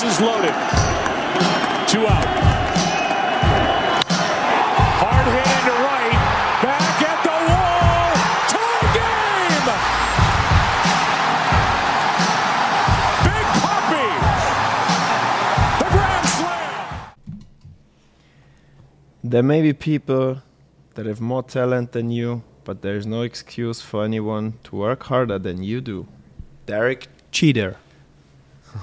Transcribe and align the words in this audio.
Bases 0.00 0.20
loaded. 0.20 0.54
Two 1.88 2.06
out. 2.06 2.24
Hard 5.02 5.26
hit 5.34 5.48
into 5.56 5.74
right. 5.88 6.18
Back 6.62 7.02
at 7.02 7.18
the 7.26 7.36
wall. 7.48 8.14
Tie 8.52 8.86
game. 8.94 9.66
Big 13.26 13.46
Puppy. 13.64 14.08
The 15.80 15.88
Grand 15.90 16.26
Slam. 16.28 17.42
There 19.24 19.42
may 19.42 19.62
be 19.62 19.72
people 19.72 20.42
that 20.94 21.06
have 21.06 21.20
more 21.20 21.42
talent 21.42 21.90
than 21.90 22.12
you, 22.12 22.44
but 22.62 22.82
there 22.82 22.94
is 22.94 23.04
no 23.04 23.22
excuse 23.22 23.80
for 23.80 24.04
anyone 24.04 24.60
to 24.62 24.76
work 24.76 25.02
harder 25.02 25.40
than 25.40 25.64
you 25.64 25.80
do. 25.80 26.06
Derek 26.66 27.08
Cheater. 27.32 27.78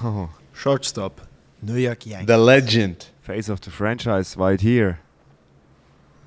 Oh, 0.02 0.28
Shortstop. 0.56 1.20
New 1.60 1.74
York 1.74 2.06
Yankees. 2.06 2.26
The 2.34 2.40
Legend. 2.42 3.12
Face 3.22 3.50
of 3.50 3.60
the 3.62 3.70
Franchise, 3.70 4.38
right 4.38 4.60
here. 4.60 4.98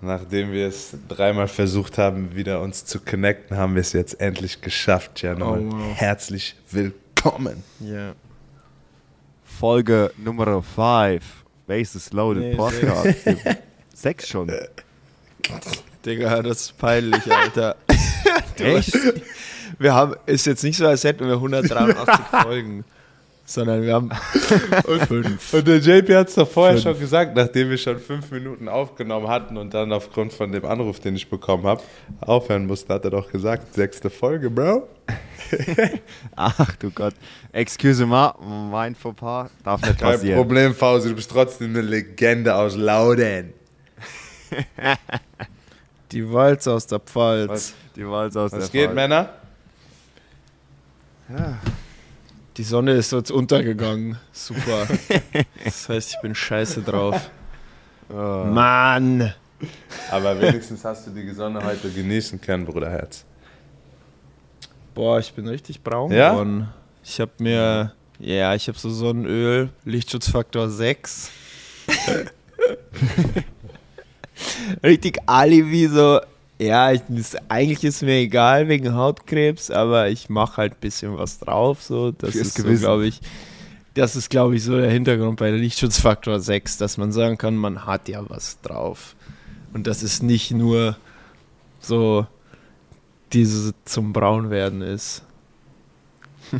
Nachdem 0.01 0.51
wir 0.51 0.67
es 0.67 0.95
dreimal 1.07 1.47
versucht 1.47 1.97
haben, 1.97 2.35
wieder 2.35 2.61
uns 2.61 2.85
zu 2.85 2.99
connecten, 2.99 3.57
haben 3.57 3.73
wir 3.73 3.81
es 3.81 3.91
jetzt 3.93 4.21
endlich 4.21 4.61
geschafft, 4.61 5.21
Januar. 5.21 5.59
Oh, 5.59 5.71
wow. 5.71 5.95
Herzlich 5.95 6.55
willkommen. 6.69 7.63
Ja. 7.79 8.13
Folge 9.43 10.11
Nummer 10.17 10.61
5. 10.61 11.23
Bases 11.67 12.13
Loaded 12.13 12.43
Nee, 12.43 12.55
Podcast. 12.55 13.17
Sechs 13.93 14.27
schon. 14.29 14.51
Digga, 16.05 16.41
das 16.43 16.61
ist 16.61 16.77
peinlich, 16.77 17.29
Alter. 17.31 17.75
Echt? 18.57 18.97
Wir 19.79 19.93
haben, 19.93 20.15
ist 20.27 20.45
jetzt 20.45 20.63
nicht 20.63 20.77
so, 20.77 20.87
als 20.87 21.03
hätten 21.03 21.25
wir 21.27 21.33
183 21.33 22.15
Folgen, 22.43 22.85
sondern 23.49 23.81
wir 23.81 23.93
haben 23.95 24.11
fünf. 25.07 25.53
Und 25.53 25.67
der 25.67 25.77
JP 25.77 26.15
hat 26.15 26.27
es 26.29 26.35
doch 26.35 26.47
vorher 26.47 26.75
Fünf. 26.75 26.83
schon 26.83 26.99
gesagt, 26.99 27.35
nachdem 27.35 27.71
wir 27.71 27.77
schon 27.77 27.99
fünf 27.99 28.29
Minuten 28.29 28.67
aufgenommen 28.69 29.27
hatten 29.27 29.57
und 29.57 29.73
dann 29.73 29.91
aufgrund 29.91 30.33
von 30.33 30.51
dem 30.51 30.63
Anruf, 30.65 30.99
den 30.99 31.15
ich 31.15 31.27
bekommen 31.29 31.65
habe, 31.65 31.81
aufhören 32.21 32.67
mussten, 32.67 32.93
hat 32.93 33.03
er 33.05 33.11
doch 33.11 33.31
gesagt, 33.31 33.73
sechste 33.73 34.11
Folge, 34.11 34.51
Bro. 34.51 34.87
Ach 36.35 36.75
du 36.75 36.91
Gott. 36.91 37.15
Excuse 37.51 38.05
moi, 38.05 38.33
mein 38.69 38.93
Fauxpas. 38.93 39.49
Darf 39.63 39.81
nicht 39.81 39.97
Kein 39.97 40.11
passieren. 40.11 40.37
Problem, 40.37 40.75
Fausi, 40.75 41.09
du 41.09 41.15
bist 41.15 41.31
trotzdem 41.31 41.71
eine 41.71 41.81
Legende 41.81 42.53
aus 42.53 42.75
Lauden. 42.75 43.53
Die 46.11 46.31
Walz 46.31 46.67
aus 46.67 46.85
der 46.85 46.99
Pfalz. 46.99 47.73
Die 47.95 48.07
Walz 48.07 48.35
aus 48.35 48.51
Was 48.51 48.69
der 48.69 48.69
geht, 48.69 48.85
Fall. 48.87 48.95
Männer? 48.95 49.33
Die 52.59 52.65
Sonne 52.65 52.91
ist 52.91 53.13
jetzt 53.13 53.31
untergegangen. 53.31 54.17
Super. 54.33 54.85
Das 55.63 55.87
heißt, 55.87 56.11
ich 56.11 56.21
bin 56.21 56.35
scheiße 56.35 56.81
drauf. 56.81 57.31
Oh. 58.09 58.43
Mann! 58.43 59.33
Aber 60.11 60.41
wenigstens 60.41 60.83
hast 60.83 61.07
du 61.07 61.11
die 61.11 61.31
Sonne 61.31 61.63
heute 61.63 61.89
genießen 61.89 62.41
können, 62.41 62.65
Bruderherz. 62.65 63.23
Boah, 64.93 65.19
ich 65.19 65.31
bin 65.31 65.47
richtig 65.47 65.81
braun 65.81 66.11
Ja? 66.11 66.31
geworden. 66.31 66.67
Ich 67.01 67.21
habe 67.21 67.31
mir, 67.37 67.93
ja, 68.19 68.53
ich 68.53 68.67
habe 68.67 68.77
so 68.77 68.89
Sonnenöl, 68.89 69.69
Lichtschutzfaktor 69.85 70.69
6. 70.69 71.31
richtig 74.83 75.17
alibi 75.25 75.87
so, 75.87 76.19
ja, 76.59 76.91
ich, 76.91 77.01
ist, 77.09 77.37
eigentlich 77.49 77.83
ist 77.83 78.01
mir 78.03 78.17
egal 78.17 78.67
wegen 78.67 78.93
Hautkrebs, 78.93 79.71
aber 79.71 80.09
ich 80.09 80.29
mache 80.29 80.57
halt 80.57 80.73
ein 80.73 80.81
bisschen 80.81 81.17
was 81.17 81.39
drauf. 81.39 81.81
So, 81.81 82.11
das 82.11 82.31
Fürs 82.31 82.47
ist 82.47 82.57
so, 82.57 82.63
glaube 82.63 83.07
ich, 83.07 83.21
das 83.93 84.15
ist, 84.15 84.29
glaube 84.29 84.55
ich, 84.55 84.63
so 84.63 84.77
der 84.77 84.91
Hintergrund 84.91 85.39
bei 85.39 85.49
der 85.49 85.59
Lichtschutzfaktor 85.59 86.39
6, 86.39 86.77
dass 86.77 86.97
man 86.97 87.11
sagen 87.11 87.37
kann, 87.37 87.55
man 87.55 87.85
hat 87.85 88.09
ja 88.09 88.23
was 88.29 88.59
drauf. 88.61 89.15
Und 89.73 89.87
das 89.87 90.03
ist 90.03 90.21
nicht 90.21 90.51
nur 90.51 90.97
so 91.79 92.27
diese 93.31 93.73
zum 93.85 94.11
Braunwerden 94.11 94.81
ist. 94.81 95.23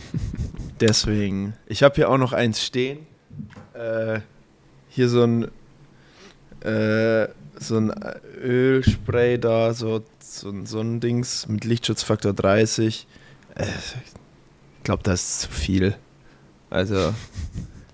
Deswegen. 0.80 1.56
Ich 1.68 1.84
habe 1.84 1.96
hier 1.96 2.10
auch 2.10 2.18
noch 2.18 2.32
eins 2.32 2.64
stehen. 2.64 3.00
Äh, 3.74 4.22
hier 4.90 5.10
so 5.10 5.24
ein 5.24 5.44
äh, 6.62 7.28
so 7.60 7.78
ein 7.78 7.94
Ölspray 8.42 9.38
da, 9.38 9.74
so, 9.74 10.04
so, 10.20 10.50
ein- 10.50 10.66
so 10.66 10.80
ein 10.80 11.00
Dings 11.00 11.48
mit 11.48 11.66
Lichtschutzfaktor 11.66 12.34
30. 12.34 13.06
Äh, 13.56 13.66
ich 14.78 14.84
glaube, 14.84 15.04
das 15.04 15.22
ist 15.22 15.40
zu 15.42 15.50
viel. 15.52 15.96
Also, 16.70 17.14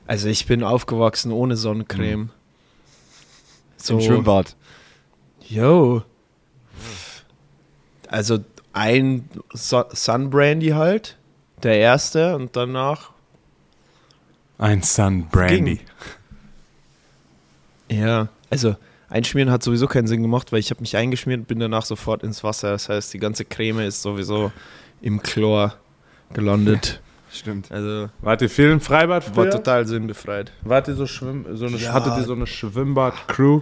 also 0.07 0.27
ich 0.27 0.45
bin 0.45 0.63
aufgewachsen 0.63 1.31
ohne 1.31 1.57
Sonnencreme. 1.57 2.29
Im 3.89 4.01
Schwimmbad. 4.01 4.55
Yo. 5.47 6.03
Also 8.07 8.39
ein 8.73 9.29
so 9.53 9.83
Sunbrandy 9.91 10.69
halt, 10.69 11.17
der 11.63 11.77
erste 11.77 12.35
und 12.35 12.55
danach. 12.55 13.11
Ein 14.57 14.83
Sun 14.83 15.27
Brandy. 15.29 15.79
Ja, 17.89 18.29
also 18.49 18.75
einschmieren 19.15 19.49
hat 19.49 19.63
sowieso 19.63 19.87
keinen 19.87 20.07
Sinn 20.07 20.21
gemacht, 20.21 20.51
weil 20.51 20.59
ich 20.59 20.69
habe 20.71 20.81
mich 20.81 20.97
eingeschmiert 20.97 21.39
und 21.39 21.47
bin 21.47 21.59
danach 21.59 21.85
sofort 21.85 22.21
ins 22.23 22.43
Wasser. 22.43 22.71
Das 22.71 22.89
heißt, 22.89 23.13
die 23.13 23.17
ganze 23.19 23.45
Creme 23.45 23.79
ist 23.79 24.01
sowieso 24.01 24.51
im 25.01 25.21
Chlor 25.23 25.75
gelandet. 26.33 27.01
Stimmt. 27.31 27.71
Also 27.71 28.09
Wart 28.21 28.41
ihr 28.41 28.49
viel 28.49 28.69
im 28.71 28.81
Freibad 28.81 29.25
war 29.35 29.43
früher? 29.45 29.51
total 29.51 29.87
sinnbefreit. 29.87 30.51
Wart 30.63 30.87
ihr 30.87 30.95
so 30.95 31.05
schwimm 31.07 31.45
so 31.53 31.65
eine, 31.65 31.77
Ja. 31.77 31.93
Hattet 31.93 32.17
ihr 32.17 32.23
so 32.23 32.33
eine 32.33 32.45
Schwimmbad-Crew? 32.47 33.61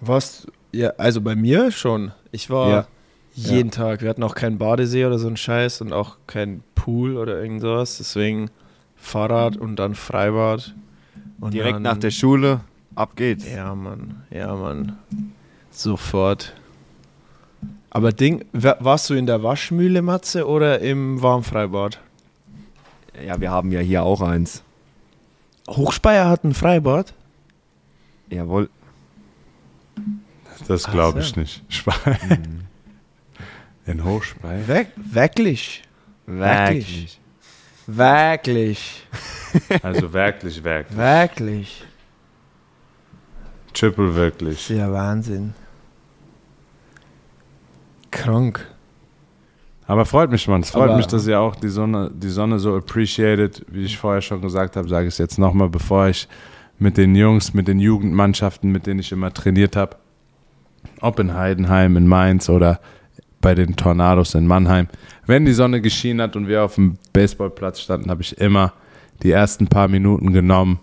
Was? 0.00 0.46
Ja, 0.72 0.90
also 0.96 1.20
bei 1.20 1.34
mir 1.34 1.70
schon. 1.70 2.12
Ich 2.32 2.48
war 2.50 2.68
Ja. 2.68 2.86
jeden 3.34 3.70
Tag. 3.70 4.02
Wir 4.02 4.08
hatten 4.10 4.22
auch 4.22 4.34
keinen 4.34 4.58
Badesee 4.58 5.04
oder 5.04 5.18
so 5.18 5.26
einen 5.26 5.36
Scheiß 5.36 5.80
und 5.80 5.92
auch 5.92 6.16
keinen 6.26 6.62
Pool 6.74 7.16
oder 7.16 7.40
irgend 7.42 7.60
sowas. 7.60 7.98
Deswegen 7.98 8.50
Fahrrad 8.96 9.56
und 9.56 9.76
dann 9.76 9.94
Freibad. 9.94 10.74
Und 11.40 11.54
Direkt 11.54 11.76
dann, 11.76 11.82
nach 11.82 11.96
der 11.98 12.10
Schule, 12.10 12.60
ab 13.00 13.16
geht's. 13.16 13.48
Ja, 13.50 13.74
Mann. 13.74 14.22
Ja, 14.30 14.54
Mann. 14.54 14.98
Sofort. 15.70 16.54
Aber 17.90 18.12
Ding, 18.12 18.44
wa- 18.52 18.76
warst 18.80 19.10
du 19.10 19.14
in 19.14 19.26
der 19.26 19.42
Waschmühle, 19.42 20.02
Matze, 20.02 20.46
oder 20.46 20.80
im 20.80 21.20
Warmfreibad? 21.22 22.00
Ja, 23.26 23.40
wir 23.40 23.50
haben 23.50 23.72
ja 23.72 23.80
hier 23.80 24.02
auch 24.02 24.20
eins. 24.20 24.62
Hochspeier 25.68 26.28
hat 26.28 26.44
ein 26.44 26.54
Freibad? 26.54 27.14
Jawohl. 28.28 28.68
Das 30.68 30.84
glaube 30.84 31.20
so. 31.22 31.26
ich 31.28 31.36
nicht. 31.36 31.62
Spei 31.68 32.18
In 33.86 34.04
Hochspei? 34.04 34.66
Weg, 34.68 34.88
wirklich. 34.96 35.82
Wirklich. 36.26 37.18
Wirklich. 37.86 39.06
Also 39.82 40.12
wirklich, 40.12 40.62
wirklich. 40.62 40.96
Wirklich. 40.96 41.84
Triple 43.72 44.14
wirklich. 44.14 44.68
Ja, 44.68 44.90
Wahnsinn. 44.92 45.54
Krank. 48.10 48.66
Aber 49.86 50.04
freut 50.04 50.30
mich, 50.30 50.46
Mann. 50.46 50.60
Es 50.60 50.70
freut 50.70 50.88
Aber- 50.90 50.96
mich, 50.96 51.06
dass 51.06 51.26
ihr 51.26 51.40
auch 51.40 51.56
die 51.56 51.68
Sonne, 51.68 52.10
die 52.14 52.28
Sonne 52.28 52.58
so 52.58 52.76
appreciated. 52.76 53.64
Wie 53.68 53.84
ich 53.84 53.98
vorher 53.98 54.20
schon 54.22 54.40
gesagt 54.40 54.76
habe, 54.76 54.88
sage 54.88 55.06
ich 55.08 55.14
es 55.14 55.18
jetzt 55.18 55.38
nochmal, 55.38 55.68
bevor 55.68 56.08
ich 56.08 56.28
mit 56.78 56.96
den 56.96 57.14
Jungs, 57.14 57.54
mit 57.54 57.68
den 57.68 57.78
Jugendmannschaften, 57.80 58.70
mit 58.70 58.86
denen 58.86 59.00
ich 59.00 59.12
immer 59.12 59.32
trainiert 59.32 59.76
habe, 59.76 59.96
ob 61.00 61.18
in 61.18 61.34
Heidenheim, 61.34 61.96
in 61.96 62.06
Mainz 62.06 62.48
oder 62.48 62.80
bei 63.40 63.54
den 63.54 63.76
Tornados 63.76 64.34
in 64.34 64.46
Mannheim, 64.46 64.88
wenn 65.26 65.44
die 65.44 65.52
Sonne 65.52 65.80
geschienen 65.80 66.20
hat 66.22 66.36
und 66.36 66.46
wir 66.46 66.62
auf 66.64 66.74
dem 66.76 66.96
Baseballplatz 67.12 67.80
standen, 67.80 68.10
habe 68.10 68.22
ich 68.22 68.38
immer 68.38 68.72
die 69.22 69.30
ersten 69.30 69.66
paar 69.66 69.88
Minuten 69.88 70.32
genommen 70.32 70.78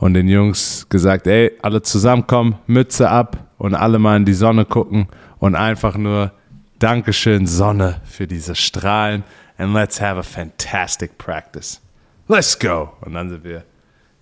und 0.00 0.14
den 0.14 0.28
Jungs 0.28 0.86
gesagt, 0.88 1.26
ey, 1.26 1.52
alle 1.62 1.82
zusammenkommen, 1.82 2.56
Mütze 2.66 3.08
ab 3.08 3.46
und 3.58 3.74
alle 3.74 3.98
mal 3.98 4.16
in 4.16 4.24
die 4.24 4.34
Sonne 4.34 4.64
gucken 4.64 5.08
und 5.38 5.54
einfach 5.54 5.96
nur 5.96 6.32
Dankeschön 6.78 7.46
Sonne 7.46 8.00
für 8.04 8.26
diese 8.26 8.54
Strahlen 8.54 9.22
and 9.58 9.74
let's 9.74 10.00
have 10.00 10.18
a 10.18 10.22
fantastic 10.22 11.18
practice. 11.18 11.80
Let's 12.26 12.58
go. 12.58 12.94
Und 13.02 13.12
dann 13.12 13.28
sind 13.28 13.44
wir 13.44 13.64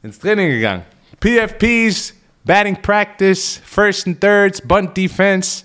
ins 0.03 0.19
Training 0.19 0.51
gegangen. 0.51 0.83
PFPs, 1.21 2.15
batting 2.45 2.77
practice, 2.83 3.61
first 3.65 4.09
and 4.09 4.21
thirds, 4.21 4.61
bunt 4.61 4.97
defense, 4.97 5.65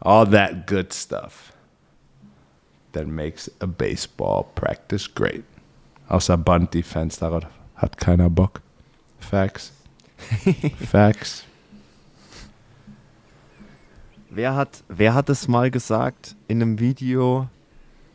all 0.00 0.28
that 0.28 0.66
good 0.66 0.92
stuff 0.92 1.52
that 2.92 3.06
makes 3.06 3.48
a 3.60 3.66
baseball 3.66 4.46
practice 4.56 5.06
great. 5.06 5.44
Außer 6.08 6.36
bunt 6.36 6.74
defense, 6.74 7.20
darauf 7.20 7.44
hat 7.76 7.96
keiner 7.96 8.28
Bock. 8.28 8.60
Facts. 9.32 9.72
Facts. 10.90 11.44
Wer 14.28 14.54
hat, 14.54 14.84
wer 14.88 15.14
hat 15.14 15.30
es 15.30 15.48
mal 15.48 15.70
gesagt 15.70 16.36
in 16.48 16.60
einem 16.60 16.78
Video, 16.78 17.48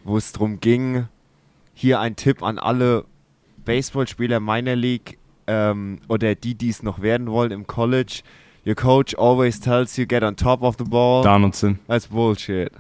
wo 0.04 0.18
es 0.18 0.32
darum 0.32 0.60
ging, 0.60 1.08
hier 1.74 2.00
ein 2.00 2.16
Tipp 2.16 2.44
an 2.44 2.60
alle 2.60 3.06
Baseballspieler 3.66 4.40
Minor 4.40 4.76
League 4.76 5.18
ähm, 5.48 6.02
oder 6.08 6.36
die, 6.36 6.54
die 6.54 6.70
es 6.70 6.84
noch 6.84 7.02
werden 7.02 7.26
wollen 7.32 7.50
im 7.50 7.66
College, 7.66 8.22
your 8.68 8.76
coach 8.76 9.16
always 9.18 9.60
tells 9.60 9.98
you 9.98 10.06
get 10.06 10.22
on 10.22 10.36
top 10.36 10.62
of 10.62 10.76
the 10.78 10.84
ball. 10.84 11.24
Donaldson. 11.24 11.80
That's 11.88 12.06
bullshit. 12.06 12.74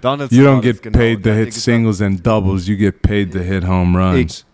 Donaldson 0.00 0.36
You 0.36 0.44
don't 0.44 0.60
get 0.60 0.82
genau. 0.82 0.98
paid 0.98 1.18
Und 1.18 1.22
to 1.22 1.34
hit 1.34 1.54
singles 1.54 2.02
and 2.02 2.20
doubles. 2.26 2.66
You 2.66 2.76
get 2.76 3.00
paid 3.00 3.30
to 3.30 3.38
hit 3.38 3.62
home 3.62 3.96
runs. 3.96 4.44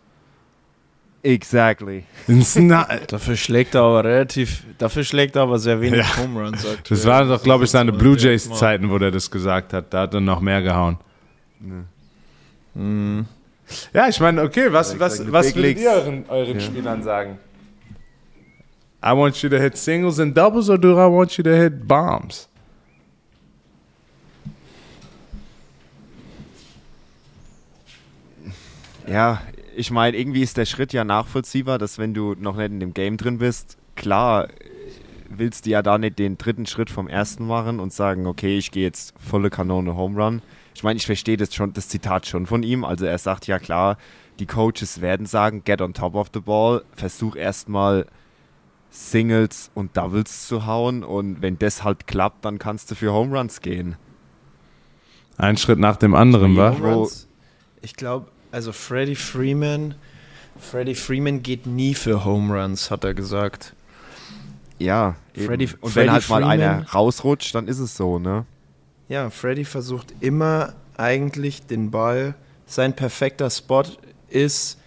Exactly. 1.28 2.04
Dafür 3.08 3.36
schlägt 3.36 3.74
er 3.74 3.82
aber 3.82 4.02
relativ, 4.02 4.64
dafür 4.78 5.04
schlägt 5.04 5.36
er 5.36 5.42
aber 5.42 5.58
sehr 5.58 5.78
wenig 5.78 6.00
Ja. 6.00 6.16
Home 6.16 6.40
Runs. 6.40 6.64
aktuell. 6.64 6.82
das 6.88 7.04
waren 7.04 7.28
doch, 7.28 7.42
glaube 7.42 7.64
ich, 7.64 7.70
seine 7.70 7.92
Blue 7.92 8.16
Jays. 8.16 8.48
Zeiten, 8.50 8.88
wo 8.88 8.96
der 8.98 9.10
das 9.10 9.30
gesagt 9.30 9.74
hat. 9.74 9.92
Da 9.92 10.02
hat 10.02 10.14
er 10.14 10.22
noch 10.22 10.40
mehr 10.40 10.62
gehauen. 10.62 10.96
Mhm. 12.74 13.26
Ja, 13.92 14.08
ich 14.08 14.18
meine, 14.20 14.40
okay, 14.42 14.72
was, 14.72 14.98
was, 14.98 15.30
was 15.30 15.52
big 15.52 15.56
würdet 15.56 15.78
ihr 15.82 15.90
euren, 15.90 16.24
euren 16.28 16.60
Spielern 16.60 17.02
sagen? 17.02 17.38
I 19.04 19.10
want 19.10 19.36
you 19.42 19.50
to 19.50 19.58
hit 19.58 19.76
singles 19.76 20.18
and 20.18 20.34
doubles 20.34 20.70
or 20.70 20.78
do 20.78 20.92
I 20.94 21.10
want 21.10 21.36
you 21.36 21.44
to 21.44 21.50
hit 21.50 21.86
bombs? 21.86 22.48
Ja, 29.06 29.40
ich 29.78 29.90
meine, 29.92 30.16
irgendwie 30.16 30.42
ist 30.42 30.56
der 30.56 30.66
Schritt 30.66 30.92
ja 30.92 31.04
nachvollziehbar, 31.04 31.78
dass 31.78 31.98
wenn 31.98 32.12
du 32.12 32.34
noch 32.38 32.56
nicht 32.56 32.72
in 32.72 32.80
dem 32.80 32.94
Game 32.94 33.16
drin 33.16 33.38
bist, 33.38 33.78
klar 33.94 34.48
willst 35.30 35.66
du 35.66 35.70
ja 35.70 35.82
da 35.82 35.98
nicht 35.98 36.18
den 36.18 36.38
dritten 36.38 36.66
Schritt 36.66 36.90
vom 36.90 37.06
ersten 37.06 37.46
machen 37.46 37.80
und 37.80 37.92
sagen, 37.92 38.26
okay, 38.26 38.58
ich 38.58 38.70
gehe 38.70 38.84
jetzt 38.84 39.14
volle 39.20 39.50
Kanone 39.50 39.94
Home 39.94 40.20
Run. 40.20 40.42
Ich 40.74 40.82
meine, 40.82 40.96
ich 40.96 41.06
verstehe 41.06 41.36
das 41.36 41.54
schon, 41.54 41.72
das 41.74 41.88
Zitat 41.88 42.26
schon 42.26 42.46
von 42.46 42.62
ihm. 42.62 42.84
Also 42.84 43.04
er 43.04 43.18
sagt 43.18 43.46
ja 43.46 43.58
klar, 43.58 43.98
die 44.38 44.46
Coaches 44.46 45.00
werden 45.00 45.26
sagen, 45.26 45.62
get 45.64 45.80
on 45.80 45.92
top 45.92 46.14
of 46.14 46.28
the 46.32 46.40
ball, 46.40 46.82
versuch 46.96 47.36
erstmal 47.36 48.06
Singles 48.90 49.70
und 49.74 49.96
Doubles 49.96 50.48
zu 50.48 50.66
hauen 50.66 51.04
und 51.04 51.42
wenn 51.42 51.58
das 51.58 51.84
halt 51.84 52.06
klappt, 52.06 52.44
dann 52.44 52.58
kannst 52.58 52.90
du 52.90 52.94
für 52.94 53.12
Home 53.12 53.36
Runs 53.36 53.60
gehen. 53.60 53.96
Ein 55.36 55.56
Schritt 55.56 55.78
nach 55.78 55.96
dem 55.96 56.14
anderen, 56.14 56.58
Runs, 56.58 57.28
ich 57.82 57.94
glaube, 57.94 58.28
also 58.50 58.72
Freddie 58.72 59.16
Freeman, 59.16 59.94
Freddie 60.58 60.94
Freeman 60.94 61.42
geht 61.42 61.66
nie 61.66 61.94
für 61.94 62.24
Home 62.24 62.60
Runs, 62.60 62.90
hat 62.90 63.04
er 63.04 63.14
gesagt. 63.14 63.74
Ja, 64.78 65.16
eben. 65.34 65.46
Freddie- 65.46 65.68
und 65.80 65.90
Freddie 65.92 66.06
wenn 66.06 66.12
halt 66.12 66.28
mal 66.28 66.44
einer 66.44 66.68
Freeman- 66.78 66.86
rausrutscht, 66.86 67.54
dann 67.54 67.68
ist 67.68 67.78
es 67.78 67.96
so, 67.96 68.18
ne? 68.18 68.44
Ja, 69.08 69.30
Freddie 69.30 69.64
versucht 69.64 70.12
immer 70.20 70.74
eigentlich 70.96 71.66
den 71.66 71.90
Ball. 71.90 72.34
Sein 72.66 72.94
perfekter 72.94 73.48
Spot 73.50 73.84
ist 74.28 74.78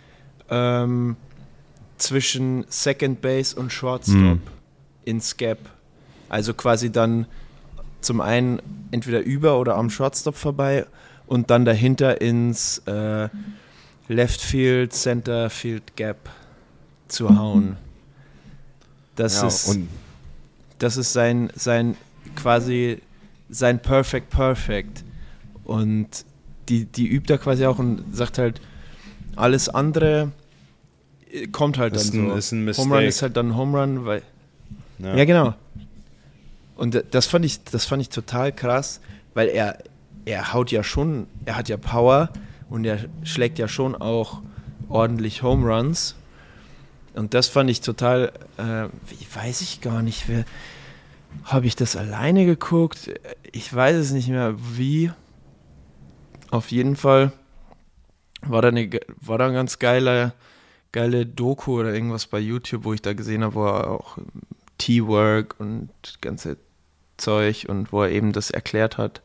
ähm, 0.49 1.15
zwischen 1.97 2.65
Second 2.69 3.21
Base 3.21 3.55
und 3.55 3.71
Shortstop 3.71 4.15
Hm. 4.17 4.41
ins 5.05 5.37
Gap. 5.37 5.57
Also 6.29 6.53
quasi 6.53 6.91
dann 6.91 7.25
zum 8.01 8.21
einen 8.21 8.61
entweder 8.91 9.21
über 9.21 9.59
oder 9.59 9.75
am 9.75 9.89
Shortstop 9.89 10.35
vorbei 10.35 10.85
und 11.31 11.49
dann 11.49 11.63
dahinter 11.63 12.19
ins 12.19 12.79
äh, 12.87 13.29
Left 14.09 14.41
Field, 14.41 14.91
Center 14.91 15.49
Field 15.49 15.95
Gap 15.95 16.17
zu 17.07 17.29
hauen. 17.37 17.77
Das 19.15 19.41
ja, 19.41 19.47
ist 19.47 19.79
das 20.79 20.97
ist 20.97 21.13
sein, 21.13 21.49
sein 21.55 21.95
quasi 22.35 22.97
sein 23.49 23.79
Perfect 23.81 24.29
Perfect. 24.29 25.05
Und 25.63 26.07
die, 26.67 26.83
die 26.85 27.07
übt 27.07 27.31
er 27.31 27.37
quasi 27.37 27.65
auch 27.65 27.79
und 27.79 28.03
sagt 28.13 28.37
halt, 28.37 28.59
alles 29.37 29.69
andere 29.69 30.31
äh, 31.31 31.47
kommt 31.47 31.77
halt 31.77 31.95
Ist 31.95 32.13
dann 32.13 32.25
ein- 32.25 32.29
so. 32.31 32.35
ist 32.35 32.51
ein 32.51 32.73
Home 32.77 32.95
Run 32.97 33.03
ist 33.05 33.21
halt 33.21 33.37
dann 33.37 33.55
Home 33.55 33.79
Run, 33.79 34.05
weil. 34.05 34.21
Ja. 34.99 35.15
Ja, 35.15 35.23
genau. 35.25 35.53
Und 36.75 36.93
d- 36.93 37.03
das 37.09 37.25
fand 37.27 37.45
ich, 37.45 37.63
das 37.63 37.85
fand 37.85 38.01
ich 38.01 38.09
total 38.09 38.51
krass, 38.51 38.99
weil 39.33 39.47
er, 39.49 39.77
er 40.25 40.53
haut 40.53 40.71
ja 40.71 40.83
schon, 40.83 41.27
er 41.45 41.55
hat 41.55 41.69
ja 41.69 41.77
Power 41.77 42.29
und 42.69 42.85
er 42.85 42.99
schlägt 43.23 43.59
ja 43.59 43.67
schon 43.67 43.95
auch 43.95 44.41
ordentlich 44.89 45.43
Home 45.43 45.67
Runs. 45.67 46.15
Und 47.13 47.33
das 47.33 47.47
fand 47.47 47.69
ich 47.69 47.81
total, 47.81 48.31
äh, 48.57 48.87
wie 49.09 49.27
weiß 49.33 49.61
ich 49.61 49.81
gar 49.81 50.01
nicht, 50.01 50.25
habe 51.43 51.65
ich 51.65 51.75
das 51.75 51.95
alleine 51.95 52.45
geguckt? 52.45 53.11
Ich 53.51 53.73
weiß 53.73 53.97
es 53.97 54.11
nicht 54.11 54.29
mehr, 54.29 54.55
wie. 54.57 55.11
Auf 56.49 56.71
jeden 56.71 56.97
Fall 56.97 57.31
war 58.41 58.61
da, 58.61 58.69
eine, 58.69 58.89
war 59.21 59.37
da 59.37 59.47
ein 59.47 59.53
ganz 59.53 59.79
geiler, 59.79 60.33
geile 60.91 61.25
Doku 61.25 61.79
oder 61.79 61.93
irgendwas 61.93 62.27
bei 62.27 62.39
YouTube, 62.39 62.83
wo 62.83 62.93
ich 62.93 63.01
da 63.01 63.13
gesehen 63.13 63.43
habe, 63.43 63.55
wo 63.55 63.65
er 63.65 63.89
auch 63.89 64.17
T-Work 64.77 65.55
und 65.59 65.89
ganze 66.19 66.57
Zeug 67.17 67.67
und 67.69 67.93
wo 67.93 68.03
er 68.03 68.09
eben 68.09 68.33
das 68.33 68.51
erklärt 68.51 68.97
hat, 68.97 69.21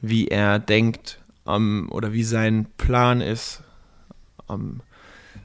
wie 0.00 0.28
er 0.28 0.58
denkt 0.58 1.18
am, 1.44 1.88
oder 1.90 2.12
wie 2.12 2.24
sein 2.24 2.66
Plan 2.76 3.20
ist 3.20 3.62
am, 4.46 4.80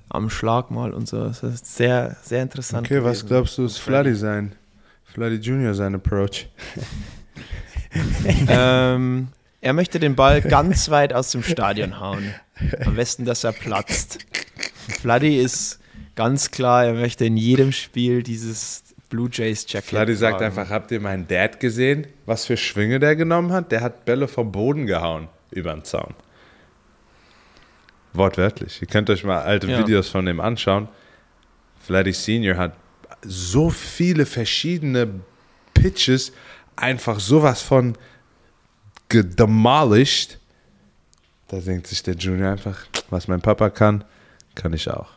am 0.10 0.30
Schlag 0.30 0.72
mal 0.72 0.94
und 0.94 1.08
so. 1.08 1.24
Das 1.24 1.44
ist 1.44 1.76
sehr, 1.76 2.16
sehr 2.22 2.42
interessant. 2.42 2.88
Okay, 2.88 3.04
was 3.04 3.20
gewesen. 3.20 3.28
glaubst 3.28 3.58
du, 3.58 3.66
ist 3.66 3.78
Fladdy 3.78 4.16
sein? 4.16 4.56
Fladdy 5.04 5.36
Junior 5.36 5.74
sein 5.74 5.96
Approach? 5.96 6.48
ähm, 8.48 9.30
er 9.62 9.74
möchte 9.74 10.00
den 10.00 10.16
Ball 10.16 10.42
ganz 10.42 10.90
weit 10.90 11.14
aus 11.14 11.32
dem 11.32 11.44
Stadion 11.44 12.00
hauen. 12.00 12.34
Am 12.86 12.96
besten, 12.96 13.26
dass 13.26 13.44
er 13.44 13.52
platzt. 13.52 14.20
Fladdy 15.02 15.40
ist 15.40 15.80
ganz 16.16 16.52
klar, 16.52 16.86
er 16.86 16.94
möchte 16.94 17.26
in 17.26 17.38
jedem 17.38 17.72
Spiel 17.72 18.24
dieses 18.24 18.85
Blue 19.10 19.30
Jays 19.32 19.66
Jacket. 19.68 19.90
Fladdy 19.90 20.16
sagt 20.16 20.40
tragen. 20.40 20.46
einfach, 20.58 20.70
habt 20.70 20.92
ihr 20.92 21.00
meinen 21.00 21.28
Dad 21.28 21.60
gesehen? 21.60 22.08
Was 22.26 22.46
für 22.46 22.58
Schwinge 22.58 23.00
der 23.00 23.16
genommen 23.16 23.52
hat? 23.52 23.72
Der 23.72 23.82
hat 23.82 24.06
Bälle 24.06 24.28
vom 24.28 24.52
Boden 24.52 24.86
gehauen 24.86 25.28
über 25.52 25.74
den 25.74 25.84
Zaun. 25.84 26.14
Wortwörtlich. 28.14 28.82
Ihr 28.82 28.88
könnt 28.88 29.10
euch 29.10 29.24
mal 29.24 29.42
alte 29.42 29.68
Ja. 29.68 29.80
Videos 29.80 30.10
von 30.10 30.26
dem 30.26 30.40
anschauen. 30.40 30.88
Fladdy 31.82 32.14
Senior 32.14 32.58
hat 32.58 32.74
so 33.22 33.70
viele 33.70 34.26
verschiedene 34.26 35.20
Pitches 35.74 36.32
einfach 36.76 37.20
sowas 37.20 37.62
von 37.62 37.98
gedemolished. 39.10 40.40
Da 41.48 41.58
denkt 41.60 41.88
sich 41.88 42.02
der 42.04 42.16
Junior 42.16 42.52
einfach, 42.52 42.86
was 43.10 43.28
mein 43.28 43.42
Papa 43.42 43.70
kann, 43.70 44.04
kann 44.56 44.74
ich 44.74 44.90
auch. 44.90 45.10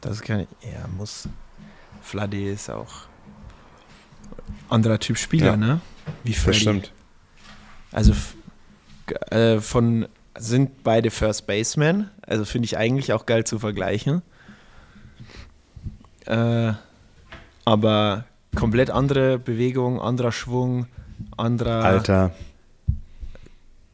Das 0.00 0.20
kann 0.20 0.40
ich. 0.40 0.48
Er 0.62 0.86
muss. 0.88 1.28
Fladdy 2.02 2.50
ist 2.50 2.68
auch 2.70 2.92
anderer 4.68 4.98
Typ 4.98 5.18
Spieler, 5.18 5.52
Ja. 5.52 5.56
ne? 5.56 5.80
Wie 6.24 6.32
Das 6.32 6.42
Freddy. 6.42 6.58
stimmt. 6.60 6.92
Also 7.92 8.12
äh, 9.30 9.58
von 9.60 10.06
sind 10.38 10.82
beide 10.82 11.10
First 11.10 11.46
Baseman, 11.46 12.10
also 12.26 12.44
finde 12.44 12.64
ich 12.66 12.76
eigentlich 12.78 13.12
auch 13.12 13.26
geil 13.26 13.44
zu 13.44 13.58
vergleichen. 13.58 14.22
Äh, 16.26 16.72
aber 17.64 18.24
komplett 18.56 18.90
andere 18.90 19.38
Bewegung, 19.38 20.00
anderer 20.00 20.32
Schwung, 20.32 20.86
anderer 21.36 21.84
Alter. 21.84 22.32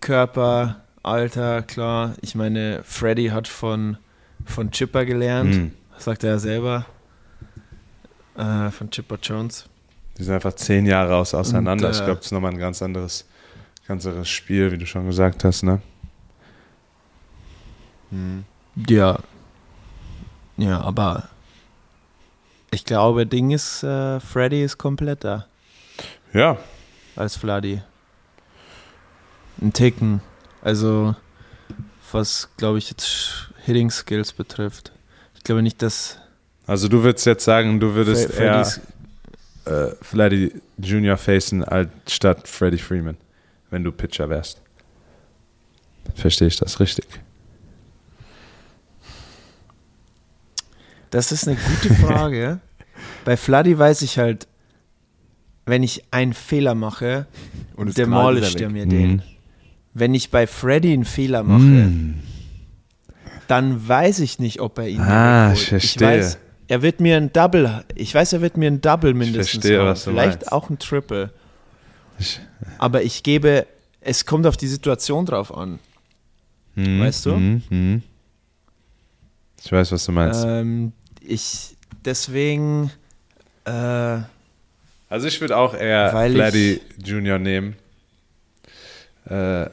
Körper, 0.00 0.76
Alter, 1.02 1.62
klar. 1.62 2.14
Ich 2.20 2.34
meine, 2.34 2.82
Freddy 2.84 3.28
hat 3.28 3.48
von, 3.48 3.96
von 4.44 4.70
Chipper 4.70 5.04
gelernt, 5.04 5.54
Hm. 5.54 5.72
sagt 5.98 6.22
er 6.24 6.30
ja 6.30 6.38
selber. 6.38 6.86
Äh, 8.38 8.70
von 8.70 8.88
Chipper 8.90 9.18
Jones. 9.20 9.68
Die 10.16 10.22
sind 10.22 10.32
einfach 10.34 10.54
zehn 10.54 10.86
Jahre 10.86 11.16
aus, 11.16 11.34
auseinander. 11.34 11.88
Und, 11.88 11.94
äh, 11.94 11.96
ich 11.96 12.04
glaube, 12.04 12.16
das 12.16 12.26
ist 12.26 12.32
nochmal 12.32 12.52
ein 12.52 12.58
ganz 12.58 12.80
anderes, 12.80 13.24
ganz 13.88 14.06
anderes 14.06 14.28
Spiel, 14.28 14.70
wie 14.70 14.78
du 14.78 14.86
schon 14.86 15.06
gesagt 15.06 15.42
hast, 15.42 15.64
ne? 15.64 15.82
Ja. 18.88 19.18
Ja, 20.56 20.80
aber 20.80 21.28
ich 22.70 22.84
glaube, 22.84 23.26
Ding 23.26 23.50
ist, 23.50 23.82
äh, 23.82 24.20
Freddy 24.20 24.62
ist 24.62 24.78
kompletter 24.78 25.46
Ja, 26.32 26.58
als 27.16 27.36
Vladi. 27.36 27.82
Ein 29.60 29.72
Ticken. 29.72 30.20
Also, 30.62 31.16
was, 32.12 32.48
glaube 32.56 32.78
ich, 32.78 32.90
jetzt 32.90 33.50
Hitting 33.64 33.90
Skills 33.90 34.32
betrifft. 34.32 34.92
Ich 35.36 35.42
glaube 35.44 35.62
nicht, 35.62 35.82
dass 35.82 36.18
also 36.68 36.86
du 36.86 37.02
würdest 37.02 37.26
jetzt 37.26 37.44
sagen, 37.44 37.80
du 37.80 37.94
würdest 37.94 38.30
Fre- 38.30 38.40
eher 38.40 38.66
äh, 39.64 39.94
Freddy 40.00 40.52
Junior 40.78 41.16
facen 41.16 41.64
als 41.64 41.88
statt 42.08 42.46
Freddie 42.46 42.78
Freeman, 42.78 43.16
wenn 43.70 43.82
du 43.82 43.90
Pitcher 43.90 44.28
wärst. 44.28 44.60
Verstehe 46.14 46.46
ich 46.48 46.56
das 46.56 46.78
richtig? 46.80 47.06
Das 51.10 51.32
ist 51.32 51.48
eine 51.48 51.56
gute 51.56 51.94
Frage. 51.94 52.60
Bei 53.24 53.36
Fladdy 53.36 53.78
weiß 53.78 54.02
ich 54.02 54.18
halt, 54.18 54.46
wenn 55.66 55.82
ich 55.82 56.04
einen 56.10 56.32
Fehler 56.34 56.74
mache, 56.74 57.26
Und 57.76 57.94
knallt 57.94 58.60
er 58.60 58.70
mir 58.70 58.86
Mhm. 58.86 58.90
den. 58.90 59.22
Wenn 59.94 60.14
ich 60.14 60.30
bei 60.30 60.46
Freddy 60.46 60.92
einen 60.92 61.04
Fehler 61.04 61.42
mache, 61.42 61.60
Mm. 61.62 62.14
dann 63.48 63.86
weiß 63.88 64.20
ich 64.20 64.38
nicht, 64.38 64.60
ob 64.60 64.78
er 64.78 64.86
ihn 64.88 65.00
Ah, 65.00 65.52
ich 65.52 65.66
verstehe. 65.66 66.18
Ich 66.18 66.24
weiß, 66.24 66.38
er 66.68 66.82
wird 66.82 67.00
mir 67.00 67.16
ein 67.16 67.32
Double, 67.32 67.84
ich 67.94 68.14
weiß, 68.14 68.34
er 68.34 68.40
wird 68.40 68.56
mir 68.56 68.70
ein 68.70 68.80
Double 68.80 69.14
mindestens 69.14 69.50
verstehe, 69.62 69.78
hauen. 69.78 69.86
was 69.88 70.04
du 70.04 70.10
Vielleicht 70.10 70.40
meinst. 70.42 70.52
auch 70.52 70.70
ein 70.70 70.78
Triple. 70.78 71.32
Ich- 72.18 72.40
Aber 72.78 73.02
ich 73.02 73.22
gebe, 73.22 73.66
es 74.00 74.26
kommt 74.26 74.46
auf 74.46 74.56
die 74.56 74.66
Situation 74.68 75.24
drauf 75.26 75.54
an. 75.56 75.78
Hm, 76.74 77.00
Weißt 77.00 77.26
du? 77.26 77.32
hm, 77.34 77.62
hm. 77.68 78.02
Ich 79.64 79.72
weiß, 79.72 79.90
was 79.92 80.04
du 80.04 80.12
meinst. 80.12 80.44
Ähm, 80.46 80.92
ich, 81.20 81.76
deswegen, 82.04 82.90
äh, 83.64 83.70
Also 85.10 85.26
ich 85.26 85.40
würde 85.40 85.56
auch 85.56 85.74
eher 85.74 86.08
ich- 86.26 86.32
Vladdy 86.34 86.80
Junior 87.04 87.38
nehmen. 87.38 87.76
Äh, 89.28 89.66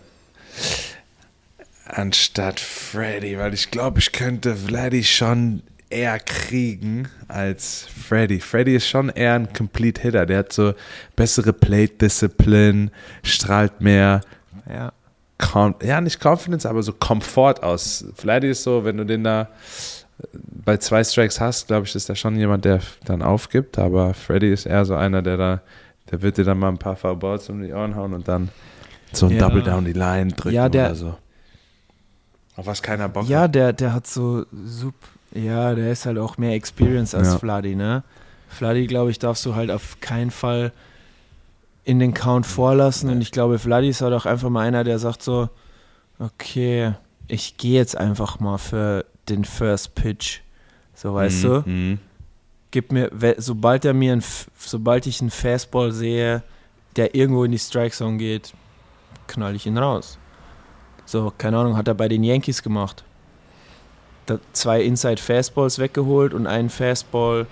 anstatt 1.86 2.60
Freddy, 2.60 3.38
weil 3.38 3.54
ich 3.54 3.72
glaube, 3.72 4.00
ich 4.00 4.12
könnte 4.12 4.56
Vladdy 4.56 5.04
schon 5.04 5.62
eher 5.90 6.20
kriegen 6.20 7.08
als 7.28 7.86
Freddy. 8.08 8.40
Freddy 8.40 8.76
ist 8.76 8.88
schon 8.88 9.10
eher 9.10 9.34
ein 9.36 9.54
Complete 9.54 10.02
Hitter. 10.02 10.26
Der 10.26 10.40
hat 10.40 10.54
so 10.54 10.74
bessere 11.16 11.54
Plate 11.54 11.94
Discipline, 12.02 12.92
strahlt 13.24 13.82
mehr, 13.82 14.22
ja. 14.70 14.92
Ja, 15.84 16.00
nicht 16.02 16.24
Confidence, 16.26 16.66
aber 16.66 16.82
so 16.82 16.94
Komfort 16.94 17.62
aus. 17.62 18.06
Vladdy 18.16 18.50
ist 18.52 18.64
so, 18.64 18.86
wenn 18.86 18.96
du 18.98 19.06
den 19.06 19.24
da 19.26 19.50
bei 20.34 20.78
zwei 20.78 21.04
Strikes 21.04 21.42
hast, 21.42 21.68
glaube 21.68 21.86
ich, 21.86 21.94
ist 21.94 22.08
da 22.10 22.16
schon 22.16 22.38
jemand, 22.38 22.64
der 22.64 22.80
dann 23.04 23.22
aufgibt. 23.22 23.78
Aber 23.78 24.14
Freddy 24.14 24.52
ist 24.52 24.66
eher 24.66 24.86
so 24.86 24.96
einer, 24.96 25.22
der 25.22 25.36
da, 25.38 25.62
der 26.10 26.22
wird 26.22 26.38
dir 26.38 26.46
dann 26.46 26.58
mal 26.58 26.70
ein 26.70 26.78
paar 26.78 26.96
Foul 26.96 27.18
Balls 27.18 27.50
um 27.50 27.62
die 27.62 27.74
Ohren 27.74 27.96
hauen 27.98 28.14
und 28.14 28.28
dann 28.30 28.50
so 29.12 29.26
ein 29.28 29.34
Ja. 29.34 29.40
Double 29.40 29.62
down 29.62 29.84
die 29.84 29.92
Line 29.94 30.32
drücken 30.32 30.56
Ja, 30.56 30.70
der- 30.70 30.86
oder 30.88 30.96
so. 30.96 31.18
Auf 32.56 32.66
was 32.68 32.82
keiner 32.82 33.10
Bock 33.10 33.28
Ja, 33.28 33.42
hat. 33.42 33.56
der, 33.56 33.74
der 33.74 33.92
hat 33.94 34.08
so 34.08 34.46
sup 34.66 34.96
ja, 35.36 35.76
der 35.76 35.92
ist 35.92 36.06
halt 36.06 36.18
auch 36.18 36.38
mehr 36.38 36.54
Experience 36.54 37.14
als 37.14 37.34
Ja. 37.34 37.38
Vladi, 37.40 37.76
ne? 37.76 38.04
Vladi, 38.50 38.88
glaube 38.88 39.12
ich, 39.12 39.20
darfst 39.20 39.46
du 39.46 39.56
halt 39.56 39.70
auf 39.70 40.00
keinen 40.00 40.32
Fall 40.32 40.72
in 41.84 42.00
den 42.00 42.14
Count 42.14 42.46
vorlassen 42.46 43.10
und 43.10 43.22
ich 43.22 43.32
glaube, 43.32 43.60
Vladi 43.60 43.90
ist 43.90 44.02
halt 44.02 44.14
auch 44.14 44.26
einfach 44.26 44.50
mal 44.50 44.62
einer, 44.66 44.84
der 44.84 44.98
sagt 44.98 45.22
so, 45.22 45.50
okay, 46.20 46.94
ich 47.28 47.58
gehe 47.58 47.76
jetzt 47.76 47.98
einfach 47.98 48.40
mal 48.40 48.58
für 48.58 49.06
den 49.30 49.46
First 49.46 49.96
Pitch. 49.96 50.40
So, 50.94 51.14
weißt 51.14 51.44
du? 51.44 51.64
Mhm. 51.66 52.00
Gib 52.72 52.92
mir, 52.92 53.12
sobald 53.38 53.86
er 53.86 53.94
mir, 53.94 54.14
ein, 54.14 54.24
sobald 54.58 55.06
ich 55.06 55.22
einen 55.22 55.30
Fastball 55.32 55.92
sehe, 55.92 56.44
der 56.96 57.14
irgendwo 57.14 57.44
in 57.44 57.52
die 57.52 57.60
Strike 57.60 57.96
Zone 57.96 58.18
geht, 58.18 58.54
knall 59.28 59.56
ich 59.56 59.66
ihn 59.66 59.78
raus. 59.78 60.18
So, 61.06 61.32
keine 61.38 61.58
Ahnung, 61.58 61.78
hat 61.78 61.88
er 61.88 61.94
bei 61.94 62.08
den 62.08 62.24
Yankees 62.24 62.64
gemacht. 62.64 63.04
Zwei 64.54 64.82
Inside 64.82 65.18
Fastballs 65.22 65.80
weggeholt 65.80 66.34
und 66.34 66.48
einen 66.48 66.70
Fastball 66.70 67.48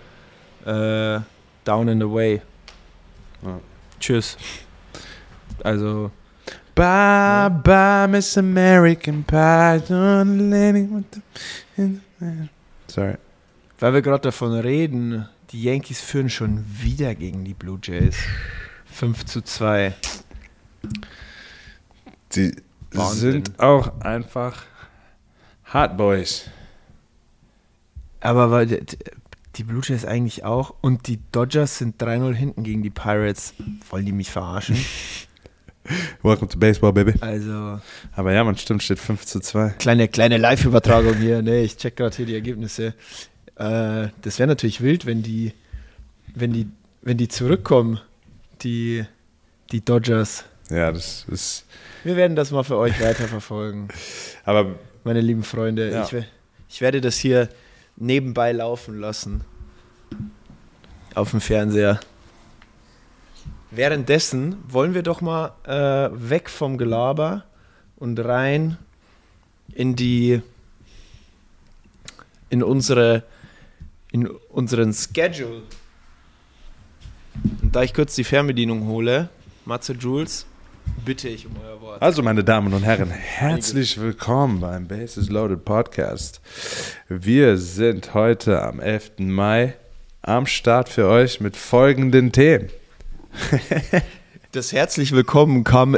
äh, 0.65 1.19
down 1.65 1.89
and 1.89 2.01
away. 2.03 2.41
Ja. 3.43 3.59
Tschüss. 3.99 4.37
Also, 5.63 6.11
Bye, 6.75 7.51
bye, 7.51 8.07
Miss 8.07 8.35
American 8.35 9.23
Pie. 9.23 9.79
Sorry. 12.87 13.17
weil 13.79 13.93
wir 13.93 14.01
gerade 14.01 14.21
davon 14.21 14.53
reden, 14.53 15.27
die 15.51 15.61
Yankees 15.61 16.01
führen 16.01 16.31
schon 16.31 16.65
wieder 16.81 17.13
gegen 17.13 17.45
die 17.45 17.53
Blue 17.53 17.77
Jays. 17.81 18.15
5 18.85 19.25
zu 19.25 19.41
2. 19.41 19.93
Die 22.33 22.55
Wahnsinn. 22.91 23.31
sind 23.31 23.59
auch 23.59 23.99
einfach 24.01 24.63
Hard 25.65 25.95
Boys. 25.95 26.49
Aber 28.23 28.51
weil 28.51 28.67
die, 28.67 29.63
Blue 29.63 29.81
Jays 29.83 30.05
eigentlich 30.05 30.45
auch 30.45 30.73
und 30.79 31.07
die 31.07 31.19
Dodgers 31.33 31.77
sind 31.77 32.01
3-0 32.01 32.33
hinten 32.33 32.63
gegen 32.63 32.81
die 32.81 32.89
Pirates. 32.89 33.53
Wollen 33.89 34.05
die 34.05 34.13
mich 34.13 34.31
verarschen? 34.31 34.77
Welcome 36.23 36.47
to 36.47 36.57
Baseball, 36.57 36.93
baby. 36.93 37.15
Also, 37.19 37.81
Aber 38.15 38.31
ja, 38.31 38.45
man 38.45 38.55
stimmt, 38.55 38.81
steht 38.81 38.99
5 38.99 39.25
zu 39.25 39.41
2. 39.41 39.71
kleine, 39.77 40.07
kleine 40.07 40.37
Live-Übertragung 40.37 41.15
hier. 41.15 41.41
Nee, 41.41 41.63
ich 41.63 41.75
check 41.75 41.97
gerade 41.97 42.15
hier 42.15 42.25
die 42.25 42.33
Ergebnisse. 42.33 42.93
Äh, 43.57 44.07
das 44.21 44.39
wäre 44.39 44.47
natürlich 44.47 44.79
wild, 44.79 45.05
wenn 45.05 45.21
die, 45.21 45.51
wenn 46.33 46.53
die, 46.53 46.69
wenn 47.01 47.17
die 47.17 47.27
zurückkommen, 47.27 47.99
die, 48.61 49.03
die 49.73 49.83
Dodgers. 49.83 50.45
Ja, 50.69 50.93
das 50.93 51.25
ist. 51.29 51.65
Wir 52.05 52.15
werden 52.15 52.37
das 52.37 52.51
mal 52.51 52.63
für 52.63 52.77
euch 52.77 53.01
weiterverfolgen, 53.01 53.89
Aber 54.45 54.75
meine 55.03 55.19
lieben 55.19 55.43
Freunde. 55.43 55.91
Ja. 55.91 56.05
Ich, 56.05 56.15
ich 56.69 56.79
werde 56.79 57.01
das 57.01 57.17
hier 57.17 57.49
nebenbei 57.95 58.51
laufen 58.51 58.99
lassen. 58.99 59.43
Auf 61.15 61.31
dem 61.31 61.41
Fernseher. 61.41 61.99
Währenddessen 63.71 64.57
wollen 64.67 64.93
wir 64.93 65.03
doch 65.03 65.21
mal 65.21 65.53
äh, 65.65 66.09
weg 66.13 66.49
vom 66.49 66.77
Gelaber 66.77 67.43
und 67.95 68.19
rein 68.19 68.77
in 69.73 69.95
die 69.95 70.41
in 72.49 72.61
unsere 72.61 73.23
in 74.11 74.27
unseren 74.27 74.93
Schedule. 74.93 75.63
Und 77.63 77.75
da 77.75 77.81
ich 77.81 77.95
kurz 77.95 78.13
die 78.13 78.23
Fernbedienung 78.23 78.85
hole, 78.87 79.29
Matze 79.65 79.93
Jules, 79.93 80.45
bitte 81.05 81.29
ich 81.29 81.45
um 81.45 81.53
euer 81.63 81.81
Wort. 81.81 82.01
Also, 82.01 82.21
meine 82.21 82.43
Damen 82.43 82.73
und 82.73 82.83
Herren, 82.83 83.09
herzlich 83.09 83.99
willkommen 83.99 84.59
beim 84.59 84.87
Bases 84.87 85.29
Loaded 85.29 85.65
Podcast. 85.65 86.41
Wir 87.09 87.57
sind 87.57 88.13
heute 88.13 88.61
am 88.61 88.79
11. 88.79 89.19
Mai 89.19 89.73
am 90.21 90.45
Start 90.45 90.89
für 90.89 91.07
euch 91.07 91.41
mit 91.41 91.57
folgenden 91.57 92.31
Themen. 92.31 92.69
Das 94.53 94.71
herzlich 94.71 95.13
willkommen 95.13 95.63
kam. 95.63 95.97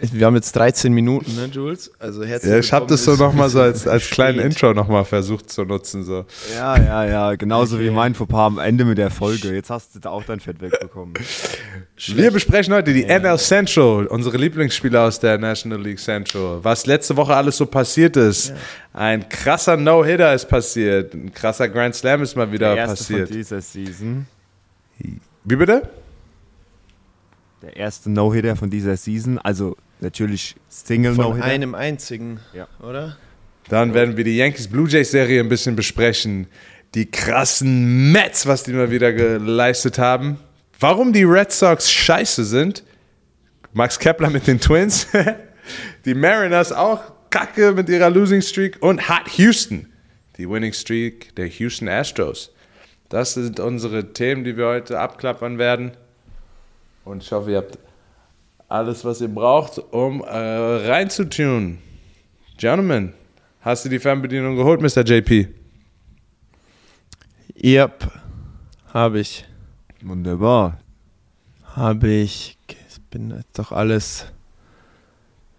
Wir 0.00 0.26
haben 0.26 0.34
jetzt 0.34 0.56
13 0.56 0.92
Minuten, 0.92 1.36
ne, 1.36 1.46
Jules? 1.52 1.92
Also 2.00 2.24
herzlich 2.24 2.50
Ja, 2.50 2.58
ich 2.58 2.72
habe 2.72 2.86
das 2.86 3.04
so 3.04 3.14
nochmal 3.14 3.48
so 3.48 3.60
als, 3.60 3.86
als 3.86 4.10
kleinen. 4.10 4.40
Intro 4.40 4.74
nochmal 4.74 5.04
versucht 5.04 5.50
zu 5.50 5.64
nutzen. 5.64 6.02
So. 6.02 6.24
Ja, 6.52 6.76
ja, 6.76 7.04
ja, 7.04 7.34
genauso 7.36 7.78
wie 7.78 7.90
mein 7.90 8.16
Fauxpas 8.16 8.46
am 8.46 8.58
Ende 8.58 8.84
mit 8.84 8.98
der 8.98 9.10
Folge. 9.12 9.54
Jetzt 9.54 9.70
hast 9.70 9.94
du 9.94 10.00
da 10.00 10.10
auch 10.10 10.24
dein 10.24 10.40
Fett 10.40 10.60
wegbekommen. 10.60 11.14
Wir 12.08 12.32
besprechen 12.32 12.74
heute 12.74 12.92
die 12.92 13.04
NL 13.04 13.38
Central, 13.38 14.06
unsere 14.08 14.36
Lieblingsspieler 14.36 15.02
aus 15.04 15.20
der 15.20 15.38
National 15.38 15.80
League 15.80 16.00
Central. 16.00 16.58
Was 16.62 16.86
letzte 16.86 17.16
Woche 17.16 17.36
alles 17.36 17.56
so 17.56 17.66
passiert 17.66 18.16
ist. 18.16 18.52
Ein 18.92 19.28
krasser 19.28 19.76
No-Hitter 19.76 20.34
ist 20.34 20.48
passiert. 20.48 21.14
Ein 21.14 21.32
krasser 21.32 21.68
Grand 21.68 21.94
Slam 21.94 22.20
ist 22.22 22.34
mal 22.36 22.50
wieder 22.50 22.74
Der 22.74 22.78
erste 22.78 22.96
passiert. 22.96 23.28
von 23.28 23.36
dieser 23.36 23.60
Season. 23.60 24.26
Wie 24.98 25.56
bitte? 25.56 25.88
Der 27.64 27.76
erste 27.76 28.10
No-Hitter 28.10 28.56
von 28.56 28.68
dieser 28.68 28.96
Season. 28.96 29.38
Also 29.38 29.76
natürlich 30.00 30.54
Single 30.68 31.14
Von 31.14 31.24
No-Hitter. 31.24 31.46
einem 31.46 31.74
einzigen, 31.74 32.40
Ja. 32.52 32.68
oder? 32.82 33.16
Dann 33.70 33.94
werden 33.94 34.18
wir 34.18 34.24
die 34.24 34.36
Yankees 34.36 34.68
Blue 34.68 34.86
Jays 34.88 35.10
Serie 35.10 35.40
ein 35.40 35.48
bisschen 35.48 35.74
besprechen. 35.74 36.46
Die 36.94 37.10
krassen 37.10 38.12
Mets, 38.12 38.46
was 38.46 38.62
die 38.64 38.72
mal 38.72 38.90
wieder 38.90 39.12
geleistet 39.14 39.98
haben. 39.98 40.38
Warum 40.78 41.12
die 41.14 41.24
Red 41.24 41.50
Sox 41.50 41.90
scheiße 41.90 42.44
sind. 42.44 42.84
Max 43.72 43.98
Kepler 43.98 44.28
mit 44.28 44.46
den 44.46 44.60
Twins. 44.60 45.06
die 46.04 46.14
Mariners 46.14 46.70
auch 46.72 47.00
kacke 47.30 47.72
mit 47.72 47.88
ihrer 47.88 48.10
Losing 48.10 48.42
Streak. 48.42 48.76
Und 48.82 49.08
Hot 49.08 49.28
Houston, 49.38 49.88
die 50.36 50.48
Winning 50.48 50.74
Streak 50.74 51.34
der 51.36 51.46
Houston 51.46 51.88
Astros. 51.88 52.52
Das 53.08 53.34
sind 53.34 53.58
unsere 53.60 54.12
Themen, 54.12 54.44
die 54.44 54.56
wir 54.58 54.66
heute 54.66 55.00
abklappern 55.00 55.56
werden. 55.58 55.92
Und 57.04 57.22
ich 57.22 57.30
hoffe, 57.32 57.50
ihr 57.50 57.58
habt 57.58 57.78
alles, 58.68 59.04
was 59.04 59.20
ihr 59.20 59.28
braucht, 59.28 59.78
um 59.92 60.22
äh, 60.22 60.26
reinzutunen. 60.26 61.78
Gentlemen, 62.56 63.12
hast 63.60 63.84
du 63.84 63.88
die 63.88 63.98
Fernbedienung 63.98 64.56
geholt, 64.56 64.80
Mr. 64.80 65.02
JP? 65.04 65.48
Yep. 67.62 68.10
Habe 68.92 69.20
ich. 69.20 69.44
Wunderbar. 70.02 70.78
Habe 71.74 72.08
ich. 72.08 72.56
Ich 72.68 73.00
bin 73.10 73.30
jetzt 73.30 73.58
doch 73.58 73.72
alles. 73.72 74.26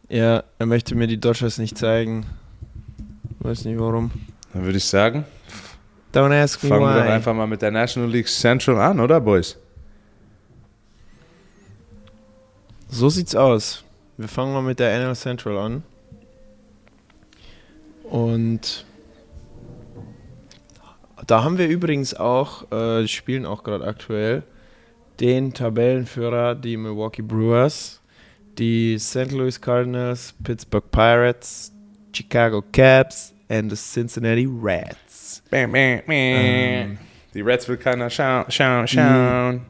Ja, 0.09 0.43
er 0.59 0.65
möchte 0.65 0.95
mir 0.95 1.07
die 1.07 1.19
Dodgers 1.19 1.57
nicht 1.57 1.77
zeigen. 1.77 2.25
Weiß 3.39 3.65
nicht 3.65 3.79
warum. 3.79 4.11
Dann 4.53 4.63
würde 4.63 4.77
ich 4.77 4.85
sagen, 4.85 5.25
Don't 6.13 6.31
ask 6.31 6.63
me 6.63 6.69
fangen 6.69 6.83
wir 6.83 6.93
doch 6.93 7.05
why. 7.05 7.11
einfach 7.11 7.33
mal 7.33 7.47
mit 7.47 7.61
der 7.61 7.71
National 7.71 8.09
League 8.09 8.27
Central 8.27 8.77
an, 8.79 8.99
oder, 8.99 9.19
Boys? 9.19 9.57
So 12.95 13.09
sieht's 13.09 13.35
aus. 13.35 13.83
Wir 14.15 14.29
fangen 14.29 14.53
mal 14.53 14.61
mit 14.61 14.79
der 14.79 14.97
NL 14.97 15.15
Central 15.15 15.57
an. 15.57 15.83
Und 18.05 18.85
da 21.27 21.43
haben 21.43 21.57
wir 21.57 21.67
übrigens 21.67 22.13
auch, 22.13 22.71
äh, 22.71 23.01
die 23.01 23.09
spielen 23.09 23.45
auch 23.45 23.63
gerade 23.63 23.85
aktuell, 23.85 24.43
den 25.19 25.53
Tabellenführer, 25.53 26.55
die 26.55 26.77
Milwaukee 26.77 27.21
Brewers, 27.21 27.99
die 28.57 28.97
St. 28.97 29.33
Louis 29.33 29.59
Cardinals, 29.59 30.33
Pittsburgh 30.41 30.89
Pirates, 30.89 31.73
Chicago 32.13 32.61
Cubs, 32.61 33.33
and 33.49 33.69
the 33.69 33.75
Cincinnati 33.75 34.47
Reds. 34.47 35.43
Bam, 35.51 35.73
bam, 35.73 35.97
bam. 35.97 36.15
Ähm. 36.15 36.97
Die 37.33 37.41
Reds 37.41 37.67
will 37.67 37.75
keiner 37.75 38.09
schauen, 38.09 38.45
schauen, 38.49 38.87
schauen. 38.87 39.65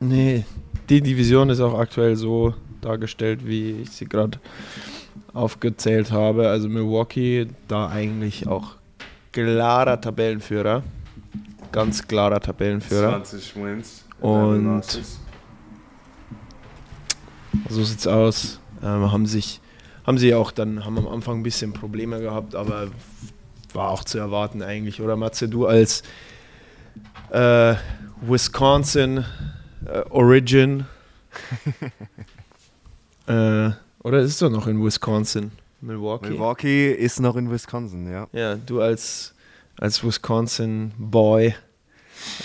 Nee, 0.00 0.44
die 0.88 1.00
Division 1.00 1.50
ist 1.50 1.60
auch 1.60 1.78
aktuell 1.78 2.16
so 2.16 2.54
dargestellt, 2.80 3.46
wie 3.46 3.72
ich 3.82 3.90
sie 3.90 4.06
gerade 4.06 4.38
aufgezählt 5.34 6.12
habe. 6.12 6.48
Also 6.48 6.68
Milwaukee, 6.68 7.48
da 7.68 7.88
eigentlich 7.88 8.46
auch 8.46 8.74
klarer 9.32 10.00
Tabellenführer. 10.00 10.82
Ganz 11.72 12.06
klarer 12.06 12.40
Tabellenführer. 12.40 13.10
20 13.10 13.56
Wins. 13.56 14.04
Und- 14.20 14.64
So 17.68 17.82
sieht's 17.84 18.06
aus. 18.06 18.60
Ähm, 18.82 19.10
haben 19.10 19.26
sich, 19.26 19.60
haben 20.06 20.18
sie 20.18 20.34
auch 20.34 20.50
dann, 20.50 20.84
haben 20.84 20.98
am 20.98 21.08
Anfang 21.08 21.38
ein 21.40 21.42
bisschen 21.42 21.72
Probleme 21.72 22.20
gehabt, 22.20 22.54
aber 22.54 22.88
war 23.72 23.90
auch 23.90 24.04
zu 24.04 24.18
erwarten 24.18 24.62
eigentlich. 24.62 25.00
Oder 25.00 25.16
Matze, 25.16 25.48
du 25.48 25.66
als 25.66 26.02
äh, 27.30 27.74
Wisconsin 28.22 29.24
äh, 29.86 30.04
Origin. 30.10 30.86
äh, 33.26 33.70
oder 34.00 34.20
ist 34.20 34.40
doch 34.42 34.50
noch 34.50 34.66
in 34.66 34.82
Wisconsin? 34.84 35.52
Milwaukee? 35.80 36.30
Milwaukee 36.30 36.92
ist 36.92 37.20
noch 37.20 37.36
in 37.36 37.50
Wisconsin, 37.50 38.10
ja. 38.10 38.28
Ja, 38.32 38.56
du 38.56 38.80
als, 38.80 39.34
als 39.78 40.02
Wisconsin 40.02 40.92
Boy. 40.98 41.48
äh, 41.48 41.54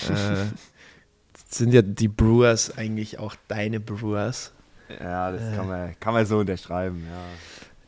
sind 1.48 1.72
ja 1.72 1.82
die 1.82 2.08
Brewers 2.08 2.76
eigentlich 2.76 3.18
auch 3.18 3.34
deine 3.48 3.80
Brewers? 3.80 4.52
Ja, 5.00 5.32
das 5.32 5.56
kann 5.56 5.68
man, 5.68 5.98
kann 6.00 6.14
man 6.14 6.26
so 6.26 6.38
unterschreiben, 6.38 7.04
ja. 7.08 7.18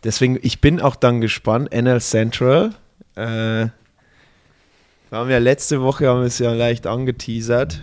Deswegen, 0.04 0.38
ich 0.42 0.60
bin 0.60 0.80
auch 0.80 0.96
dann 0.96 1.22
gespannt. 1.22 1.72
NL 1.72 2.00
Central. 2.00 2.74
Äh, 3.16 3.22
wir 3.22 3.72
haben 5.12 5.30
ja 5.30 5.38
letzte 5.38 5.80
Woche 5.80 6.08
haben 6.08 6.20
wir 6.20 6.26
es 6.26 6.38
ja 6.38 6.52
leicht 6.52 6.86
angeteasert. 6.86 7.80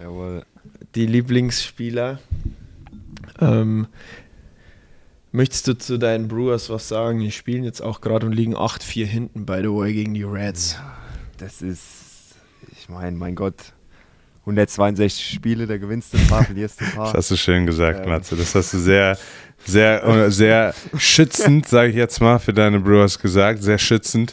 Jawohl. 0.00 0.44
Die 0.94 1.06
Lieblingsspieler. 1.06 2.18
Ähm, 3.40 3.88
möchtest 5.32 5.66
du 5.66 5.76
zu 5.76 5.98
deinen 5.98 6.28
Brewers 6.28 6.70
was 6.70 6.88
sagen? 6.88 7.20
Die 7.20 7.32
spielen 7.32 7.64
jetzt 7.64 7.80
auch 7.80 8.00
gerade 8.00 8.26
und 8.26 8.32
liegen 8.32 8.56
8-4 8.56 9.04
hinten, 9.04 9.46
by 9.46 9.58
the 9.62 9.68
way, 9.70 9.92
gegen 9.92 10.14
die 10.14 10.22
Reds. 10.22 10.78
Das 11.38 11.62
ist, 11.62 12.36
ich 12.72 12.88
meine, 12.88 13.16
mein 13.16 13.34
Gott, 13.34 13.72
162 14.42 15.26
Spiele, 15.34 15.66
da 15.66 15.78
gewinnst 15.78 16.12
du 16.14 16.18
ein 16.18 16.26
paar, 16.28 16.44
verlierst 16.44 16.80
ein 16.82 16.92
paar. 16.92 17.06
Das 17.06 17.14
hast 17.14 17.30
du 17.32 17.36
schön 17.36 17.66
gesagt, 17.66 18.04
Ähm. 18.04 18.10
Matze. 18.10 18.36
Das 18.36 18.54
hast 18.54 18.72
du 18.74 18.78
sehr, 18.78 19.18
sehr, 19.64 20.04
äh, 20.04 20.30
sehr 20.30 20.74
schützend, 20.96 21.66
sage 21.66 21.90
ich 21.90 21.96
jetzt 21.96 22.20
mal, 22.20 22.38
für 22.38 22.52
deine 22.52 22.78
Brewers 22.78 23.18
gesagt. 23.18 23.62
Sehr 23.62 23.78
schützend. 23.78 24.32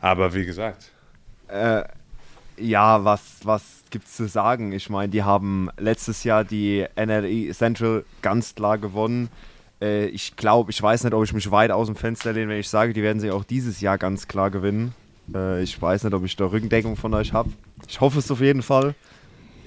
Aber 0.00 0.32
wie 0.34 0.44
gesagt, 0.44 0.92
Äh, 1.48 1.82
ja, 2.58 3.02
was, 3.04 3.22
was 3.42 3.62
gibt's 3.90 4.16
zu 4.16 4.28
sagen? 4.28 4.72
Ich 4.72 4.90
meine, 4.90 5.08
die 5.08 5.22
haben 5.22 5.70
letztes 5.78 6.24
Jahr 6.24 6.44
die 6.44 6.86
NRI 6.96 7.50
Central 7.52 8.04
ganz 8.22 8.54
klar 8.54 8.78
gewonnen. 8.78 9.28
Äh, 9.80 10.06
ich 10.06 10.36
glaube, 10.36 10.70
ich 10.70 10.82
weiß 10.82 11.04
nicht, 11.04 11.14
ob 11.14 11.24
ich 11.24 11.32
mich 11.32 11.50
weit 11.50 11.70
aus 11.70 11.86
dem 11.86 11.96
Fenster 11.96 12.32
lehne, 12.32 12.50
wenn 12.50 12.60
ich 12.60 12.68
sage, 12.68 12.92
die 12.92 13.02
werden 13.02 13.20
sie 13.20 13.30
auch 13.30 13.44
dieses 13.44 13.80
Jahr 13.80 13.98
ganz 13.98 14.28
klar 14.28 14.50
gewinnen. 14.50 14.94
Äh, 15.34 15.62
ich 15.62 15.80
weiß 15.80 16.04
nicht, 16.04 16.14
ob 16.14 16.24
ich 16.24 16.36
da 16.36 16.46
Rückendeckung 16.46 16.96
von 16.96 17.14
euch 17.14 17.32
habe. 17.32 17.50
Ich 17.88 18.00
hoffe 18.00 18.18
es 18.18 18.30
auf 18.30 18.40
jeden 18.40 18.62
Fall. 18.62 18.94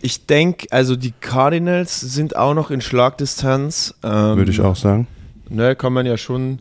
Ich 0.01 0.25
denke, 0.25 0.67
also 0.71 0.95
die 0.95 1.13
Cardinals 1.19 1.99
sind 1.99 2.35
auch 2.35 2.53
noch 2.53 2.71
in 2.71 2.81
Schlagdistanz. 2.81 3.93
Ähm, 4.03 4.37
würde 4.37 4.51
ich 4.51 4.61
auch 4.61 4.75
sagen. 4.75 5.07
Ne, 5.49 5.75
kann 5.75 5.93
man 5.93 6.05
ja 6.05 6.17
schon, 6.17 6.59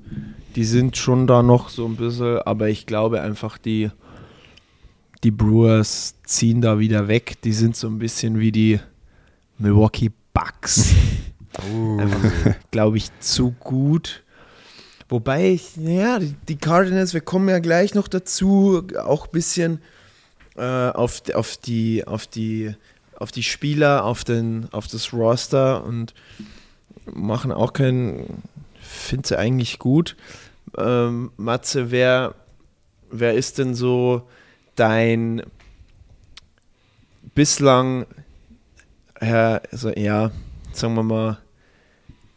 die 0.57 0.65
sind 0.65 0.97
schon 0.97 1.27
da 1.27 1.43
noch 1.43 1.69
so 1.69 1.87
ein 1.87 1.97
bisschen, 1.97 2.39
aber 2.39 2.69
ich 2.69 2.87
glaube 2.87 3.21
einfach, 3.21 3.57
die, 3.57 3.91
die 5.25 5.31
Brewers 5.31 6.15
ziehen 6.25 6.61
da 6.61 6.79
wieder 6.79 7.09
weg. 7.09 7.41
Die 7.43 7.53
sind 7.53 7.77
so 7.77 7.89
ein 7.89 7.99
bisschen 7.99 8.39
wie 8.39 8.53
die 8.53 8.81
Milwaukee 9.59 10.11
Bucks. 10.33 10.95
Einfach, 11.99 12.55
glaube 12.71 12.97
ich, 12.97 13.11
zu 13.21 13.53
gut. 13.61 14.23
Wobei, 15.09 15.51
ich, 15.51 15.77
ja, 15.77 16.19
die, 16.21 16.35
die 16.49 16.57
Cardinals, 16.57 17.15
wir 17.15 17.21
kommen 17.21 17.49
ja 17.49 17.59
gleich 17.59 17.95
noch 17.95 18.07
dazu, 18.07 18.87
auch 19.05 19.27
ein 19.27 19.33
bisschen 19.33 19.81
äh, 20.57 20.91
auf, 20.91 21.23
auf, 21.35 21.57
die, 21.57 22.07
auf, 22.07 22.29
die, 22.29 22.75
auf 23.17 23.33
die 23.33 23.43
Spieler, 23.43 24.05
auf, 24.05 24.23
den, 24.23 24.69
auf 24.71 24.87
das 24.87 25.13
Roster 25.13 25.85
und 25.85 26.15
machen 27.13 27.51
auch 27.51 27.73
keinen, 27.73 28.43
finde 28.81 29.29
sie 29.29 29.39
eigentlich 29.39 29.81
gut. 29.81 30.17
Ähm, 30.79 31.33
Matze, 31.37 31.91
wer, 31.91 32.37
wer 33.11 33.35
ist 33.35 33.59
denn 33.59 33.75
so 33.75 34.29
dein 34.81 35.43
bislang, 37.35 38.07
Herr, 39.21 39.63
also 39.71 39.91
ja, 39.91 40.31
sagen 40.73 40.95
wir 40.95 41.03
mal, 41.03 41.39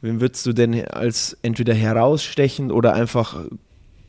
wen 0.01 0.19
würdest 0.19 0.45
du 0.45 0.51
denn 0.51 0.86
als 0.88 1.38
entweder 1.41 1.73
herausstechend 1.73 2.71
oder 2.71 2.93
einfach 2.93 3.45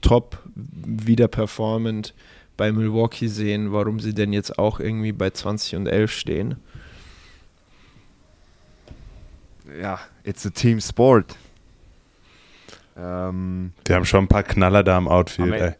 top 0.00 0.38
wieder 0.54 1.28
performend 1.28 2.12
bei 2.56 2.72
Milwaukee 2.72 3.28
sehen, 3.28 3.72
warum 3.72 4.00
sie 4.00 4.14
denn 4.14 4.32
jetzt 4.32 4.58
auch 4.58 4.80
irgendwie 4.80 5.12
bei 5.12 5.30
20 5.30 5.76
und 5.76 5.86
11 5.86 6.12
stehen? 6.12 6.56
Ja, 9.80 10.00
it's 10.24 10.44
a 10.44 10.50
team 10.50 10.80
sport. 10.80 11.36
Ähm, 12.96 13.72
Die 13.86 13.94
haben 13.94 14.04
schon 14.04 14.24
ein 14.24 14.28
paar 14.28 14.42
Knaller 14.42 14.82
da 14.82 14.98
im 14.98 15.08
Outfield. 15.08 15.54
Am 15.54 15.60
Ey. 15.60 15.74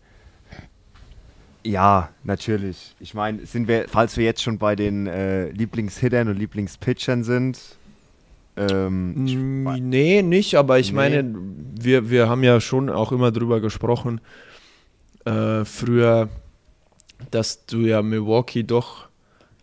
Ja, 1.67 2.11
natürlich. 2.25 2.95
Ich 3.01 3.15
meine, 3.15 3.47
sind 3.47 3.69
wir, 3.69 3.87
falls 3.89 4.17
wir 4.17 4.25
jetzt 4.25 4.43
schon 4.43 4.59
bei 4.59 4.77
den 4.77 5.07
äh, 5.07 5.49
Lieblingshittern 5.51 6.29
und 6.29 6.37
Lieblingspitchern 6.37 7.25
sind, 7.25 7.59
ähm, 8.57 9.15
Mm, 9.15 9.89
Nee, 9.89 10.23
nicht, 10.23 10.55
aber 10.57 10.79
ich 10.79 10.91
Nee. 10.93 10.97
meine, 10.97 11.35
wir, 11.81 12.11
wir 12.11 12.29
haben 12.29 12.45
ja 12.45 12.61
schon 12.61 12.89
auch 12.91 13.11
immer 13.13 13.33
drüber 13.33 13.61
gesprochen, 13.61 14.21
äh, 15.25 15.65
früher, 15.65 16.29
dass 17.31 17.67
du 17.67 17.79
ja 17.81 18.03
Milwaukee 18.03 18.63
doch 18.63 19.09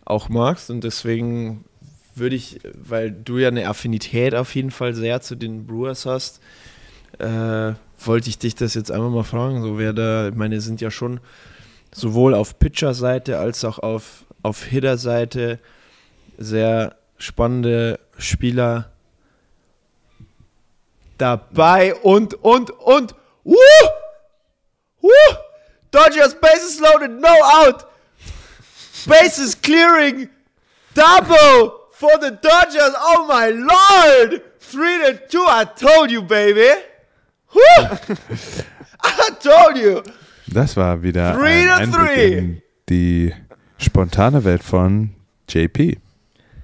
auch 0.06 0.28
magst 0.30 0.70
und 0.72 0.84
deswegen 0.84 1.64
würde 2.16 2.36
ich, 2.36 2.60
weil 2.74 3.12
du 3.12 3.38
ja 3.38 3.48
eine 3.48 3.68
Affinität 3.68 4.36
auf 4.36 4.54
jeden 4.56 4.72
Fall 4.72 4.94
sehr 4.94 5.22
zu 5.22 5.36
den 5.36 5.66
Brewers 5.68 6.06
hast, 6.06 6.42
äh, 7.20 7.74
wollte 8.04 8.30
ich 8.30 8.40
dich 8.40 8.56
das 8.56 8.74
jetzt 8.74 8.92
einfach 8.92 9.10
mal 9.10 9.24
fragen, 9.24 9.62
so 9.62 9.78
wer 9.78 9.94
da, 9.94 10.30
ich 10.30 10.36
meine, 10.36 10.60
sind 10.60 10.82
ja 10.82 10.92
schon 10.92 11.20
sowohl 11.94 12.34
auf 12.34 12.58
Pitcher-Seite 12.60 13.38
als 13.38 13.66
auch 13.66 13.80
auf, 13.80 14.26
auf 14.44 14.64
Hitter-Seite 14.64 15.60
sehr 16.38 16.96
spannende 17.18 18.00
Spieler 18.18 18.92
dabei 21.18 21.96
und, 21.96 22.34
und, 22.36 22.72
und, 22.72 23.16
wuh, 23.44 23.56
wuh, 25.02 25.10
Dodgers 25.92 26.40
bases 26.40 26.80
loaded, 26.80 27.12
no 27.12 27.30
out, 27.30 27.86
bases 29.06 29.60
clearing, 29.60 30.30
double 30.94 31.74
for 31.92 32.12
the 32.22 32.32
Dodgers, 32.32 32.96
oh 32.98 33.26
my 33.28 33.50
lord, 33.50 34.42
three 34.60 34.98
to 35.00 35.20
two, 35.28 35.46
I 35.46 35.66
told 35.66 36.10
you, 36.10 36.22
baby, 36.22 36.72
Woo! 37.54 37.62
I 39.04 39.30
told 39.40 39.78
you. 39.78 40.04
Das 40.52 40.76
war 40.76 41.02
wieder 41.02 41.34
Three 41.36 41.70
ein 41.70 41.94
Einblick 41.94 42.18
in 42.18 42.62
die 42.90 43.34
spontane 43.78 44.44
Welt 44.44 44.64
von 44.64 45.12
JP, 45.48 45.98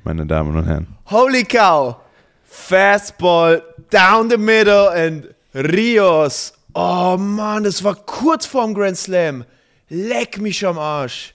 meine 0.04 0.26
Damen 0.26 0.56
und 0.56 0.66
Herren. 0.66 0.88
Holy 1.06 1.44
cow. 1.46 1.96
Fastball 2.44 3.64
down 3.90 4.30
the 4.30 4.38
middle 4.38 4.90
and 4.90 5.28
Rios. 5.54 6.54
Oh 6.74 7.16
Mann, 7.18 7.64
das 7.64 7.82
war 7.84 7.96
kurz 7.96 8.46
vorm 8.46 8.74
Grand 8.74 8.98
Slam. 8.98 9.46
Leck 9.90 10.38
mich 10.40 10.66
am 10.66 10.78
Arsch. 10.78 11.34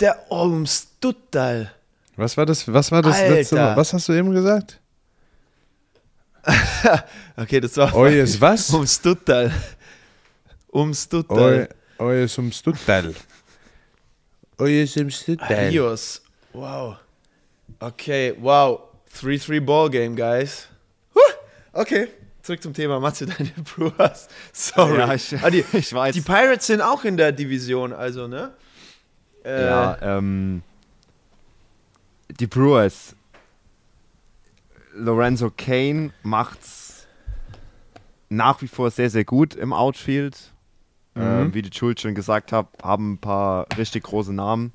Der 0.00 0.30
Omstuttal. 0.30 1.70
Was 2.16 2.36
war 2.36 2.46
das, 2.46 2.72
was 2.72 2.90
war 2.90 3.02
das 3.02 3.16
Alter. 3.16 3.34
letzte 3.34 3.54
Mal? 3.56 3.76
Was 3.76 3.92
hast 3.92 4.08
du 4.08 4.12
eben 4.14 4.30
gesagt? 4.32 4.80
Okay, 7.36 7.60
das 7.60 7.76
war 7.76 7.94
Oyes 7.94 8.40
was? 8.40 8.70
Umstuttal. 8.70 9.52
Umstuttal. 10.72 11.68
Oy- 11.98 12.04
Oyes 12.04 12.36
um 12.38 12.50
Stuttal. 12.50 13.14
Oyes 14.58 14.96
um 14.96 15.10
Stuttal. 15.10 15.68
Rios. 15.68 16.20
Wow. 16.52 16.96
Okay, 17.78 18.34
wow. 18.40 18.80
3-3 19.14 19.60
Ballgame, 19.60 20.16
guys. 20.16 20.68
Huh. 21.14 21.20
Okay, 21.72 22.08
zurück 22.42 22.62
zum 22.62 22.72
Thema. 22.72 22.98
Matze, 22.98 23.26
deine 23.26 23.50
Brewers. 23.76 24.28
Sorry. 24.52 24.98
Ja, 24.98 25.14
ich- 25.14 25.34
ah, 25.42 25.50
die, 25.50 25.64
ich 25.72 25.92
weiß. 25.92 26.14
Die 26.14 26.20
Pirates 26.22 26.66
sind 26.66 26.80
auch 26.80 27.04
in 27.04 27.16
der 27.16 27.32
Division, 27.32 27.92
also, 27.92 28.26
ne? 28.26 28.52
Äh, 29.44 29.66
ja, 29.66 29.98
ähm, 30.18 30.62
die 32.40 32.46
Brewers. 32.46 33.14
Lorenzo 34.94 35.50
Kane 35.56 36.12
macht's 36.22 37.06
nach 38.28 38.60
wie 38.62 38.68
vor 38.68 38.90
sehr, 38.90 39.10
sehr 39.10 39.24
gut 39.24 39.54
im 39.54 39.72
Outfield. 39.72 40.51
Ähm, 41.14 41.52
wie 41.54 41.62
die 41.62 41.76
Schuld 41.76 42.00
schon 42.00 42.14
gesagt 42.14 42.52
hat, 42.52 42.68
haben 42.82 43.12
ein 43.14 43.18
paar 43.18 43.66
richtig 43.76 44.04
große 44.04 44.32
Namen. 44.32 44.72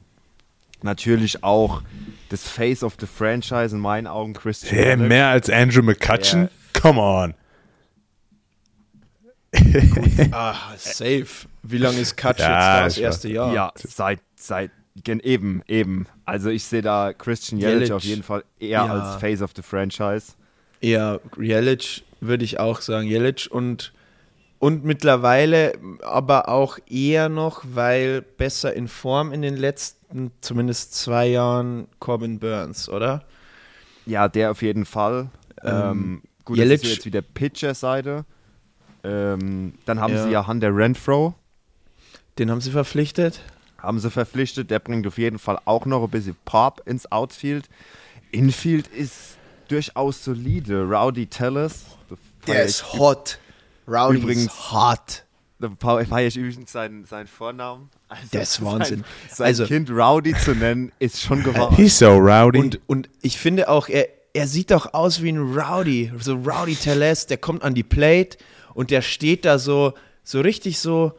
Natürlich 0.84 1.44
auch 1.44 1.82
das 2.30 2.48
Face 2.48 2.84
of 2.84 2.96
the 3.00 3.08
Franchise 3.08 3.76
in 3.76 3.82
meinen 3.82 4.06
Augen, 4.06 4.34
Christian. 4.34 4.76
Hey, 4.76 4.92
Yelich. 4.92 5.08
mehr 5.08 5.28
als 5.30 5.50
Andrew 5.50 5.82
McCutcheon? 5.82 6.50
Come 6.80 7.00
on. 7.02 7.34
Ah, 10.32 10.56
safe. 10.78 11.48
Wie 11.64 11.78
lange 11.78 12.00
ist 12.00 12.16
Katsch 12.18 12.40
Ja, 12.40 12.46
jetzt 12.46 12.68
da? 12.68 12.84
Das 12.84 12.98
erste. 12.98 13.30
Jahr. 13.30 13.54
Ja, 13.54 13.72
seit, 13.76 14.20
seit, 14.36 14.72
eben, 15.08 15.64
eben. 15.68 16.06
Also 16.26 16.50
ich 16.50 16.64
sehe 16.64 16.82
da 16.82 17.14
Christian 17.14 17.60
Yelich 17.60 17.74
Yelich. 17.76 17.92
auf 17.94 18.04
jeden 18.04 18.24
Fall 18.24 18.44
eher 18.60 18.70
Ja. 18.70 18.86
als 18.86 19.20
Face 19.20 19.42
of 19.42 19.52
the 19.56 19.62
Franchise. 19.62 20.34
Eher 20.82 21.22
Jelic, 21.40 22.04
würde 22.20 22.44
ich 22.46 22.60
auch 22.60 22.82
sagen. 22.82 23.08
Jelic 23.08 23.48
und, 23.50 23.94
und 24.60 24.84
mittlerweile 24.84 25.74
aber 26.02 26.50
auch 26.50 26.80
eher 26.90 27.30
noch, 27.30 27.64
weil 27.64 28.22
besser 28.22 28.74
in 28.74 28.88
Form 28.88 29.32
in 29.32 29.42
den 29.42 29.56
letzten 29.58 30.32
zumindest 30.42 30.96
zwei 30.96 31.28
Jahren 31.28 31.88
Corbin 32.00 32.40
Burns, 32.40 32.90
oder? 32.90 33.24
Ja, 34.06 34.28
der 34.28 34.52
auf 34.52 34.62
jeden 34.62 34.86
Fall. 34.86 35.30
Ähm, 35.64 36.22
gut, 36.46 36.58
Yelich- 36.58 36.82
das 36.82 36.90
ist 36.90 36.96
jetzt 36.98 37.06
wieder 37.06 37.22
Pitcher-Seite. 37.22 38.26
Ähm, 39.04 39.74
dann 39.86 40.00
haben 40.00 40.14
Ja. 40.14 40.24
sie 40.24 40.32
ja 40.32 40.48
Hunter 40.48 40.76
Renfro, 40.76 41.34
Den 42.40 42.50
haben 42.52 42.62
sie 42.62 42.72
verpflichtet. 42.72 43.42
haben 43.78 44.00
sie 44.00 44.10
verpflichtet. 44.10 44.70
Der 44.72 44.80
bringt 44.80 45.06
auf 45.08 45.18
jeden 45.18 45.40
Fall 45.40 45.60
auch 45.66 45.86
noch 45.86 46.04
ein 46.04 46.10
bisschen 46.10 46.36
Pop 46.46 46.82
ins 46.86 47.12
Outfield. 47.12 47.68
Infield 48.32 48.88
ist 48.88 49.38
durchaus 49.68 50.24
solide. 50.24 50.84
Rowdy 50.84 51.28
Tellers. 51.28 51.86
da 52.10 52.16
feier 52.54 52.66
ich 52.66 52.84
hot. 52.94 53.40
Rowdy 53.88 54.18
Übrigens- 54.20 54.72
hot. 54.72 55.24
Feiere 55.80 56.28
ich 56.28 56.38
übrigens 56.38 56.72
seinen, 56.72 57.06
seinen 57.06 57.26
Vornamen. 57.26 57.90
Also 58.10 58.24
Der 58.32 58.42
ist 58.44 58.64
Wahnsinn. 58.64 59.04
Sein, 59.28 59.36
sein 59.36 59.48
Also- 59.48 59.66
Kind 59.66 59.90
Rowdy 59.90 60.36
zu 60.36 60.54
nennen, 60.54 60.92
ist 61.00 61.20
schon 61.22 61.42
gewagt. 61.44 61.76
He's 61.78 61.98
so 61.98 62.12
rowdy. 62.16 62.60
Und, 62.60 62.80
und 62.86 63.10
ich 63.24 63.40
finde 63.40 63.68
auch, 63.68 63.90
er, 63.90 64.08
er 64.34 64.48
sieht 64.48 64.70
doch 64.70 64.94
aus 64.94 65.24
wie 65.24 65.30
ein 65.30 65.40
Rowdy, 65.58 66.12
so 66.20 66.36
Rowdy 66.36 66.76
Teles, 66.76 67.26
der 67.26 67.38
kommt 67.38 67.64
an 67.64 67.74
die 67.74 67.84
Plate 67.84 68.38
und 68.76 68.92
der 68.92 69.02
steht 69.02 69.46
da 69.46 69.58
so, 69.58 69.94
so 70.24 70.42
richtig 70.42 70.78
so, 70.78 71.14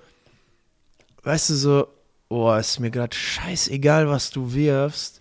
weißt 1.25 1.51
du, 1.51 1.55
so, 1.55 1.89
oh, 2.29 2.55
ist 2.55 2.79
mir 2.79 2.91
gerade 2.93 3.17
scheißegal, 3.17 4.09
was 4.09 4.31
du 4.31 4.53
wirfst. 4.55 5.21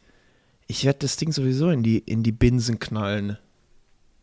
Ich 0.67 0.85
werde 0.85 0.99
das 0.99 1.15
Ding 1.17 1.31
sowieso 1.31 1.69
in 1.71 1.81
die, 1.81 1.97
in 1.99 2.21
die 2.21 2.31
Binsen 2.33 2.77
knallen. 2.77 3.37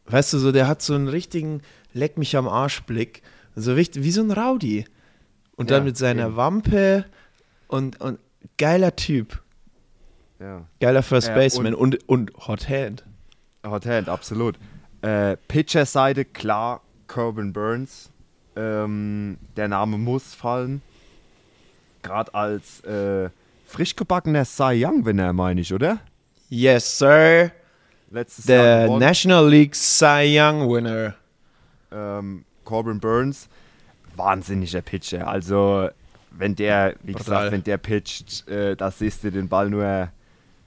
Weißt 0.06 0.32
du, 0.34 0.38
so, 0.38 0.52
der 0.52 0.68
hat 0.68 0.82
so 0.82 0.94
einen 0.94 1.08
richtigen 1.08 1.62
Leck 1.94 2.18
mich 2.18 2.36
am 2.36 2.46
Arsch-Blick. 2.46 3.22
So 3.56 3.72
richtig, 3.72 4.02
wie 4.04 4.10
so 4.10 4.20
ein 4.22 4.30
Rowdy. 4.30 4.84
Und 5.56 5.70
dann 5.70 5.82
Ja, 5.82 5.84
mit 5.84 5.96
seiner 5.96 6.26
eben. 6.26 6.36
Wampe 6.36 7.04
und, 7.68 8.00
und 8.00 8.18
geiler 8.58 8.94
Typ. 8.96 9.40
Ja. 10.40 10.66
Geiler 10.80 11.02
First 11.02 11.28
Ja, 11.28 11.34
Baseman 11.34 11.74
und, 11.74 12.06
und 12.08 12.32
Hot 12.46 12.68
Hand. 12.68 13.04
Hot 13.64 13.86
Hand, 13.86 14.08
absolut. 14.08 14.56
Äh, 15.00 15.36
Pitcher-Seite, 15.48 16.24
klar, 16.24 16.82
Corbin 17.06 17.52
Burns. 17.52 18.10
Ähm, 18.56 19.38
der 19.56 19.68
Name 19.68 19.96
muss 19.96 20.34
fallen. 20.34 20.82
Gerade 22.02 22.34
als 22.34 22.80
äh, 22.80 23.30
frisch 23.64 23.96
gebackener 23.96 24.44
Cy 24.44 24.84
Young-Winner, 24.84 25.32
meine 25.32 25.60
ich, 25.60 25.72
oder? 25.72 26.00
Yes, 26.50 26.98
sir. 26.98 27.50
Letztes 28.10 28.46
Jahr 28.46 28.86
Der. 28.88 28.98
National 28.98 29.48
League 29.48 29.74
Cy 29.74 30.36
Young 30.38 30.68
Winner. 30.70 31.14
Ähm, 31.94 32.44
Corbin 32.64 33.00
Burns, 33.00 33.48
wahnsinniger 34.16 34.82
Pitcher. 34.82 35.28
Also, 35.28 35.88
wenn 36.30 36.56
der, 36.56 36.96
wie 37.02 37.12
Brutal. 37.12 37.24
gesagt, 37.24 37.52
wenn 37.52 37.64
der 37.64 37.78
pitcht, 37.78 38.48
äh, 38.48 38.76
da 38.76 38.90
siehst 38.90 39.24
du 39.24 39.30
den 39.30 39.48
Ball 39.48 39.70
nur, 39.70 40.08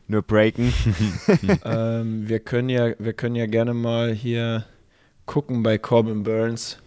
nur 0.08 0.22
breaken. 0.22 0.74
ähm, 1.66 2.28
wir, 2.28 2.40
können 2.40 2.70
ja, 2.70 2.92
wir 3.00 3.14
können 3.14 3.36
ja 3.36 3.46
gerne 3.46 3.74
mal 3.74 4.14
hier 4.14 4.66
gucken 5.26 5.64
bei 5.64 5.78
Corbin 5.78 6.24
Burns 6.24 6.78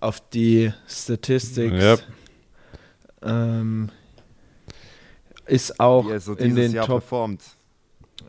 auf 0.00 0.20
die 0.30 0.72
Statistics. 0.88 1.74
Yep. 1.74 2.02
Ähm, 3.22 3.90
ist 5.46 5.78
auch 5.78 6.06
so 6.18 6.34
in 6.34 6.54
den 6.54 6.72
Jahr 6.72 6.86
Top, 6.86 7.00
performt. 7.00 7.42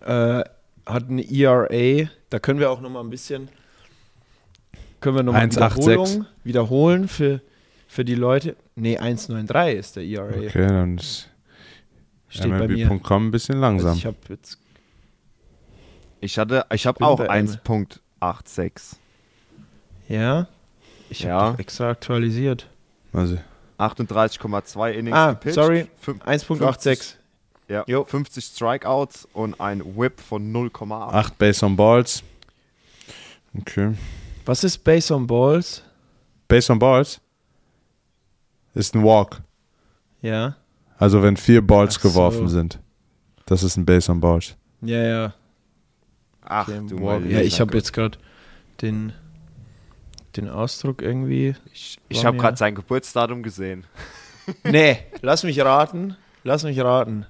äh, 0.01 0.43
hat 0.85 1.09
eine 1.09 1.23
ERA, 1.23 2.09
da 2.29 2.39
können 2.39 2.59
wir 2.59 2.69
auch 2.69 2.81
noch 2.81 2.89
mal 2.89 2.99
ein 2.99 3.09
bisschen, 3.09 3.47
können 5.03 5.15
wir 5.17 5.23
noch 5.23 5.33
mal 5.33 5.43
1,86. 5.45 5.77
Wiederholung 5.85 6.25
wiederholen 6.43 7.07
für, 7.07 7.41
für 7.87 8.03
die 8.05 8.15
Leute. 8.15 8.55
Nee, 8.75 8.97
1,93 8.97 9.71
ist 9.73 9.95
der 9.97 10.03
ERA. 10.03 10.29
Okay, 10.29 10.67
dann 10.67 10.97
ist 10.97 11.29
Steht. 12.29 12.47
MLB.com 12.47 13.27
ein 13.27 13.31
bisschen 13.31 13.59
langsam. 13.59 13.89
Also 13.89 13.99
ich 13.99 14.05
habe 14.07 14.17
jetzt 14.29 14.57
Ich 16.21 16.37
hatte, 16.39 16.65
ich 16.73 16.85
habe 16.87 17.05
auch 17.05 17.17
bei 17.17 17.29
1.86. 17.29 18.95
Ja. 20.07 20.47
Ich 21.09 21.19
Ja. 21.21 21.39
habe 21.39 21.59
extra 21.59 21.89
aktualisiert. 21.91 22.67
also, 23.11 23.37
38,2 23.77 24.91
Innings 24.93 25.15
Ah, 25.17 25.31
gepitcht. 25.33 25.55
sorry. 25.55 25.87
Fün- 26.03 26.21
1.86. 26.21 27.15
Ja, 27.67 27.83
Jo. 27.87 28.03
50 28.05 28.43
Strikeouts 28.45 29.27
und 29.33 29.59
ein 29.59 29.81
Whip 29.97 30.19
von 30.19 30.51
0,8. 30.51 31.13
8 31.13 31.37
Base 31.37 31.65
on 31.65 31.75
Balls. 31.75 32.23
Okay. 33.59 33.93
Was 34.45 34.63
ist 34.63 34.79
Base 34.83 35.13
on 35.13 35.25
Balls? 35.25 35.83
Base 36.47 36.71
on 36.71 36.79
Balls 36.79 37.21
ist 38.73 38.95
ein 38.95 39.03
Walk. 39.03 39.41
Ja. 40.21 40.55
Also 40.97 41.21
wenn 41.23 41.37
vier 41.37 41.65
Balls 41.65 41.97
Ach 41.97 42.01
so. 42.01 42.09
geworfen 42.09 42.47
sind. 42.49 42.79
Das 43.45 43.63
ist 43.63 43.77
ein 43.77 43.85
Base 43.85 44.11
on 44.11 44.19
Balls. 44.19 44.55
Ja, 44.81 45.01
ja. 45.03 45.33
Ach, 46.41 46.67
Okay, 46.67 46.81
du 46.87 46.95
mein 46.97 47.29
ja, 47.29 47.39
ich 47.39 47.61
habe 47.61 47.75
jetzt 47.77 47.93
gerade 47.93 48.17
den, 48.81 49.13
den 50.35 50.49
Ausdruck 50.49 51.01
irgendwie. 51.01 51.55
Ich, 51.73 51.99
ich 52.09 52.25
habe 52.25 52.37
gerade 52.37 52.57
sein 52.57 52.75
Geburtsdatum 52.75 53.43
gesehen. 53.43 53.85
nee, 54.63 54.99
lass 55.21 55.43
mich 55.43 55.59
raten. 55.61 56.17
Lass 56.43 56.63
mich 56.63 56.79
raten. 56.79 57.25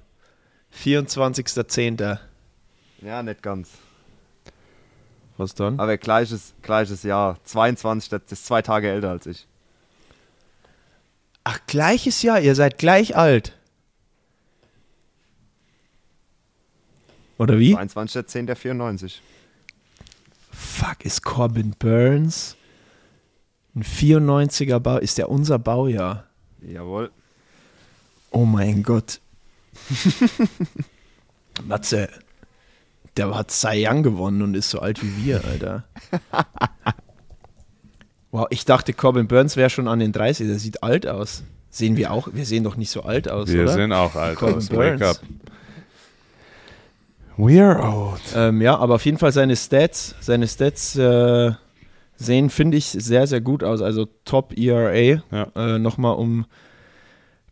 24.10. 0.82 2.18
Ja, 3.02 3.22
nicht 3.22 3.42
ganz. 3.42 3.70
Was 5.36 5.54
dann? 5.54 5.80
Aber 5.80 5.96
gleiches, 5.96 6.54
gleiches 6.62 7.02
Jahr. 7.02 7.38
22, 7.44 8.10
das 8.10 8.22
ist 8.30 8.46
zwei 8.46 8.62
Tage 8.62 8.88
älter 8.88 9.10
als 9.10 9.26
ich. 9.26 9.46
Ach, 11.42 11.58
gleiches 11.66 12.22
Jahr. 12.22 12.40
Ihr 12.40 12.54
seid 12.54 12.78
gleich 12.78 13.16
alt. 13.16 13.56
Oder 17.36 17.58
wie? 17.58 17.76
22.10.94. 17.76 19.18
Fuck, 20.52 21.04
ist 21.04 21.22
Corbin 21.24 21.74
Burns 21.78 22.56
ein 23.74 23.82
94er 23.82 24.78
Bau? 24.78 24.98
Ist 24.98 25.18
der 25.18 25.28
unser 25.28 25.58
Baujahr? 25.58 26.24
Jawohl. 26.62 27.10
Oh 28.30 28.44
mein 28.44 28.82
Gott. 28.82 29.20
Matze, 31.64 32.08
der 33.16 33.34
hat 33.36 33.50
Cy 33.50 33.86
Young 33.88 34.02
gewonnen 34.02 34.42
und 34.42 34.54
ist 34.54 34.70
so 34.70 34.80
alt 34.80 35.02
wie 35.02 35.24
wir, 35.24 35.44
Alter. 35.44 35.84
Wow, 38.34 38.48
ich 38.50 38.64
dachte, 38.64 38.92
Corbin 38.92 39.28
Burns 39.28 39.56
wäre 39.56 39.70
schon 39.70 39.86
an 39.86 40.00
den 40.00 40.10
30. 40.10 40.48
Der 40.48 40.58
sieht 40.58 40.82
alt 40.82 41.06
aus. 41.06 41.44
Sehen 41.70 41.96
wir 41.96 42.10
auch? 42.10 42.26
Wir 42.32 42.44
sehen 42.44 42.64
doch 42.64 42.76
nicht 42.76 42.90
so 42.90 43.04
alt 43.04 43.30
aus, 43.30 43.46
Wir 43.48 43.62
oder? 43.62 43.72
sehen 43.74 43.92
auch 43.92 44.16
alt 44.16 44.36
Corbin 44.38 44.56
aus. 44.56 44.72
Wake 44.72 44.98
Burns. 44.98 45.02
up. 45.02 45.22
We're 47.38 47.80
old. 47.80 48.20
Ähm, 48.34 48.60
ja, 48.60 48.76
aber 48.76 48.96
auf 48.96 49.04
jeden 49.04 49.18
Fall 49.18 49.30
seine 49.30 49.54
Stats, 49.54 50.16
seine 50.20 50.48
Stats 50.48 50.96
äh, 50.96 51.52
sehen, 52.16 52.50
finde 52.50 52.76
ich, 52.76 52.86
sehr, 52.86 53.28
sehr 53.28 53.40
gut 53.40 53.62
aus. 53.62 53.80
Also 53.80 54.08
Top 54.24 54.58
ERA. 54.58 55.22
Ja. 55.30 55.46
Äh, 55.54 55.78
Nochmal, 55.78 56.16
um 56.16 56.44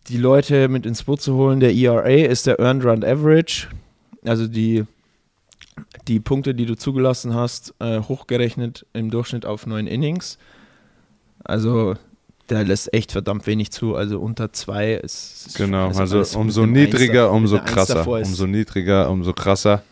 die 0.09 0.17
Leute 0.19 0.67
mit 0.67 0.85
ins 0.85 1.05
Boot 1.05 1.21
zu 1.21 1.35
holen. 1.37 1.61
Der 1.61 1.73
ERA 1.73 2.09
ist 2.27 2.49
der 2.49 2.59
Earned 2.59 2.85
Run 2.85 3.05
Average. 3.05 3.69
Also 4.25 4.49
die, 4.49 4.85
die 6.09 6.21
Punkte, 6.21 6.55
die 6.55 6.67
du 6.67 6.77
zugelassen 6.77 7.35
hast, 7.35 7.75
äh, 7.79 8.01
hochgerechnet 8.01 8.87
im 8.93 9.11
Durchschnitt 9.11 9.47
auf 9.47 9.67
neun 9.67 9.87
Innings. 9.87 10.39
Also 11.45 11.95
der 12.51 12.65
lässt 12.65 12.93
echt 12.93 13.13
verdammt 13.13 13.47
wenig 13.47 13.71
zu. 13.71 13.95
Also 13.97 14.19
unter 14.21 14.53
zwei 14.53 14.95
ist. 14.95 15.55
Genau, 15.57 15.89
also 15.89 16.19
also 16.19 16.39
umso 16.39 16.67
niedriger, 16.67 17.25
davor- 17.25 17.37
umso 17.37 17.59
krasser. 17.61 18.07
Umso 18.07 18.47
niedriger, 18.47 19.11
umso 19.11 19.33
krasser. 19.33 19.83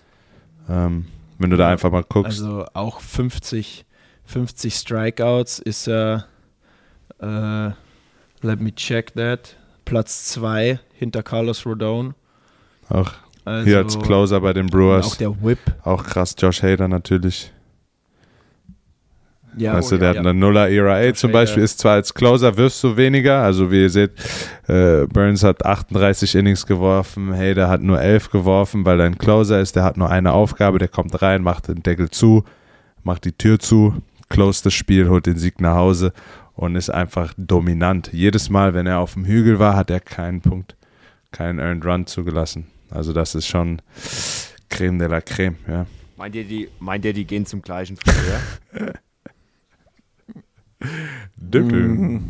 Ähm, 0.68 1.06
wenn 1.38 1.50
du 1.50 1.56
da 1.56 1.68
einfach 1.68 1.90
mal 1.90 2.04
guckst. 2.04 2.32
Also 2.40 2.66
auch 2.74 3.00
50, 3.00 3.84
50 4.26 4.74
Strikeouts 4.74 5.58
ist 5.58 5.88
er, 5.88 6.26
äh, 7.20 7.70
let 8.46 8.60
me 8.60 8.74
check 8.74 9.14
that, 9.14 9.56
Platz 9.84 10.26
2 10.26 10.78
hinter 10.94 11.22
Carlos 11.22 11.64
Rodon. 11.66 12.14
auch 12.88 13.12
Also, 13.44 13.66
hier 13.66 13.78
als 13.78 13.98
Closer 13.98 14.40
bei 14.40 14.52
den 14.52 14.66
Brewers. 14.66 15.06
Auch 15.06 15.16
der 15.16 15.42
Whip. 15.42 15.58
Auch 15.82 16.04
krass, 16.04 16.34
Josh 16.38 16.62
Hader 16.62 16.88
natürlich. 16.88 17.52
Ja, 19.56 19.74
weißt 19.74 19.88
oh, 19.88 19.94
du, 19.96 19.98
der 19.98 20.08
ja, 20.08 20.08
hat 20.10 20.24
ja. 20.24 20.30
eine 20.30 20.38
Nuller 20.38 20.68
ERA 20.68 21.12
zum. 21.14 21.32
Beispiel, 21.32 21.62
ist 21.62 21.78
zwar 21.78 21.94
als 21.94 22.14
Closer 22.14 22.56
wirfst 22.56 22.82
du 22.84 22.96
weniger, 22.96 23.42
also 23.42 23.70
wie 23.70 23.82
ihr 23.82 23.90
seht, 23.90 24.12
äh, 24.68 25.06
Burns 25.06 25.42
hat 25.42 25.64
38 25.64 26.34
Innings 26.36 26.66
geworfen, 26.66 27.34
Hader 27.34 27.68
hat 27.68 27.82
nur 27.82 28.00
11 28.00 28.30
geworfen, 28.30 28.84
weil 28.84 29.00
er 29.00 29.06
ein 29.06 29.18
Closer 29.18 29.60
ist, 29.60 29.76
der 29.76 29.84
hat 29.84 29.96
nur 29.96 30.08
eine 30.08 30.32
Aufgabe, 30.32 30.78
der 30.78 30.88
kommt 30.88 31.20
rein, 31.20 31.42
macht 31.42 31.68
den 31.68 31.82
Deckel 31.82 32.10
zu, 32.10 32.44
macht 33.02 33.24
die 33.24 33.32
Tür 33.32 33.58
zu, 33.58 33.94
close 34.28 34.62
das 34.62 34.74
Spiel, 34.74 35.08
holt 35.08 35.26
den 35.26 35.36
Sieg 35.36 35.60
nach 35.60 35.74
Hause 35.74 36.12
und 36.54 36.76
ist 36.76 36.90
einfach 36.90 37.34
dominant. 37.36 38.10
Jedes 38.12 38.50
Mal, 38.50 38.74
wenn 38.74 38.86
er 38.86 38.98
auf 38.98 39.14
dem 39.14 39.24
Hügel 39.24 39.58
war, 39.58 39.76
hat 39.76 39.90
er 39.90 40.00
keinen 40.00 40.40
Punkt, 40.40 40.76
keinen 41.32 41.58
Earned 41.58 41.84
Run 41.84 42.06
zugelassen. 42.06 42.66
Also 42.90 43.12
das 43.12 43.34
ist 43.34 43.46
schon 43.46 43.80
Creme 44.68 44.98
de 44.98 45.08
la 45.08 45.20
Creme, 45.20 45.56
ja. 45.68 45.86
Meint 46.16 46.34
ihr, 46.34 46.44
die, 46.44 46.68
meint 46.78 47.04
ihr, 47.04 47.12
die 47.12 47.24
gehen 47.24 47.46
zum 47.46 47.62
gleichen 47.62 47.96
Friseur? 47.96 48.40
Mhm. 51.52 52.22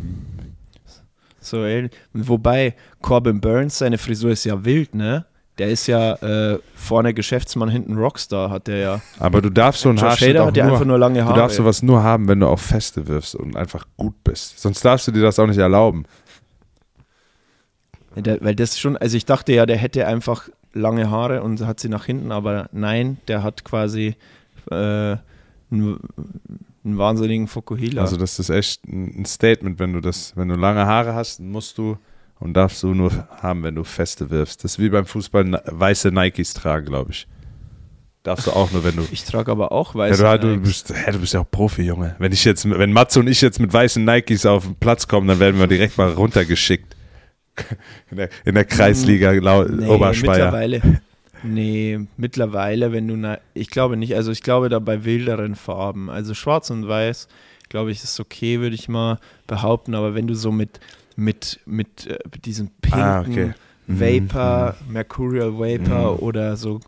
So, 1.40 1.64
ey. 1.64 1.88
Wobei 2.12 2.74
Corbin 3.00 3.40
Burns, 3.40 3.78
seine 3.78 3.98
Frisur 3.98 4.30
ist 4.32 4.44
ja 4.44 4.64
wild, 4.64 4.94
ne? 4.94 5.26
Der 5.58 5.68
ist 5.68 5.86
ja 5.88 6.14
äh, 6.14 6.58
vorne 6.74 7.12
Geschäftsmann, 7.12 7.68
hinten 7.68 7.96
Rockstar, 7.98 8.50
hat 8.50 8.66
der 8.66 8.76
ja. 8.78 9.00
Aber 9.18 9.42
du 9.42 9.50
darfst 9.50 9.82
so 9.82 9.90
einen 9.90 9.98
Josh 9.98 10.08
Haarschnitt 10.08 10.30
Hader 10.30 10.42
auch 10.42 10.46
hat 10.48 10.56
ja 10.56 10.64
einfach 10.64 10.84
nur 10.84 10.98
lange 10.98 11.18
Du 11.20 11.24
Haare. 11.26 11.38
darfst 11.38 11.56
sowas 11.58 11.82
nur 11.82 12.02
haben, 12.02 12.28
wenn 12.28 12.40
du 12.40 12.46
auf 12.46 12.62
Feste 12.62 13.06
wirfst 13.06 13.34
und 13.34 13.56
einfach 13.56 13.86
gut 13.96 14.14
bist. 14.24 14.58
Sonst 14.58 14.82
darfst 14.84 15.06
du 15.08 15.12
dir 15.12 15.22
das 15.22 15.38
auch 15.38 15.46
nicht 15.46 15.58
erlauben. 15.58 16.06
Ja, 18.16 18.22
Der, 18.22 18.40
weil 18.40 18.54
das 18.54 18.78
schon, 18.78 18.96
also 18.96 19.16
ich 19.16 19.24
dachte 19.26 19.52
ja, 19.52 19.66
der 19.66 19.76
hätte 19.76 20.06
einfach 20.06 20.48
lange 20.72 21.10
Haare 21.10 21.42
und 21.42 21.60
hat 21.66 21.80
sie 21.80 21.88
nach 21.88 22.04
hinten, 22.04 22.32
aber 22.32 22.68
nein, 22.72 23.18
der 23.28 23.42
hat 23.42 23.64
quasi 23.64 24.14
äh, 24.70 24.74
einen, 24.74 25.20
einen 25.70 26.98
wahnsinnigen 26.98 27.46
Fokuhila. 27.48 28.02
Also 28.02 28.16
das 28.16 28.38
ist 28.38 28.50
echt 28.50 28.84
ein 28.86 29.24
Statement, 29.26 29.78
wenn 29.78 29.92
du 29.92 30.00
das, 30.00 30.32
wenn 30.36 30.48
du 30.48 30.54
lange 30.54 30.86
Haare 30.86 31.14
hast, 31.14 31.40
musst 31.40 31.78
du 31.78 31.96
und 32.38 32.54
darfst 32.54 32.82
du 32.82 32.94
nur 32.94 33.28
haben, 33.42 33.62
wenn 33.62 33.74
du 33.74 33.84
Feste 33.84 34.30
wirfst. 34.30 34.64
Das 34.64 34.72
ist 34.72 34.78
wie 34.78 34.88
beim 34.88 35.04
Fußball 35.06 35.62
weiße 35.66 36.10
Nikes 36.10 36.54
tragen, 36.54 36.86
glaube 36.86 37.10
ich. 37.12 37.26
Darfst 38.22 38.46
du 38.46 38.50
auch 38.52 38.70
nur, 38.70 38.84
wenn 38.84 38.96
du. 38.96 39.06
ich 39.12 39.24
trage 39.24 39.50
aber 39.50 39.72
auch 39.72 39.94
Ja, 39.94 40.00
weiße 40.00 40.22
du, 40.22 40.38
du, 40.38 40.46
Nikes. 40.56 40.82
bist, 40.84 40.94
hä, 40.94 41.12
du 41.12 41.18
bist 41.20 41.32
ja 41.34 41.40
auch 41.40 41.50
Profi, 41.50 41.82
Junge. 41.82 42.16
Wenn 42.18 42.32
ich 42.32 42.44
jetzt, 42.44 42.68
wenn 42.68 42.92
Matze 42.92 43.20
und 43.20 43.28
ich 43.28 43.40
jetzt 43.40 43.58
mit 43.60 43.72
weißen 43.72 44.04
Nikes 44.04 44.44
auf 44.46 44.64
den 44.66 44.74
Platz 44.76 45.08
kommen, 45.08 45.26
dann 45.26 45.38
werden 45.40 45.58
wir 45.58 45.66
direkt 45.66 45.96
mal 45.98 46.12
runtergeschickt. 46.12 46.96
In 48.10 48.16
der, 48.16 48.28
in 48.44 48.54
der 48.54 48.64
Kreisliga 48.64 49.30
Lau 49.32 49.64
Nee, 49.64 49.86
Oberspeier. 49.88 50.46
mittlerweile. 50.46 50.82
Nee, 51.42 52.00
mittlerweile, 52.16 52.92
wenn 52.92 53.08
du, 53.08 53.16
na, 53.16 53.38
ich 53.54 53.70
glaube 53.70 53.96
nicht, 53.96 54.14
also 54.14 54.30
ich 54.30 54.42
glaube 54.42 54.68
da 54.68 54.78
bei 54.78 55.04
wilderen 55.04 55.54
Farben, 55.54 56.10
also 56.10 56.34
schwarz 56.34 56.70
und 56.70 56.86
weiß, 56.86 57.28
glaube 57.68 57.90
ich, 57.92 58.02
ist 58.04 58.20
okay, 58.20 58.60
würde 58.60 58.74
ich 58.74 58.88
mal 58.88 59.18
behaupten, 59.46 59.94
aber 59.94 60.14
wenn 60.14 60.26
du 60.26 60.34
so 60.34 60.52
mit, 60.52 60.80
mit, 61.16 61.60
mit 61.64 62.06
äh, 62.06 62.18
diesem 62.44 62.68
pinken 62.82 63.00
Ah, 63.00 63.20
okay. 63.20 63.52
Mhm, 63.86 64.00
Vapor, 64.00 64.76
Mercurial 64.88 65.54
Vapor 65.58 66.22
oder 66.22 66.56
so, 66.56 66.80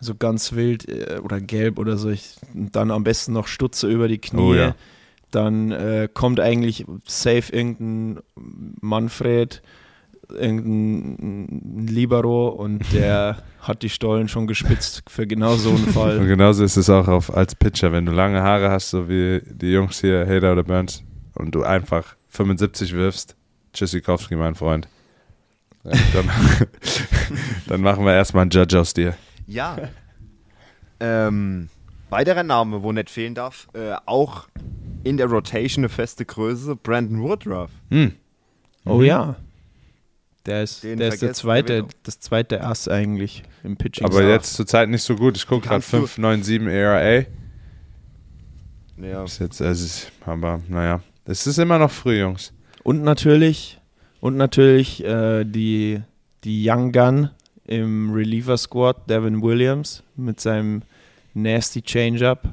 so 0.00 0.14
ganz 0.14 0.52
wild 0.54 0.88
äh, 0.88 1.18
oder 1.22 1.40
gelb 1.40 1.78
oder 1.78 1.96
so, 1.98 2.08
ich, 2.08 2.36
dann 2.54 2.90
am 2.90 3.04
besten 3.04 3.34
noch 3.34 3.46
Stutze 3.46 3.88
über 3.88 4.08
die 4.08 4.18
Knie, 4.18 4.40
Oh 4.40 4.54
ja. 4.54 4.74
dann 5.32 5.70
äh, 5.70 6.08
kommt 6.12 6.40
eigentlich 6.40 6.86
safe 7.06 7.52
irgendein 7.52 8.22
Manfred, 8.80 9.60
irgendein 10.32 11.86
Libero 11.86 12.48
und 12.48 12.80
der 12.92 13.38
hat 13.60 13.82
die 13.82 13.88
Stollen 13.88 14.28
schon 14.28 14.46
gespitzt 14.46 15.02
für 15.08 15.26
genau 15.26 15.54
so 15.56 15.70
einen 15.70 15.84
Und 15.84 15.92
Fall. 15.92 16.26
genauso 16.26 16.64
ist 16.64 16.76
es 16.76 16.90
auch 16.90 17.08
auf, 17.08 17.34
als 17.34 17.54
Pitcher, 17.54 17.92
wenn 17.92 18.06
du 18.06 18.12
lange 18.12 18.42
Haare 18.42 18.70
hast, 18.70 18.90
so 18.90 19.08
wie 19.08 19.40
die 19.46 19.72
Jungs 19.72 20.00
hier, 20.00 20.26
Hader 20.26 20.52
oder 20.52 20.64
Burns, 20.64 21.02
und 21.34 21.54
du 21.54 21.62
einfach 21.62 22.16
75 22.28 22.92
wirfst, 22.94 23.36
Tschüssikowski, 23.72 24.36
mein 24.36 24.54
Freund. 24.54 24.88
Ja, 25.84 25.92
dann, 26.12 26.30
dann 27.66 27.80
machen 27.80 28.04
wir 28.04 28.14
erstmal 28.14 28.42
einen 28.42 28.50
Judge 28.50 28.78
aus 28.78 28.94
dir. 28.94 29.14
Ja. 29.46 29.76
ähm, 31.00 31.68
weiterer 32.10 32.42
Name, 32.44 32.82
wo 32.82 32.92
nicht 32.92 33.10
fehlen 33.10 33.34
darf, 33.34 33.68
äh, 33.74 33.94
auch 34.06 34.46
in 35.04 35.16
der 35.16 35.26
Rotation 35.26 35.82
eine 35.84 35.88
feste 35.88 36.24
Größe, 36.24 36.76
Brandon 36.76 37.22
Woodruff. 37.22 37.70
Hm. 37.90 38.12
Oh 38.84 39.02
ja. 39.02 39.36
Der 40.46 40.64
ist, 40.64 40.82
der, 40.82 40.98
ist 41.08 41.22
der 41.22 41.32
zweite, 41.34 41.82
doch. 41.82 41.88
das 42.02 42.18
zweite 42.18 42.64
Ass 42.64 42.88
eigentlich 42.88 43.44
im 43.62 43.76
Pitching. 43.76 44.04
Aber 44.04 44.22
jetzt 44.24 44.54
zur 44.54 44.66
Zeit 44.66 44.88
nicht 44.88 45.02
so 45.02 45.14
gut. 45.14 45.36
Ich 45.36 45.46
gucke 45.46 45.68
gerade 45.68 45.74
Kannst 45.82 45.92
du- 45.92 46.06
597 46.06 46.66
ERA. 46.68 47.24
Ja. 48.98 49.24
Ist 49.24 49.38
jetzt, 49.38 49.60
es 49.60 49.80
ist, 49.80 50.12
aber 50.26 50.60
naja. 50.68 51.00
Es 51.24 51.46
ist 51.46 51.58
immer 51.58 51.78
noch 51.78 51.90
früh, 51.90 52.20
Jungs. 52.20 52.52
Und 52.82 53.02
natürlich, 53.02 53.80
und 54.20 54.36
natürlich 54.36 55.04
äh, 55.04 55.44
die, 55.44 56.00
die 56.44 56.68
Young 56.68 56.90
Gun 56.92 57.30
im 57.64 58.12
Reliever 58.12 58.56
Squad, 58.56 59.08
Devin 59.08 59.40
Williams, 59.42 60.02
mit 60.16 60.40
seinem 60.40 60.82
nasty 61.34 61.80
Change-Up. 61.82 62.48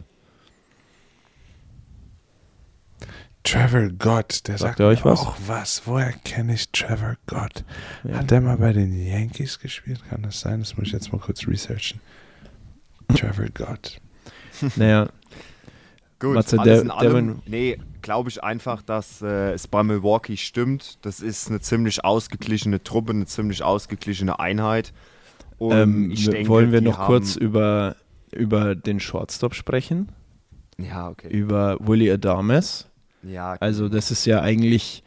Trevor 3.43 3.89
Gott, 3.97 4.47
der 4.47 4.57
Sagt 4.57 4.71
sagt, 4.77 4.79
er 4.81 4.87
euch 4.87 5.05
was? 5.05 5.19
auch 5.21 5.35
was. 5.47 5.83
Woher 5.85 6.11
kenne 6.11 6.53
ich 6.53 6.69
Trevor 6.71 7.15
Gott? 7.25 7.63
Ja. 8.03 8.17
Hat 8.17 8.31
der 8.31 8.41
mal 8.41 8.57
bei 8.57 8.73
den 8.73 8.95
Yankees 8.95 9.59
gespielt? 9.59 10.01
Kann 10.09 10.23
das 10.23 10.41
sein? 10.41 10.59
Das 10.59 10.77
muss 10.77 10.87
ich 10.87 10.93
jetzt 10.93 11.11
mal 11.13 11.19
kurz 11.19 11.47
researchen. 11.47 11.99
Trevor 13.15 13.45
Gott. 13.53 13.99
Naja, 14.75 15.09
Gut, 16.19 16.35
Matze, 16.35 16.59
alles 16.59 16.73
der- 16.73 16.81
in 16.81 16.91
allem, 16.91 17.41
nee, 17.45 17.77
glaube 18.01 18.29
ich 18.29 18.43
einfach, 18.43 18.81
dass 18.81 19.21
äh, 19.21 19.53
es 19.53 19.67
bei 19.67 19.83
Milwaukee 19.83 20.35
stimmt. 20.35 20.97
Das 21.05 21.21
ist 21.21 21.47
eine 21.47 21.61
ziemlich 21.61 22.03
ausgeglichene 22.03 22.83
Truppe, 22.83 23.13
eine 23.13 23.25
ziemlich 23.25 23.63
ausgeglichene 23.63 24.37
Einheit. 24.37 24.91
Und 25.57 25.71
ähm, 25.75 26.13
denke, 26.13 26.49
wollen 26.49 26.73
wir 26.73 26.81
noch 26.81 26.97
haben, 26.97 27.07
kurz 27.07 27.37
über, 27.37 27.95
über 28.31 28.75
den 28.75 28.99
Shortstop 28.99 29.55
sprechen? 29.55 30.09
Ja, 30.77 31.07
okay. 31.09 31.29
Über 31.29 31.77
Willie 31.79 32.13
Adames. 32.13 32.88
Ja, 33.23 33.53
Also 33.59 33.89
das 33.89 34.11
ist 34.11 34.25
ja 34.25 34.41
eigentlich, 34.41 35.03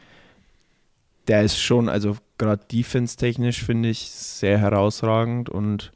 der 1.28 1.42
ist 1.42 1.58
schon, 1.58 1.88
also 1.88 2.16
gerade 2.38 2.62
defense-technisch 2.70 3.62
finde 3.62 3.88
ich 3.88 4.10
sehr 4.10 4.58
herausragend 4.58 5.48
und 5.48 5.92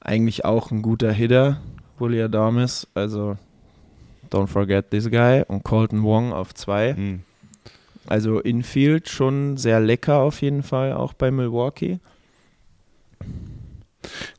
eigentlich 0.00 0.44
auch 0.44 0.70
ein 0.70 0.82
guter 0.82 1.12
Hitter, 1.12 1.60
Willie 1.98 2.24
Adames. 2.24 2.86
Also 2.94 3.36
don't 4.30 4.46
forget 4.48 4.90
this 4.90 5.10
guy. 5.10 5.42
Und 5.46 5.62
Colton 5.64 6.02
Wong 6.02 6.32
auf 6.32 6.54
zwei. 6.54 6.94
Hm. 6.94 7.20
Also 8.06 8.40
Infield 8.40 9.08
schon 9.08 9.56
sehr 9.56 9.78
lecker 9.80 10.16
auf 10.18 10.40
jeden 10.42 10.62
Fall, 10.62 10.92
auch 10.94 11.12
bei 11.12 11.30
Milwaukee. 11.30 12.00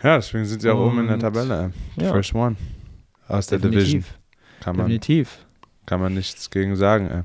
Ja, 0.03 0.15
deswegen 0.17 0.45
sind 0.45 0.61
sie 0.61 0.69
auch 0.69 0.79
oben 0.87 0.99
in 0.99 1.05
der 1.05 1.13
Und- 1.15 1.19
Tabelle. 1.21 1.71
Ja, 1.95 2.11
First 2.11 2.33
one. 2.33 2.55
Aus 3.27 3.47
der 3.47 3.59
Division. 3.59 4.01
definitiv. 4.01 4.17
Kann 4.59 4.75
man, 4.75 4.85
Definitiv. 4.87 5.45
Kann 5.85 5.99
man 5.99 6.13
nichts 6.13 6.49
gegen 6.49 6.75
sagen. 6.75 7.09
Ey. 7.09 7.21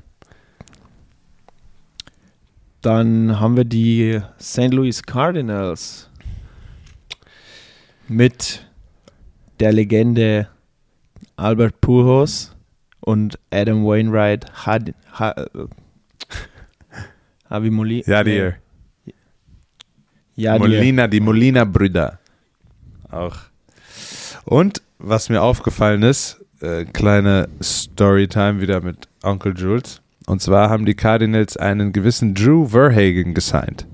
Dann 2.81 3.39
haben 3.39 3.57
wir 3.57 3.65
die 3.65 4.21
St. 4.39 4.71
Louis 4.73 5.03
Cardinals 5.03 6.09
mit 8.07 8.65
der 9.59 9.73
Legende 9.73 10.47
Albert 11.35 11.81
Pujols 11.81 12.55
und 13.01 13.39
Adam 13.51 13.85
Wainwright, 13.85 14.45
Had, 14.65 14.93
ha, 15.13 15.31
äh, 15.31 15.47
Javi 17.49 17.69
Moli, 17.69 18.03
Jadier. 18.05 18.57
nee, 19.05 19.13
Jadier. 20.35 20.59
Molina, 20.59 21.07
die 21.07 21.19
Molina-Brüder. 21.19 22.19
Auch. 23.09 23.37
Und 24.45 24.81
was 24.99 25.29
mir 25.29 25.41
aufgefallen 25.41 26.03
ist, 26.03 26.36
äh, 26.61 26.85
kleine 26.85 27.47
Storytime 27.61 28.61
wieder 28.61 28.81
mit 28.81 29.07
Onkel 29.23 29.53
Jules. 29.55 30.01
Und 30.25 30.41
zwar 30.41 30.69
haben 30.69 30.85
die 30.85 30.95
Cardinals 30.95 31.57
einen 31.57 31.93
gewissen 31.93 32.33
Drew 32.33 32.67
Verhagen 32.67 33.33
gesigned. 33.33 33.87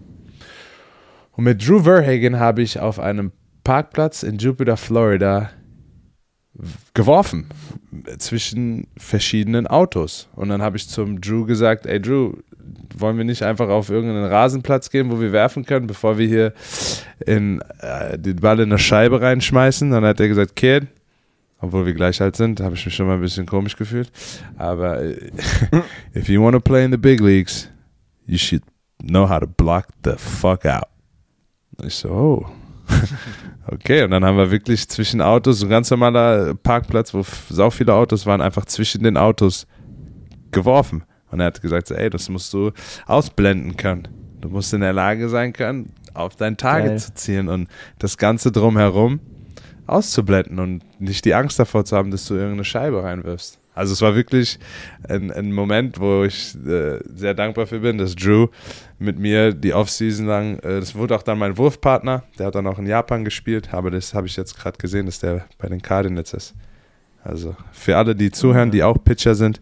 Und 1.33 1.43
mit 1.43 1.67
Drew 1.67 1.83
Verhagen 1.83 2.39
habe 2.39 2.61
ich 2.61 2.79
auf 2.79 2.99
einem 2.99 3.31
Parkplatz 3.63 4.23
in 4.23 4.37
Jupiter, 4.37 4.77
Florida 4.77 5.49
geworfen 6.93 7.47
zwischen 8.19 8.87
verschiedenen 8.97 9.65
Autos. 9.67 10.29
Und 10.35 10.49
dann 10.49 10.61
habe 10.61 10.77
ich 10.77 10.87
zum 10.87 11.19
Drew 11.21 11.45
gesagt, 11.45 11.85
ey 11.85 11.99
Drew, 11.99 12.33
wollen 12.95 13.17
wir 13.17 13.25
nicht 13.25 13.43
einfach 13.43 13.69
auf 13.69 13.89
irgendeinen 13.89 14.25
Rasenplatz 14.25 14.89
gehen, 14.89 15.11
wo 15.11 15.19
wir 15.19 15.31
werfen 15.31 15.65
können, 15.65 15.87
bevor 15.87 16.17
wir 16.17 16.27
hier 16.27 16.53
in, 17.25 17.61
äh, 17.79 18.17
den 18.17 18.37
Ball 18.37 18.59
in 18.59 18.71
eine 18.71 18.77
Scheibe 18.77 19.21
reinschmeißen? 19.21 19.89
Dann 19.91 20.05
hat 20.05 20.19
er 20.19 20.27
gesagt, 20.27 20.55
Kid, 20.55 20.87
obwohl 21.63 21.85
wir 21.85 21.93
gleich 21.93 22.21
alt 22.21 22.35
sind, 22.35 22.59
habe 22.59 22.75
ich 22.75 22.85
mich 22.85 22.93
schon 22.93 23.07
mal 23.07 23.13
ein 23.13 23.21
bisschen 23.21 23.45
komisch 23.45 23.77
gefühlt. 23.77 24.11
Aber 24.57 25.01
äh, 25.01 25.31
if 26.13 26.27
you 26.27 26.43
want 26.43 26.55
to 26.55 26.59
play 26.59 26.83
in 26.83 26.91
the 26.91 26.97
big 26.97 27.21
leagues, 27.21 27.69
you 28.25 28.37
should 28.37 28.63
know 29.01 29.29
how 29.29 29.39
to 29.39 29.47
block 29.47 29.85
the 30.03 30.15
fuck 30.17 30.65
out. 30.65 30.89
Ich 31.81 31.95
so, 31.95 32.09
oh. 32.09 32.45
Okay, 33.65 34.03
und 34.03 34.11
dann 34.11 34.25
haben 34.25 34.35
wir 34.35 34.51
wirklich 34.51 34.89
zwischen 34.89 35.21
Autos, 35.21 35.63
ein 35.63 35.69
ganz 35.69 35.89
normaler 35.89 36.53
Parkplatz, 36.53 37.13
wo 37.13 37.23
sau 37.49 37.69
viele 37.69 37.93
Autos 37.93 38.25
waren, 38.25 38.41
einfach 38.41 38.65
zwischen 38.65 39.01
den 39.01 39.15
Autos 39.15 39.65
geworfen. 40.51 41.05
Und 41.31 41.39
er 41.39 41.45
hat 41.45 41.61
gesagt, 41.61 41.87
so, 41.87 41.95
ey, 41.95 42.09
das 42.09 42.27
musst 42.27 42.53
du 42.53 42.71
ausblenden 43.05 43.77
können. 43.77 44.09
Du 44.41 44.49
musst 44.49 44.73
in 44.73 44.81
der 44.81 44.91
Lage 44.91 45.29
sein 45.29 45.53
können, 45.53 45.93
auf 46.13 46.35
dein 46.35 46.57
Target 46.57 46.89
Geil. 46.89 46.99
zu 46.99 47.13
zielen 47.13 47.47
und 47.47 47.69
das 47.99 48.17
Ganze 48.17 48.51
drumherum 48.51 49.21
auszublenden 49.87 50.59
und 50.59 50.83
nicht 50.99 51.25
die 51.25 51.33
Angst 51.33 51.59
davor 51.59 51.85
zu 51.85 51.95
haben, 51.95 52.11
dass 52.11 52.25
du 52.25 52.35
irgendeine 52.35 52.63
Scheibe 52.63 53.03
reinwirfst. 53.03 53.59
Also 53.75 53.93
es 53.93 54.01
war 54.01 54.15
wirklich 54.15 54.59
ein, 55.07 55.31
ein 55.31 55.51
Moment, 55.51 55.99
wo 55.99 56.23
ich 56.23 56.55
äh, 56.65 56.99
sehr 57.15 57.33
dankbar 57.33 57.65
für 57.65 57.79
bin, 57.79 57.97
dass 57.97 58.15
Drew 58.15 58.47
mit 58.99 59.17
mir 59.17 59.51
die 59.51 59.73
Offseason 59.73 60.27
lang, 60.27 60.59
äh, 60.59 60.79
das 60.79 60.93
wurde 60.93 61.15
auch 61.15 61.23
dann 61.23 61.39
mein 61.39 61.57
Wurfpartner, 61.57 62.23
der 62.37 62.47
hat 62.47 62.55
dann 62.55 62.67
auch 62.67 62.77
in 62.77 62.85
Japan 62.85 63.25
gespielt, 63.25 63.73
aber 63.73 63.89
das 63.89 64.13
habe 64.13 64.27
ich 64.27 64.35
jetzt 64.35 64.57
gerade 64.57 64.77
gesehen, 64.77 65.07
dass 65.07 65.19
der 65.19 65.45
bei 65.57 65.69
den 65.69 65.81
Cardinals 65.81 66.33
ist. 66.33 66.53
Also 67.23 67.55
für 67.71 67.97
alle, 67.97 68.15
die 68.15 68.31
zuhören, 68.31 68.69
die 68.69 68.83
auch 68.83 68.97
Pitcher 69.03 69.33
sind, 69.33 69.59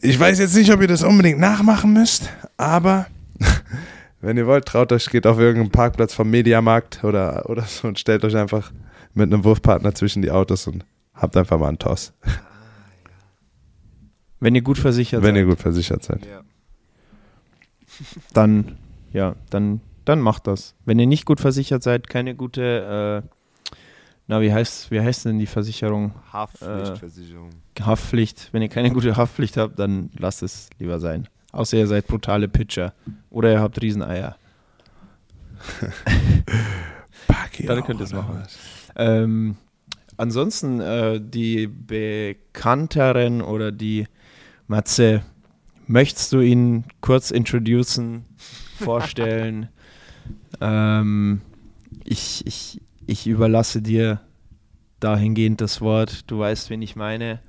ich 0.00 0.18
weiß 0.18 0.38
jetzt 0.38 0.54
nicht, 0.54 0.72
ob 0.72 0.80
ihr 0.80 0.88
das 0.88 1.02
unbedingt 1.02 1.38
nachmachen 1.38 1.92
müsst, 1.92 2.28
aber 2.56 3.06
wenn 4.20 4.36
ihr 4.36 4.46
wollt, 4.46 4.66
traut 4.66 4.92
euch, 4.92 5.08
geht 5.08 5.26
auf 5.26 5.38
irgendeinen 5.38 5.70
Parkplatz 5.70 6.14
vom 6.14 6.30
Mediamarkt 6.30 7.04
oder, 7.04 7.48
oder 7.48 7.62
so 7.62 7.86
und 7.86 7.98
stellt 7.98 8.24
euch 8.24 8.36
einfach 8.36 8.72
mit 9.14 9.32
einem 9.32 9.44
Wurfpartner 9.44 9.94
zwischen 9.94 10.22
die 10.22 10.30
Autos 10.30 10.66
und 10.66 10.84
habt 11.14 11.36
einfach 11.36 11.58
mal 11.58 11.68
einen 11.68 11.78
Toss, 11.78 12.12
Wenn 14.40 14.54
ihr 14.54 14.62
gut 14.62 14.78
versichert 14.78 15.22
wenn 15.22 15.34
seid, 15.34 15.42
ihr 15.42 15.46
gut 15.46 15.58
versichert 15.58 16.04
seid. 16.04 16.24
Ja. 16.26 16.42
dann, 18.32 18.78
ja, 19.12 19.34
dann, 19.50 19.80
dann 20.04 20.20
macht 20.20 20.46
das. 20.46 20.74
Wenn 20.84 20.98
ihr 20.98 21.06
nicht 21.06 21.24
gut 21.24 21.40
versichert 21.40 21.82
seid, 21.82 22.08
keine 22.08 22.34
gute, 22.36 23.24
äh, 23.24 23.28
na, 24.28 24.40
wie 24.40 24.52
heißt, 24.52 24.90
wie 24.90 25.00
heißt 25.00 25.24
denn 25.24 25.38
die 25.38 25.46
Versicherung? 25.46 26.12
Haftpflichtversicherung. 26.32 27.50
Haftpflicht. 27.80 28.50
Wenn 28.52 28.62
ihr 28.62 28.68
keine 28.68 28.90
gute 28.92 29.16
Haftpflicht 29.16 29.56
habt, 29.56 29.78
dann 29.78 30.10
lasst 30.16 30.42
es 30.42 30.70
lieber 30.78 31.00
sein. 31.00 31.28
Außer 31.52 31.78
ihr 31.78 31.86
seid 31.86 32.06
brutale 32.06 32.46
Pitcher. 32.46 32.92
Oder 33.30 33.52
ihr 33.52 33.60
habt 33.60 33.80
Rieseneier. 33.80 34.36
Dann 37.66 37.82
könnt 37.82 38.00
ihr 38.00 38.04
es 38.04 38.12
machen. 38.12 38.42
was? 38.42 38.56
Ähm, 38.98 39.56
ansonsten 40.16 40.80
äh, 40.80 41.20
die 41.22 41.66
bekannteren 41.66 43.40
oder 43.40 43.72
die 43.72 44.06
Matze, 44.66 45.22
möchtest 45.86 46.32
du 46.32 46.40
ihn 46.40 46.84
kurz 47.00 47.30
introducen, 47.30 48.24
vorstellen? 48.78 49.68
ähm, 50.60 51.40
ich, 52.04 52.46
ich, 52.46 52.80
ich 53.06 53.26
überlasse 53.26 53.80
dir 53.80 54.20
dahingehend 55.00 55.60
das 55.60 55.80
Wort. 55.80 56.30
Du 56.30 56.40
weißt, 56.40 56.70
wen 56.70 56.82
ich 56.82 56.96
meine. 56.96 57.40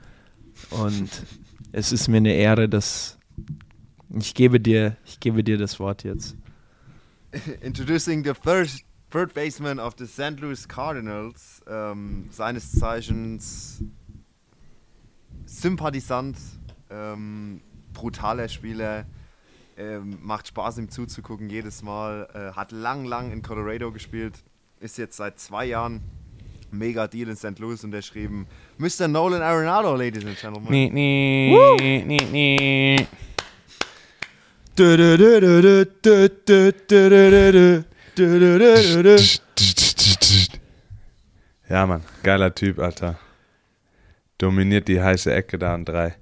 Und 0.69 1.09
es 1.71 1.91
ist 1.91 2.07
mir 2.07 2.17
eine 2.17 2.33
Ehre, 2.33 2.69
dass 2.69 3.17
ich 4.17 4.33
gebe 4.33 4.59
dir, 4.59 4.97
ich 5.05 5.19
gebe 5.19 5.43
dir 5.43 5.57
das 5.57 5.79
Wort 5.79 6.03
jetzt. 6.03 6.35
Introducing 7.62 8.23
the 8.23 8.33
first 8.33 8.83
third 9.10 9.34
baseman 9.34 9.80
of 9.80 9.95
the 9.98 10.06
St. 10.06 10.39
Louis 10.39 10.67
Cardinals, 10.67 11.62
ähm, 11.67 12.28
seines 12.32 12.72
Zeichens 12.72 13.84
Sympathisant, 15.45 16.38
ähm, 16.91 17.62
brutaler 17.93 18.48
Spieler, 18.48 19.06
ähm, 19.78 20.19
macht 20.22 20.48
Spaß 20.48 20.78
ihm 20.78 20.89
zuzugucken 20.89 21.50
jedes 21.50 21.82
Mal, 21.82 22.28
äh, 22.34 22.56
hat 22.56 22.72
lang, 22.72 23.06
lang 23.06 23.32
in 23.32 23.41
Colorado 23.41 23.91
gespielt, 23.91 24.43
ist 24.80 24.98
jetzt 24.98 25.17
seit 25.17 25.39
zwei 25.39 25.65
Jahren 25.65 26.02
mega 26.72 27.08
Deal 27.08 27.30
in 27.30 27.36
St. 27.36 27.58
Louis 27.58 27.84
unterschrieben. 27.84 28.45
Mr. 28.78 29.08
Nolan 29.08 29.41
Arenado, 29.41 29.95
ladies 29.95 30.24
and 30.26 30.38
gentlemen. 30.38 30.69
Nee, 30.69 30.89
nee, 30.91 32.04
nee, 32.06 32.28
nee. 32.32 33.08
Ja, 41.69 41.86
Mann, 41.86 42.03
geiler 42.23 42.53
Typ, 42.53 42.79
Alter. 42.79 43.19
Dominiert 44.38 44.88
die 44.88 45.01
heiße 45.01 45.34
Ecke 45.34 45.58
da 45.60 45.73
an 45.73 45.86
drei. 45.86 46.15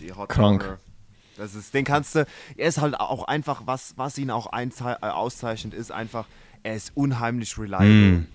Die 0.00 0.12
Hot 0.12 0.28
Krank. 0.28 0.78
Das 1.36 1.54
ist, 1.54 1.74
den 1.74 1.84
kannst 1.84 2.14
du. 2.14 2.26
Er 2.56 2.68
ist 2.68 2.80
halt 2.80 2.98
auch 2.98 3.24
einfach, 3.24 3.62
was, 3.66 3.94
was 3.96 4.18
ihn 4.18 4.30
auch 4.30 4.52
äh, 4.52 4.94
auszeichnet, 5.00 5.74
ist 5.74 5.90
einfach, 5.90 6.26
er 6.62 6.74
ist 6.76 6.92
unheimlich 6.96 7.58
reliable. 7.58 8.18
Mm. 8.18 8.26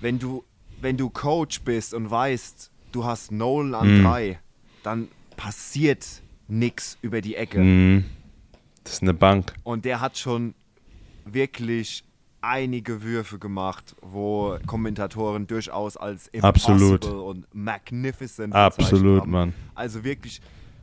Wenn 0.00 0.18
du, 0.18 0.44
wenn 0.80 0.96
du 0.96 1.10
Coach 1.10 1.60
bist 1.62 1.92
und 1.94 2.10
weißt, 2.10 2.70
du 2.92 3.04
hast 3.04 3.30
Nolan 3.30 3.74
an 3.74 4.00
Mm. 4.00 4.02
drei, 4.02 4.38
dann 4.82 5.08
passiert 5.36 6.06
nix 6.48 6.96
über 7.02 7.20
die 7.20 7.36
Ecke. 7.36 7.60
Mhm. 7.60 8.04
Das 8.84 8.94
ist 8.94 9.02
eine 9.02 9.14
Bank. 9.14 9.52
Und 9.64 9.84
der 9.84 10.00
hat 10.00 10.16
schon 10.16 10.54
wirklich 11.26 12.04
einige 12.40 13.02
Würfe 13.02 13.38
gemacht, 13.38 13.94
wo 14.00 14.56
Kommentatoren 14.66 15.46
durchaus 15.46 15.96
als 15.96 16.30
Absolut. 16.40 17.04
und 17.04 17.46
magnificent 17.52 18.54
Absolut, 18.54 19.22
haben. 19.22 19.30
Mann. 19.30 19.54
Also 19.74 20.04
wirklich, 20.04 20.40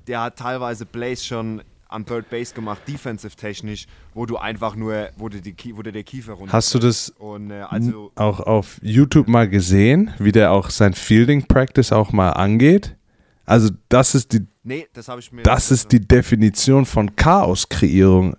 der 0.08 0.22
hat 0.22 0.38
teilweise 0.38 0.86
Plays 0.86 1.26
schon 1.26 1.62
an 1.88 2.06
Third 2.06 2.30
Base 2.30 2.54
gemacht, 2.54 2.82
defensive 2.88 3.36
technisch, 3.36 3.86
wo 4.14 4.26
du 4.26 4.38
einfach 4.38 4.76
nur, 4.76 5.10
wo 5.16 5.30
dir, 5.30 5.42
die, 5.42 5.56
wo 5.78 5.84
dir 5.84 5.92
der 5.92 6.04
Kiefer 6.04 6.34
runter. 6.34 6.52
Hast 6.52 6.74
du 6.74 6.80
das 6.80 7.10
Und 7.20 7.52
äh, 7.52 7.62
also, 7.62 8.12
auch 8.16 8.40
auf 8.40 8.80
YouTube 8.82 9.28
mal 9.28 9.48
gesehen, 9.48 10.12
wie 10.18 10.32
der 10.32 10.52
auch 10.52 10.70
sein 10.70 10.94
Fielding 10.94 11.46
Practice 11.48 11.92
auch 11.92 12.12
mal 12.12 12.32
angeht? 12.32 12.98
Also 13.46 13.70
das 13.90 14.16
ist 14.16 14.34
die 14.34 14.48
nee, 14.64 14.88
das. 14.94 15.12
Das 15.44 15.70
ist 15.70 15.92
die 15.92 16.00
Definition 16.00 16.86
von 16.86 17.16
Chaoskreierung 17.16 18.38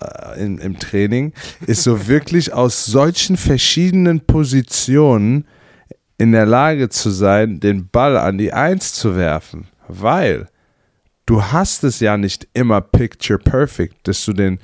äh, 0.00 0.44
im, 0.44 0.58
im 0.58 0.78
Training, 0.78 1.32
ist 1.66 1.82
so 1.82 2.06
wirklich 2.08 2.52
aus 2.52 2.84
solchen 2.86 3.36
verschiedenen 3.36 4.20
Positionen 4.20 5.46
in 6.18 6.32
der 6.32 6.46
Lage 6.46 6.88
zu 6.88 7.10
sein, 7.10 7.60
den 7.60 7.88
Ball 7.88 8.16
an 8.16 8.38
die 8.38 8.52
Eins 8.52 8.92
zu 8.92 9.16
werfen. 9.16 9.66
Weil 9.88 10.46
du 11.26 11.42
hast 11.42 11.84
es 11.84 12.00
ja 12.00 12.16
nicht 12.16 12.46
immer 12.54 12.80
picture 12.80 13.38
perfect, 13.38 14.06
dass 14.06 14.24
du 14.24 14.32
den, 14.32 14.58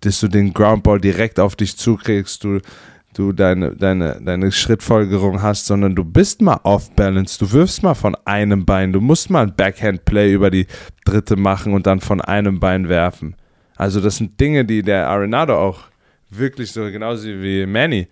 dass 0.00 0.20
du 0.20 0.28
den 0.28 0.52
Groundball 0.52 1.00
direkt 1.00 1.40
auf 1.40 1.56
dich 1.56 1.76
zukriegst, 1.76 2.42
du, 2.44 2.60
du 3.14 3.32
deine, 3.32 3.74
deine, 3.74 4.20
deine 4.24 4.52
Schrittfolgerung 4.52 5.42
hast, 5.42 5.66
sondern 5.66 5.94
du 5.94 6.04
bist 6.04 6.40
mal 6.40 6.60
off-balance, 6.62 7.38
du 7.38 7.52
wirfst 7.52 7.82
mal 7.82 7.94
von 7.94 8.16
einem 8.24 8.64
Bein, 8.64 8.92
du 8.92 9.00
musst 9.00 9.28
mal 9.28 9.42
ein 9.42 9.54
Backhand-Play 9.54 10.32
über 10.32 10.50
die 10.50 10.66
dritte 11.04 11.36
machen 11.36 11.74
und 11.74 11.86
dann 11.86 12.00
von 12.00 12.20
einem 12.20 12.60
Bein 12.60 12.88
werfen. 12.88 13.36
Also 13.78 14.00
das 14.00 14.16
sind 14.16 14.38
Dinge, 14.38 14.64
die 14.64 14.82
der 14.82 15.08
Arenado 15.08 15.56
auch 15.56 15.84
wirklich 16.28 16.72
so, 16.72 16.82
genauso 16.90 17.28
wie 17.28 17.64
Manny 17.64 18.08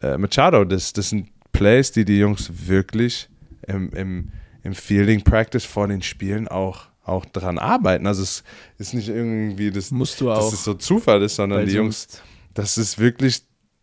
äh, 0.00 0.16
Machado, 0.16 0.64
das, 0.64 0.92
das 0.92 1.10
sind 1.10 1.28
Plays, 1.52 1.92
die 1.92 2.04
die 2.04 2.18
Jungs 2.18 2.50
wirklich 2.66 3.28
im, 3.68 3.90
im, 3.90 4.32
im 4.62 4.74
Fielding 4.74 5.22
Practice 5.22 5.64
vor 5.64 5.86
den 5.86 6.02
Spielen 6.02 6.48
auch, 6.48 6.86
auch 7.04 7.24
dran 7.26 7.58
arbeiten. 7.58 8.06
Also 8.06 8.22
es 8.22 8.42
ist 8.78 8.94
nicht 8.94 9.08
irgendwie, 9.08 9.70
das, 9.70 9.90
Musst 9.90 10.20
du 10.20 10.26
dass 10.26 10.38
auch. 10.38 10.52
es 10.52 10.64
so 10.64 10.74
Zufall 10.74 11.22
ist, 11.22 11.36
sondern 11.36 11.66
die 11.66 11.74
Jungs 11.74 12.08
das 12.54 12.78
ist 12.78 12.98
wirklich 12.98 13.42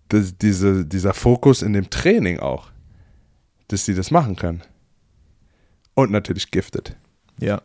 das, 0.10 0.38
diese, 0.38 0.86
dieser 0.86 1.14
Fokus 1.14 1.62
in 1.62 1.74
dem 1.74 1.90
Training 1.90 2.40
auch, 2.40 2.70
dass 3.68 3.86
sie 3.86 3.96
das 3.96 4.12
machen 4.12 4.36
können. 4.36 4.62
Und 5.94 6.12
natürlich 6.12 6.52
gifted. 6.52 6.96
Ja. 7.40 7.62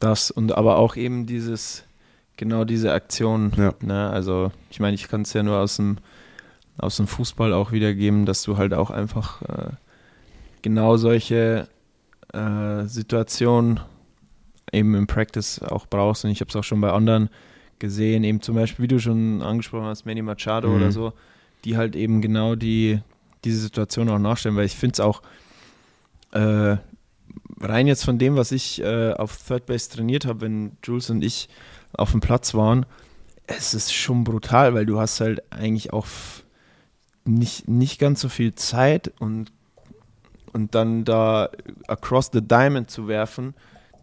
Das 0.00 0.30
und 0.30 0.52
aber 0.52 0.76
auch 0.76 0.96
eben 0.96 1.26
dieses, 1.26 1.84
genau 2.36 2.64
diese 2.64 2.92
Aktion. 2.92 3.52
Ja. 3.56 3.74
Ne? 3.80 4.10
Also, 4.10 4.52
ich 4.70 4.80
meine, 4.80 4.94
ich 4.94 5.08
kann 5.08 5.22
es 5.22 5.32
ja 5.32 5.42
nur 5.42 5.56
aus 5.58 5.76
dem, 5.76 5.98
aus 6.78 6.96
dem 6.96 7.06
Fußball 7.06 7.52
auch 7.52 7.72
wiedergeben, 7.72 8.26
dass 8.26 8.42
du 8.42 8.58
halt 8.58 8.74
auch 8.74 8.90
einfach 8.90 9.42
äh, 9.42 9.70
genau 10.62 10.96
solche 10.96 11.68
äh, 12.32 12.84
Situationen 12.84 13.80
eben 14.72 14.94
im 14.94 15.06
Practice 15.06 15.62
auch 15.62 15.86
brauchst. 15.86 16.24
Und 16.24 16.30
ich 16.30 16.40
habe 16.40 16.48
es 16.50 16.56
auch 16.56 16.64
schon 16.64 16.80
bei 16.80 16.92
anderen 16.92 17.30
gesehen, 17.78 18.24
eben 18.24 18.40
zum 18.42 18.56
Beispiel, 18.56 18.82
wie 18.84 18.88
du 18.88 18.98
schon 18.98 19.42
angesprochen 19.42 19.86
hast, 19.86 20.06
Manny 20.06 20.22
Machado 20.22 20.68
Mhm. 20.68 20.76
oder 20.76 20.92
so, 20.92 21.12
die 21.64 21.76
halt 21.76 21.96
eben 21.96 22.20
genau 22.20 22.54
die, 22.54 23.00
diese 23.44 23.58
Situation 23.60 24.08
auch 24.08 24.18
nachstellen, 24.18 24.56
weil 24.56 24.66
ich 24.66 24.76
finde 24.76 24.94
es 24.94 25.00
auch 25.00 25.22
äh, 26.32 26.76
rein 27.60 27.86
jetzt 27.86 28.04
von 28.04 28.18
dem, 28.18 28.36
was 28.36 28.52
ich 28.52 28.82
äh, 28.82 29.12
auf 29.12 29.36
Third 29.36 29.66
Base 29.66 29.90
trainiert 29.90 30.26
habe, 30.26 30.42
wenn 30.42 30.76
Jules 30.84 31.10
und 31.10 31.22
ich 31.22 31.48
auf 31.92 32.10
dem 32.10 32.20
Platz 32.20 32.54
waren, 32.54 32.86
es 33.46 33.74
ist 33.74 33.94
schon 33.94 34.24
brutal, 34.24 34.74
weil 34.74 34.86
du 34.86 34.98
hast 34.98 35.20
halt 35.20 35.40
eigentlich 35.52 35.92
auch 35.92 36.06
nicht, 37.24 37.68
nicht 37.68 37.98
ganz 37.98 38.20
so 38.20 38.28
viel 38.28 38.54
Zeit 38.54 39.12
und, 39.18 39.52
und 40.52 40.74
dann 40.74 41.04
da 41.04 41.50
across 41.86 42.30
the 42.32 42.40
diamond 42.40 42.90
zu 42.90 43.08
werfen, 43.08 43.54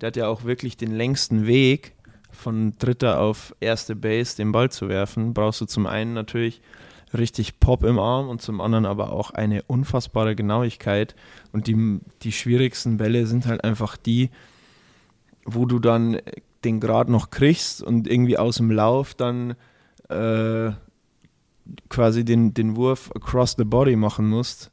der 0.01 0.07
hat 0.07 0.15
ja 0.15 0.27
auch 0.27 0.43
wirklich 0.43 0.77
den 0.77 0.91
längsten 0.91 1.45
Weg 1.45 1.93
von 2.31 2.73
dritter 2.79 3.19
auf 3.19 3.55
erste 3.59 3.95
Base 3.95 4.35
den 4.35 4.51
Ball 4.51 4.69
zu 4.69 4.89
werfen, 4.89 5.33
brauchst 5.33 5.61
du 5.61 5.65
zum 5.65 5.85
einen 5.85 6.13
natürlich 6.13 6.61
richtig 7.17 7.59
Pop 7.59 7.83
im 7.83 7.99
Arm 7.99 8.29
und 8.29 8.41
zum 8.41 8.61
anderen 8.61 8.85
aber 8.85 9.11
auch 9.11 9.31
eine 9.31 9.63
unfassbare 9.63 10.35
Genauigkeit. 10.35 11.15
Und 11.51 11.67
die, 11.67 11.99
die 12.21 12.31
schwierigsten 12.31 12.97
Bälle 12.97 13.27
sind 13.27 13.45
halt 13.45 13.63
einfach 13.63 13.97
die, 13.97 14.29
wo 15.45 15.65
du 15.65 15.79
dann 15.79 16.19
den 16.63 16.79
Grad 16.79 17.09
noch 17.09 17.29
kriegst 17.29 17.81
und 17.81 18.07
irgendwie 18.07 18.37
aus 18.37 18.57
dem 18.57 18.71
Lauf 18.71 19.13
dann 19.13 19.55
äh, 20.09 20.71
quasi 21.89 22.25
den, 22.25 22.53
den 22.53 22.75
Wurf 22.75 23.11
across 23.15 23.55
the 23.57 23.63
body 23.63 23.95
machen 23.95 24.29
musst. 24.29 24.71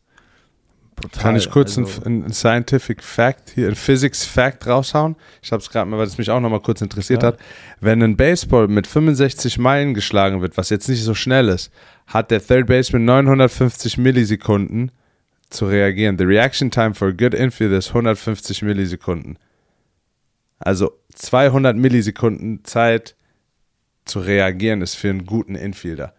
Brutal. 1.01 1.22
Kann 1.22 1.36
ich 1.36 1.51
kurz 1.51 1.78
also, 1.78 2.03
ein, 2.03 2.24
ein, 2.24 2.32
Scientific 2.32 3.03
Fact, 3.03 3.51
hier 3.55 3.68
ein 3.68 3.74
Physics 3.74 4.24
Fact 4.24 4.66
raushauen? 4.66 5.16
Ich 5.42 5.53
habe 5.53 5.62
es 5.62 5.70
gerade 5.70 5.88
mal, 5.90 5.98
weil 5.98 6.07
es 6.07 6.18
mich 6.18 6.30
auch 6.30 6.40
nochmal 6.40 6.61
kurz 6.61 6.80
interessiert 6.80 7.22
ja. 7.22 7.28
hat. 7.28 7.38
Wenn 7.80 8.03
ein 8.03 8.16
Baseball 8.16 8.68
mit 8.68 8.86
65 8.86 9.59
Meilen 9.59 9.94
geschlagen 9.94 10.42
wird, 10.42 10.57
was 10.57 10.70
jetzt 10.70 10.88
nicht 10.88 11.03
so 11.03 11.14
schnell 11.14 11.48
ist, 11.48 11.72
hat 12.07 12.30
der 12.30 12.44
Third 12.44 12.66
Baseman 12.66 13.05
950 13.05 13.98
Millisekunden 13.98 14.92
zu 15.48 15.66
reagieren. 15.66 16.18
The 16.18 16.24
reaction 16.24 16.70
time 16.70 16.94
for 16.94 17.09
a 17.09 17.12
good 17.12 17.34
infield 17.34 17.72
ist 17.72 17.88
150 17.88 18.62
Millisekunden. 18.62 19.38
Also 20.59 20.92
200 21.14 21.76
Millisekunden 21.76 22.64
Zeit 22.64 23.16
zu 24.05 24.20
reagieren 24.20 24.82
ist 24.82 24.94
für 24.94 25.09
einen 25.09 25.24
guten 25.24 25.55
Infielder. 25.55 26.14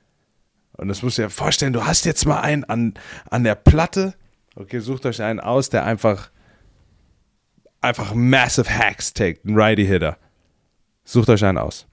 Und 0.77 0.87
das 0.87 1.03
musst 1.03 1.17
du 1.17 1.23
dir 1.23 1.29
vorstellen, 1.29 1.73
du 1.73 1.85
hast 1.85 2.05
jetzt 2.05 2.25
mal 2.25 2.39
einen 2.39 2.63
an, 2.63 2.95
an 3.29 3.43
der 3.43 3.55
Platte. 3.55 4.15
Okay, 4.55 4.79
sucht 4.79 5.05
euch 5.05 5.21
einen 5.21 5.39
aus, 5.39 5.69
der 5.69 5.85
einfach 5.85 6.31
einfach 7.79 8.13
massive 8.13 8.69
Hacks 8.69 9.13
takes, 9.13 9.43
ein 9.43 9.55
Righty 9.55 9.85
Hitter. 9.85 10.17
Sucht 11.03 11.29
euch 11.29 11.43
einen 11.43 11.57
aus. 11.57 11.87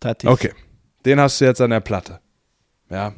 Tatis. 0.00 0.30
Okay, 0.30 0.52
den 1.04 1.20
hast 1.20 1.40
du 1.40 1.44
jetzt 1.44 1.60
an 1.60 1.70
der 1.70 1.80
Platte. 1.80 2.20
Ja, 2.90 3.12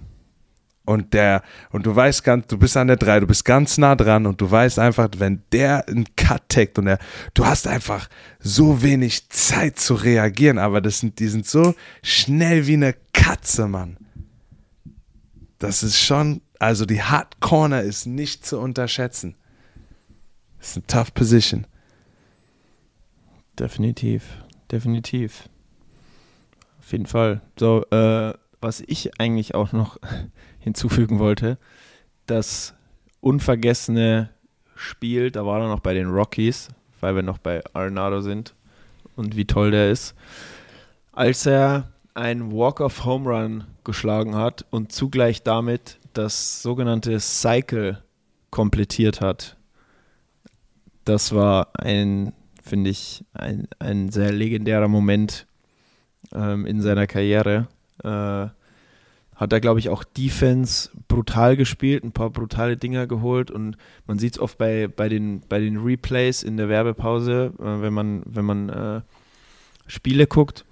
und 0.91 1.13
der, 1.15 1.43
und 1.71 1.87
du 1.87 1.95
weißt 1.95 2.25
ganz, 2.25 2.49
du 2.49 2.59
bist 2.59 2.77
an 2.77 2.89
der 2.89 2.97
3, 2.97 3.21
du 3.21 3.27
bist 3.29 3.45
ganz 3.45 3.79
nah 3.79 3.95
dran 3.95 4.27
und 4.27 4.41
du 4.41 4.51
weißt 4.51 4.81
einfach, 4.81 5.09
wenn 5.19 5.45
der 5.53 5.87
einen 5.87 6.07
Cut 6.17 6.49
taggt 6.49 6.79
und 6.79 6.89
er, 6.89 6.99
du 7.35 7.47
hast 7.47 7.69
einfach 7.69 8.09
so 8.41 8.83
wenig 8.83 9.29
Zeit 9.29 9.79
zu 9.79 9.95
reagieren, 9.95 10.59
aber 10.59 10.81
das 10.81 10.99
sind, 10.99 11.21
die 11.21 11.29
sind 11.29 11.47
so 11.47 11.75
schnell 12.03 12.67
wie 12.67 12.75
eine 12.75 12.95
Katze, 13.13 13.69
Mann. 13.69 13.99
Das 15.59 15.85
ist 15.85 16.01
schon, 16.01 16.41
also 16.61 16.85
die 16.85 17.03
Hard 17.03 17.41
Corner 17.41 17.83
ist 17.83 18.07
nicht 18.07 18.47
zu 18.47 18.61
unterschätzen. 18.61 19.35
Ist 20.61 20.77
eine 20.77 20.87
tough 20.87 21.15
Position. 21.15 21.67
Definitiv, 23.59 24.45
definitiv. 24.71 25.49
Auf 26.79 26.93
jeden 26.93 27.07
Fall. 27.07 27.41
So, 27.59 27.85
äh, 27.91 28.35
was 28.61 28.83
ich 28.87 29.19
eigentlich 29.19 29.55
auch 29.55 29.73
noch 29.73 29.97
hinzufügen 30.59 31.19
wollte, 31.19 31.59
das 32.27 32.75
unvergessene 33.21 34.31
Spiel, 34.77 35.31
da 35.31 35.47
war 35.47 35.61
er 35.61 35.69
noch 35.69 35.81
bei 35.81 35.95
den 35.95 36.11
Rockies, 36.11 36.69
weil 37.01 37.17
wir 37.17 37.23
noch 37.23 37.39
bei 37.39 37.63
Arenado 37.73 38.21
sind 38.21 38.55
und 39.17 39.35
wie 39.35 39.47
toll 39.47 39.71
der 39.71 39.91
ist, 39.91 40.15
als 41.13 41.47
er 41.47 41.93
ein 42.13 42.53
Walk-of-Home 42.53 43.31
Run 43.31 43.65
geschlagen 43.85 44.35
hat 44.35 44.67
und 44.71 44.93
zugleich 44.93 45.43
damit 45.43 46.00
das 46.23 46.63
sogenannte 46.63 47.19
Cycle 47.21 48.03
komplettiert 48.51 49.21
hat. 49.21 49.57
Das 51.05 51.35
war 51.35 51.69
ein, 51.79 52.33
finde 52.63 52.91
ich, 52.91 53.25
ein, 53.33 53.69
ein 53.79 54.11
sehr 54.11 54.33
legendärer 54.33 54.89
Moment 54.89 55.47
ähm, 56.35 56.67
in 56.67 56.83
seiner 56.83 57.07
Karriere. 57.07 57.69
Äh, 58.05 58.49
hat 59.41 59.55
er, 59.55 59.61
glaube 59.61 59.81
ich, 59.81 59.89
auch 59.89 60.05
Defense 60.05 60.91
brutal 61.09 61.57
gespielt, 61.57 62.05
ein 62.05 62.13
paar 62.13 62.29
brutale 62.29 62.77
Dinger 62.77 63.07
geholt 63.07 63.51
und 63.51 63.79
man 64.07 64.19
sieht 64.19 64.35
es 64.35 64.39
oft 64.39 64.59
bei, 64.59 64.87
bei, 64.87 65.09
den, 65.09 65.41
bei 65.49 65.59
den 65.59 65.79
Replays 65.79 66.43
in 66.43 66.59
der 66.59 66.69
Werbepause, 66.69 67.55
äh, 67.59 67.81
wenn 67.81 67.95
man, 67.95 68.23
wenn 68.27 68.45
man 68.45 68.69
äh, 68.69 69.01
Spiele 69.87 70.27
guckt. 70.27 70.67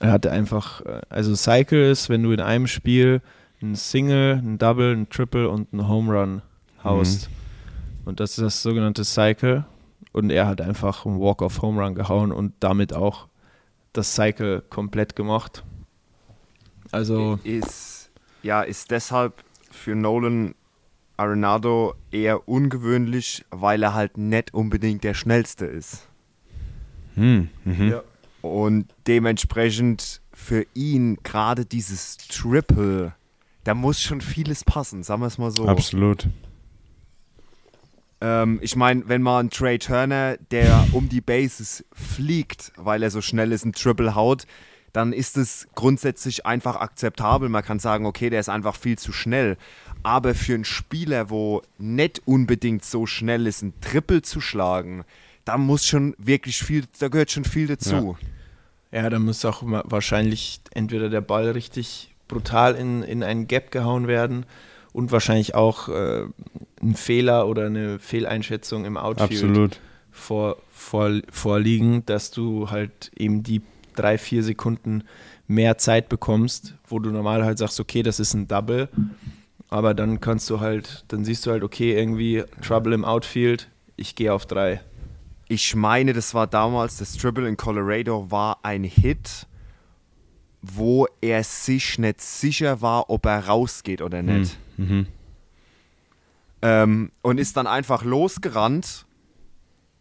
Er 0.00 0.10
hatte 0.10 0.32
einfach, 0.32 0.84
äh, 0.84 1.02
also 1.08 1.36
Cycle 1.36 1.90
ist, 1.90 2.08
wenn 2.08 2.24
du 2.24 2.32
in 2.32 2.40
einem 2.40 2.66
Spiel 2.66 3.22
ein 3.62 3.74
Single, 3.74 4.36
ein 4.36 4.58
Double, 4.58 4.94
ein 4.94 5.08
Triple 5.08 5.48
und 5.48 5.72
ein 5.72 5.88
Home 5.88 6.12
Run 6.12 6.42
haust. 6.82 7.28
Mhm. 7.28 7.34
Und 8.06 8.20
das 8.20 8.30
ist 8.30 8.42
das 8.42 8.62
sogenannte 8.62 9.04
Cycle. 9.04 9.64
Und 10.12 10.30
er 10.30 10.46
hat 10.46 10.60
einfach 10.60 11.06
einen 11.06 11.20
Walk 11.20 11.42
of 11.42 11.62
Home 11.62 11.82
Run 11.82 11.94
gehauen 11.94 12.32
und 12.32 12.54
damit 12.60 12.92
auch 12.94 13.28
das 13.92 14.14
Cycle 14.14 14.62
komplett 14.68 15.14
gemacht. 15.14 15.64
Also 16.90 17.38
ist 17.44 18.10
ja 18.42 18.62
ist 18.62 18.90
deshalb 18.90 19.44
für 19.70 19.94
Nolan 19.94 20.54
Arenado 21.16 21.94
eher 22.10 22.48
ungewöhnlich, 22.48 23.44
weil 23.50 23.82
er 23.82 23.94
halt 23.94 24.16
nicht 24.16 24.54
unbedingt 24.54 25.04
der 25.04 25.14
schnellste 25.14 25.66
ist. 25.66 26.08
Hm, 27.14 27.50
mhm. 27.64 27.88
ja. 27.90 28.02
Und 28.40 28.86
dementsprechend 29.06 30.22
für 30.32 30.64
ihn 30.72 31.18
gerade 31.22 31.66
dieses 31.66 32.16
Triple, 32.16 33.12
da 33.64 33.74
muss 33.74 34.00
schon 34.00 34.20
vieles 34.20 34.64
passen, 34.64 35.02
sagen 35.02 35.22
wir 35.22 35.26
es 35.26 35.38
mal 35.38 35.50
so. 35.50 35.66
Absolut. 35.66 36.28
Ähm, 38.20 38.58
ich 38.62 38.76
meine, 38.76 39.08
wenn 39.08 39.22
man 39.22 39.40
einen 39.40 39.50
Trey 39.50 39.78
Turner, 39.78 40.36
der 40.50 40.86
um 40.92 41.08
die 41.08 41.20
Bases 41.20 41.84
fliegt, 41.92 42.72
weil 42.76 43.02
er 43.02 43.10
so 43.10 43.20
schnell 43.20 43.52
ist, 43.52 43.64
ein 43.64 43.72
Triple 43.72 44.14
haut, 44.14 44.46
dann 44.92 45.12
ist 45.12 45.36
es 45.36 45.68
grundsätzlich 45.74 46.46
einfach 46.46 46.76
akzeptabel. 46.76 47.48
Man 47.48 47.64
kann 47.64 47.78
sagen, 47.78 48.06
okay, 48.06 48.30
der 48.30 48.40
ist 48.40 48.48
einfach 48.48 48.76
viel 48.76 48.98
zu 48.98 49.12
schnell. 49.12 49.56
Aber 50.02 50.34
für 50.34 50.54
einen 50.54 50.64
Spieler, 50.64 51.30
wo 51.30 51.62
nicht 51.78 52.22
unbedingt 52.24 52.84
so 52.84 53.06
schnell 53.06 53.46
ist, 53.46 53.62
ein 53.62 53.74
Triple 53.80 54.22
zu 54.22 54.40
schlagen, 54.40 55.04
da 55.44 55.58
muss 55.58 55.86
schon 55.86 56.14
wirklich 56.18 56.58
viel, 56.58 56.84
da 56.98 57.08
gehört 57.08 57.30
schon 57.30 57.44
viel 57.44 57.68
dazu. 57.68 58.16
Ja, 58.90 59.02
ja 59.02 59.10
da 59.10 59.18
muss 59.18 59.44
auch 59.44 59.62
wahrscheinlich 59.62 60.60
entweder 60.74 61.08
der 61.08 61.20
Ball 61.20 61.50
richtig 61.50 62.09
brutal 62.30 62.74
in, 62.76 63.02
in 63.02 63.22
einen 63.22 63.46
Gap 63.46 63.70
gehauen 63.70 64.06
werden 64.06 64.46
und 64.92 65.12
wahrscheinlich 65.12 65.54
auch 65.54 65.88
äh, 65.88 66.24
ein 66.80 66.94
Fehler 66.94 67.46
oder 67.46 67.66
eine 67.66 67.98
Fehleinschätzung 67.98 68.84
im 68.84 68.96
Outfield 68.96 69.32
Absolut. 69.32 69.80
Vor, 70.10 70.56
vor, 70.70 71.10
vorliegen, 71.30 72.04
dass 72.06 72.30
du 72.30 72.70
halt 72.70 73.10
eben 73.16 73.42
die 73.42 73.62
drei, 73.94 74.18
vier 74.18 74.42
Sekunden 74.42 75.04
mehr 75.46 75.78
Zeit 75.78 76.08
bekommst, 76.08 76.74
wo 76.86 76.98
du 76.98 77.10
normal 77.10 77.44
halt 77.44 77.58
sagst, 77.58 77.80
okay, 77.80 78.02
das 78.02 78.20
ist 78.20 78.34
ein 78.34 78.48
Double, 78.48 78.88
aber 79.68 79.94
dann 79.94 80.20
kannst 80.20 80.48
du 80.50 80.60
halt, 80.60 81.04
dann 81.08 81.24
siehst 81.24 81.46
du 81.46 81.50
halt, 81.50 81.62
okay, 81.62 81.96
irgendwie 81.96 82.44
Trouble 82.62 82.94
im 82.94 83.04
Outfield, 83.04 83.68
ich 83.96 84.14
gehe 84.14 84.32
auf 84.32 84.46
drei. 84.46 84.80
Ich 85.48 85.74
meine, 85.74 86.12
das 86.12 86.34
war 86.34 86.46
damals, 86.46 86.98
das 86.98 87.16
Triple 87.16 87.48
in 87.48 87.56
Colorado 87.56 88.30
war 88.30 88.58
ein 88.62 88.84
Hit, 88.84 89.46
wo 90.62 91.06
er 91.20 91.42
sich 91.44 91.98
nicht 91.98 92.20
sicher 92.20 92.82
war, 92.82 93.10
ob 93.10 93.26
er 93.26 93.46
rausgeht 93.46 94.02
oder 94.02 94.22
nicht. 94.22 94.58
Hm, 94.76 94.88
mhm. 94.88 95.06
Ähm, 96.62 97.12
und 97.22 97.38
ist 97.38 97.56
dann 97.56 97.66
einfach 97.66 98.04
losgerannt 98.04 99.06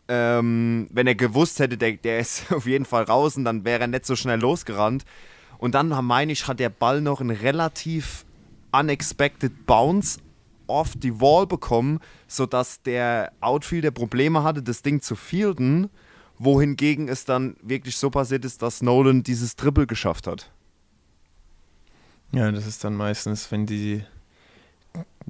ähm, 0.09 0.87
wenn 0.91 1.05
er 1.05 1.13
gewusst 1.13 1.59
hätte, 1.59 1.77
der, 1.77 1.93
der 1.93 2.19
ist 2.19 2.51
auf 2.51 2.65
jeden 2.65 2.85
Fall 2.85 3.03
raus 3.03 3.37
und 3.37 3.45
dann 3.45 3.63
wäre 3.63 3.81
er 3.81 3.87
nicht 3.87 4.05
so 4.05 4.15
schnell 4.15 4.39
losgerannt. 4.39 5.05
Und 5.59 5.75
dann, 5.75 5.89
meine 6.05 6.31
ich, 6.31 6.47
hat 6.47 6.59
der 6.59 6.69
Ball 6.69 6.99
noch 6.99 7.21
einen 7.21 7.35
relativ 7.35 8.25
unexpected 8.71 9.65
Bounce 9.65 10.19
off 10.67 10.93
die 10.95 11.19
Wall 11.21 11.47
bekommen, 11.47 11.99
sodass 12.27 12.81
der 12.81 13.31
Outfielder 13.39 13.91
Probleme 13.91 14.43
hatte, 14.43 14.63
das 14.63 14.81
Ding 14.81 15.01
zu 15.01 15.15
fielden, 15.15 15.89
wohingegen 16.39 17.07
es 17.07 17.25
dann 17.25 17.55
wirklich 17.61 17.97
so 17.97 18.09
passiert 18.09 18.45
ist, 18.45 18.61
dass 18.61 18.81
Nolan 18.81 19.23
dieses 19.23 19.55
Triple 19.55 19.85
geschafft 19.85 20.25
hat. 20.25 20.49
Ja, 22.31 22.51
das 22.51 22.65
ist 22.65 22.83
dann 22.83 22.95
meistens, 22.95 23.51
wenn 23.51 23.65
die, 23.65 24.03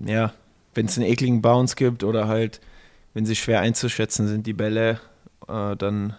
ja, 0.06 0.34
wenn 0.74 0.86
es 0.86 0.98
einen 0.98 1.08
ekligen 1.08 1.42
Bounce 1.42 1.76
gibt 1.76 2.04
oder 2.04 2.28
halt 2.28 2.62
wenn 3.14 3.26
sie 3.26 3.36
schwer 3.36 3.62
einzuschätzen 3.62 4.28
sind, 4.28 4.46
die 4.48 4.54
Bälle, 4.54 5.00
äh, 5.48 5.76
dann 5.76 6.16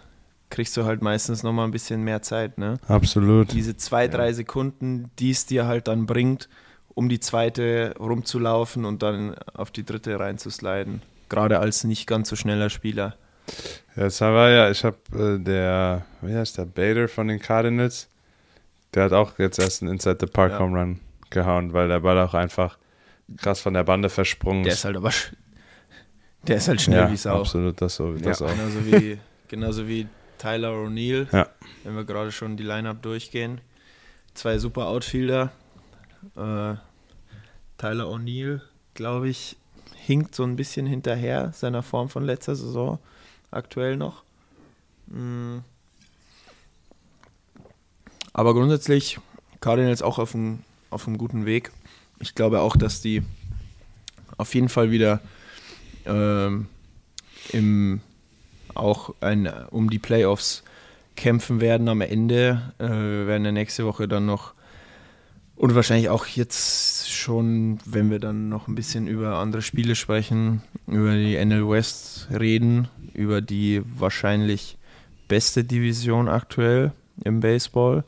kriegst 0.49 0.75
du 0.75 0.83
halt 0.83 1.01
meistens 1.01 1.43
nochmal 1.43 1.65
ein 1.65 1.71
bisschen 1.71 2.03
mehr 2.03 2.21
Zeit. 2.21 2.57
Ne? 2.57 2.79
Absolut. 2.87 3.53
Diese 3.53 3.77
zwei, 3.77 4.07
drei 4.07 4.27
ja. 4.27 4.33
Sekunden, 4.33 5.09
die 5.17 5.31
es 5.31 5.45
dir 5.45 5.65
halt 5.65 5.87
dann 5.87 6.05
bringt, 6.05 6.49
um 6.93 7.07
die 7.07 7.19
zweite 7.19 7.95
rumzulaufen 7.97 8.83
und 8.83 9.01
dann 9.01 9.35
auf 9.53 9.71
die 9.71 9.85
dritte 9.85 10.19
reinzusliden. 10.19 11.01
Gerade 11.29 11.59
als 11.59 11.85
nicht 11.85 12.05
ganz 12.05 12.27
so 12.27 12.35
schneller 12.35 12.69
Spieler. 12.69 13.15
Ja, 13.95 14.03
das 14.03 14.21
war 14.21 14.49
ja, 14.49 14.69
ich 14.69 14.83
habe 14.83 14.97
äh, 15.13 15.43
der, 15.43 16.05
wie 16.21 16.35
heißt 16.35 16.57
der, 16.57 16.65
Bader 16.65 17.07
von 17.07 17.27
den 17.27 17.39
Cardinals, 17.39 18.07
der 18.93 19.05
hat 19.05 19.13
auch 19.13 19.37
jetzt 19.39 19.59
erst 19.59 19.81
einen 19.81 19.91
Inside 19.91 20.17
the 20.21 20.27
Park 20.27 20.53
ja. 20.53 20.59
Home 20.59 20.79
Run 20.79 20.99
gehauen, 21.29 21.73
weil 21.73 21.87
der 21.87 21.99
Ball 21.99 22.19
auch 22.19 22.33
einfach 22.33 22.77
krass 23.37 23.61
von 23.61 23.73
der 23.73 23.83
Bande 23.83 24.09
versprungen 24.09 24.65
ist. 24.65 24.67
Der 24.67 24.73
ist 24.73 24.85
halt 24.85 24.97
aber 24.97 25.11
der 26.47 26.57
ist 26.57 26.67
halt 26.67 26.81
schnell 26.81 26.99
ja, 26.99 27.11
wie 27.11 27.17
Sau. 27.17 27.39
Absolut, 27.39 27.81
das, 27.81 27.95
so, 27.95 28.13
das 28.13 28.39
ja. 28.39 28.47
auch. 28.47 28.51
Genauso 28.51 28.85
wie, 28.85 29.19
genauso 29.47 29.87
wie 29.87 30.07
Tyler 30.37 30.71
O'Neill, 30.71 31.27
ja. 31.31 31.47
wenn 31.83 31.95
wir 31.95 32.03
gerade 32.03 32.31
schon 32.31 32.57
die 32.57 32.63
Line-Up 32.63 33.01
durchgehen. 33.01 33.61
zwei 34.33 34.57
super 34.57 34.87
Outfielder. 34.87 35.51
Äh, 36.35 36.75
Tyler 37.77 38.05
O'Neill, 38.05 38.61
glaube 38.95 39.29
ich, 39.29 39.57
hinkt 39.95 40.33
so 40.33 40.43
ein 40.43 40.55
bisschen 40.55 40.87
hinterher 40.87 41.51
seiner 41.53 41.83
Form 41.83 42.09
von 42.09 42.23
letzter 42.23 42.55
Saison. 42.55 42.99
Aktuell 43.51 43.97
noch. 43.97 44.23
Mm. 45.07 45.59
Aber 48.33 48.53
grundsätzlich 48.53 49.19
Cardinals 49.59 50.01
auch 50.01 50.19
auf 50.19 50.33
einem, 50.33 50.63
auf 50.89 51.07
einem 51.07 51.17
guten 51.17 51.45
Weg. 51.45 51.71
Ich 52.19 52.33
glaube 52.33 52.61
auch, 52.61 52.77
dass 52.77 53.01
die 53.01 53.23
auf 54.37 54.55
jeden 54.55 54.69
Fall 54.69 54.89
wieder 54.89 55.19
ähm, 56.05 56.67
im, 57.51 58.01
auch 58.73 59.13
ein, 59.19 59.51
um 59.69 59.89
die 59.89 59.99
Playoffs 59.99 60.63
kämpfen 61.15 61.59
werden 61.61 61.89
am 61.89 62.01
Ende. 62.01 62.73
Äh, 62.79 62.87
wir 62.87 63.27
werden 63.27 63.45
ja 63.45 63.51
nächste 63.51 63.85
Woche 63.85 64.07
dann 64.07 64.25
noch 64.25 64.53
und 65.61 65.75
wahrscheinlich 65.75 66.09
auch 66.09 66.25
jetzt 66.25 67.11
schon, 67.11 67.77
wenn 67.85 68.09
wir 68.09 68.17
dann 68.17 68.49
noch 68.49 68.67
ein 68.67 68.73
bisschen 68.73 69.05
über 69.05 69.37
andere 69.37 69.61
Spiele 69.61 69.93
sprechen, 69.93 70.63
über 70.87 71.13
die 71.13 71.35
NL 71.35 71.69
West 71.69 72.29
reden, 72.31 72.87
über 73.13 73.41
die 73.41 73.83
wahrscheinlich 73.85 74.79
beste 75.27 75.63
Division 75.63 76.29
aktuell 76.29 76.93
im 77.23 77.41
Baseball. 77.41 78.03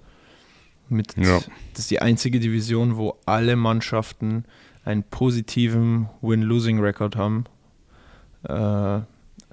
Mit, 0.90 1.16
Ja. 1.16 1.42
Das 1.74 1.82
ist 1.82 1.92
die 1.92 2.02
einzige 2.02 2.40
Division, 2.40 2.98
wo 2.98 3.20
alle 3.28 3.56
Mannschaften 3.56 4.46
einen 4.84 5.04
positiven 5.04 6.10
Win-Losing-Record 6.24 7.18
haben. 7.18 7.44
Äh, 8.50 9.02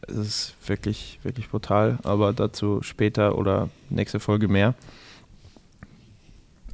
es 0.08 0.16
ist 0.16 0.54
wirklich, 0.66 1.20
wirklich 1.22 1.50
brutal, 1.50 1.98
aber 2.02 2.32
dazu 2.32 2.80
später 2.80 3.36
oder 3.36 3.68
nächste 3.90 4.20
Folge 4.20 4.48
mehr. 4.48 4.74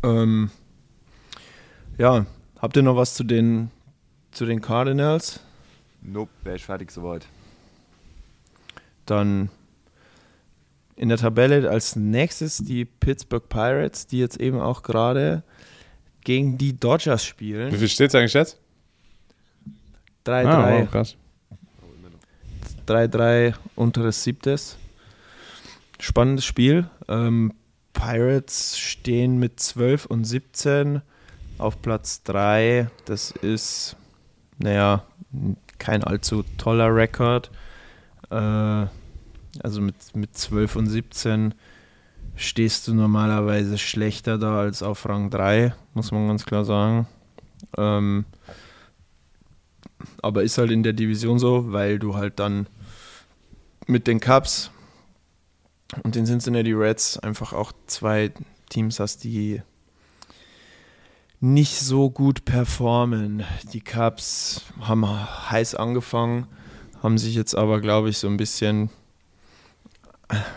Ähm, 0.05 0.53
ja, 1.99 2.27
habt 2.59 2.77
ihr 2.77 2.83
noch 2.83 2.97
was 2.97 3.15
zu 3.15 3.25
den, 3.25 3.71
zu 4.31 4.47
den 4.47 4.61
Cardinals? 4.61 5.41
Nope, 6.03 6.31
wäre 6.45 6.57
ich 6.57 6.65
fertig 6.65 6.91
soweit. 6.91 7.27
Dann 9.07 9.51
in 10.97 11.09
der 11.09 11.19
Tabelle 11.19 11.69
als 11.71 11.97
nächstes 11.97 12.59
die 12.59 12.85
Pittsburgh 12.85 13.49
Pirates, 13.49 14.07
die 14.07 14.19
jetzt 14.19 14.41
eben 14.41 14.61
auch 14.61 14.83
gerade 14.83 15.43
gegen 16.23 16.59
die 16.59 16.79
Dodgers 16.79 17.23
Wie 17.23 17.29
spielen. 17.29 17.73
viel 17.73 17.89
steht 17.89 18.09
es 18.09 18.15
eigentlich 18.15 18.35
jetzt? 18.35 18.59
3-3. 20.25 20.47
Ah, 20.47 20.81
wow, 20.81 20.91
krass. 20.91 21.17
3-3 22.89 23.55
unteres 23.75 24.25
Siebtes. 24.25 24.77
Spannendes 26.01 26.45
Spiel. 26.45 26.89
Ähm, 27.09 27.53
Pirates 27.93 28.79
stehen 28.79 29.39
mit 29.39 29.61
12 29.61 30.07
und 30.07 30.25
17 30.25 31.03
auf 31.59 31.83
Platz 31.83 32.23
3. 32.25 32.91
Das 33.05 33.31
ist, 33.31 33.97
naja, 34.59 35.05
kein 35.79 36.05
allzu 36.05 36.45
toller 36.59 36.95
Rekord. 36.95 37.51
Äh, 38.31 38.87
also 39.63 39.81
mit, 39.81 39.97
mit 40.15 40.37
12 40.37 40.77
und 40.77 40.87
17 40.87 41.55
stehst 42.35 42.87
du 42.87 42.95
normalerweise 42.95 43.79
schlechter 43.79 44.39
da 44.39 44.61
als 44.61 44.83
auf 44.83 45.09
Rang 45.09 45.31
3, 45.31 45.75
muss 45.95 46.13
man 46.13 46.29
ganz 46.29 46.45
klar 46.45 46.65
sagen. 46.65 47.07
Ähm, 47.77 48.27
aber 50.23 50.43
ist 50.43 50.59
halt 50.59 50.71
in 50.71 50.83
der 50.83 50.93
Division 50.93 51.39
so, 51.39 51.73
weil 51.73 51.99
du 51.99 52.15
halt 52.15 52.39
dann 52.39 52.67
mit 53.87 54.07
den 54.07 54.21
Cubs 54.21 54.71
und 56.03 56.15
den 56.15 56.27
Cincinnati 56.27 56.73
Reds 56.73 57.19
einfach 57.19 57.53
auch 57.53 57.73
zwei 57.87 58.33
Teams 58.69 59.01
hast, 59.01 59.25
die 59.25 59.63
nicht 61.41 61.79
so 61.79 62.11
gut 62.11 62.45
performen. 62.45 63.45
Die 63.73 63.81
Cubs 63.81 64.63
haben 64.81 65.07
heiß 65.51 65.75
angefangen, 65.75 66.47
haben 67.03 67.19
sich 67.19 67.35
jetzt 67.35 67.55
aber, 67.55 67.81
glaube 67.81 68.09
ich, 68.09 68.19
so 68.19 68.27
ein 68.27 68.37
bisschen, 68.37 68.91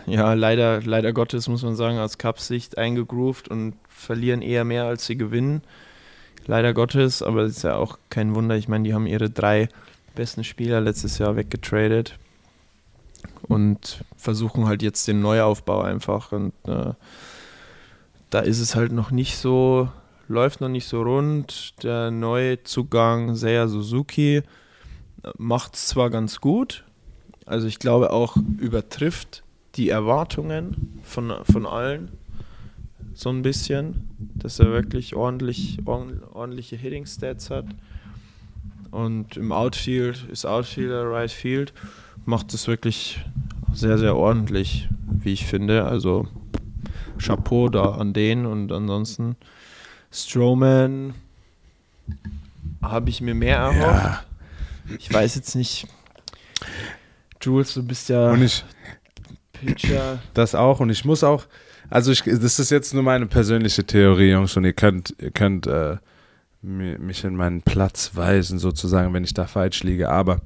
ja, 0.06 0.34
leider, 0.34 0.82
leider 0.82 1.14
Gottes, 1.14 1.48
muss 1.48 1.64
man 1.64 1.76
sagen, 1.76 2.00
aus 2.00 2.18
Cubs-Sicht 2.18 2.78
eingegroovt 2.78 3.50
und 3.50 3.76
verlieren 3.88 4.42
eher 4.42 4.64
mehr, 4.64 4.86
als 4.86 5.06
sie 5.06 5.18
gewinnen. 5.18 5.62
Leider 6.48 6.74
Gottes, 6.74 7.22
aber 7.22 7.44
das 7.44 7.58
ist 7.58 7.64
ja 7.64 7.76
auch 7.76 8.00
kein 8.10 8.34
Wunder. 8.34 8.56
Ich 8.56 8.68
meine, 8.68 8.86
die 8.86 8.94
haben 8.94 9.06
ihre 9.06 9.30
drei 9.30 9.70
besten 10.16 10.44
Spieler 10.44 10.82
letztes 10.82 11.18
Jahr 11.18 11.36
weggetradet 11.36 12.18
und 13.44 14.04
versuchen 14.18 14.66
halt 14.66 14.82
jetzt 14.82 15.08
den 15.08 15.22
Neuaufbau 15.22 15.82
einfach. 15.82 16.32
Und 16.32 16.54
äh, 16.66 16.94
da 18.30 18.40
ist 18.40 18.60
es 18.60 18.76
halt 18.76 18.92
noch 18.92 19.12
nicht 19.12 19.38
so, 19.38 19.90
läuft 20.30 20.62
noch 20.62 20.70
nicht 20.70 20.88
so 20.88 21.02
rund. 21.02 21.74
Der 21.84 22.12
Neuzugang 22.12 23.36
Seiya 23.36 23.68
Suzuki 23.68 24.44
macht 25.38 25.76
es 25.76 25.88
zwar 25.88 26.10
ganz 26.10 26.40
gut, 26.40 26.86
also 27.46 27.68
ich 27.68 27.80
glaube 27.80 28.12
auch 28.12 28.38
übertrifft 28.60 29.44
die 29.76 29.90
Erwartungen 29.90 31.00
von, 31.04 31.34
von 31.44 31.66
allen 31.66 32.12
so 33.14 33.30
ein 33.30 33.42
bisschen, 33.42 34.08
dass 34.36 34.60
er 34.60 34.72
wirklich 34.72 35.16
ordentlich, 35.16 35.80
ordentliche 35.86 36.78
Hitting 36.78 37.06
Stats 37.06 37.50
hat. 37.50 37.66
Und 38.92 39.36
im 39.36 39.52
Outfield 39.52 40.26
ist 40.32 40.46
Outfielder, 40.46 41.12
Right 41.12 41.32
Field, 41.32 41.74
macht 42.26 42.54
es 42.54 42.68
wirklich 42.68 43.20
sehr, 43.74 43.98
sehr 43.98 44.16
ordentlich, 44.16 44.88
wie 45.10 45.34
ich 45.34 45.46
finde. 45.46 45.86
Also 45.86 46.28
Chapeau 47.18 47.70
da 47.70 47.92
an 47.92 48.14
den 48.14 48.46
und 48.46 48.72
ansonsten 48.72 49.36
Strowman 50.12 51.14
habe 52.82 53.10
ich 53.10 53.22
mir 53.22 53.36
mehr 53.36 53.58
erhofft. 53.58 54.26
Ich 54.98 55.14
weiß 55.14 55.36
jetzt 55.36 55.56
nicht. 55.56 55.88
Jules, 57.42 57.74
du 57.74 57.84
bist 57.84 58.10
ja 58.10 58.32
Und 58.32 58.42
ich, 58.42 58.66
Pitcher. 59.54 60.20
Das 60.34 60.56
auch 60.56 60.80
und 60.80 60.90
ich 60.90 61.06
muss 61.06 61.24
auch, 61.24 61.46
also 61.90 62.12
ich, 62.12 62.24
das 62.24 62.60
ist 62.60 62.70
jetzt 62.72 62.94
nur 62.94 63.04
meine 63.04 63.28
persönliche 63.28 63.84
Theorie, 63.86 64.32
Jungs, 64.32 64.58
und 64.58 64.66
ihr 64.66 64.74
könnt, 64.74 65.16
ihr 65.20 65.32
könnt 65.32 65.68
äh, 65.68 65.98
mi- 66.62 66.98
mich 66.98 67.24
in 67.24 67.36
meinen 67.36 67.62
Platz 67.62 68.12
weisen, 68.16 68.60
sozusagen, 68.60 69.14
wenn 69.14 69.24
ich 69.24 69.34
da 69.34 69.46
falsch 69.48 69.84
liege. 69.84 70.10
Aber 70.10 70.42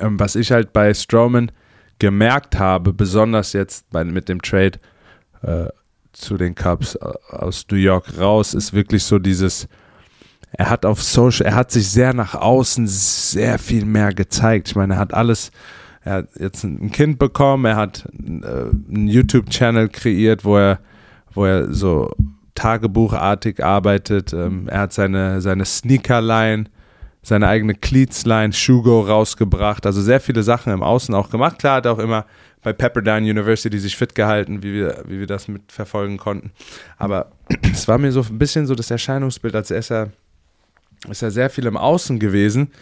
ähm, 0.00 0.18
was 0.18 0.36
ich 0.36 0.52
halt 0.52 0.72
bei 0.72 0.92
Strowman 0.94 1.50
gemerkt 1.98 2.58
habe, 2.58 2.92
besonders 2.92 3.52
jetzt 3.52 3.88
bei, 3.90 4.04
mit 4.04 4.28
dem 4.28 4.40
Trade 4.42 4.78
äh, 5.42 5.66
zu 6.16 6.36
den 6.36 6.54
Cubs 6.54 6.96
aus 6.96 7.66
New 7.70 7.76
York 7.76 8.18
raus, 8.18 8.54
ist 8.54 8.72
wirklich 8.72 9.04
so 9.04 9.18
dieses, 9.18 9.68
er 10.52 10.70
hat 10.70 10.86
auf 10.86 11.02
Social, 11.02 11.46
er 11.46 11.54
hat 11.54 11.70
sich 11.70 11.90
sehr 11.90 12.14
nach 12.14 12.34
außen 12.34 12.86
sehr 12.86 13.58
viel 13.58 13.84
mehr 13.84 14.14
gezeigt. 14.14 14.68
Ich 14.68 14.76
meine, 14.76 14.94
er 14.94 14.98
hat 14.98 15.12
alles, 15.12 15.50
er 16.02 16.14
hat 16.14 16.28
jetzt 16.38 16.64
ein 16.64 16.90
Kind 16.90 17.18
bekommen, 17.18 17.66
er 17.66 17.76
hat 17.76 18.06
äh, 18.16 18.90
einen 18.90 19.08
YouTube-Channel 19.08 19.88
kreiert, 19.88 20.44
wo 20.44 20.56
er, 20.56 20.78
wo 21.34 21.44
er 21.44 21.72
so 21.72 22.10
tagebuchartig 22.54 23.62
arbeitet. 23.62 24.32
Ähm, 24.32 24.68
er 24.68 24.80
hat 24.80 24.92
seine, 24.94 25.42
seine 25.42 25.66
Sneaker-Line, 25.66 26.64
seine 27.22 27.48
eigene 27.48 27.74
Cleats-Line, 27.74 28.54
Shugo 28.54 29.02
rausgebracht. 29.02 29.84
Also 29.84 30.00
sehr 30.00 30.20
viele 30.20 30.42
Sachen 30.42 30.72
im 30.72 30.82
Außen 30.82 31.14
auch 31.14 31.28
gemacht. 31.28 31.58
Klar 31.58 31.76
hat 31.76 31.86
er 31.86 31.92
auch 31.92 31.98
immer 31.98 32.24
bei 32.66 32.72
Pepperdine 32.72 33.30
University 33.30 33.78
sich 33.78 33.96
fit 33.96 34.16
gehalten, 34.16 34.60
wie 34.64 34.72
wir, 34.74 35.04
wie 35.06 35.20
wir 35.20 35.28
das 35.28 35.46
mitverfolgen 35.46 36.16
konnten. 36.16 36.50
Aber 36.98 37.30
es 37.72 37.86
war 37.86 37.96
mir 37.96 38.10
so 38.10 38.22
ein 38.22 38.38
bisschen 38.40 38.66
so 38.66 38.74
das 38.74 38.90
Erscheinungsbild, 38.90 39.54
als 39.54 39.70
ist 39.70 39.92
er, 39.92 40.10
ist 41.08 41.22
er 41.22 41.30
sehr 41.30 41.48
viel 41.48 41.66
im 41.66 41.76
Außen 41.76 42.18
gewesen 42.18 42.72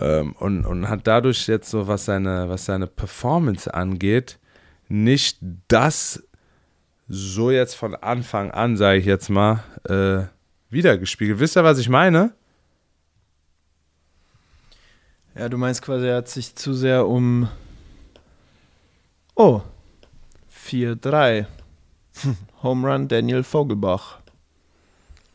ähm, 0.00 0.32
und, 0.38 0.64
und 0.64 0.88
hat 0.88 1.06
dadurch 1.06 1.46
jetzt 1.46 1.68
so, 1.68 1.88
was 1.88 2.06
seine, 2.06 2.48
was 2.48 2.64
seine 2.64 2.86
Performance 2.86 3.74
angeht, 3.74 4.38
nicht 4.88 5.36
das 5.68 6.22
so 7.06 7.50
jetzt 7.50 7.74
von 7.74 7.94
Anfang 7.94 8.50
an, 8.50 8.78
sage 8.78 8.98
ich 8.98 9.04
jetzt 9.04 9.28
mal, 9.28 9.62
äh, 9.90 10.22
wiedergespiegelt. 10.72 11.38
Wisst 11.38 11.58
ihr, 11.58 11.64
was 11.64 11.76
ich 11.76 11.90
meine? 11.90 12.32
Ja, 15.36 15.50
du 15.50 15.58
meinst 15.58 15.82
quasi, 15.82 16.06
er 16.06 16.16
hat 16.16 16.28
sich 16.28 16.56
zu 16.56 16.72
sehr 16.72 17.06
um. 17.06 17.50
Oh. 19.34 19.62
4-3. 20.66 21.46
Home 22.62 22.88
Run 22.88 23.08
Daniel 23.08 23.42
Vogelbach. 23.42 24.18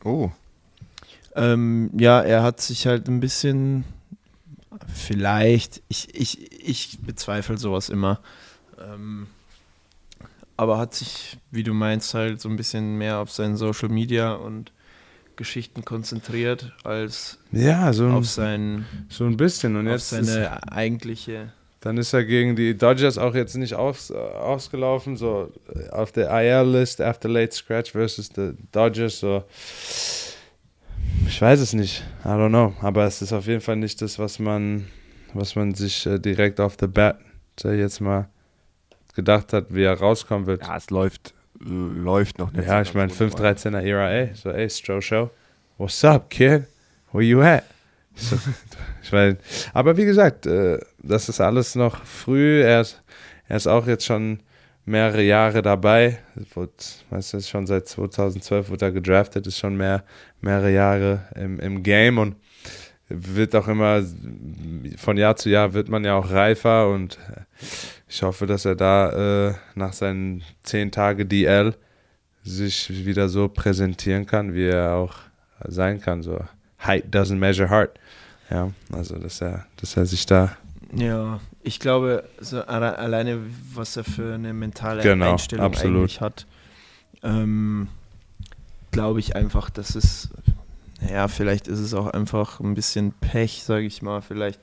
Oh. 0.04 0.32
Ähm, 1.36 1.92
ja, 1.98 2.22
er 2.22 2.44
hat 2.44 2.62
sich 2.62 2.88
halt 2.88 3.08
ein 3.08 3.20
bisschen. 3.20 3.84
Vielleicht. 4.94 5.82
Ich, 5.90 6.14
ich, 6.16 6.52
ich 6.68 7.00
bezweifle 7.02 7.58
sowas 7.58 7.90
immer. 7.90 8.22
Ähm, 8.80 9.28
aber 10.56 10.78
hat 10.80 10.96
sich, 10.96 11.38
wie 11.52 11.64
du 11.64 11.74
meinst, 11.74 12.14
halt 12.14 12.42
so 12.42 12.50
ein 12.50 12.56
bisschen 12.56 12.98
mehr 12.98 13.20
auf 13.20 13.32
seinen 13.32 13.58
Social 13.58 13.90
Media 13.90 14.34
und 14.34 14.72
Geschichten 15.36 15.86
konzentriert, 15.86 16.74
als 16.84 17.38
Ja, 17.52 17.94
so, 17.94 18.08
auf, 18.08 18.28
sein, 18.28 18.86
so 19.08 19.26
ein 19.26 19.38
bisschen. 19.38 19.76
Und 19.76 19.86
jetzt 19.86 20.10
seine 20.10 20.72
eigentliche 20.72 21.54
Dann 21.80 21.98
ist 21.98 22.14
er 22.14 22.26
gegen 22.26 22.56
die 22.56 22.76
Dodgers 22.76 23.18
auch 23.18 23.36
jetzt 23.36 23.56
nicht 23.56 23.76
aus, 23.76 24.12
ausgelaufen, 24.12 25.16
so 25.16 25.52
äh, 25.74 25.90
auf 25.90 26.12
der 26.12 26.30
IL-List 26.32 27.02
after 27.02 27.30
late 27.30 27.56
scratch 27.56 27.92
versus 27.92 28.30
the 28.36 28.54
Dodgers. 28.72 29.20
So. 29.20 29.44
Ich 31.28 31.42
weiß 31.42 31.60
es 31.60 31.74
nicht. 31.74 32.04
I 32.26 32.30
don't 32.30 32.50
know. 32.50 32.74
Aber 32.82 33.06
es 33.06 33.22
ist 33.22 33.32
auf 33.32 33.46
jeden 33.46 33.62
Fall 33.62 33.76
nicht 33.76 34.02
das, 34.02 34.18
was 34.18 34.40
man, 34.40 34.88
was 35.34 35.56
man 35.56 35.76
sich 35.76 36.06
äh, 36.08 36.20
direkt 36.20 36.60
auf 36.60 36.78
the 36.80 36.88
bat, 36.88 37.20
sag 37.60 37.74
ich 37.74 37.80
jetzt 37.80 38.02
mal, 38.02 38.28
gedacht 39.14 39.54
hat, 39.54 39.74
wie 39.74 39.84
er 39.84 40.00
rauskommen 40.00 40.48
wird. 40.48 40.64
Ja, 40.64 40.78
es 40.78 40.90
läuft, 40.90 41.36
läuft 41.60 42.40
noch 42.40 42.52
nicht. 42.54 42.68
Ja, 42.68 42.82
ich 42.82 42.94
meine, 42.96 43.14
ganz 43.14 43.36
gut 43.36 43.40
5-13er 43.40 43.82
ERA. 43.82 44.34
So, 44.34 44.50
ey, 44.50 44.70
Stro 44.70 45.00
Show, 45.00 45.30
what's 45.78 46.04
up, 46.04 46.30
kid? 46.30 46.66
Where 47.12 47.24
you 47.24 47.42
at? 47.42 47.64
So, 48.16 48.36
ich 49.08 49.14
mein, 49.14 49.38
aber 49.74 49.98
wie 49.98 50.06
gesagt, 50.06 50.46
äh, 50.46 50.80
das 51.02 51.30
ist 51.30 51.42
alles 51.42 51.76
noch 51.76 52.04
früh. 52.06 52.62
Er 52.62 52.82
ist, 52.82 53.02
er 53.48 53.58
ist 53.58 53.68
auch 53.68 53.88
jetzt 53.88 54.06
schon 54.06 54.40
mehrere 54.86 55.24
Jahre 55.24 55.62
dabei. 55.62 56.20
Wurde, 56.54 56.72
weißt 57.10 57.34
du, 57.34 57.42
schon 57.42 57.68
seit 57.68 57.88
2012 57.88 58.70
wurde 58.70 58.86
er 58.86 58.92
gedraftet, 58.92 59.48
ist 59.48 59.58
schon 59.58 59.78
mehr, 59.78 60.04
mehrere 60.42 60.72
Jahre 60.72 61.28
im, 61.36 61.60
im 61.60 61.84
Game 61.84 62.18
und 62.18 62.36
wird 63.10 63.56
auch 63.56 63.70
immer, 63.70 64.04
von 64.98 65.16
Jahr 65.16 65.38
zu 65.38 65.50
Jahr 65.50 65.74
wird 65.74 65.88
man 65.88 66.04
ja 66.04 66.16
auch 66.16 66.30
reifer 66.30 66.90
und 66.90 67.18
ich 68.10 68.22
hoffe, 68.22 68.46
dass 68.46 68.66
er 68.66 68.76
da 68.76 69.50
äh, 69.50 69.54
nach 69.76 69.94
seinen 69.94 70.44
10 70.64 70.92
Tage 70.92 71.26
DL 71.26 71.74
sich 72.44 73.06
wieder 73.06 73.30
so 73.30 73.48
präsentieren 73.48 74.26
kann, 74.26 74.54
wie 74.54 74.68
er 74.68 74.96
auch 74.96 75.16
sein 75.66 76.02
kann. 76.02 76.22
So 76.22 76.40
height 76.86 77.14
doesn't 77.14 77.38
measure 77.38 77.70
heart. 77.70 77.98
Ja, 78.50 78.72
also 78.92 79.18
dass 79.18 79.42
er, 79.42 79.66
dass 79.78 79.98
er 79.98 80.06
sich 80.06 80.26
da 80.26 80.56
Ja, 80.96 81.42
ich 81.64 81.80
glaube, 81.82 82.24
so 82.40 82.62
alle- 82.62 82.98
alleine, 82.98 83.40
was 83.74 83.98
er 83.98 84.06
für 84.06 84.36
eine 84.36 84.54
mentale 84.54 85.04
Genau, 85.04 85.34
Einstellung 85.34 85.66
absolut. 85.66 85.96
eigentlich 86.04 86.22
hat, 86.22 86.46
ähm, 87.24 87.90
glaube 88.92 89.20
ich 89.20 89.36
einfach, 89.36 89.70
dass 89.70 89.96
es, 89.96 90.30
ja, 91.12 91.28
vielleicht 91.28 91.68
ist 91.68 91.80
es 91.80 91.94
auch 91.94 92.08
einfach 92.08 92.60
ein 92.62 92.74
bisschen 92.74 93.12
Pech, 93.12 93.64
sage 93.64 93.86
ich 93.86 94.02
mal. 94.02 94.22
Vielleicht 94.22 94.62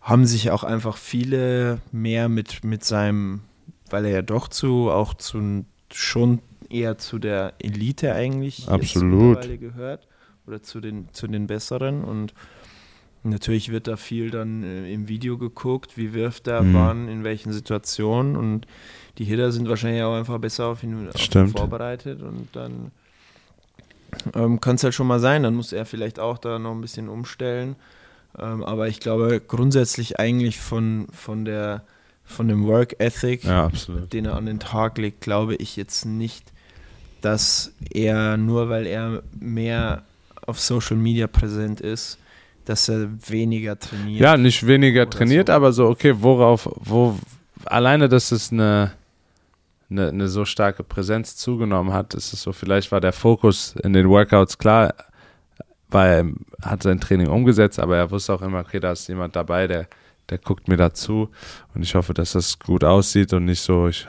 haben 0.00 0.26
sich 0.26 0.50
auch 0.50 0.64
einfach 0.64 0.96
viele 0.96 1.80
mehr 1.92 2.28
mit, 2.28 2.64
mit 2.64 2.84
seinem, 2.84 3.40
weil 3.88 4.04
er 4.04 4.10
ja 4.10 4.22
doch 4.22 4.48
zu, 4.48 4.90
auch 4.90 5.14
zu, 5.14 5.64
schon 5.92 6.40
eher 6.68 6.98
zu 6.98 7.20
der 7.20 7.54
Elite 7.60 8.12
eigentlich 8.14 8.68
Absolut. 8.68 9.12
mittlerweile 9.36 9.58
gehört 9.58 10.08
oder 10.46 10.60
zu 10.62 10.80
den, 10.80 11.08
zu 11.12 11.28
den 11.28 11.46
Besseren 11.46 12.02
und 12.04 12.34
Natürlich 13.30 13.70
wird 13.70 13.86
da 13.86 13.96
viel 13.96 14.30
dann 14.30 14.62
äh, 14.62 14.92
im 14.92 15.08
Video 15.08 15.38
geguckt, 15.38 15.96
wie 15.96 16.12
wirft 16.14 16.46
er, 16.46 16.62
Mhm. 16.62 16.74
wann, 16.74 17.08
in 17.08 17.24
welchen 17.24 17.52
Situationen 17.52 18.36
und 18.36 18.66
die 19.18 19.24
Hitter 19.24 19.50
sind 19.52 19.68
wahrscheinlich 19.68 20.02
auch 20.02 20.14
einfach 20.14 20.38
besser 20.38 20.66
auf 20.66 20.82
ihn, 20.82 21.08
auf 21.08 21.34
ihn 21.34 21.48
vorbereitet 21.48 22.22
und 22.22 22.48
dann 22.52 22.90
ähm, 24.34 24.60
kann 24.60 24.76
es 24.76 24.84
halt 24.84 24.94
schon 24.94 25.06
mal 25.06 25.20
sein, 25.20 25.42
dann 25.42 25.54
muss 25.54 25.72
er 25.72 25.86
vielleicht 25.86 26.18
auch 26.18 26.38
da 26.38 26.58
noch 26.58 26.72
ein 26.72 26.80
bisschen 26.80 27.08
umstellen. 27.08 27.76
Ähm, 28.38 28.62
aber 28.62 28.88
ich 28.88 29.00
glaube 29.00 29.40
grundsätzlich 29.46 30.18
eigentlich 30.18 30.58
von, 30.60 31.06
von, 31.12 31.44
der, 31.44 31.82
von 32.24 32.48
dem 32.48 32.66
Work 32.66 32.96
Ethic, 32.98 33.44
Ja, 33.44 33.70
den 34.12 34.26
er 34.26 34.36
an 34.36 34.46
den 34.46 34.60
Tag 34.60 34.98
legt, 34.98 35.20
glaube 35.22 35.54
ich 35.56 35.76
jetzt 35.76 36.04
nicht, 36.04 36.52
dass 37.22 37.72
er 37.90 38.36
nur 38.36 38.68
weil 38.68 38.86
er 38.86 39.22
mehr 39.38 40.02
auf 40.46 40.60
Social 40.60 40.96
Media 40.96 41.26
präsent 41.26 41.80
ist, 41.80 42.18
dass 42.66 42.88
er 42.88 43.08
weniger 43.28 43.78
trainiert. 43.78 44.20
Ja, 44.20 44.36
nicht 44.36 44.66
weniger 44.66 45.08
trainiert, 45.08 45.48
so. 45.48 45.52
aber 45.52 45.72
so, 45.72 45.86
okay, 45.86 46.14
worauf, 46.16 46.68
wo, 46.76 47.16
alleine, 47.64 48.08
dass 48.08 48.32
es 48.32 48.52
eine, 48.52 48.92
eine, 49.88 50.08
eine 50.08 50.28
so 50.28 50.44
starke 50.44 50.82
Präsenz 50.82 51.36
zugenommen 51.36 51.92
hat, 51.92 52.14
ist 52.14 52.32
es 52.32 52.42
so, 52.42 52.52
vielleicht 52.52 52.92
war 52.92 53.00
der 53.00 53.12
Fokus 53.12 53.74
in 53.82 53.92
den 53.92 54.08
Workouts 54.08 54.58
klar, 54.58 54.94
weil 55.88 56.34
er 56.60 56.70
hat 56.70 56.82
sein 56.82 57.00
Training 57.00 57.28
umgesetzt, 57.28 57.78
aber 57.78 57.96
er 57.96 58.10
wusste 58.10 58.34
auch 58.34 58.42
immer, 58.42 58.60
okay, 58.60 58.80
da 58.80 58.92
ist 58.92 59.08
jemand 59.08 59.36
dabei, 59.36 59.68
der, 59.68 59.86
der 60.28 60.38
guckt 60.38 60.66
mir 60.66 60.76
dazu 60.76 61.30
und 61.74 61.82
ich 61.82 61.94
hoffe, 61.94 62.14
dass 62.14 62.32
das 62.32 62.58
gut 62.58 62.82
aussieht 62.82 63.32
und 63.32 63.44
nicht 63.44 63.60
so, 63.60 63.86
ich, 63.86 64.08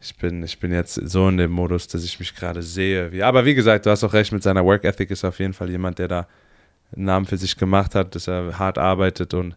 ich 0.00 0.16
bin, 0.16 0.42
ich 0.42 0.58
bin 0.58 0.72
jetzt 0.72 0.94
so 0.94 1.28
in 1.28 1.36
dem 1.36 1.50
Modus, 1.50 1.86
dass 1.86 2.02
ich 2.02 2.18
mich 2.18 2.34
gerade 2.34 2.62
sehe. 2.62 3.24
Aber 3.24 3.44
wie 3.44 3.54
gesagt, 3.54 3.84
du 3.84 3.90
hast 3.90 4.02
auch 4.02 4.14
recht, 4.14 4.32
mit 4.32 4.42
seiner 4.42 4.64
Work 4.64 4.84
Ethic 4.84 5.10
ist 5.10 5.24
auf 5.24 5.38
jeden 5.38 5.52
Fall 5.52 5.70
jemand, 5.70 5.98
der 5.98 6.08
da 6.08 6.26
einen 6.94 7.04
Namen 7.04 7.26
für 7.26 7.36
sich 7.36 7.56
gemacht 7.56 7.94
hat, 7.94 8.14
dass 8.14 8.28
er 8.28 8.58
hart 8.58 8.78
arbeitet 8.78 9.34
und 9.34 9.56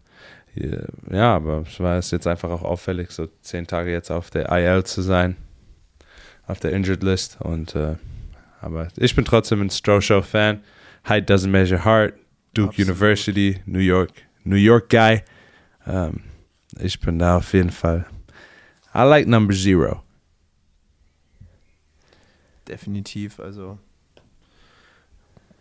äh, 0.56 0.86
ja, 1.10 1.36
aber 1.36 1.64
es 1.66 1.78
war 1.80 1.96
jetzt 1.96 2.26
einfach 2.26 2.50
auch 2.50 2.62
auffällig, 2.62 3.10
so 3.10 3.28
zehn 3.42 3.66
Tage 3.66 3.90
jetzt 3.90 4.10
auf 4.10 4.30
der 4.30 4.50
IL 4.50 4.84
zu 4.84 5.02
sein, 5.02 5.36
auf 6.46 6.60
der 6.60 6.72
Injured 6.72 7.02
List 7.02 7.38
und 7.40 7.74
äh, 7.74 7.96
aber 8.60 8.88
ich 8.96 9.14
bin 9.14 9.24
trotzdem 9.24 9.60
ein 9.60 9.70
Stroh 9.70 10.00
Show 10.00 10.22
Fan. 10.22 10.62
Height 11.08 11.30
doesn't 11.30 11.50
measure 11.50 11.84
heart. 11.84 12.14
Duke 12.54 12.70
Absolut. 12.70 12.88
University, 12.88 13.60
New 13.66 13.78
York, 13.80 14.10
New 14.44 14.56
York 14.56 14.88
Guy. 14.88 15.22
Ähm, 15.86 16.22
ich 16.80 16.98
bin 17.00 17.18
da 17.18 17.36
auf 17.36 17.52
jeden 17.52 17.70
Fall. 17.70 18.06
I 18.94 19.02
like 19.02 19.26
number 19.26 19.54
zero. 19.54 20.02
Definitiv, 22.66 23.38
also 23.38 23.78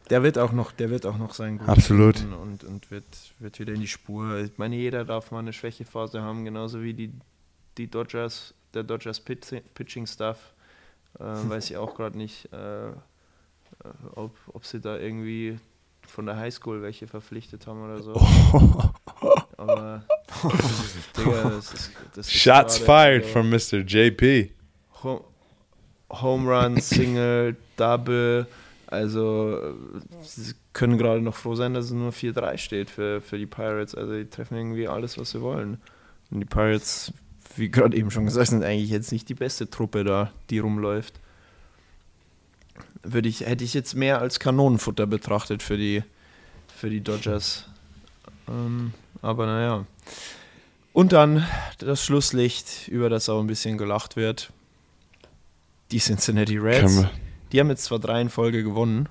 der 0.09 0.23
wird 0.23 0.37
auch 0.37 0.51
noch, 0.51 0.71
der 0.71 0.89
wird 0.89 1.05
auch 1.05 1.17
noch 1.17 1.33
sein 1.33 1.59
Absolut. 1.61 2.23
und, 2.41 2.63
und 2.63 2.91
wird, 2.91 3.05
wird 3.39 3.59
wieder 3.59 3.73
in 3.73 3.81
die 3.81 3.87
Spur. 3.87 4.37
Ich 4.39 4.57
meine, 4.57 4.75
jeder 4.75 5.03
darf 5.05 5.31
mal 5.31 5.39
eine 5.39 5.53
Schwächephase 5.53 6.21
haben, 6.21 6.45
genauso 6.45 6.81
wie 6.83 6.93
die, 6.93 7.11
die 7.77 7.87
Dodgers, 7.89 8.53
der 8.73 8.83
Dodgers 8.83 9.19
Pitching 9.19 10.05
Staff. 10.07 10.53
Äh, 11.19 11.23
weiß 11.23 11.69
ich 11.69 11.77
auch 11.77 11.95
gerade 11.95 12.17
nicht, 12.17 12.51
äh, 12.51 12.89
äh, 12.89 12.93
ob, 14.15 14.35
ob 14.53 14.65
sie 14.65 14.79
da 14.81 14.97
irgendwie 14.97 15.57
von 16.07 16.25
der 16.25 16.35
Highschool 16.37 16.81
welche 16.81 17.07
verpflichtet 17.07 17.65
haben 17.67 17.83
oder 17.83 18.01
so. 18.03 18.13
Aber 19.57 20.03
Digga, 21.17 21.49
das 21.49 21.73
ist, 21.73 21.91
das 22.15 22.27
ist 22.27 22.33
Shots 22.33 22.83
gerade, 22.83 22.85
fired 22.85 23.23
also- 23.23 23.33
from 23.33 23.49
Mr. 23.49 23.85
JP. 23.85 24.51
Ho- 25.03 25.25
Home 26.11 26.49
Run, 26.51 26.79
Single, 26.81 27.55
Double. 27.77 28.45
Also 28.95 29.75
sie 30.23 30.53
können 30.73 30.97
gerade 30.97 31.21
noch 31.21 31.35
froh 31.35 31.55
sein, 31.55 31.73
dass 31.73 31.85
es 31.85 31.91
nur 31.91 32.11
4-3 32.11 32.57
steht 32.57 32.89
für, 32.89 33.21
für 33.21 33.37
die 33.37 33.45
Pirates. 33.45 33.95
Also 33.95 34.13
die 34.13 34.25
treffen 34.29 34.57
irgendwie 34.57 34.87
alles, 34.87 35.17
was 35.17 35.31
sie 35.31 35.41
wollen. 35.41 35.77
Und 36.31 36.39
die 36.39 36.45
Pirates, 36.45 37.13
wie 37.55 37.69
gerade 37.69 37.95
eben 37.95 38.11
schon 38.11 38.25
gesagt, 38.25 38.47
sind 38.49 38.63
eigentlich 38.63 38.89
jetzt 38.89 39.11
nicht 39.11 39.29
die 39.29 39.35
beste 39.35 39.69
Truppe 39.69 40.03
da, 40.03 40.31
die 40.49 40.59
rumläuft. 40.59 41.19
Würde 43.03 43.29
ich, 43.29 43.41
hätte 43.41 43.63
ich 43.63 43.73
jetzt 43.73 43.93
mehr 43.95 44.19
als 44.19 44.39
Kanonenfutter 44.39 45.05
betrachtet 45.05 45.61
für 45.61 45.77
die, 45.77 46.03
für 46.75 46.89
die 46.89 47.01
Dodgers. 47.01 47.67
Ähm, 48.49 48.93
aber 49.21 49.45
naja. 49.45 49.85
Und 50.91 51.13
dann 51.13 51.45
das 51.79 52.03
Schlusslicht, 52.03 52.87
über 52.87 53.09
das 53.09 53.29
auch 53.29 53.39
ein 53.41 53.47
bisschen 53.47 53.77
gelacht 53.77 54.15
wird. 54.15 54.51
Die 55.91 55.99
Cincinnati 55.99 56.57
Reds. 56.57 56.79
Können 56.81 57.03
wir- 57.03 57.11
Die 57.55 57.61
haben 57.61 57.69
jetzt 57.69 57.85
zwar 57.85 57.99
drei 57.99 58.19
in 58.19 58.27
Folge 58.27 58.63
gewonnen. 58.63 59.07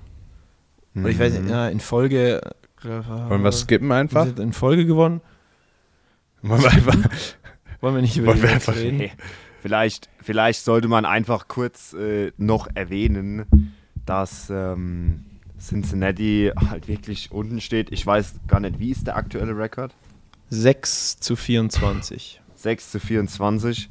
Und 0.93 1.07
ich 1.07 1.17
weiß 1.17 1.33
nicht, 1.39 1.49
ja, 1.49 1.67
in 1.67 1.79
Folge. 1.79 2.41
Wollen 2.83 3.43
wir 3.43 3.51
skippen 3.51 3.91
einfach? 3.91 4.37
In 4.37 4.53
Folge 4.53 4.85
gewonnen. 4.85 5.21
Wollen 6.43 6.61
wir 6.61 6.69
einfach 6.71 6.95
Wollen 7.81 7.95
wir 7.95 8.01
nicht 8.03 8.17
über 8.17 8.27
Wollen 8.27 8.41
die 8.41 8.47
einfach- 8.47 8.75
reden? 8.75 8.97
Nee. 8.97 9.11
Vielleicht, 9.63 10.09
vielleicht 10.21 10.63
sollte 10.63 10.87
man 10.87 11.05
einfach 11.05 11.47
kurz 11.47 11.93
äh, 11.93 12.33
noch 12.37 12.67
erwähnen, 12.75 13.73
dass 14.05 14.51
ähm, 14.51 15.25
Cincinnati 15.59 16.51
halt 16.69 16.87
wirklich 16.87 17.31
unten 17.31 17.59
steht. 17.61 17.91
Ich 17.91 18.05
weiß 18.05 18.35
gar 18.47 18.59
nicht, 18.59 18.77
wie 18.77 18.91
ist 18.91 19.07
der 19.07 19.17
aktuelle 19.17 19.57
Rekord? 19.57 19.95
6 20.51 21.19
zu 21.19 21.35
24. 21.35 22.41
6 22.53 22.91
zu 22.91 22.99
24. 22.99 23.89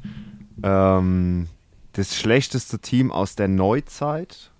Ähm, 0.63 1.47
das 1.95 2.15
schlechteste 2.15 2.79
Team 2.79 3.11
aus 3.11 3.35
der 3.35 3.47
Neuzeit, 3.47 4.51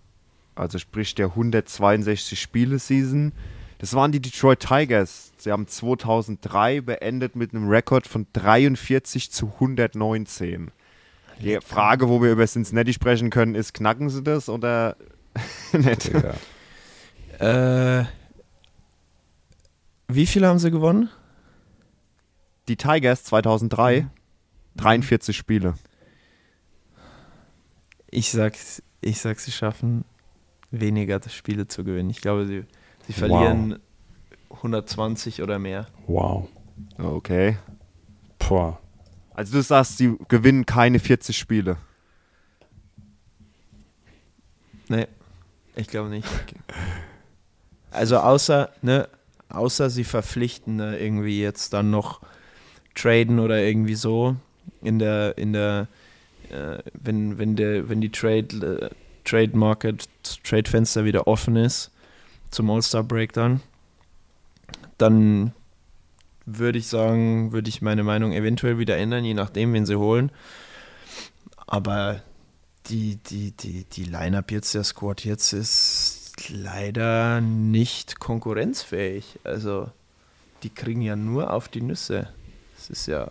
also 0.56 0.78
sprich 0.78 1.16
der 1.16 1.28
162 1.28 2.40
Spiele-Season, 2.40 3.34
das 3.78 3.94
waren 3.94 4.14
die 4.14 4.22
Detroit 4.22 4.62
Tigers. 4.62 5.34
Sie 5.38 5.52
haben 5.52 5.68
2003 5.68 6.80
beendet 6.82 7.36
mit 7.36 7.54
einem 7.54 7.68
Rekord 7.68 8.08
von 8.08 8.26
43 8.32 9.32
zu 9.32 9.52
119. 9.56 10.72
Die 11.42 11.60
Frage, 11.60 12.08
wo 12.08 12.22
wir 12.22 12.32
über 12.32 12.48
Cincinnati 12.48 12.94
sprechen 12.94 13.30
können, 13.30 13.54
ist, 13.54 13.74
knacken 13.74 14.10
sie 14.10 14.24
das 14.24 14.48
oder 14.48 14.96
nicht? 15.74 16.10
Ja. 17.40 18.00
Äh, 18.00 18.06
wie 20.08 20.26
viele 20.26 20.48
haben 20.48 20.60
sie 20.60 20.72
gewonnen? 20.72 21.10
Die 22.70 22.78
Tigers 22.78 23.26
2003, 23.26 24.08
43 24.78 25.36
Spiele. 25.36 25.74
Ich 28.16 28.32
sag, 28.32 28.53
ich 29.01 29.20
sag, 29.20 29.41
sie 29.41 29.51
schaffen 29.51 30.05
weniger 30.72 31.20
Spiele 31.28 31.68
zu 31.68 31.84
gewinnen. 31.84 32.09
Ich 32.09 32.22
glaube, 32.22 32.47
sie, 32.47 32.63
sie 33.07 33.11
verlieren 33.11 33.80
120 34.51 35.41
oder 35.41 35.59
mehr. 35.59 35.88
Wow. 36.07 36.47
Okay. 36.97 37.57
Boah. 38.39 38.80
Also 39.34 39.57
du 39.57 39.61
sagst, 39.61 39.99
die 39.99 40.16
gewinnen 40.30 40.66
keine 40.66 40.99
40 40.99 41.38
Spiele. 41.38 41.76
Nee, 44.88 45.07
ich 45.76 45.89
glaube 45.89 46.07
nicht. 46.07 46.26
Also 47.91 48.20
außer, 48.20 48.70
ne, 48.82 49.09
außer 49.49 49.89
sie 49.89 50.05
verpflichten 50.05 50.78
ne, 50.78 50.97
irgendwie 50.99 51.41
jetzt 51.41 51.74
dann 51.74 51.91
noch 51.91 52.22
traden 52.95 53.39
oder 53.39 53.61
irgendwie 53.61 53.95
so 53.95 54.38
in 54.82 54.99
der, 54.99 55.38
in 55.38 55.51
der, 55.51 55.89
äh, 56.52 56.80
wenn, 56.93 57.38
wenn 57.38 57.56
der, 57.56 57.89
wenn 57.89 58.02
die 58.02 58.12
Trade, 58.12 58.89
äh, 58.91 58.96
Trade 59.24 59.58
Market, 59.58 60.08
Trade 60.43 60.70
Fenster 60.70 61.06
wieder 61.06 61.28
offen 61.28 61.56
ist 61.56 61.91
zum 62.52 62.70
All-Star 62.70 63.04
Break 63.04 63.34
dann, 63.34 63.62
dann 64.98 65.54
würde 66.46 66.78
ich 66.78 66.88
sagen, 66.88 67.52
würde 67.52 67.70
ich 67.70 67.82
meine 67.82 68.04
Meinung 68.04 68.32
eventuell 68.32 68.78
wieder 68.78 68.98
ändern, 68.98 69.26
je 69.26 69.34
nachdem, 69.34 69.74
wen 69.74 69.86
sie 69.86 69.96
holen. 69.96 70.32
Aber 71.68 72.22
die, 72.88 73.18
die, 73.18 73.52
die, 73.52 73.86
die 73.86 74.04
Line-Up 74.04 74.52
jetzt, 74.52 74.74
der 74.74 74.84
Squad 74.84 75.26
jetzt 75.26 75.54
ist 75.54 76.34
leider 76.50 77.41
nicht 77.41 78.20
konkurrenzfähig. 78.20 79.39
Also 79.43 79.89
die 80.64 80.70
kriegen 80.70 81.02
ja 81.02 81.16
nur 81.16 81.52
auf 81.52 81.68
die 81.68 81.82
Nüsse. 81.82 82.30
Das 82.76 82.89
ist 82.89 83.08
ja, 83.08 83.30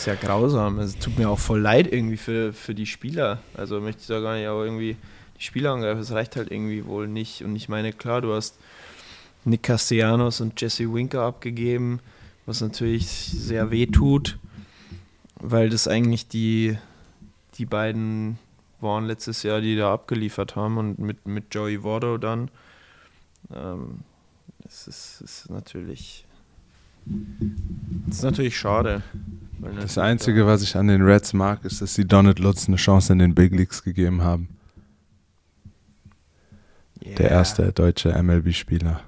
ist 0.00 0.06
ja 0.06 0.14
grausam. 0.14 0.78
Es 0.78 0.98
tut 0.98 1.18
mir 1.18 1.28
auch 1.28 1.38
voll 1.38 1.60
leid 1.60 1.92
irgendwie 1.92 2.16
für, 2.16 2.54
für 2.54 2.74
die 2.74 2.86
Spieler. 2.86 3.38
Also 3.52 3.82
möchte 3.82 4.00
ich 4.00 4.06
da 4.06 4.20
gar 4.20 4.34
nicht, 4.34 4.46
aber 4.46 4.64
irgendwie 4.64 4.96
die 5.36 5.42
Spieler 5.42 5.72
angreifen, 5.72 5.98
das 5.98 6.12
reicht 6.12 6.36
halt 6.36 6.50
irgendwie 6.50 6.86
wohl 6.86 7.06
nicht. 7.06 7.44
Und 7.44 7.54
ich 7.54 7.68
meine, 7.68 7.92
klar, 7.92 8.22
du 8.22 8.32
hast 8.32 8.58
Nick 9.44 9.62
Castellanos 9.62 10.40
und 10.40 10.58
Jesse 10.58 10.90
Winker 10.90 11.20
abgegeben, 11.20 12.00
was 12.46 12.62
natürlich 12.62 13.08
sehr 13.08 13.70
weh 13.70 13.86
tut, 13.86 14.38
weil 15.34 15.68
das 15.68 15.86
eigentlich 15.86 16.28
die, 16.28 16.78
die 17.58 17.66
beiden 17.66 18.38
waren 18.80 19.04
letztes 19.04 19.42
Jahr, 19.42 19.60
die 19.60 19.76
da 19.76 19.92
abgeliefert 19.92 20.56
haben 20.56 20.78
und 20.78 20.98
mit, 20.98 21.26
mit 21.26 21.54
Joey 21.54 21.84
Wardo 21.84 22.16
dann. 22.16 22.50
Ähm, 23.54 24.00
es 24.66 24.86
ist, 24.86 25.20
ist 25.20 25.50
natürlich 25.50 26.24
das 28.06 28.16
ist 28.18 28.22
natürlich 28.22 28.58
schade. 28.58 29.02
weil 29.58 29.74
Das 29.76 29.98
Einzige, 29.98 30.46
was 30.46 30.62
ich 30.62 30.76
an 30.76 30.88
den 30.88 31.02
Reds 31.02 31.32
mag, 31.32 31.64
ist, 31.64 31.82
dass 31.82 31.94
sie 31.94 32.06
Donald 32.06 32.38
Lutz 32.38 32.66
eine 32.68 32.76
Chance 32.76 33.12
in 33.12 33.18
den 33.18 33.34
Big 33.34 33.52
Leagues 33.54 33.82
gegeben 33.82 34.22
haben. 34.22 34.48
da- 36.94 37.10
Der 37.16 37.26
Yeah. 37.26 37.30
erste 37.38 37.72
deutsche 37.72 38.10
MLB-Spieler 38.12 39.00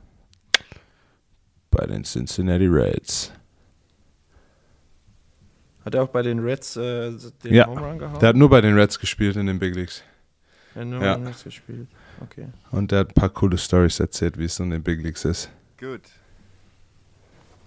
bei 1.70 1.86
den 1.86 2.04
Cincinnati 2.04 2.66
Reds. 2.66 3.32
Hat 5.84 5.94
er 5.94 6.02
auch 6.04 6.08
bei 6.08 6.22
den 6.22 6.38
Reds 6.38 6.76
äh, 6.76 7.12
den 7.44 7.54
Ja, 7.54 7.66
Home 7.66 7.80
Run 7.80 7.98
gehauen? 7.98 8.18
Der 8.20 8.28
hat 8.30 8.36
nur 8.36 8.48
bei 8.48 8.60
den 8.60 8.74
Reds 8.78 8.98
gespielt 8.98 9.36
in 9.36 9.46
den 9.46 9.58
Big 9.58 9.74
Leagues. 9.74 10.02
Er 10.74 10.82
hat 10.82 10.88
nur 10.88 11.02
ja. 11.02 11.12
bei 11.14 11.18
den 11.20 11.26
Reds 11.26 11.44
gespielt. 11.44 11.88
Okay. 12.20 12.46
Und 12.70 12.92
der 12.92 13.00
hat 13.00 13.10
ein 13.10 13.14
paar 13.14 13.28
coole 13.30 13.58
Stories 13.58 13.98
erzählt, 14.00 14.38
wie 14.38 14.44
es 14.44 14.54
so 14.56 14.62
in 14.64 14.70
den 14.70 14.82
Big 14.82 15.02
Leagues 15.02 15.24
ist. 15.24 15.50
Gut. 15.78 16.02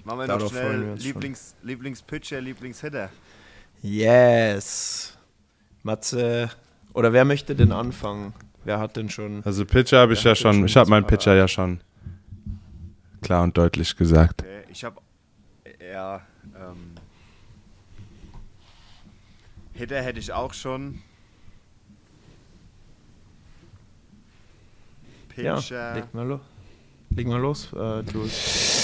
Machen 0.06 0.20
wir 0.20 0.28
Darauf 0.28 0.43
noch 0.43 0.51
freuen 0.51 0.64
wir 0.64 0.78
schnell 0.78 0.91
uns 0.91 1.03
schon. 1.03 1.14
Lieblings, 1.14 1.56
Lieblingspitcher, 1.64 2.41
Lieblingshitter. 2.41 3.10
Yes. 3.82 5.18
Matze. 5.84 6.49
Oder 6.93 7.12
wer 7.12 7.26
möchte 7.26 7.56
denn 7.56 7.74
anfangen? 7.74 8.34
Wer 8.64 8.80
hat 8.80 8.95
denn 8.95 9.10
schon. 9.10 9.43
Also 9.43 9.66
Pitcher 9.66 9.99
habe 9.99 10.14
ich 10.14 10.24
ja 10.24 10.34
schon, 10.34 10.53
schon 10.53 10.66
ich 10.66 10.78
habe 10.78 10.89
meinen. 10.89 11.06
Pitcher 11.06 11.36
ja 11.36 11.47
schon 11.47 11.82
klar 13.26 13.43
und 13.43 13.58
deutlich 13.58 13.95
gesagt. 13.95 14.43
Okay, 14.43 14.64
ich 14.70 14.84
habe 14.84 15.01
ja 15.80 16.22
ähm, 16.56 16.93
Hitter 19.74 20.01
hätte 20.01 20.20
ich 20.20 20.32
auch 20.32 20.53
schon. 20.53 21.01
Ja, 25.36 25.56
Pitcher. 25.56 25.95
leg 25.95 26.14
mal 26.14 26.28
los. 26.28 26.41
Leg 27.10 27.28
mal 27.28 27.39
los, 27.39 27.74
äh, 27.74 28.01
Jules. 28.01 28.75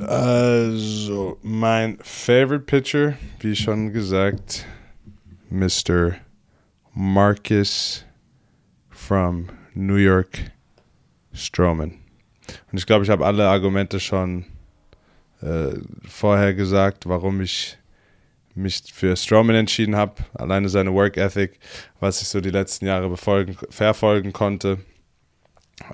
Also, 0.00 1.38
mein 1.42 1.98
Favorite 2.02 2.64
Pitcher, 2.64 3.14
wie 3.38 3.54
schon 3.54 3.92
gesagt, 3.92 4.66
Mr. 5.48 6.16
Marcus 6.92 8.04
from 8.90 9.48
New 9.74 9.94
York 9.96 10.38
Stroman. 11.32 11.94
Und 12.72 12.78
ich 12.78 12.86
glaube, 12.86 13.04
ich 13.04 13.10
habe 13.10 13.24
alle 13.24 13.48
Argumente 13.48 14.00
schon 14.00 14.44
äh, 15.40 15.74
vorher 16.08 16.54
gesagt, 16.54 17.08
warum 17.08 17.40
ich 17.40 17.78
mich 18.54 18.82
für 18.92 19.16
Stroman 19.16 19.54
entschieden 19.56 19.94
habe. 19.94 20.14
Alleine 20.34 20.68
seine 20.68 20.92
Work 20.92 21.16
Ethic, 21.16 21.60
was 22.00 22.20
ich 22.22 22.28
so 22.28 22.40
die 22.40 22.50
letzten 22.50 22.86
Jahre 22.86 23.08
befolgen, 23.08 23.56
verfolgen 23.70 24.32
konnte. 24.32 24.78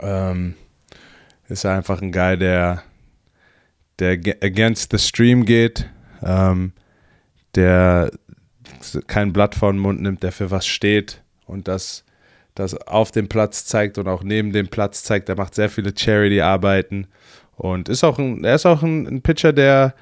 Ähm, 0.00 0.54
ist 1.48 1.66
einfach 1.66 2.00
ein 2.00 2.10
Guy, 2.10 2.38
der 2.38 2.82
der 3.98 4.12
against 4.42 4.90
the 4.92 4.98
stream 4.98 5.44
geht, 5.44 5.88
ähm, 6.22 6.72
der 7.54 8.10
kein 9.06 9.32
Blatt 9.32 9.54
vor 9.54 9.72
den 9.72 9.80
Mund 9.80 10.00
nimmt, 10.02 10.22
der 10.22 10.32
für 10.32 10.50
was 10.50 10.66
steht 10.66 11.22
und 11.46 11.68
das, 11.68 12.04
das 12.54 12.74
auf 12.74 13.10
dem 13.10 13.28
Platz 13.28 13.64
zeigt 13.64 13.98
und 13.98 14.08
auch 14.08 14.22
neben 14.22 14.52
dem 14.52 14.68
Platz 14.68 15.02
zeigt. 15.02 15.28
Er 15.28 15.36
macht 15.36 15.54
sehr 15.54 15.70
viele 15.70 15.92
Charity-Arbeiten 15.96 17.06
und 17.56 17.88
ist 17.88 18.04
auch 18.04 18.18
ein, 18.18 18.44
er 18.44 18.56
ist 18.56 18.66
auch 18.66 18.82
ein, 18.82 19.06
ein 19.06 19.22
Pitcher, 19.22 19.52
der, 19.52 19.94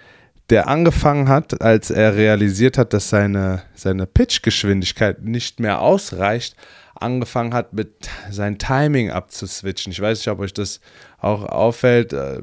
der 0.51 0.69
angefangen 0.69 1.29
hat, 1.29 1.61
als 1.61 1.91
er 1.91 2.17
realisiert 2.17 2.79
hat, 2.79 2.93
dass 2.93 3.09
seine, 3.09 3.63
seine 3.75 4.07
Pitch-Geschwindigkeit 4.07 5.23
nicht 5.23 5.61
mehr 5.61 5.81
ausreicht, 5.81 6.57
angefangen 6.95 7.55
hat, 7.55 7.73
mit 7.73 8.09
sein 8.31 8.59
Timing 8.59 9.11
abzuswitchen. 9.11 9.93
Ich 9.93 10.01
weiß 10.01 10.19
nicht, 10.19 10.29
ob 10.29 10.39
euch 10.39 10.55
das 10.55 10.81
auch 11.19 11.45
auffällt, 11.45 12.13
äh, 12.13 12.41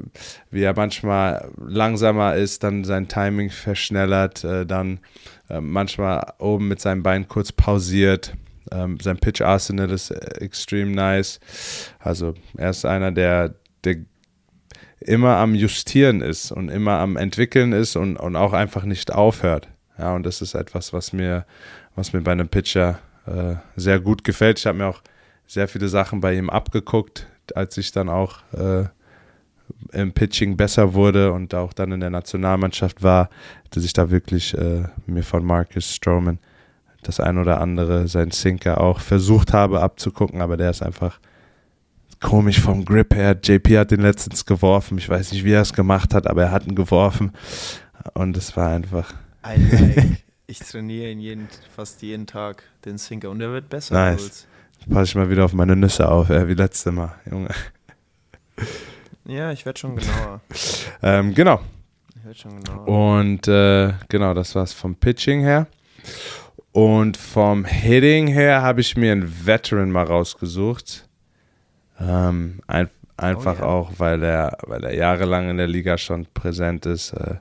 wie 0.50 0.62
er 0.62 0.74
manchmal 0.74 1.50
langsamer 1.56 2.34
ist, 2.34 2.62
dann 2.62 2.84
sein 2.84 3.08
Timing 3.08 3.50
verschnellert, 3.50 4.44
äh, 4.44 4.66
dann 4.66 5.00
äh, 5.48 5.60
manchmal 5.60 6.32
oben 6.38 6.68
mit 6.68 6.80
seinem 6.80 7.02
Bein 7.02 7.28
kurz 7.28 7.52
pausiert. 7.52 8.34
Ähm, 8.70 8.98
sein 9.00 9.18
Pitch 9.18 9.40
Arsenal 9.40 9.90
ist 9.90 10.10
extrem 10.10 10.92
nice. 10.92 11.40
Also 11.98 12.34
er 12.56 12.70
ist 12.70 12.84
einer, 12.84 13.12
der, 13.12 13.54
der 13.84 13.96
immer 15.00 15.36
am 15.36 15.54
Justieren 15.54 16.20
ist 16.20 16.52
und 16.52 16.68
immer 16.68 16.98
am 16.98 17.16
Entwickeln 17.16 17.72
ist 17.72 17.96
und, 17.96 18.16
und 18.16 18.36
auch 18.36 18.52
einfach 18.52 18.84
nicht 18.84 19.12
aufhört. 19.12 19.68
Ja, 19.98 20.14
und 20.14 20.24
das 20.24 20.42
ist 20.42 20.54
etwas, 20.54 20.92
was 20.92 21.12
mir, 21.12 21.44
was 21.94 22.12
mir 22.12 22.20
bei 22.22 22.32
einem 22.32 22.48
Pitcher 22.48 22.98
äh, 23.26 23.56
sehr 23.76 24.00
gut 24.00 24.24
gefällt. 24.24 24.58
Ich 24.58 24.66
habe 24.66 24.78
mir 24.78 24.86
auch 24.86 25.02
sehr 25.46 25.68
viele 25.68 25.88
Sachen 25.88 26.20
bei 26.20 26.34
ihm 26.34 26.50
abgeguckt, 26.50 27.26
als 27.54 27.76
ich 27.76 27.92
dann 27.92 28.08
auch 28.08 28.38
äh, 28.52 28.84
im 29.92 30.12
Pitching 30.12 30.56
besser 30.56 30.94
wurde 30.94 31.32
und 31.32 31.54
auch 31.54 31.72
dann 31.72 31.92
in 31.92 32.00
der 32.00 32.10
Nationalmannschaft 32.10 33.02
war, 33.02 33.28
dass 33.70 33.84
ich 33.84 33.92
da 33.92 34.10
wirklich 34.10 34.56
äh, 34.56 34.84
mir 35.06 35.22
von 35.22 35.44
Marcus 35.44 35.94
Stroman 35.94 36.38
das 37.02 37.20
ein 37.20 37.38
oder 37.38 37.60
andere, 37.60 38.06
sein 38.06 38.30
Sinker 38.30 38.80
auch 38.80 39.00
versucht 39.00 39.52
habe 39.52 39.82
abzugucken, 39.82 40.40
aber 40.40 40.56
der 40.56 40.70
ist 40.70 40.82
einfach 40.82 41.18
komisch 42.20 42.60
vom 42.60 42.84
Grip 42.84 43.14
her. 43.14 43.36
JP 43.42 43.78
hat 43.78 43.90
den 43.90 44.00
letztens 44.00 44.46
geworfen. 44.46 44.98
Ich 44.98 45.08
weiß 45.08 45.32
nicht, 45.32 45.44
wie 45.44 45.52
er 45.52 45.62
es 45.62 45.72
gemacht 45.72 46.14
hat, 46.14 46.28
aber 46.28 46.44
er 46.44 46.50
hat 46.52 46.66
ihn 46.66 46.76
geworfen. 46.76 47.32
Und 48.14 48.36
es 48.36 48.56
war 48.56 48.70
einfach 48.70 49.12
like. 49.42 50.22
Ich 50.46 50.58
trainiere 50.58 51.10
ihn 51.10 51.20
jeden, 51.20 51.48
fast 51.74 52.02
jeden 52.02 52.26
Tag, 52.26 52.64
den 52.84 52.98
Sinker. 52.98 53.30
Und 53.30 53.40
er 53.40 53.52
wird 53.52 53.68
besser. 53.68 53.94
Nice. 53.94 54.46
Passe 54.90 55.04
ich 55.04 55.14
mal 55.14 55.30
wieder 55.30 55.44
auf 55.44 55.52
meine 55.52 55.76
Nüsse 55.76 56.08
auf, 56.10 56.28
äh, 56.30 56.48
wie 56.48 56.54
letzte 56.54 56.90
Mal, 56.90 57.14
Junge. 57.30 57.50
Ja, 59.24 59.52
ich 59.52 59.64
werde 59.64 59.78
schon 59.78 59.96
genauer. 59.96 60.40
Ähm, 61.04 61.34
genau. 61.34 61.60
Ich 62.16 62.24
werde 62.24 62.38
schon 62.38 62.62
genauer. 62.62 62.88
Und 62.88 63.48
äh, 63.48 63.92
genau, 64.08 64.34
das 64.34 64.54
war's 64.54 64.72
vom 64.72 64.94
Pitching 64.94 65.40
her. 65.40 65.66
Und 66.72 67.16
vom 67.16 67.64
Hitting 67.64 68.28
her 68.28 68.62
habe 68.62 68.80
ich 68.80 68.96
mir 68.96 69.12
einen 69.12 69.46
Veteran 69.46 69.90
mal 69.90 70.04
rausgesucht. 70.04 71.08
Ähm, 72.00 72.60
ein, 72.66 72.88
einfach 73.16 73.58
Oh 73.58 73.62
ja. 73.62 73.68
auch, 73.68 73.90
weil 73.98 74.22
er, 74.22 74.58
weil 74.66 74.84
er 74.84 74.94
jahrelang 74.94 75.50
in 75.50 75.56
der 75.56 75.66
Liga 75.68 75.98
schon 75.98 76.26
präsent 76.34 76.86
ist 76.86 77.12
äh, 77.12 77.36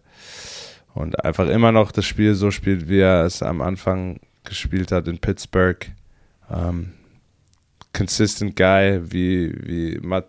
und 0.94 1.24
einfach 1.24 1.48
immer 1.48 1.72
noch 1.72 1.92
das 1.92 2.06
Spiel 2.06 2.36
so 2.36 2.52
spielt, 2.52 2.90
wie 2.90 3.00
er 3.00 3.26
es 3.26 3.42
am 3.42 3.62
Anfang 3.62 4.20
gespielt 4.44 4.92
hat 4.92 5.08
in 5.08 5.20
Pittsburgh. 5.20 5.92
Ähm, 6.52 6.94
consistent 7.94 8.56
Guy, 8.56 9.00
wie, 9.12 9.54
wie, 9.64 10.00
Mat, 10.02 10.28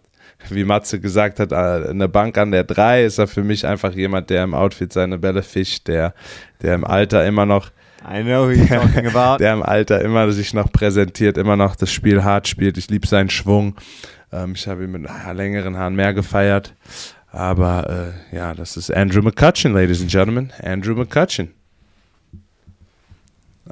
wie 0.50 0.64
Matze 0.64 1.00
gesagt 1.00 1.40
hat, 1.40 1.52
äh, 1.52 1.90
eine 1.90 2.08
Bank 2.08 2.38
an 2.38 2.50
der 2.50 2.64
3 2.64 3.04
ist 3.04 3.18
er 3.18 3.26
für 3.26 3.42
mich 3.42 3.66
einfach 3.66 3.92
jemand, 3.92 4.30
der 4.30 4.44
im 4.44 4.54
Outfit 4.54 4.92
seine 4.92 5.18
Bälle 5.18 5.42
fischt, 5.42 5.88
der, 5.88 6.14
der 6.60 6.74
im 6.74 6.84
Alter 6.84 7.26
immer 7.26 7.46
noch 7.46 7.70
I 8.04 8.22
know 8.22 8.46
who 8.46 8.50
you're 8.50 8.68
talking 8.68 9.06
about. 9.06 9.38
der 9.40 9.52
im 9.52 9.62
Alter 9.62 10.00
immer 10.00 10.30
sich 10.32 10.54
noch 10.54 10.72
präsentiert, 10.72 11.38
immer 11.38 11.56
noch 11.56 11.76
das 11.76 11.92
Spiel 11.92 12.24
hart 12.24 12.48
spielt. 12.48 12.76
Ich 12.76 12.90
liebe 12.90 13.06
seinen 13.06 13.30
Schwung. 13.30 13.76
Ähm, 14.32 14.54
ich 14.56 14.66
habe 14.66 14.84
ihn 14.84 14.90
mit 14.90 15.08
längeren 15.34 15.76
Haaren 15.76 15.94
mehr 15.94 16.12
gefeiert. 16.12 16.74
Aber 17.32 18.12
äh, 18.30 18.36
ja, 18.36 18.54
das 18.54 18.76
ist 18.76 18.92
Andrew 18.92 19.22
McCutcheon, 19.22 19.72
ladies 19.72 20.02
and 20.02 20.10
gentlemen. 20.10 20.52
Andrew 20.62 20.94
McCutcheon. 20.94 21.48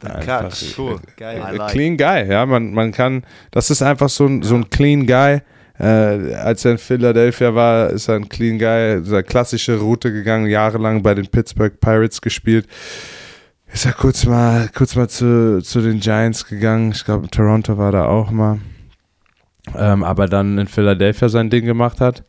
Einfach. 0.02 0.56
Cool. 0.78 0.94
Äh, 0.94 1.20
Geil. 1.20 1.56
Like. 1.56 1.72
Clean 1.72 1.96
Guy, 1.96 2.30
ja, 2.30 2.46
man, 2.46 2.72
man 2.72 2.90
kann, 2.90 3.22
das 3.50 3.70
ist 3.70 3.82
einfach 3.82 4.08
so 4.08 4.26
ein, 4.26 4.42
so 4.42 4.54
ein 4.54 4.70
Clean 4.70 5.06
Guy. 5.06 5.42
Äh, 5.78 6.34
als 6.34 6.64
er 6.64 6.72
in 6.72 6.78
Philadelphia 6.78 7.54
war, 7.54 7.90
ist 7.90 8.08
er 8.08 8.16
ein 8.16 8.28
Clean 8.30 8.58
Guy, 8.58 9.04
seine 9.04 9.24
klassische 9.24 9.78
Route 9.78 10.10
gegangen, 10.10 10.46
jahrelang 10.46 11.02
bei 11.02 11.14
den 11.14 11.26
Pittsburgh 11.26 11.78
Pirates 11.80 12.22
gespielt. 12.22 12.66
Ist 13.72 13.84
er 13.84 13.92
kurz 13.92 14.24
mal, 14.24 14.70
kurz 14.74 14.96
mal 14.96 15.08
zu, 15.08 15.60
zu 15.62 15.82
den 15.82 16.00
Giants 16.00 16.46
gegangen. 16.46 16.92
Ich 16.92 17.04
glaube, 17.04 17.28
Toronto 17.28 17.76
war 17.76 17.92
da 17.92 18.06
auch 18.06 18.30
mal. 18.30 18.58
Ähm, 19.76 20.02
aber 20.02 20.26
dann 20.26 20.56
in 20.56 20.66
Philadelphia 20.66 21.28
sein 21.28 21.50
Ding 21.50 21.66
gemacht 21.66 22.00
hat 22.00 22.24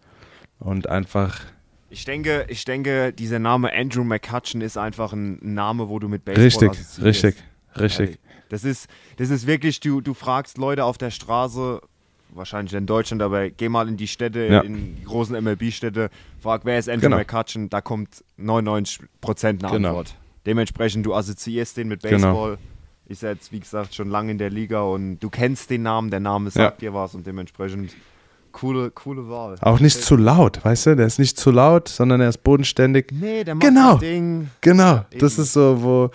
und 0.62 0.88
einfach 0.89 1.41
Ich 1.89 2.05
denke, 2.05 2.45
ich 2.47 2.64
denke, 2.64 3.12
dieser 3.12 3.39
Name 3.39 3.74
Andrew 3.74 4.03
McCutcheon 4.05 4.62
ist 4.62 4.78
einfach 4.78 5.12
ein 5.12 5.39
Name, 5.41 5.89
wo 5.89 5.99
du 5.99 6.07
mit 6.07 6.24
Baseball 6.24 6.70
richtig, 6.70 7.03
richtig, 7.03 7.36
richtig. 7.78 8.20
Das 8.47 8.64
ist, 8.64 8.88
das 9.18 9.30
ist 9.30 9.45
wirklich, 9.47 9.80
du, 9.82 9.99
du 10.01 10.14
fragst 10.14 10.57
Leute 10.57 10.86
auf 10.86 10.97
der 10.97 11.09
Straße, 11.12 11.82
wahrscheinlich 12.34 12.74
in 12.74 12.86
Deutschland, 12.86 13.22
aber 13.22 13.49
geh 13.49 13.68
mal 13.70 13.88
in 13.89 13.97
die 13.97 14.07
Städte, 14.07 14.45
Ja. 14.47 14.62
in 14.62 14.95
die 14.97 15.03
großen 15.03 15.36
MLB-Städte, 15.43 16.09
frag, 16.41 16.62
wer 16.64 16.80
ist 16.80 16.88
Andrew 16.89 17.07
Genau. 17.09 17.18
McCutcheon, 17.18 17.70
da 17.70 17.82
kommt 17.82 18.24
99% 18.38 18.99
eine 19.45 19.57
Genau. 19.57 19.88
Antwort. 19.89 20.16
Dementsprechend, 20.45 21.05
du 21.05 21.14
assoziierst 21.14 21.76
den 21.78 21.88
mit 21.89 22.01
Genau. 22.03 22.16
Baseball. 22.18 22.57
Ist 23.07 23.24
jetzt, 23.24 23.51
wie 23.51 23.59
gesagt, 23.59 23.93
schon 23.93 24.09
lange 24.09 24.32
in 24.32 24.38
der 24.38 24.49
Liga 24.49 24.82
und 24.82 25.20
du 25.20 25.30
kennst 25.30 25.70
den 25.70 25.84
Namen, 25.84 26.09
der 26.12 26.22
Name 26.22 26.49
sagt 26.49 26.82
dir 26.82 26.93
was 26.93 27.14
und 27.16 27.28
dementsprechend 27.28 27.93
coole, 28.51 28.91
coole 28.91 29.29
Wahl. 29.29 29.55
Auch 29.61 29.79
nicht 29.79 30.01
zu 30.03 30.15
laut, 30.15 30.63
weißt 30.63 30.87
du? 30.87 30.95
Der 30.95 31.07
ist 31.07 31.19
nicht 31.19 31.37
zu 31.39 31.51
laut, 31.51 31.87
sondern 31.87 32.21
er 32.21 32.29
ist 32.29 32.43
bodenständig. 32.43 33.07
Nee, 33.11 33.43
der 33.43 33.55
macht 33.55 33.67
Genau. 33.67 33.97
Ding, 33.97 34.49
Genau, 34.61 35.05
das 35.17 35.33
Eben. 35.33 35.43
ist 35.43 35.53
so, 35.53 35.81
wo 35.83 36.09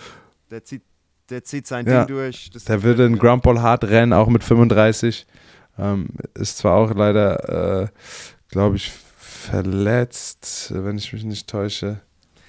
der 0.51 0.64
zieht, 0.64 0.82
der 1.30 1.43
zieht 1.45 1.66
sein 1.66 1.87
Ja. 1.87 2.05
Ding 2.05 2.16
durch. 2.16 2.51
Das 2.53 2.64
der 2.64 2.82
würde 2.82 3.05
in. 3.07 3.18
Grumpball 3.18 3.61
hart 3.62 3.84
rennen, 3.84 4.12
auch 4.12 4.28
mit 4.28 4.45
35. 4.45 5.26
Ähm, 5.78 6.09
ist 6.34 6.59
zwar 6.59 6.74
auch 6.76 6.95
leider, 6.95 7.82
äh, 7.82 7.89
glaube 8.51 8.76
ich, 8.76 8.93
verletzt, 9.18 10.72
wenn 10.74 10.97
ich 10.99 11.12
mich 11.12 11.24
nicht 11.24 11.49
täusche. 11.49 12.01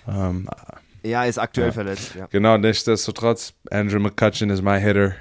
Ähm, 0.07 0.47
Ja, 1.03 1.23
ist 1.25 1.37
aktuell 1.37 1.67
Ja. 1.67 1.73
verletzt, 1.73 2.15
ja. 2.15 2.27
genau, 2.31 2.57
nichtsdestotrotz, 2.57 3.53
Andrew 3.71 3.99
McCutcheon 3.99 4.49
ist 4.49 4.61
my 4.61 4.79
hitter. 4.79 5.13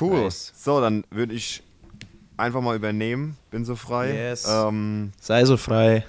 Cool. 0.00 0.24
Nice. 0.24 0.52
So, 0.56 0.80
dann 0.80 1.04
würde 1.10 1.34
ich 1.34 1.62
einfach 2.36 2.60
mal 2.60 2.76
übernehmen. 2.76 3.36
Bin 3.50 3.64
so 3.64 3.76
frei. 3.76 4.12
Yes. 4.14 4.46
Ähm, 4.48 5.12
Sei 5.20 5.44
so 5.44 5.56
frei. 5.56 6.04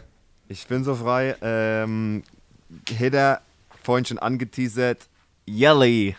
ich 0.47 0.67
bin 0.67 0.83
so 0.83 0.95
frei. 0.95 1.35
Ähm, 1.41 2.23
Hitter, 2.87 3.41
vorhin 3.83 4.05
schon 4.05 4.19
angeteasert. 4.19 5.07
Yelly. 5.47 6.15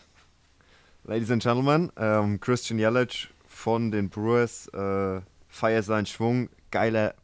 Ladies 1.05 1.31
and 1.31 1.43
Gentlemen, 1.43 1.91
ähm, 1.97 2.41
Christian 2.41 2.79
Yelich 2.79 3.29
von 3.49 3.91
den 3.91 4.11
Brewers 4.11 4.69
äh, 4.69 5.21
feiert 5.49 5.85
seinen 5.85 6.07
Schwung. 6.07 6.49
Geiler, 6.71 7.15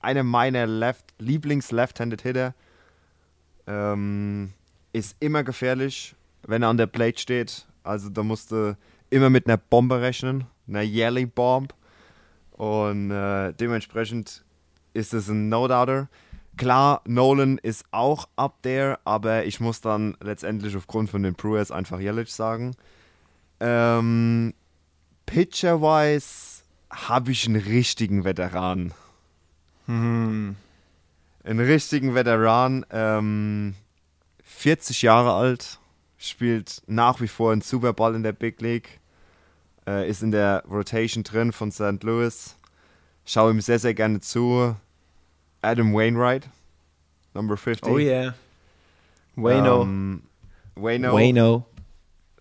einer 0.00 0.22
meiner 0.22 0.66
Left, 0.66 1.04
Lieblings-Left-Handed 1.18 2.22
Hitter. 2.22 2.54
Ähm, 3.66 4.52
ist 4.92 5.16
immer 5.20 5.44
gefährlich, 5.44 6.14
wenn 6.42 6.62
er 6.62 6.68
an 6.68 6.76
der 6.76 6.86
Plate 6.86 7.18
steht. 7.20 7.66
Also 7.84 8.10
da 8.10 8.22
musste 8.22 8.76
immer 9.12 9.30
mit 9.30 9.46
einer 9.46 9.56
Bombe 9.56 10.00
rechnen, 10.00 10.46
einer 10.66 10.82
Yelly 10.82 11.26
Bomb. 11.26 11.74
Und 12.52 13.10
äh, 13.10 13.52
dementsprechend 13.52 14.44
ist 14.94 15.14
es 15.14 15.28
ein 15.28 15.48
No-Doubter. 15.48 16.08
Klar, 16.56 17.00
Nolan 17.06 17.58
ist 17.58 17.84
auch 17.92 18.28
up 18.36 18.62
there, 18.62 18.98
aber 19.04 19.44
ich 19.46 19.58
muss 19.58 19.80
dann 19.80 20.16
letztendlich 20.20 20.76
aufgrund 20.76 21.10
von 21.10 21.22
den 21.22 21.34
Brewers 21.34 21.70
einfach 21.70 21.98
Yelich 21.98 22.32
sagen. 22.32 22.76
Ähm, 23.58 24.52
Pitcher-wise 25.24 26.62
habe 26.90 27.32
ich 27.32 27.46
einen 27.46 27.62
richtigen 27.62 28.24
Veteran. 28.24 28.92
Hm. 29.86 30.56
Einen 31.44 31.60
richtigen 31.60 32.14
Veteran, 32.14 32.84
ähm, 32.90 33.74
40 34.44 35.02
Jahre 35.02 35.32
alt, 35.32 35.78
spielt 36.18 36.82
nach 36.86 37.20
wie 37.20 37.28
vor 37.28 37.52
einen 37.52 37.62
Super 37.62 37.92
Bowl 37.92 38.14
in 38.14 38.22
der 38.22 38.32
Big 38.32 38.60
League, 38.60 39.00
äh, 39.86 40.08
ist 40.08 40.22
in 40.22 40.30
der 40.30 40.64
Rotation 40.68 41.24
drin 41.24 41.52
von 41.52 41.70
St. 41.70 42.02
Louis. 42.02 42.56
Schaue 43.24 43.52
ihm 43.52 43.60
sehr, 43.60 43.78
sehr 43.78 43.94
gerne 43.94 44.20
zu. 44.20 44.76
Adam 45.60 45.94
Wainwright, 45.94 46.48
Number 47.34 47.56
50. 47.56 47.88
Oh 47.88 47.98
yeah. 47.98 48.34
Wayno. 49.36 49.82
Ähm, 49.82 50.22
Wayno. 50.74 51.14
Wayno. 51.14 51.66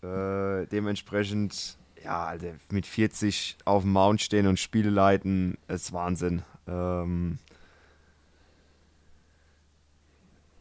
Äh, 0.01 0.65
dementsprechend, 0.67 1.77
ja, 2.03 2.25
Alter, 2.25 2.55
mit 2.71 2.85
40 2.87 3.57
auf 3.65 3.83
dem 3.83 3.91
Mount 3.91 4.21
stehen 4.21 4.47
und 4.47 4.59
Spiele 4.59 4.89
leiten, 4.89 5.57
ist 5.67 5.93
Wahnsinn. 5.93 6.41
Ähm, 6.67 7.37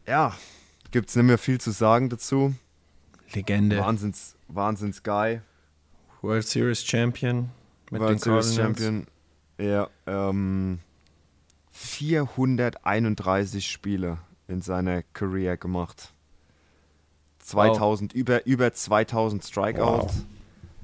ja, 0.07 0.35
gibt 0.91 1.09
es 1.09 1.15
nicht 1.15 1.25
mehr 1.25 1.37
viel 1.37 1.59
zu 1.59 1.71
sagen 1.71 2.09
dazu. 2.09 2.53
Legende. 3.33 3.79
Wahnsinns, 3.79 4.35
Wahnsinns 4.47 5.03
Guy. 5.03 5.41
World 6.21 6.47
Series 6.47 6.85
Champion. 6.85 7.49
Mit 7.89 8.01
World 8.01 8.13
den 8.13 8.19
Series. 8.19 8.55
Champion. 8.55 9.07
Ja, 9.57 9.89
ähm, 10.07 10.79
431 11.71 13.65
Spiele 13.67 14.19
in 14.47 14.61
seiner 14.61 15.03
Career 15.13 15.57
gemacht. 15.57 16.13
2000, 17.39 18.13
über, 18.13 18.45
über 18.45 18.71
2000 18.73 19.43
Strikeouts. 19.43 20.15
Wow. 20.15 20.23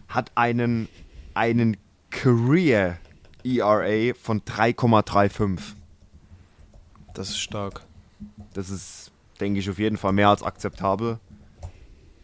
Hat 0.10 0.32
einen, 0.36 0.90
einen 1.34 1.78
Career 2.10 2.98
ERA 3.44 4.14
von 4.16 4.42
3,35. 4.42 5.60
Das 7.14 7.30
ist 7.30 7.40
stark. 7.40 7.84
Das 8.54 8.70
ist, 8.70 9.12
denke 9.40 9.60
ich, 9.60 9.70
auf 9.70 9.80
jeden 9.80 9.98
Fall 9.98 10.14
mehr 10.14 10.30
als 10.30 10.44
akzeptabel. 10.44 11.20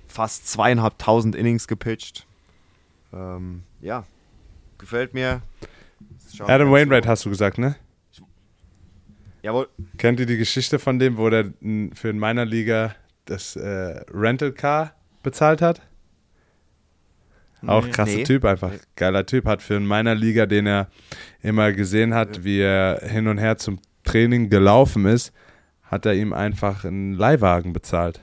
Fast 0.07 0.47
zweieinhalbtausend 0.47 1.36
Innings 1.36 1.68
gepitcht. 1.68 2.26
Ähm, 3.14 3.64
ja, 3.82 4.05
gefällt 4.78 5.14
mir. 5.14 5.41
Schauen 6.36 6.49
Adam 6.49 6.72
Wainwright 6.72 7.07
hast 7.07 7.26
du 7.26 7.30
gesagt, 7.30 7.57
ne? 7.57 7.76
Jawohl. 9.43 9.68
Kennt 9.97 10.20
ihr 10.20 10.26
die 10.26 10.38
Geschichte 10.38 10.80
von 10.80 10.99
dem, 10.99 11.18
wo 11.18 11.30
der 11.30 11.53
für 11.93 12.09
in 12.09 12.18
meiner 12.18 12.45
Liga 12.45 12.95
das 13.26 13.55
äh, 13.55 14.01
Rental 14.11 14.53
Car 14.53 14.93
bezahlt 15.22 15.61
hat? 15.61 15.82
Auch 17.66 17.86
Nee. 17.86 17.91
krasser 17.91 18.16
Nee. 18.18 18.24
Typ 18.24 18.45
einfach. 18.45 18.72
Nee. 18.72 18.80
Geiler 18.95 19.26
Typ. 19.26 19.45
Hat 19.45 19.61
für 19.61 19.76
in 19.76 19.86
meiner 19.86 20.16
Liga, 20.16 20.45
den 20.45 20.66
er 20.66 20.88
immer 21.41 21.72
gesehen 21.72 22.14
hat, 22.14 22.43
wie 22.43 22.59
er 22.59 22.99
hin 23.03 23.28
und 23.28 23.38
her 23.38 23.57
zum 23.57 23.80
Training 24.03 24.49
gelaufen 24.49 25.05
ist, 25.05 25.34
hat 25.84 26.05
er 26.05 26.14
ihm 26.14 26.34
einfach 26.34 26.84
einen 26.84 27.14
Leihwagen 27.14 27.74
bezahlt. 27.74 28.20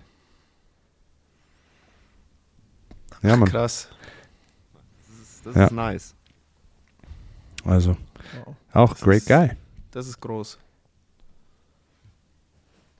Ja, 3.23 3.37
Mann. 3.37 3.49
Krass. 3.49 3.89
Das 5.45 5.55
Ja. 5.57 5.65
ist 5.67 5.73
nice. 5.73 6.15
Also, 7.65 7.97
Wow. 8.45 8.55
auch 8.73 8.91
Das 8.91 9.01
great 9.01 9.19
ist- 9.19 9.29
guy. 9.29 9.51
Das 9.91 10.07
ist 10.07 10.21
groß. 10.21 10.59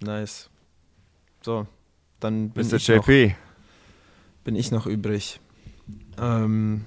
Nice. 0.01 0.49
So, 1.43 1.67
dann 2.21 2.51
bin 2.51 2.67
Mr. 2.67 2.75
ich, 2.77 2.89
noch, 2.89 3.07
JP. 3.07 3.37
bin 4.45 4.57
ich 4.57 4.71
noch 4.71 4.87
übrig. 4.87 5.41
Ähm, 6.19 6.85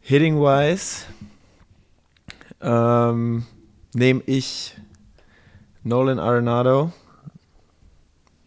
Hitting-wise 0.00 1.06
ähm, 2.60 3.46
nehme 3.94 4.22
ich 4.26 4.76
Nolan 5.84 6.18
Arenado, 6.18 6.92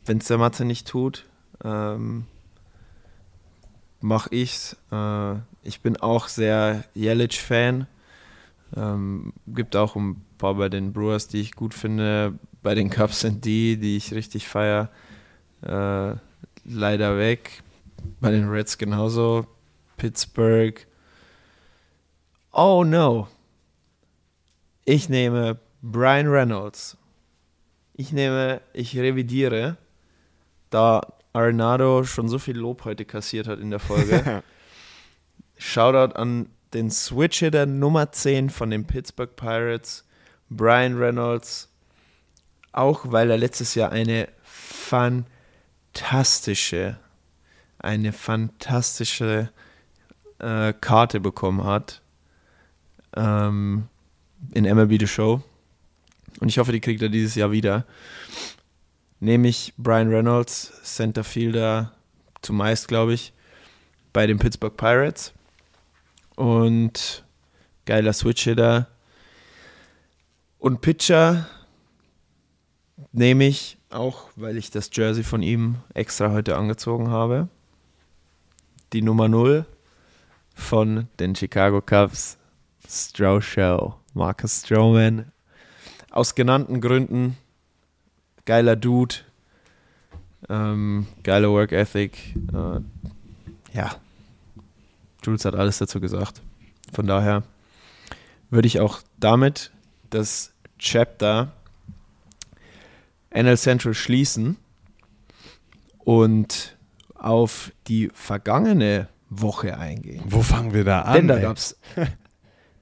wenn 0.05 0.17
es 0.19 0.27
der 0.27 0.37
Mathe 0.37 0.65
nicht 0.65 0.87
tut. 0.87 1.25
Ähm, 1.63 2.25
Mache 4.05 4.29
ich's. 4.35 4.77
Äh, 4.91 5.33
ich 5.63 5.81
bin 5.81 5.97
auch 5.97 6.27
sehr 6.27 6.83
Yelich-Fan. 6.93 7.87
Ähm, 8.77 9.33
gibt 9.47 9.75
auch 9.75 9.95
ein 9.95 10.23
paar 10.37 10.53
bei 10.53 10.69
den 10.69 10.93
Brewers, 10.93 11.27
die 11.27 11.41
ich 11.41 11.55
gut 11.55 11.73
finde. 11.73 12.37
Bei 12.61 12.75
den 12.75 12.91
Cubs 12.91 13.21
sind 13.21 13.45
die, 13.45 13.77
die 13.77 13.97
ich 13.97 14.13
richtig 14.13 14.47
feiere, 14.47 14.89
äh, 15.63 16.13
leider 16.65 17.17
weg. 17.17 17.63
Bei 18.21 18.29
den 18.29 18.47
Reds 18.47 18.77
genauso. 18.77 19.47
Pittsburgh. 19.97 20.85
Oh 22.51 22.83
no. 22.83 23.27
Ich 24.83 25.09
nehme 25.09 25.57
Brian 25.81 26.27
Reynolds. 26.27 26.95
Ich 27.95 28.13
nehme, 28.13 28.61
ich 28.71 28.95
revidiere, 28.95 29.77
da 30.69 31.01
Arenado 31.35 32.05
schon 32.05 32.29
so 32.29 32.39
viel 32.39 32.57
Lob 32.57 32.85
heute 32.85 33.03
kassiert 33.03 33.47
hat 33.47 33.59
in 33.59 33.69
der 33.69 33.79
Folge. 33.79 34.41
Shoutout 35.57 36.15
an 36.15 36.47
den 36.73 36.89
Switch-Hitter 36.89 37.65
Nummer 37.65 38.09
10 38.11 38.49
von 38.49 38.69
den 38.69 38.85
Pittsburgh 38.85 39.35
Pirates, 39.35 40.05
Brian 40.49 40.97
Reynolds. 40.97 41.67
Auch 42.71 43.11
weil 43.11 43.29
er 43.31 43.37
letztes 43.37 43.75
Jahr 43.75 43.91
eine 43.91 44.29
fantastische, 44.43 46.97
eine 47.79 48.13
fantastische 48.13 49.49
äh, 50.39 50.71
Karte 50.73 51.19
bekommen 51.19 51.65
hat 51.65 52.01
ähm, 53.15 53.89
in 54.53 54.63
MLB 54.63 54.99
The 54.99 55.07
Show. 55.07 55.41
Und 56.39 56.49
ich 56.49 56.59
hoffe, 56.59 56.71
die 56.71 56.81
kriegt 56.81 57.01
er 57.01 57.09
dieses 57.09 57.35
Jahr 57.35 57.51
wieder. 57.51 57.85
Nämlich 59.25 59.73
Brian 59.75 60.09
Reynolds, 60.09 60.71
Centerfielder, 60.83 61.91
zumeist, 62.43 62.87
glaube 62.87 63.15
ich, 63.15 63.33
bei 64.13 64.27
den 64.27 64.37
Pittsburgh 64.37 64.77
Pirates. 64.77 65.33
Und 66.35 67.25
geiler 67.87 68.13
Switch-Hitter. 68.13 68.87
Und 70.59 70.81
Pitcher 70.81 71.49
nehme 73.13 73.47
ich 73.47 73.79
auch, 73.89 74.29
weil 74.35 74.57
ich 74.57 74.69
das 74.69 74.91
Jersey 74.93 75.23
von 75.23 75.41
ihm 75.41 75.77
extra 75.95 76.29
heute 76.29 76.55
angezogen 76.55 77.09
habe. 77.09 77.47
Die 78.93 79.01
Nummer 79.01 79.27
0 79.27 79.65
von 80.53 81.07
den 81.19 81.33
Chicago 81.33 81.81
Cubs, 81.81 82.37
Stroh 82.87 83.41
Show. 83.41 83.95
Marcus 84.13 84.61
Stroman. 84.63 85.31
Aus 86.11 86.35
genannten 86.35 86.79
Gründen. 86.79 87.37
Geiler 88.45 88.75
Dude. 88.75 89.15
Ähm, 90.49 91.07
geiler 91.23 91.49
Work 91.49 91.71
Ethic. 91.71 92.35
Äh, 92.53 92.81
ja. 93.73 93.95
Jules 95.23 95.45
hat 95.45 95.55
alles 95.55 95.79
dazu 95.79 95.99
gesagt. 95.99 96.41
Von 96.93 97.07
daher 97.07 97.43
würde 98.49 98.67
ich 98.67 98.79
auch 98.79 99.01
damit 99.19 99.71
das 100.11 100.53
Chapter 100.77 101.51
NL 103.31 103.57
Central 103.57 103.93
schließen 103.93 104.57
und 105.99 106.77
auf 107.15 107.71
die 107.87 108.09
vergangene 108.13 109.09
Woche 109.29 109.77
eingehen. 109.77 110.23
Wo 110.27 110.41
fangen 110.41 110.73
wir 110.73 110.83
da 110.83 111.01
an? 111.01 111.13
Denn 111.13 111.27
da 111.27 111.39
gab's. 111.39 111.77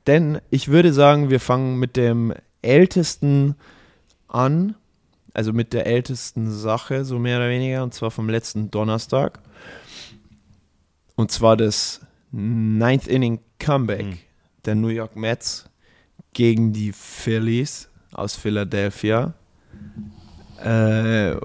denn 0.08 0.42
ich 0.50 0.68
würde 0.68 0.94
sagen, 0.94 1.30
wir 1.30 1.40
fangen 1.40 1.80
mit 1.80 1.96
dem 1.96 2.34
ältesten 2.62 3.56
an, 4.28 4.76
also 5.34 5.54
mit 5.54 5.74
der 5.74 5.86
ältesten 5.88 6.52
Sache, 6.52 7.06
so 7.06 7.20
mehr 7.20 7.38
oder 7.38 7.50
weniger, 7.50 7.84
und 7.84 7.94
zwar 7.94 8.12
vom 8.12 8.30
letzten 8.30 8.70
Donnerstag. 8.72 9.40
Und 11.16 11.32
zwar 11.32 11.58
das 11.58 12.02
Ninth 12.32 13.08
Inning 13.08 13.40
Comeback 13.60 14.06
Mhm. 14.06 14.18
der 14.66 14.76
New 14.76 14.88
York 14.88 15.16
Mets 15.16 15.70
gegen 16.34 16.74
die 16.74 16.92
Phillies 16.92 17.90
aus 18.12 18.36
Philadelphia. 18.36 19.34
Äh, 20.64 21.36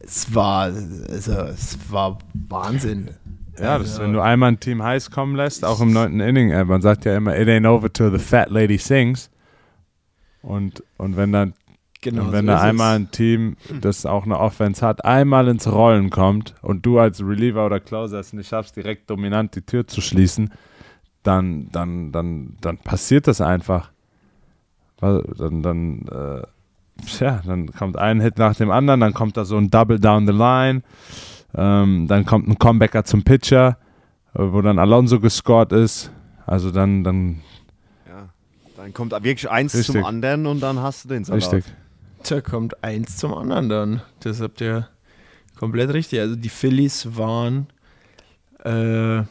es 0.00 0.34
war, 0.34 0.62
also, 0.64 1.32
es 1.32 1.78
war 1.90 2.18
Wahnsinn. 2.48 3.10
Ja, 3.58 3.78
das, 3.78 3.90
Also- 3.92 4.02
wenn 4.02 4.12
du 4.12 4.20
einmal 4.20 4.52
ein 4.52 4.60
Team 4.60 4.82
heiß 4.82 5.10
kommen 5.10 5.36
lässt, 5.36 5.64
auch 5.64 5.80
im 5.80 5.92
neunten 5.92 6.20
Inning, 6.20 6.50
äh, 6.50 6.64
man 6.64 6.80
sagt 6.82 7.04
ja 7.04 7.16
immer, 7.16 7.38
it 7.38 7.46
ain't 7.48 7.68
over 7.68 7.92
till 7.92 8.10
the 8.10 8.18
fat 8.18 8.50
lady 8.50 8.78
sings. 8.78 9.30
Und, 10.42 10.82
und 10.96 11.16
wenn 11.16 11.32
dann 11.32 11.52
Genau, 12.02 12.24
und 12.24 12.32
wenn 12.32 12.46
so 12.46 12.52
da 12.52 12.60
einmal 12.62 12.96
ein 12.96 13.10
Team, 13.10 13.56
das 13.80 14.06
auch 14.06 14.24
eine 14.24 14.38
Offense 14.38 14.86
hat, 14.86 15.04
einmal 15.04 15.48
ins 15.48 15.70
Rollen 15.70 16.08
kommt 16.08 16.54
und 16.62 16.86
du 16.86 16.98
als 16.98 17.20
Reliever 17.20 17.66
oder 17.66 17.78
Closer 17.78 18.20
es 18.20 18.32
nicht 18.32 18.48
schaffst, 18.48 18.76
direkt 18.76 19.10
dominant 19.10 19.54
die 19.54 19.62
Tür 19.62 19.86
zu 19.86 20.00
schließen, 20.00 20.50
dann, 21.22 21.68
dann, 21.72 22.12
dann, 22.12 22.56
dann 22.60 22.78
passiert 22.78 23.26
das 23.26 23.40
einfach. 23.40 23.90
Dann, 25.00 25.62
dann, 25.62 26.06
äh, 26.08 26.42
tja, 27.06 27.42
dann 27.44 27.70
kommt 27.72 27.98
ein 27.98 28.20
Hit 28.20 28.38
nach 28.38 28.54
dem 28.54 28.70
anderen, 28.70 29.00
dann 29.00 29.14
kommt 29.14 29.36
da 29.36 29.44
so 29.44 29.56
ein 29.56 29.70
Double 29.70 29.98
down 29.98 30.26
the 30.26 30.32
line, 30.32 30.82
ähm, 31.54 32.06
dann 32.08 32.24
kommt 32.24 32.48
ein 32.48 32.58
Comebacker 32.58 33.04
zum 33.04 33.22
Pitcher, 33.24 33.76
äh, 34.34 34.38
wo 34.40 34.62
dann 34.62 34.78
Alonso 34.78 35.20
gescored 35.20 35.72
ist. 35.72 36.10
Also 36.46 36.70
dann, 36.70 37.04
dann 37.04 37.40
Ja. 38.06 38.28
Dann 38.76 38.94
kommt 38.94 39.12
wirklich 39.12 39.50
eins 39.50 39.74
Richtig. 39.74 39.96
zum 39.96 40.04
anderen 40.04 40.46
und 40.46 40.60
dann 40.60 40.78
hast 40.80 41.04
du 41.04 41.08
den 41.10 41.24
Salat. 41.24 41.52
richtig. 41.52 41.64
Da 42.28 42.40
kommt 42.40 42.84
eins 42.84 43.16
zum 43.16 43.34
anderen 43.34 43.68
dann. 43.68 44.02
Das 44.20 44.40
habt 44.40 44.60
ihr 44.60 44.88
komplett 45.58 45.92
richtig. 45.92 46.20
Also 46.20 46.36
die 46.36 46.48
Phillies 46.48 47.16
waren 47.16 47.66
äh, 48.64 49.22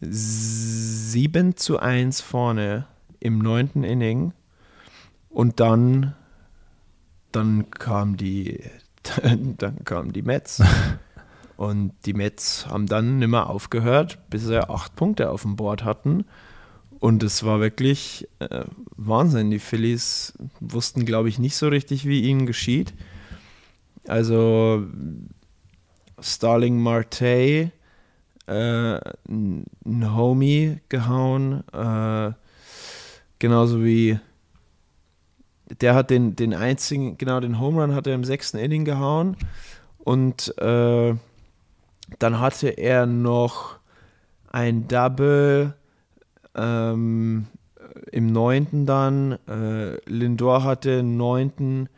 7 0.00 1.56
zu 1.56 1.78
1 1.78 2.20
vorne 2.20 2.86
im 3.20 3.38
neunten 3.38 3.84
Inning. 3.84 4.32
Und 5.28 5.60
dann, 5.60 6.14
dann 7.32 7.70
kam 7.70 8.16
die, 8.16 8.62
dann 9.58 9.84
kamen 9.84 10.12
die 10.12 10.22
Mets. 10.22 10.62
Und 11.56 11.92
die 12.04 12.12
Mets 12.12 12.66
haben 12.68 12.86
dann 12.86 13.18
nimmer 13.18 13.48
aufgehört, 13.48 14.18
bis 14.28 14.44
sie 14.44 14.68
acht 14.68 14.94
Punkte 14.94 15.30
auf 15.30 15.42
dem 15.42 15.56
Board 15.56 15.84
hatten. 15.84 16.26
Und 16.98 17.22
es 17.22 17.44
war 17.44 17.60
wirklich 17.60 18.28
äh, 18.38 18.64
Wahnsinn. 18.96 19.50
Die 19.50 19.58
Phillies 19.58 20.32
wussten, 20.60 21.04
glaube 21.04 21.28
ich, 21.28 21.38
nicht 21.38 21.56
so 21.56 21.68
richtig, 21.68 22.06
wie 22.06 22.22
ihnen 22.22 22.46
geschieht. 22.46 22.94
Also 24.06 24.86
Starling 26.20 26.80
Marte, 26.80 27.72
äh, 28.46 29.00
ein 29.28 30.14
Homie 30.14 30.78
gehauen, 30.88 31.64
äh, 31.72 32.32
genauso 33.38 33.84
wie 33.84 34.18
der 35.80 35.94
hat 35.94 36.10
den, 36.10 36.36
den 36.36 36.54
einzigen, 36.54 37.18
genau 37.18 37.40
den 37.40 37.58
Home 37.58 37.82
Run 37.82 37.94
hat 37.94 38.06
er 38.06 38.14
im 38.14 38.24
sechsten 38.24 38.58
Inning 38.58 38.84
gehauen 38.84 39.36
und 39.98 40.56
äh, 40.58 41.14
dann 42.18 42.40
hatte 42.40 42.68
er 42.68 43.06
noch 43.06 43.78
ein 44.52 44.86
Double 44.86 45.74
ähm, 46.56 47.46
im 48.12 48.32
neunten 48.32 48.86
dann. 48.86 49.32
Äh, 49.48 49.96
Lindor 50.10 50.64
hatte 50.64 50.90
im 50.90 51.16
neunten, 51.16 51.88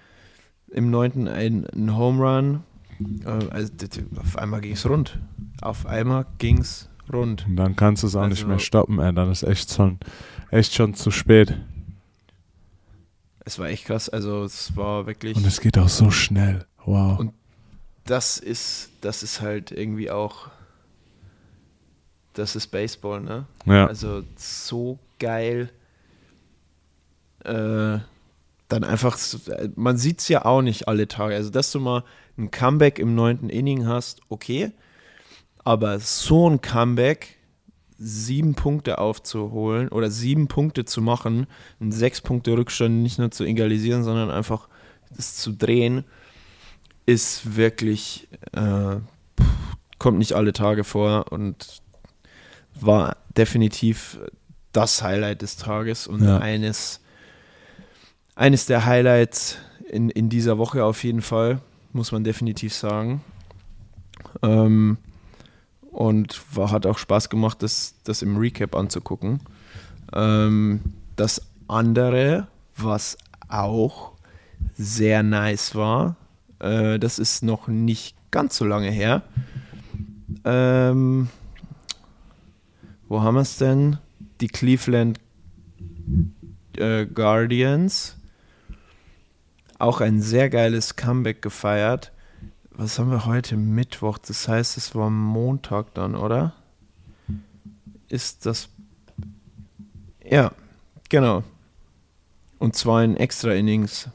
im 0.70 0.90
neunten 0.90 1.28
ein, 1.28 1.66
ein 1.66 1.96
Home 1.96 2.22
Run. 2.22 2.62
Äh, 3.24 3.48
also 3.50 3.72
auf 4.20 4.36
einmal 4.36 4.61
ging 4.61 4.72
es 4.72 4.88
rund. 4.88 5.18
Auf 5.62 5.86
einmal 5.86 6.26
ging 6.38 6.59
es 6.59 6.88
rund. 7.12 7.46
Und 7.46 7.56
dann 7.56 7.76
kannst 7.76 8.02
du 8.02 8.06
es 8.09 8.16
auch 8.16 8.26
nicht 8.26 8.38
Also- 8.38 8.48
mehr 8.48 8.59
stoppen, 8.59 8.98
ey. 8.98 9.12
Dann 9.14 9.30
ist 9.30 9.42
echt 9.44 9.72
schon, 9.72 9.98
echt 10.50 10.74
schon 10.74 10.94
zu 10.94 11.11
spät. 11.11 11.54
Es 13.44 13.59
war 13.59 13.68
echt 13.68 13.86
krass. 13.86 14.09
Also 14.09 14.44
es 14.44 14.76
war 14.76 15.06
wirklich. 15.06 15.36
Und 15.36 15.46
es 15.46 15.61
geht 15.61 15.78
auch 15.78 15.88
so 15.88 16.11
schnell. 16.11 16.66
Wow. 16.84 17.18
Und- 17.18 17.32
das 18.04 18.38
ist, 18.38 18.88
das 19.02 19.22
ist 19.22 19.40
halt 19.42 19.70
irgendwie 19.70 20.11
auch. 20.11 20.48
Das 22.39 22.55
ist 22.57 22.68
Baseball, 22.68 23.20
ne? 23.20 23.47
ja. 23.66 23.86
Also 23.86 24.22
so 24.36 24.99
geil. 25.18 25.70
Äh, 27.45 27.99
dann 28.68 28.84
einfach, 28.84 29.16
so- 29.16 29.39
man 29.76 29.97
sieht 29.97 30.20
es 30.20 30.28
ja 30.28 30.45
auch 30.45 30.62
nicht 30.62 30.89
alle 30.89 31.09
Tage. 31.09 31.34
Also, 31.34 31.51
dass 31.51 31.72
du 31.72 31.80
mal 31.80 32.05
ein 32.36 32.51
Comeback 32.51 32.99
im 32.99 33.14
neunten 33.14 33.49
Inning 33.49 33.86
hast, 33.86 34.20
okay. 34.28 34.70
Aber 35.64 35.99
so 35.99 36.49
ein 36.49 36.61
Comeback, 36.61 37.36
sieben 37.99 38.55
Punkte 38.55 38.99
aufzuholen 38.99 39.89
oder 39.89 40.11
sieben 40.11 40.47
Punkte 40.47 40.84
zu 40.84 41.03
machen, 41.03 41.47
einen 41.80 41.91
sechs 41.93 42.20
Punkte 42.20 42.53
Rückstand 42.57 43.03
nicht 43.03 43.18
nur 43.18 43.30
zu 43.32 43.45
egalisieren, 43.45 44.05
sondern 44.05 44.30
einfach 44.30 44.68
das 45.16 45.34
zu 45.36 45.53
drehen, 45.53 46.05
ist 47.07 47.57
wirklich, 47.57 48.28
äh, 48.53 48.97
kommt 49.99 50.18
nicht 50.18 50.34
alle 50.34 50.53
Tage 50.53 50.84
vor 50.84 51.32
und 51.32 51.82
war 52.80 53.16
definitiv 53.36 54.18
das 54.72 55.02
Highlight 55.02 55.42
des 55.42 55.56
Tages 55.56 56.06
und 56.06 56.24
Ja. 56.24 56.38
eines, 56.38 57.00
eines 58.34 58.66
der 58.66 58.84
Highlights 58.86 59.56
in, 59.90 60.10
in 60.10 60.28
dieser 60.28 60.58
Woche 60.58 60.84
auf 60.84 61.02
jeden 61.04 61.22
Fall, 61.22 61.60
muss 61.92 62.12
man 62.12 62.24
definitiv 62.24 62.74
sagen. 62.74 63.22
Ähm, 64.42 64.98
und 65.90 66.40
war, 66.54 66.70
hat 66.70 66.86
auch 66.86 66.98
Spaß 66.98 67.30
gemacht, 67.30 67.62
das, 67.62 67.94
das 68.04 68.22
im 68.22 68.36
Recap 68.36 68.76
anzugucken. 68.76 69.40
Ähm, 70.12 70.80
das 71.16 71.42
andere, 71.66 72.46
was 72.76 73.16
auch 73.48 74.12
sehr 74.76 75.22
nice 75.22 75.74
war, 75.74 76.16
äh, 76.60 76.98
das 76.98 77.18
ist 77.18 77.42
noch 77.42 77.66
nicht 77.68 78.14
ganz 78.30 78.56
so 78.56 78.64
lange 78.64 78.90
her. 78.90 79.22
Ähm, 80.44 81.28
wo 83.09 83.22
haben 83.22 83.34
wir 83.34 83.42
es 83.42 83.56
denn? 83.56 83.98
Die 84.40 84.48
Cleveland 84.48 85.18
äh, 86.76 87.06
Guardians. 87.06 88.16
Auch 89.78 90.00
ein 90.00 90.20
sehr 90.20 90.50
geiles 90.50 90.96
Comeback 90.96 91.40
gefeiert. 91.40 92.12
Was 92.70 92.98
haben 92.98 93.11
wir 93.11 93.26
heute? 93.26 93.56
Mittwoch. 93.56 94.18
Das 94.18 94.46
heißt, 94.46 94.76
es 94.76 94.94
war 94.94 95.11
Montag 95.11 95.94
dann, 95.94 96.14
oder? 96.14 96.54
Ist 98.09 98.46
das 98.46 98.68
Ja, 100.24 100.52
genau. 101.09 101.42
Und 102.59 102.76
zwar 102.76 103.04
in 103.04 103.16
extra 103.16 103.52
Innings. 103.52 104.09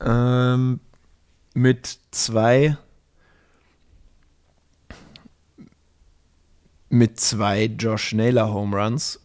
Ähm, 0.00 0.80
mit 1.54 1.98
zwei 2.10 2.76
mit 6.88 7.20
zwei 7.20 7.64
Josh 7.64 8.12
Naylor 8.12 8.52
Home 8.52 8.76
Runs. 8.76 9.20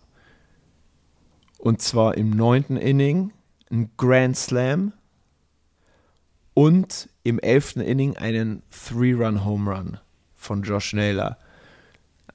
Und 1.58 1.82
zwar 1.82 2.18
im 2.18 2.32
neunten 2.32 2.78
Inning 2.78 3.32
ein 3.72 3.92
Grand 3.98 4.36
Slam 4.36 4.94
und 6.54 7.10
im 7.24 7.40
elften 7.40 7.82
Inning 7.82 8.18
einen 8.18 8.64
Three-Run-Home 8.72 9.72
Run 9.72 9.98
von 10.36 10.64
Josh 10.64 10.94
Naylor. 10.94 11.38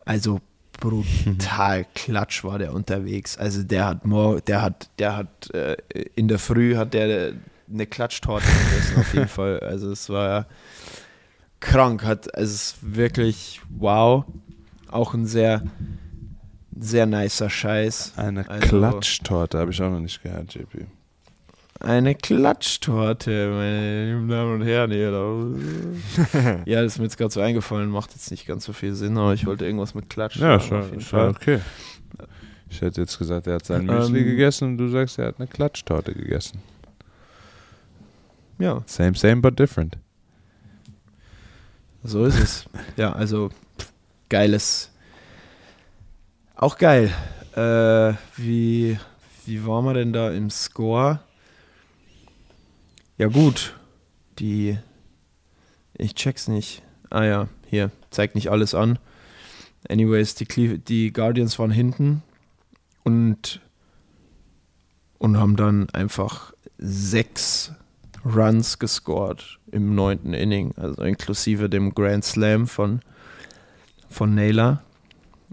Also 0.04 0.40
brutal 0.80 1.86
klatsch 1.94 2.44
war 2.44 2.58
der 2.58 2.72
unterwegs. 2.72 3.36
Also 3.36 3.62
der 3.62 3.86
hat 3.86 4.02
der 4.48 4.62
hat, 4.62 4.90
der 4.98 5.16
hat 5.16 5.50
äh, 5.54 5.76
in 6.14 6.28
der 6.28 6.38
Früh 6.38 6.76
hat 6.76 6.94
der 6.94 7.34
eine 7.68 7.86
Klatschtorte 7.86 8.46
gegessen 8.46 8.98
auf 8.98 9.14
jeden 9.14 9.28
Fall. 9.28 9.60
Also 9.60 9.90
es 9.90 10.08
war 10.08 10.46
krank, 11.60 12.04
hat 12.04 12.34
also 12.34 12.54
es 12.54 12.72
ist 12.72 12.94
wirklich 12.94 13.60
wow. 13.70 14.24
Auch 14.90 15.14
ein 15.14 15.26
sehr 15.26 15.62
sehr 16.78 17.06
nicer 17.06 17.48
Scheiß. 17.48 18.12
Eine 18.16 18.48
Also- 18.48 18.68
Klatschtorte 18.68 19.58
habe 19.58 19.70
ich 19.70 19.80
auch 19.82 19.90
noch 19.90 20.00
nicht 20.00 20.22
gehört, 20.22 20.54
JP. 20.54 20.86
Eine 21.80 22.14
Klatschtorte, 22.14 23.50
meine 23.50 24.12
lieben 24.12 24.28
Damen 24.28 24.60
und 24.60 24.66
Herren. 24.66 24.90
Hier. 24.90 25.10
ja, 26.66 26.82
das 26.82 26.92
ist 26.94 26.98
mir 26.98 27.04
jetzt 27.04 27.18
gerade 27.18 27.32
so 27.32 27.40
eingefallen, 27.40 27.90
macht 27.90 28.12
jetzt 28.12 28.30
nicht 28.30 28.46
ganz 28.46 28.64
so 28.64 28.72
viel 28.72 28.94
Sinn, 28.94 29.16
aber 29.18 29.34
ich 29.34 29.44
wollte 29.46 29.64
irgendwas 29.66 29.94
mit 29.94 30.08
Klatsch 30.08 30.36
Ja, 30.36 30.58
schon, 30.60 31.00
schon 31.00 31.28
okay. 31.30 31.60
Ich 32.68 32.80
hätte 32.80 33.00
jetzt 33.02 33.18
gesagt, 33.18 33.46
er 33.46 33.54
hat 33.56 33.64
sein 33.66 33.84
Müsli 33.86 34.20
Ähm, 34.20 34.24
gegessen 34.24 34.68
und 34.68 34.78
du 34.78 34.88
sagst, 34.88 35.18
er 35.18 35.28
hat 35.28 35.36
eine 35.38 35.46
Klatschtorte 35.46 36.12
gegessen. 36.14 36.60
Ja, 38.58 38.82
Same, 38.86 39.14
same, 39.14 39.40
but 39.42 39.58
different. 39.58 39.98
so 42.02 42.24
ist 42.24 42.38
es. 42.40 42.64
Ja, 42.96 43.12
also 43.12 43.50
geiles. 44.28 44.90
Auch 46.54 46.78
geil. 46.78 47.12
Äh, 47.54 48.14
wie, 48.36 48.98
wie 49.44 49.66
waren 49.66 49.84
wir 49.84 49.94
denn 49.94 50.12
da 50.12 50.30
im 50.30 50.50
Score? 50.50 51.20
Ja, 53.18 53.28
gut. 53.28 53.74
Die. 54.38 54.78
Ich 55.96 56.14
check's 56.14 56.48
nicht. 56.48 56.82
Ah 57.10 57.24
ja, 57.24 57.48
hier. 57.66 57.90
Zeigt 58.10 58.34
nicht 58.34 58.50
alles 58.50 58.74
an. 58.74 58.98
Anyways, 59.88 60.34
die, 60.34 60.46
Cle 60.46 60.78
die 60.78 61.12
Guardians 61.12 61.58
waren 61.58 61.70
hinten 61.70 62.22
und, 63.04 63.60
und 65.18 65.38
haben 65.38 65.56
dann 65.56 65.88
einfach 65.90 66.52
sechs 66.78 67.72
Runs 68.24 68.78
gescored 68.78 69.60
im 69.70 69.94
neunten 69.94 70.34
Inning, 70.34 70.74
also 70.76 71.02
inklusive 71.02 71.70
dem 71.70 71.94
Grand 71.94 72.24
Slam 72.24 72.66
von, 72.66 73.00
von 74.08 74.34
Naylor. 74.34 74.82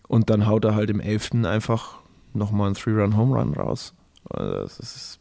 Und 0.08 0.30
dann 0.30 0.46
haut 0.46 0.66
er 0.66 0.76
halt 0.76 0.90
im 0.90 1.00
elften 1.00 1.46
einfach 1.46 2.00
nochmal 2.34 2.68
einen 2.68 2.76
Three-Run-Home-Run 2.76 3.54
raus. 3.54 3.94
Also 4.30 4.54
das 4.54 4.80
ist. 4.80 5.20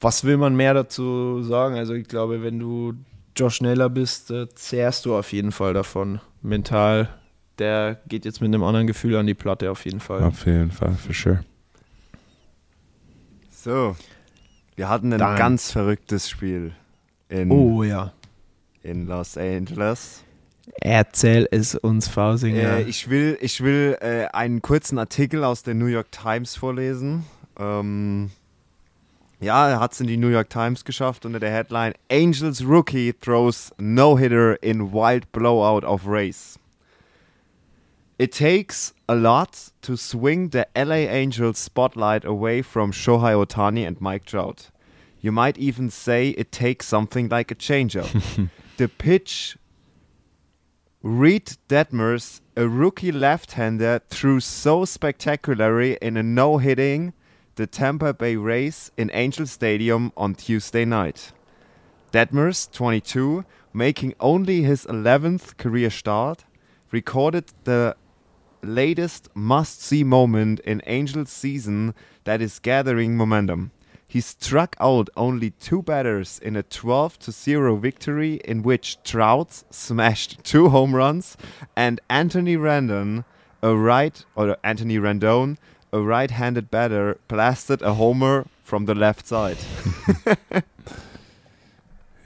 Was 0.00 0.24
will 0.24 0.36
man 0.36 0.54
mehr 0.56 0.74
dazu 0.74 1.42
sagen? 1.42 1.76
Also 1.76 1.94
ich 1.94 2.06
glaube, 2.06 2.42
wenn 2.42 2.58
du 2.58 2.94
Josh 3.34 3.60
Naylor 3.60 3.88
bist, 3.88 4.30
äh, 4.30 4.48
zehrst 4.54 5.06
du 5.06 5.16
auf 5.16 5.32
jeden 5.32 5.52
Fall 5.52 5.74
davon. 5.74 6.20
Mental, 6.42 7.08
der 7.58 8.00
geht 8.06 8.24
jetzt 8.24 8.40
mit 8.40 8.48
einem 8.48 8.62
anderen 8.62 8.86
Gefühl 8.86 9.16
an 9.16 9.26
die 9.26 9.34
Platte 9.34 9.70
auf 9.70 9.84
jeden 9.84 10.00
Fall. 10.00 10.22
Auf 10.22 10.46
jeden 10.46 10.70
Fall, 10.70 10.94
for 10.94 11.14
sure. 11.14 11.44
So. 13.50 13.96
Wir 14.74 14.88
hatten 14.88 15.12
ein 15.12 15.18
Dann. 15.18 15.36
ganz 15.36 15.72
verrücktes 15.72 16.28
Spiel 16.28 16.72
in, 17.28 17.50
Oh 17.50 17.82
ja. 17.82 18.12
In 18.86 19.06
Los 19.06 19.36
Angeles. 19.36 20.22
Erzähl 20.80 21.48
es 21.50 21.74
uns, 21.74 22.08
Fausinger. 22.08 22.78
Äh, 22.78 22.82
ich 22.82 23.08
will, 23.08 23.38
ich 23.40 23.62
will 23.62 23.96
äh, 24.00 24.26
einen 24.32 24.62
kurzen 24.62 24.98
Artikel 24.98 25.44
aus 25.44 25.62
der 25.62 25.74
New 25.74 25.86
York 25.86 26.10
Times 26.10 26.56
vorlesen. 26.56 27.24
Ähm, 27.58 28.30
ja, 29.40 29.68
er 29.68 29.80
hat 29.80 29.92
es 29.92 30.00
in 30.00 30.06
die 30.06 30.16
New 30.16 30.28
York 30.28 30.50
Times 30.50 30.84
geschafft 30.84 31.24
unter 31.24 31.40
der 31.40 31.50
Headline 31.50 31.94
Angels 32.10 32.64
Rookie 32.64 33.12
throws 33.12 33.72
No-Hitter 33.78 34.62
in 34.62 34.92
Wild 34.92 35.30
Blowout 35.32 35.84
of 35.86 36.06
Race. 36.06 36.58
It 38.18 38.32
takes 38.32 38.94
a 39.08 39.14
lot 39.14 39.72
to 39.82 39.94
swing 39.96 40.50
the 40.50 40.66
LA 40.74 41.06
Angels 41.10 41.58
spotlight 41.58 42.24
away 42.24 42.62
from 42.62 42.90
Shohei 42.92 43.34
Otani 43.34 43.86
and 43.86 44.00
Mike 44.00 44.24
Trout. 44.24 44.70
You 45.20 45.32
might 45.32 45.58
even 45.58 45.90
say 45.90 46.30
it 46.30 46.50
takes 46.50 46.86
something 46.86 47.28
like 47.28 47.50
a 47.50 47.54
changeup. 47.54 48.08
the 48.76 48.88
pitch 48.88 49.56
Reed 51.02 51.56
Detmers, 51.68 52.40
a 52.56 52.68
rookie 52.68 53.12
left-hander, 53.12 54.00
threw 54.10 54.40
so 54.40 54.84
spectacularly 54.84 55.98
in 56.02 56.16
a 56.16 56.22
no-hitting 56.22 57.12
the 57.54 57.66
Tampa 57.66 58.12
Bay 58.12 58.36
Rays 58.36 58.90
in 58.96 59.10
Angel 59.14 59.46
Stadium 59.46 60.12
on 60.16 60.34
Tuesday 60.34 60.84
night. 60.84 61.32
Detmers, 62.12 62.70
22, 62.70 63.44
making 63.72 64.14
only 64.20 64.62
his 64.62 64.84
11th 64.86 65.56
career 65.56 65.88
start, 65.90 66.44
recorded 66.90 67.46
the 67.64 67.96
latest 68.62 69.28
must-see 69.34 70.04
moment 70.04 70.60
in 70.60 70.82
Angels 70.86 71.30
season 71.30 71.94
that 72.24 72.42
is 72.42 72.58
gathering 72.58 73.16
momentum. 73.16 73.70
He 74.08 74.20
struck 74.20 74.76
out 74.80 75.08
only 75.16 75.50
two 75.50 75.82
batters 75.82 76.38
in 76.42 76.56
a 76.56 76.62
12 76.62 77.18
to 77.20 77.32
0 77.32 77.76
victory 77.76 78.40
in 78.44 78.62
which 78.62 78.98
Trout 79.02 79.64
smashed 79.70 80.42
two 80.44 80.68
home 80.68 80.94
runs 80.94 81.36
and 81.76 82.00
Anthony 82.08 82.56
Randon, 82.56 83.24
a 83.62 83.74
right 83.74 84.24
or 84.36 84.56
Anthony 84.62 84.98
Randone, 84.98 85.56
a 85.92 86.00
right-handed 86.00 86.70
batter, 86.70 87.18
blasted 87.28 87.82
a 87.82 87.94
homer 87.94 88.46
from 88.62 88.86
the 88.86 88.94
left 88.94 89.26
side. 89.26 89.58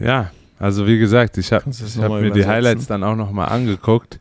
Ja, 0.00 0.30
also 0.58 0.86
wie 0.86 0.98
gesagt, 0.98 1.36
ich 1.36 1.52
habe 1.52 1.64
hab 1.66 2.10
mir 2.10 2.30
die? 2.30 2.46
Highlights 2.46 2.86
dann 2.86 3.04
auch 3.04 3.16
nochmal 3.16 3.50
angeguckt. 3.50 4.18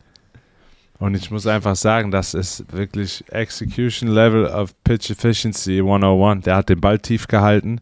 Und 1.00 1.16
ich 1.16 1.32
muss 1.32 1.48
einfach 1.48 1.78
sagen, 1.78 2.12
das 2.12 2.34
ist 2.34 2.72
wirklich 2.74 3.24
Execution 3.32 4.10
Level 4.10 4.46
of 4.46 4.76
Pitch 4.84 5.10
Efficiency 5.10 5.80
101. 5.80 6.44
Der 6.44 6.58
hat 6.58 6.70
den 6.70 6.82
Ball 6.82 7.00
tief 7.00 7.28
gehalten. 7.28 7.80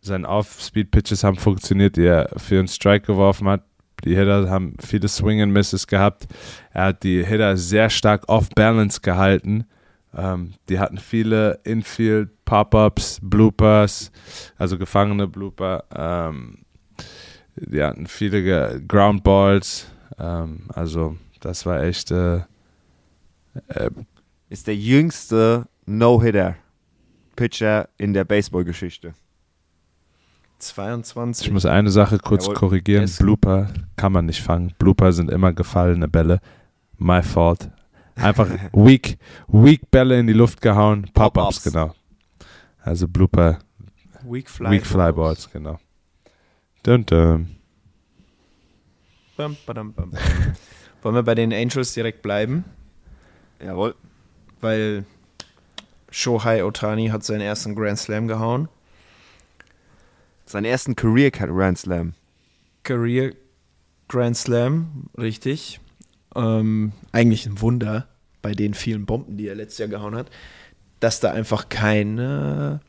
Seine 0.00 0.28
Off-Speed-Pitches 0.28 1.22
haben 1.22 1.36
funktioniert, 1.36 1.96
die 1.96 2.06
er 2.06 2.28
für 2.36 2.58
einen 2.58 2.68
Strike 2.68 3.06
geworfen 3.06 3.48
hat. 3.48 3.62
Die 4.04 4.16
Hitter 4.16 4.50
haben 4.50 4.76
viele 4.84 5.08
Swing 5.08 5.40
and 5.40 5.52
Misses 5.52 5.86
gehabt. 5.86 6.26
Er 6.72 6.86
hat 6.86 7.04
die 7.04 7.24
Hitter 7.24 7.56
sehr 7.56 7.88
stark 7.88 8.28
off-balance 8.28 9.00
gehalten. 9.00 9.64
Ähm, 10.14 10.54
die 10.68 10.80
hatten 10.80 10.98
viele 10.98 11.60
Infield, 11.64 12.44
Pop-Ups, 12.44 13.20
Bloopers, 13.22 14.10
also 14.58 14.76
gefangene 14.76 15.28
Blooper. 15.28 15.84
Ähm, 15.94 16.64
die 17.56 17.82
hatten 17.82 18.08
viele 18.08 18.82
Ground 18.86 19.22
Balls. 19.22 19.86
Ähm, 20.18 20.68
also 20.74 21.16
das 21.44 21.66
war 21.66 21.82
echt. 21.82 22.10
Äh, 22.10 22.36
äh, 23.68 23.90
Ist 24.48 24.66
der 24.66 24.76
jüngste 24.76 25.66
No-Hitter-Pitcher 25.86 27.88
in 27.98 28.14
der 28.14 28.24
Baseballgeschichte. 28.24 29.14
22. 30.58 31.46
ich 31.46 31.52
muss 31.52 31.66
eine 31.66 31.90
Sache 31.90 32.18
kurz 32.18 32.44
Jawohl. 32.44 32.54
korrigieren. 32.54 33.02
Yes. 33.02 33.18
Blooper 33.18 33.68
kann 33.96 34.12
man 34.12 34.26
nicht 34.26 34.40
fangen. 34.40 34.72
Blooper 34.78 35.12
sind 35.12 35.30
immer 35.30 35.52
gefallene 35.52 36.08
Bälle. 36.08 36.40
My 36.96 37.22
fault. 37.22 37.68
Einfach 38.14 38.48
weak, 38.72 39.18
weak 39.48 39.90
Bälle 39.90 40.18
in 40.18 40.26
die 40.26 40.32
Luft 40.32 40.62
gehauen. 40.62 41.10
Pop-ups, 41.12 41.62
genau. 41.62 41.94
Also 42.80 43.08
Blooper, 43.08 43.58
Weak 44.22 44.48
Fly, 44.48 44.70
weak 44.70 44.86
Flyballs, 44.86 45.50
genau. 45.50 45.78
Dun, 46.82 47.04
dun. 47.04 47.56
Bam, 49.36 49.56
badam, 49.66 49.92
bam, 49.92 50.10
bam. 50.10 50.20
Wollen 51.04 51.16
wir 51.16 51.22
bei 51.22 51.34
den 51.34 51.52
Angels 51.52 51.92
direkt 51.92 52.22
bleiben? 52.22 52.64
Jawohl. 53.62 53.94
Weil 54.62 55.04
Shohei 56.10 56.64
Otani 56.64 57.08
hat 57.08 57.22
seinen 57.22 57.42
ersten 57.42 57.74
Grand 57.74 57.98
Slam 57.98 58.26
gehauen. 58.26 58.70
Seinen 60.46 60.64
ersten 60.64 60.96
Career 60.96 61.30
Grand 61.30 61.76
Slam. 61.76 62.14
Career 62.84 63.34
Grand 64.08 64.34
Slam, 64.34 65.10
richtig. 65.18 65.78
Ähm, 66.34 66.92
eigentlich 67.12 67.44
ein 67.44 67.60
Wunder 67.60 68.08
bei 68.40 68.54
den 68.54 68.72
vielen 68.72 69.04
Bomben, 69.04 69.36
die 69.36 69.48
er 69.48 69.56
letztes 69.56 69.80
Jahr 69.80 69.88
gehauen 69.90 70.14
hat, 70.14 70.30
dass 71.00 71.20
da 71.20 71.32
einfach 71.32 71.68
kein, 71.68 72.80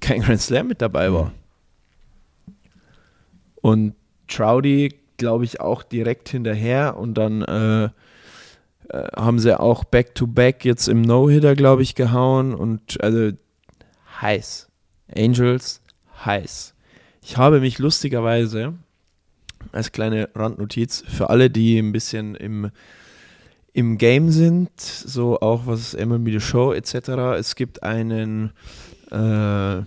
kein 0.00 0.20
Grand 0.20 0.42
Slam 0.42 0.68
mit 0.68 0.82
dabei 0.82 1.10
war. 1.10 1.32
Und 3.62 3.94
Troudy, 4.28 4.94
glaube 5.16 5.44
ich, 5.44 5.60
auch 5.60 5.82
direkt 5.82 6.28
hinterher 6.28 6.96
und 6.96 7.14
dann 7.14 7.42
äh, 7.42 7.84
äh, 7.84 9.08
haben 9.16 9.38
sie 9.38 9.58
auch 9.58 9.84
Back-to-Back 9.84 10.64
jetzt 10.64 10.88
im 10.88 11.02
No-Hitter, 11.02 11.54
glaube 11.54 11.82
ich, 11.82 11.94
gehauen 11.94 12.54
und 12.54 13.02
also 13.02 13.32
heiß. 14.20 14.68
Angels 15.16 15.80
heiß. 16.24 16.74
Ich 17.22 17.36
habe 17.36 17.60
mich 17.60 17.78
lustigerweise 17.78 18.74
als 19.72 19.92
kleine 19.92 20.28
Randnotiz 20.34 21.04
für 21.06 21.30
alle, 21.30 21.50
die 21.50 21.78
ein 21.78 21.92
bisschen 21.92 22.34
im, 22.34 22.70
im 23.72 23.98
Game 23.98 24.30
sind, 24.30 24.70
so 24.78 25.40
auch 25.40 25.66
was 25.66 25.94
MLB 25.94 26.32
The 26.32 26.40
Show 26.40 26.72
etc. 26.72 26.94
Es 27.38 27.54
gibt 27.56 27.82
einen 27.82 28.52
äh, 29.10 29.82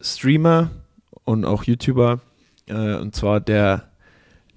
Streamer 0.00 0.70
und 1.24 1.44
auch 1.44 1.64
YouTuber, 1.64 2.20
äh, 2.66 2.96
und 2.96 3.14
zwar 3.14 3.40
der 3.40 3.87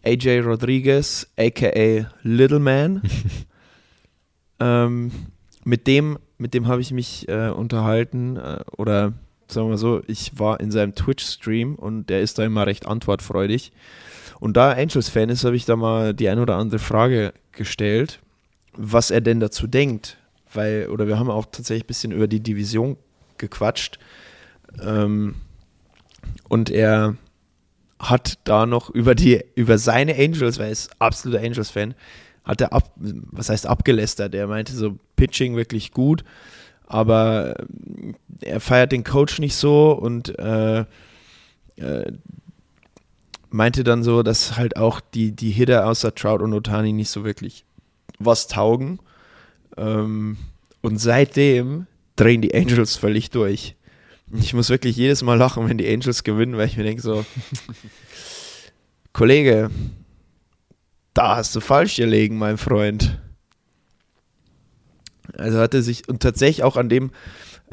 AJ 0.04 0.42
Rodriguez, 0.42 1.28
aka 1.38 2.08
Little 2.24 2.60
Man. 2.60 3.02
ähm, 4.60 5.12
mit 5.64 5.88
dem, 5.88 6.18
mit 6.38 6.54
dem 6.54 6.68
habe 6.68 6.82
ich 6.82 6.92
mich 6.92 7.28
äh, 7.30 7.50
unterhalten 7.50 8.38
äh, 8.38 8.60
oder 8.78 9.14
sagen 9.48 9.68
wir 9.68 9.72
mal 9.72 9.78
so, 9.78 10.02
ich 10.08 10.40
war 10.40 10.60
in 10.60 10.72
seinem 10.72 10.96
Twitch-Stream 10.96 11.76
und 11.76 12.10
der 12.10 12.22
ist 12.22 12.40
da 12.40 12.46
immer 12.46 12.66
recht 12.66 12.86
antwortfreudig. 12.86 13.72
Und 14.40 14.58
da 14.58 14.72
er 14.72 14.82
Angels-Fan 14.82 15.30
ist, 15.30 15.44
habe 15.44 15.56
ich 15.56 15.66
da 15.66 15.76
mal 15.76 16.14
die 16.14 16.30
ein 16.30 16.40
oder 16.40 16.56
andere 16.56 16.80
Frage 16.80 17.34
gestellt, 17.52 18.20
was 18.74 19.12
er 19.12 19.22
denn 19.22 19.40
dazu 19.40 19.68
denkt. 19.68 20.18
Weil, 20.54 20.88
oder 20.90 21.08
wir 21.08 21.20
haben 21.20 21.30
auch 21.30 21.46
tatsächlich 21.46 21.84
ein 21.84 21.88
bisschen 21.88 22.12
über 22.12 22.28
die 22.28 22.40
Division 22.40 22.98
gequatscht. 23.38 24.00
Ähm, 24.82 25.36
und 26.50 26.70
er 26.70 27.16
hat 28.02 28.40
da 28.44 28.66
noch 28.66 28.90
über 28.90 29.16
die, 29.16 29.44
über 29.56 29.78
seine 29.78 30.16
Angels, 30.16 30.58
weil 30.58 30.66
er 30.66 30.72
ist 30.72 30.92
absoluter 31.00 31.44
Angels-Fan, 31.44 31.94
hat 32.44 32.62
er 32.62 32.74
ab, 32.74 32.92
was 32.96 33.50
heißt 33.50 33.68
abgelästert? 33.68 34.34
Er 34.34 34.48
meinte 34.48 34.74
so, 34.74 34.98
Pitching 35.16 35.56
wirklich 35.56 35.92
gut, 35.92 36.24
aber 36.88 37.60
äh, 37.60 38.14
er 38.42 38.60
feiert 38.60 38.92
den 38.92 39.04
Coach 39.04 39.40
nicht 39.40 39.56
so 39.56 39.92
und 39.92 40.38
äh, 40.40 40.80
äh, 41.78 42.12
meinte 43.52 43.84
dann 43.84 44.04
so, 44.04 44.24
dass 44.24 44.58
halt 44.58 44.78
auch 44.78 45.00
die, 45.00 45.32
die 45.34 45.52
Hitter 45.52 45.86
außer 45.88 46.16
Trout 46.16 46.44
und 46.44 46.54
Otani 46.54 46.94
nicht 46.94 47.10
so 47.10 47.24
wirklich 47.24 47.66
was 48.18 48.48
taugen. 48.48 49.00
Ähm, 49.78 50.38
und 50.82 50.98
seitdem 50.98 51.86
drehen 52.16 52.42
die 52.42 52.56
Angels 52.56 52.98
völlig 52.98 53.30
durch. 53.30 53.76
Ich 54.34 54.54
muss 54.54 54.70
wirklich 54.70 54.96
jedes 54.96 55.24
Mal 55.24 55.38
lachen, 55.38 55.68
wenn 55.68 55.78
die 55.78 55.92
Angels 55.92 56.24
gewinnen, 56.24 56.58
weil 56.58 56.68
ich 56.68 56.78
mir 56.78 56.84
denke 56.84 57.02
so, 57.02 57.26
Kollege, 59.14 59.70
da 61.14 61.36
hast 61.36 61.56
du 61.56 61.60
falsch 61.60 61.98
gelegen, 61.98 62.38
mein 62.38 62.58
Freund. 62.58 63.20
Also 65.38 65.60
hat 65.60 65.74
er 65.74 65.82
sich, 65.82 66.08
und 66.08 66.22
tatsächlich 66.22 66.64
auch 66.64 66.78
an 66.78 66.90
dem, 66.90 67.12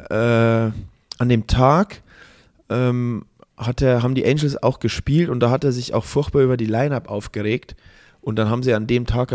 äh, 0.09 0.13
an 0.15 1.29
dem 1.29 1.47
Tag 1.47 2.01
ähm, 2.69 3.25
hat 3.57 3.81
er, 3.81 4.03
haben 4.03 4.15
die 4.15 4.25
Angels 4.25 4.61
auch 4.61 4.79
gespielt 4.79 5.29
und 5.29 5.39
da 5.41 5.49
hat 5.49 5.63
er 5.63 5.71
sich 5.71 5.93
auch 5.93 6.05
furchtbar 6.05 6.41
über 6.41 6.57
die 6.57 6.65
Line-Up 6.65 7.09
aufgeregt. 7.09 7.75
Und 8.21 8.35
dann 8.35 8.49
haben 8.49 8.63
sie 8.63 8.73
an 8.73 8.87
dem 8.87 9.05
Tag, 9.05 9.29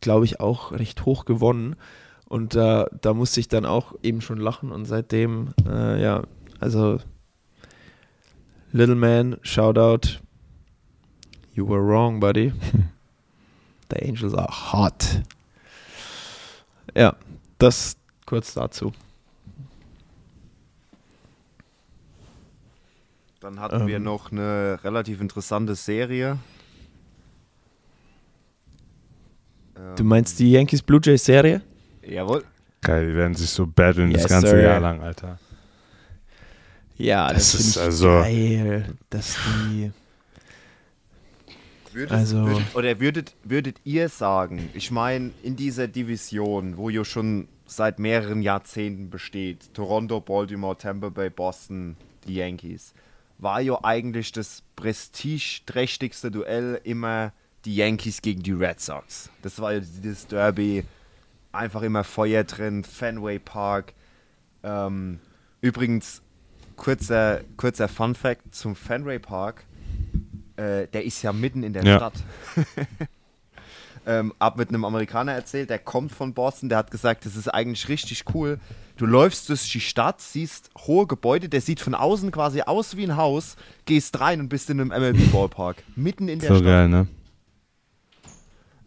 glaube 0.00 0.24
ich, 0.24 0.40
auch 0.40 0.72
recht 0.72 1.04
hoch 1.04 1.24
gewonnen. 1.24 1.76
Und 2.28 2.56
äh, 2.56 2.84
da 3.00 3.14
musste 3.14 3.38
ich 3.38 3.48
dann 3.48 3.64
auch 3.64 3.94
eben 4.02 4.20
schon 4.20 4.38
lachen 4.38 4.72
und 4.72 4.84
seitdem, 4.84 5.54
äh, 5.68 6.02
ja, 6.02 6.24
also 6.60 7.00
Little 8.72 8.94
Man, 8.94 9.38
Shoutout. 9.42 10.18
You 11.54 11.64
were 11.64 11.82
wrong, 11.82 12.20
buddy. 12.20 12.52
The 13.88 14.02
Angels 14.02 14.34
are 14.34 14.48
hot. 14.50 15.22
Ja, 16.94 17.14
das 17.58 17.96
kurz 18.26 18.54
dazu. 18.54 18.92
Dann 23.40 23.60
hatten 23.60 23.82
ähm, 23.82 23.86
wir 23.86 24.00
noch 24.00 24.32
eine 24.32 24.80
relativ 24.82 25.20
interessante 25.20 25.76
Serie. 25.76 26.38
Du 29.94 30.04
meinst 30.04 30.38
die 30.38 30.50
Yankees 30.50 30.82
Blue 30.82 31.00
Jays 31.02 31.24
Serie? 31.24 31.62
Jawohl. 32.02 32.44
Geil, 32.80 33.08
die 33.08 33.14
werden 33.14 33.34
sich 33.34 33.50
so 33.50 33.66
battlen 33.66 34.10
yes, 34.10 34.22
das 34.22 34.30
ganze 34.30 34.48
sir. 34.48 34.62
Jahr 34.62 34.80
lang, 34.80 35.00
Alter. 35.00 35.38
Ja, 36.98 37.32
das, 37.32 37.52
das 37.52 37.60
ist 37.60 37.78
also 37.78 38.08
geil, 38.08 38.94
dass 39.10 39.36
die 39.70 39.92
Würdest, 41.96 42.12
also, 42.12 42.44
würdet, 42.44 42.74
oder 42.74 43.00
würdet, 43.00 43.34
würdet 43.42 43.80
ihr 43.84 44.10
sagen, 44.10 44.68
ich 44.74 44.90
meine, 44.90 45.30
in 45.42 45.56
dieser 45.56 45.88
Division, 45.88 46.76
wo 46.76 46.90
ihr 46.90 47.06
schon 47.06 47.48
seit 47.64 47.98
mehreren 47.98 48.42
Jahrzehnten 48.42 49.08
besteht, 49.08 49.72
Toronto, 49.72 50.20
Baltimore, 50.20 50.76
Tampa 50.76 51.08
Bay, 51.08 51.30
Boston, 51.30 51.96
die 52.26 52.34
Yankees, 52.34 52.92
war 53.38 53.62
ja 53.62 53.82
eigentlich 53.82 54.30
das 54.32 54.62
prestigeträchtigste 54.76 56.30
Duell 56.30 56.82
immer 56.84 57.32
die 57.64 57.76
Yankees 57.76 58.20
gegen 58.20 58.42
die 58.42 58.52
Red 58.52 58.78
Sox. 58.78 59.30
Das 59.40 59.58
war 59.58 59.72
ja 59.72 59.80
dieses 59.80 60.26
Derby, 60.26 60.84
einfach 61.50 61.80
immer 61.80 62.04
Feuer 62.04 62.44
drin, 62.44 62.84
Fenway 62.84 63.38
Park. 63.38 63.94
Ähm, 64.62 65.18
übrigens, 65.62 66.20
kurzer, 66.76 67.40
kurzer 67.56 67.88
Fun 67.88 68.14
Fact 68.14 68.54
zum 68.54 68.76
Fenway 68.76 69.18
Park 69.18 69.64
äh, 70.56 70.86
der 70.88 71.04
ist 71.04 71.22
ja 71.22 71.32
mitten 71.32 71.62
in 71.62 71.72
der 71.72 71.84
ja. 71.84 71.96
Stadt. 71.96 72.14
ähm, 74.06 74.32
ab 74.38 74.56
mit 74.56 74.70
einem 74.70 74.84
Amerikaner 74.84 75.32
erzählt, 75.32 75.70
der 75.70 75.78
kommt 75.78 76.12
von 76.12 76.34
Boston, 76.34 76.68
der 76.68 76.78
hat 76.78 76.90
gesagt, 76.90 77.26
das 77.26 77.36
ist 77.36 77.48
eigentlich 77.48 77.88
richtig 77.88 78.24
cool. 78.34 78.58
Du 78.96 79.04
läufst 79.04 79.48
durch 79.50 79.70
die 79.70 79.80
Stadt, 79.80 80.22
siehst 80.22 80.70
hohe 80.78 81.06
Gebäude, 81.06 81.48
der 81.48 81.60
sieht 81.60 81.80
von 81.80 81.94
außen 81.94 82.30
quasi 82.30 82.62
aus 82.62 82.96
wie 82.96 83.04
ein 83.04 83.16
Haus, 83.16 83.56
gehst 83.84 84.18
rein 84.20 84.40
und 84.40 84.48
bist 84.48 84.70
in 84.70 84.80
einem 84.80 84.88
MLB-Ballpark. 84.88 85.82
mitten 85.94 86.28
in 86.28 86.38
der 86.38 86.48
so 86.48 86.54
Stadt. 86.56 86.66
Geil, 86.66 86.88
ne? 86.88 87.06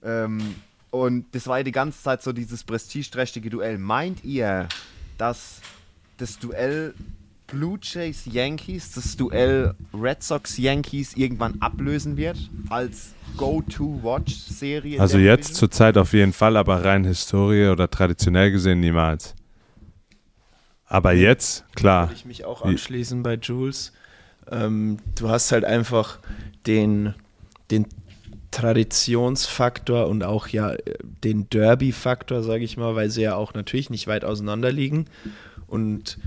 Ähm, 0.02 0.56
und 0.90 1.26
das 1.36 1.45
war 1.45 1.60
ja 1.60 1.64
die 1.64 1.72
ganze 1.72 2.02
Zeit 2.02 2.24
so 2.24 2.34
dieses 2.34 2.64
prestigeträchtige 2.64 3.52
Duell. 3.52 3.78
Meint 3.78 4.24
ihr, 4.24 4.68
dass 5.20 5.61
das 6.18 6.40
Duell 6.40 6.95
Blue 7.51 7.80
Jays 7.81 8.26
Yankees 8.26 8.91
das 8.93 9.17
Duell 9.17 9.73
Red 9.93 10.23
Sox 10.23 10.57
Yankees 10.57 11.15
irgendwann 11.15 11.61
ablösen 11.61 12.17
wird 12.17 12.38
als 12.69 13.13
Go-to-Watch-Serie? 13.38 14.99
Also 14.99 15.17
jetzt 15.17 15.55
zur 15.55 15.71
Zeit 15.71 15.97
auf 15.97 16.13
jeden 16.13 16.34
Fall, 16.34 16.57
aber 16.57 16.84
rein 16.84 17.03
Historie 17.05 17.67
oder 17.67 17.89
traditionell 17.89 18.51
gesehen 18.51 18.80
niemals. 18.80 19.35
Aber 20.85 21.13
jetzt, 21.13 21.65
klar. 21.76 22.07
Würde 22.07 22.15
ich 22.15 22.26
mich 22.26 22.45
auch 22.45 22.63
anschließen 22.63 23.21
bei 23.23 23.35
Jules. 23.35 23.93
Ähm, 24.51 24.97
du 25.15 25.30
hast 25.30 25.51
halt 25.51 25.65
einfach 25.65 26.19
den, 26.65 27.13
den 27.69 27.85
Traditionsfaktor 28.51 30.07
und 30.07 30.23
auch 30.23 30.47
ja 30.47 30.73
den 31.23 31.49
Derby-Faktor, 31.49 32.41
sage 32.41 32.63
ich 32.63 32.77
mal, 32.77 32.95
weil 32.95 33.11
sie 33.11 33.21
ja 33.21 33.35
auch 33.35 33.53
natürlich 33.53 33.91
nicht 33.91 34.07
weit 34.07 34.26
auseinander 34.26 34.71
liegen. 34.71 35.05
Und 35.67 36.17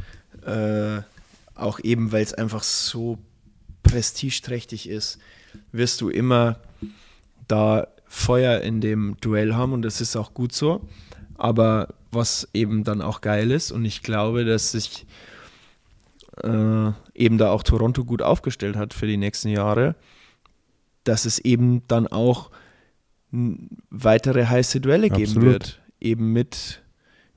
äh, 0.46 1.02
auch 1.62 1.80
eben, 1.82 2.12
weil 2.12 2.22
es 2.22 2.34
einfach 2.34 2.62
so 2.62 3.18
prestigeträchtig 3.82 4.88
ist, 4.88 5.18
wirst 5.72 6.00
du 6.00 6.08
immer 6.08 6.60
da 7.48 7.88
Feuer 8.06 8.60
in 8.60 8.80
dem 8.80 9.16
Duell 9.20 9.54
haben 9.54 9.72
und 9.72 9.82
das 9.82 10.00
ist 10.00 10.16
auch 10.16 10.34
gut 10.34 10.52
so. 10.52 10.86
Aber 11.36 11.94
was 12.10 12.48
eben 12.52 12.84
dann 12.84 13.00
auch 13.00 13.20
geil 13.20 13.50
ist 13.50 13.72
und 13.72 13.84
ich 13.84 14.02
glaube, 14.02 14.44
dass 14.44 14.72
sich 14.72 15.06
äh, 16.42 16.90
eben 17.14 17.38
da 17.38 17.50
auch 17.50 17.62
Toronto 17.62 18.04
gut 18.04 18.22
aufgestellt 18.22 18.76
hat 18.76 18.94
für 18.94 19.06
die 19.06 19.16
nächsten 19.16 19.48
Jahre, 19.48 19.96
dass 21.04 21.24
es 21.24 21.38
eben 21.38 21.86
dann 21.88 22.06
auch 22.06 22.50
weitere 23.90 24.46
heiße 24.46 24.80
Duelle 24.80 25.10
Absolut. 25.10 25.32
geben 25.32 25.42
wird. 25.42 25.80
Eben 26.00 26.32
mit 26.32 26.81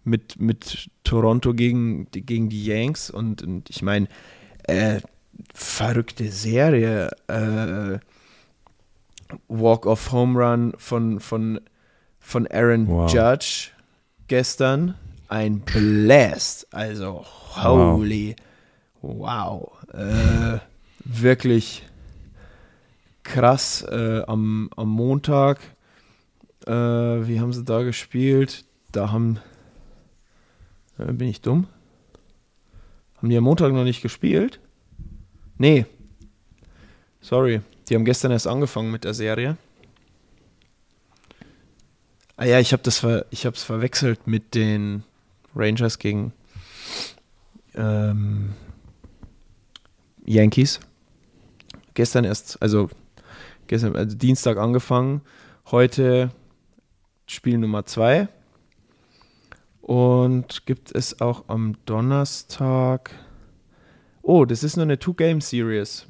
mit, 0.06 0.40
mit 0.40 0.90
Toronto 1.04 1.54
gegen, 1.54 2.08
gegen 2.12 2.50
die 2.50 2.66
Yanks 2.66 3.10
und, 3.10 3.42
und 3.42 3.70
ich 3.70 3.82
meine, 3.82 4.08
äh, 4.64 5.02
verrückte 5.54 6.32
Serie. 6.32 7.12
Äh, 7.28 8.00
Walk 9.48 9.86
of 9.86 10.12
Home 10.12 10.40
Run 10.40 10.74
von, 10.78 11.20
von, 11.20 11.60
von 12.20 12.48
Aaron 12.48 12.88
wow. 12.88 13.12
Judge 13.12 13.72
gestern. 14.28 14.96
Ein 15.28 15.62
Blast. 15.62 16.68
Also, 16.72 17.26
holy. 17.56 18.36
Wow. 19.02 19.72
wow. 19.92 19.94
Äh, 19.94 20.60
wirklich 21.04 21.84
krass. 23.24 23.84
Äh, 23.90 24.22
am, 24.28 24.70
am 24.76 24.90
Montag, 24.90 25.60
äh, 26.68 26.72
wie 26.72 27.40
haben 27.40 27.54
sie 27.54 27.64
da 27.64 27.84
gespielt? 27.84 28.66
Da 28.92 29.12
haben 29.12 29.40
bin 30.98 31.28
ich 31.28 31.42
dumm? 31.42 31.68
Haben 33.18 33.30
die 33.30 33.38
am 33.38 33.44
Montag 33.44 33.74
noch 33.74 33.84
nicht 33.84 34.02
gespielt? 34.02 34.60
Nee. 35.58 35.86
Sorry. 37.22 37.62
Die 37.90 37.96
haben 37.96 38.06
gestern 38.06 38.32
erst 38.32 38.48
angefangen 38.48 38.92
mit 38.92 39.04
der 39.04 39.14
Serie. 39.14 39.58
Ah 42.38 42.46
ja, 42.46 42.60
ich 42.60 42.74
habe 42.74 42.84
das 42.84 43.00
ver 43.00 43.26
verwechselt 43.32 44.28
mit 44.28 44.56
den 44.56 45.04
Rangers 45.56 46.00
gegen 46.00 46.34
ähm, 47.76 48.54
Yankees. 50.26 50.80
Gestern 51.94 52.26
erst, 52.26 52.62
also 52.62 52.90
gestern, 53.68 53.96
also 53.96 54.18
Dienstag 54.18 54.58
angefangen. 54.58 55.22
Heute 55.72 56.32
Spiel 57.26 57.58
Nummer 57.58 57.86
2. 57.86 58.28
Und 59.86 60.66
gibt 60.66 60.96
es 60.96 61.22
auch 61.22 61.44
am 61.48 61.76
Donnerstag. 61.86 63.12
Oh, 64.24 64.46
das 64.46 64.64
ist 64.64 64.78
nur 64.78 64.86
eine 64.86 64.98
Two-Game-Series. 64.98 66.08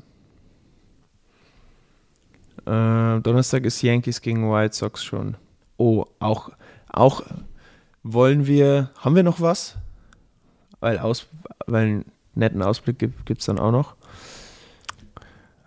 Äh, 2.66 3.20
Donnerstag 3.20 3.66
ist 3.66 3.82
Yankees 3.82 4.22
gegen 4.22 4.50
White 4.50 4.74
Sox 4.74 5.04
schon. 5.04 5.36
Oh, 5.76 6.06
auch, 6.20 6.52
auch 6.88 7.22
wollen 8.02 8.48
wir, 8.48 8.92
haben 8.98 9.14
wir 9.14 9.24
noch 9.24 9.42
was? 9.42 9.76
Weil, 10.80 10.98
aus, 11.00 11.28
weil 11.68 11.86
einen 11.86 12.06
netten 12.34 12.62
Ausblick 12.62 12.98
gibt 13.00 13.42
es 13.42 13.46
dann 13.46 13.60
auch 13.60 13.74
noch. 13.74 13.96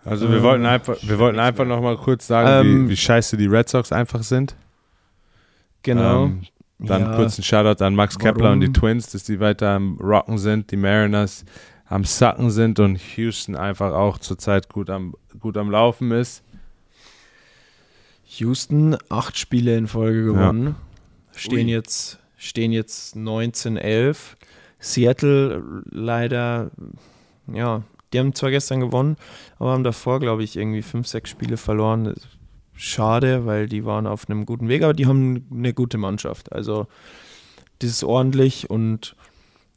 Also 0.03 0.27
wir 0.29 0.37
Ähm, 0.37 0.43
wollten 0.43 0.65
einfach, 0.65 0.97
wir 1.03 1.19
wollten 1.19 1.37
einfach 1.37 1.65
noch 1.65 1.79
mal 1.79 1.95
kurz 1.95 2.25
sagen, 2.25 2.67
Ähm, 2.67 2.85
wie, 2.85 2.93
wie 2.93 2.97
scheiße 2.97 3.37
die 3.37 3.45
Red 3.45 3.69
Sox 3.69 3.91
einfach 3.91 4.23
sind. 4.23 4.55
Genau. 5.83 6.25
Ähm, 6.25 6.41
dann 6.79 7.01
Ja. 7.03 7.15
kurz 7.15 7.37
ein 7.37 7.43
Shoutout 7.43 7.83
an 7.83 7.93
Max 7.95 8.17
Kepler 8.17 8.51
und 8.51 8.61
die 8.61 8.67
Warum? 8.67 8.73
Twins, 8.73 9.11
dass 9.11 9.23
die 9.23 9.39
weiter 9.39 9.69
am 9.71 9.97
Rocken 9.99 10.37
sind, 10.37 10.71
die 10.71 10.77
Mariners 10.77 11.45
am 11.85 12.03
Sacken 12.03 12.51
sind 12.51 12.79
und 12.79 12.97
Houston 13.17 13.55
einfach 13.55 13.91
auch 13.93 14.17
zurzeit 14.19 14.69
gut 14.69 14.89
am, 14.89 15.15
gut 15.39 15.57
am 15.57 15.69
Laufen 15.71 16.11
ist. 16.11 16.43
Houston, 18.37 18.95
acht 19.09 19.37
Spiele 19.37 19.75
in 19.77 19.87
Folge 19.87 20.23
gewonnen. 20.25 20.75
Stehen, 21.35 21.65
Ui. 21.67 21.71
jetzt, 21.73 22.19
stehen 22.37 22.71
jetzt 22.71 23.15
19-11. 23.15 24.35
Seattle 24.79 25.63
leider, 25.89 26.71
ja, 27.51 27.81
die 28.13 28.19
haben 28.19 28.33
zwar 28.33 28.51
gestern 28.51 28.79
gewonnen, 28.79 29.17
aber 29.57 29.71
haben 29.71 29.83
davor, 29.83 30.19
glaube 30.19 30.43
ich, 30.43 30.55
irgendwie 30.57 30.81
fünf, 30.81 31.07
sechs 31.07 31.29
Spiele 31.29 31.57
verloren. 31.57 32.13
Schade, 32.81 33.45
weil 33.45 33.67
die 33.67 33.83
waren 33.83 34.07
auf 34.07 34.29
einem 34.29 34.45
guten 34.45 34.69
Weg, 34.69 34.83
aber 34.83 34.93
die 34.93 35.05
haben 35.05 35.45
eine 35.51 35.73
gute 35.73 35.97
Mannschaft. 35.97 36.53
Also, 36.53 36.87
das 37.79 37.89
ist 37.89 38.05
ordentlich 38.05 38.69
und 38.69 39.17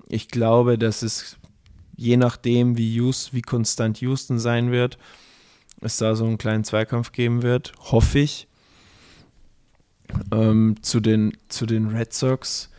ich 0.08 0.28
glaube, 0.28 0.78
dass 0.78 1.02
es 1.02 1.36
je 1.96 2.16
nachdem, 2.16 2.78
wie, 2.78 2.94
Houston, 2.94 3.36
wie 3.36 3.42
konstant 3.42 4.00
Houston 4.00 4.38
sein 4.38 4.70
wird, 4.70 4.98
es 5.80 5.96
da 5.96 6.14
so 6.14 6.24
einen 6.24 6.38
kleinen 6.38 6.62
Zweikampf 6.62 7.10
geben 7.10 7.42
wird, 7.42 7.72
hoffe 7.80 8.20
ich. 8.20 8.46
Ähm, 10.30 10.76
zu, 10.82 11.00
den, 11.00 11.36
zu 11.48 11.66
den 11.66 11.88
Red 11.88 12.12
Sox. 12.12 12.70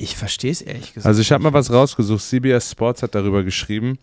Ich 0.00 0.16
verstehe 0.16 0.52
es 0.52 0.62
ehrlich 0.62 0.94
gesagt. 0.94 1.06
Also 1.06 1.20
ich 1.20 1.32
habe 1.32 1.42
mal 1.42 1.52
was 1.52 1.72
rausgesucht. 1.72 2.22
CBS 2.22 2.70
Sports 2.70 3.02
hat 3.02 3.16
darüber 3.16 3.42
geschrieben 3.42 3.98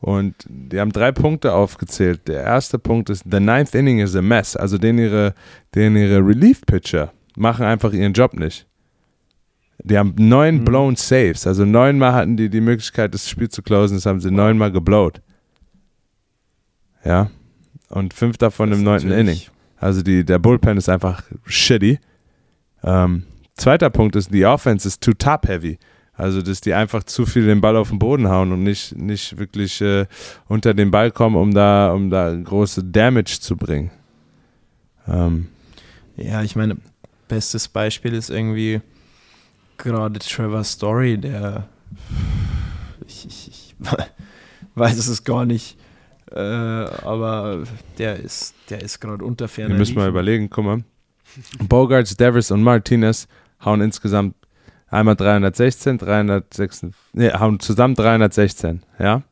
und 0.00 0.34
die 0.48 0.80
haben 0.80 0.90
drei 0.90 1.12
Punkte 1.12 1.52
aufgezählt. 1.52 2.26
Der 2.28 2.42
erste 2.42 2.78
Punkt 2.78 3.10
ist, 3.10 3.24
the 3.30 3.40
ninth 3.40 3.74
inning 3.74 3.98
is 3.98 4.16
a 4.16 4.22
mess. 4.22 4.56
Also 4.56 4.78
den 4.78 4.96
ihre, 4.98 5.34
den 5.74 5.96
ihre 5.96 6.16
Relief-Pitcher 6.26 7.12
machen 7.36 7.66
einfach 7.66 7.92
ihren 7.92 8.14
Job 8.14 8.32
nicht. 8.32 8.66
Die 9.82 9.98
haben 9.98 10.14
neun 10.16 10.60
Mhm. 10.60 10.64
blown 10.64 10.96
Saves. 10.96 11.46
Also 11.46 11.66
neunmal 11.66 12.14
hatten 12.14 12.38
die 12.38 12.48
die 12.48 12.62
Möglichkeit, 12.62 13.12
das 13.12 13.28
Spiel 13.28 13.50
zu 13.50 13.60
closen. 13.62 13.98
Das 13.98 14.06
haben 14.06 14.20
sie 14.20 14.30
neunmal 14.30 14.72
geblowt. 14.72 15.20
Ja. 17.04 17.30
Und 17.90 18.14
fünf 18.14 18.38
davon 18.38 18.70
Das 18.70 18.78
im 18.78 18.84
neunten 18.84 19.12
Inning. 19.12 19.40
Also 19.76 20.00
die, 20.02 20.24
der 20.24 20.38
Bullpen 20.38 20.78
ist 20.78 20.88
einfach 20.88 21.22
shitty. 21.44 21.98
Ähm, 22.82 23.24
zweiter 23.54 23.90
Punkt 23.90 24.16
ist, 24.16 24.32
die 24.32 24.44
Offense 24.44 24.88
ist 24.88 25.02
too 25.02 25.14
top-heavy. 25.14 25.78
Also, 26.16 26.42
dass 26.42 26.60
die 26.60 26.74
einfach 26.74 27.02
zu 27.02 27.26
viel 27.26 27.46
den 27.46 27.60
Ball 27.60 27.76
auf 27.76 27.88
den 27.88 27.98
Boden 27.98 28.28
hauen 28.28 28.52
und 28.52 28.62
nicht, 28.62 28.96
nicht 28.96 29.36
wirklich 29.36 29.80
äh, 29.80 30.06
unter 30.46 30.72
den 30.72 30.92
Ball 30.92 31.10
kommen, 31.10 31.34
um 31.34 31.52
da, 31.52 31.92
um 31.92 32.08
da 32.08 32.32
große 32.32 32.84
Damage 32.84 33.38
zu 33.40 33.56
bringen. 33.56 33.90
Ähm, 35.08 35.48
Ja, 36.16 36.42
ich 36.42 36.54
meine, 36.54 36.76
bestes 37.26 37.66
Beispiel 37.66 38.14
ist 38.14 38.30
irgendwie 38.30 38.80
gerade 39.76 40.20
Trevor 40.20 40.62
Story, 40.62 41.18
der 41.18 41.66
ich, 43.08 43.26
ich, 43.26 43.48
ich 43.48 43.74
weiß 44.76 45.06
es 45.06 45.24
gar 45.24 45.44
nicht, 45.44 45.76
äh, 46.30 46.38
aber 46.38 47.64
der 47.98 48.16
ist, 48.20 48.54
der 48.70 48.82
ist 48.82 49.00
gerade 49.00 49.24
unter 49.24 49.48
ferner 49.48 49.74
wir 49.74 49.78
müssen 49.78 49.96
mal 49.96 50.08
überlegen, 50.08 50.48
guck 50.48 50.64
mal. 50.64 50.84
Bogarts, 51.68 52.16
Devers 52.16 52.52
und 52.52 52.62
Martinez 52.62 53.26
hauen 53.62 53.80
insgesamt 53.80 54.34
einmal 54.88 55.16
316, 55.16 55.98
306, 55.98 56.86
nee, 57.12 57.30
hauen 57.32 57.60
zusammen 57.60 57.94
316, 57.94 58.82
ja. 58.98 59.22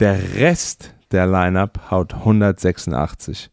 Der 0.00 0.34
Rest 0.34 0.94
der 1.12 1.26
Lineup 1.26 1.90
haut 1.90 2.14
186. 2.14 3.50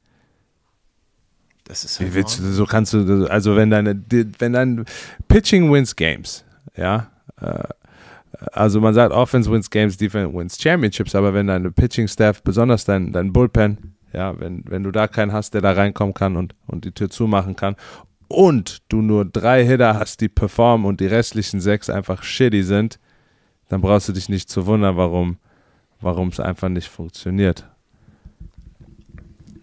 Das 1.65 1.85
ist 1.85 1.99
Wie 1.99 2.05
halt 2.05 2.15
willst 2.15 2.39
du, 2.39 2.43
so 2.43 2.65
kannst 2.65 2.93
du, 2.93 3.27
also 3.29 3.55
wenn 3.55 3.69
deine, 3.69 4.01
wenn 4.39 4.53
dein 4.53 4.85
Pitching 5.27 5.71
wins 5.71 5.95
Games, 5.95 6.43
ja, 6.75 7.11
äh, 7.39 7.63
also 8.51 8.81
man 8.81 8.93
sagt 8.93 9.13
Offense 9.13 9.49
wins 9.49 9.69
Games, 9.69 9.95
Defense 9.95 10.35
wins 10.35 10.61
Championships, 10.61 11.15
aber 11.15 11.33
wenn 11.33 11.47
deine 11.47 11.71
Pitching 11.71 12.07
Staff, 12.07 12.43
besonders 12.43 12.83
dein, 12.83 13.13
dein 13.13 13.31
Bullpen, 13.31 13.95
ja, 14.11 14.37
wenn, 14.39 14.63
wenn 14.67 14.83
du 14.83 14.91
da 14.91 15.07
keinen 15.07 15.31
hast, 15.31 15.53
der 15.53 15.61
da 15.61 15.71
reinkommen 15.71 16.13
kann 16.13 16.35
und, 16.35 16.55
und 16.67 16.83
die 16.83 16.91
Tür 16.91 17.09
zumachen 17.09 17.55
kann 17.55 17.75
und 18.33 18.81
du 18.89 19.01
nur 19.01 19.25
drei 19.25 19.65
Hitter 19.65 19.97
hast, 19.99 20.21
die 20.21 20.29
performen 20.29 20.85
und 20.85 20.99
die 20.99 21.05
restlichen 21.07 21.61
sechs 21.61 21.89
einfach 21.89 22.23
shitty 22.23 22.63
sind, 22.63 22.99
dann 23.69 23.81
brauchst 23.81 24.09
du 24.09 24.13
dich 24.13 24.29
nicht 24.29 24.49
zu 24.49 24.65
wundern, 24.65 24.97
warum 24.97 25.37
warum 26.01 26.27
es 26.27 26.39
einfach 26.41 26.67
nicht 26.67 26.89
funktioniert. 26.89 27.65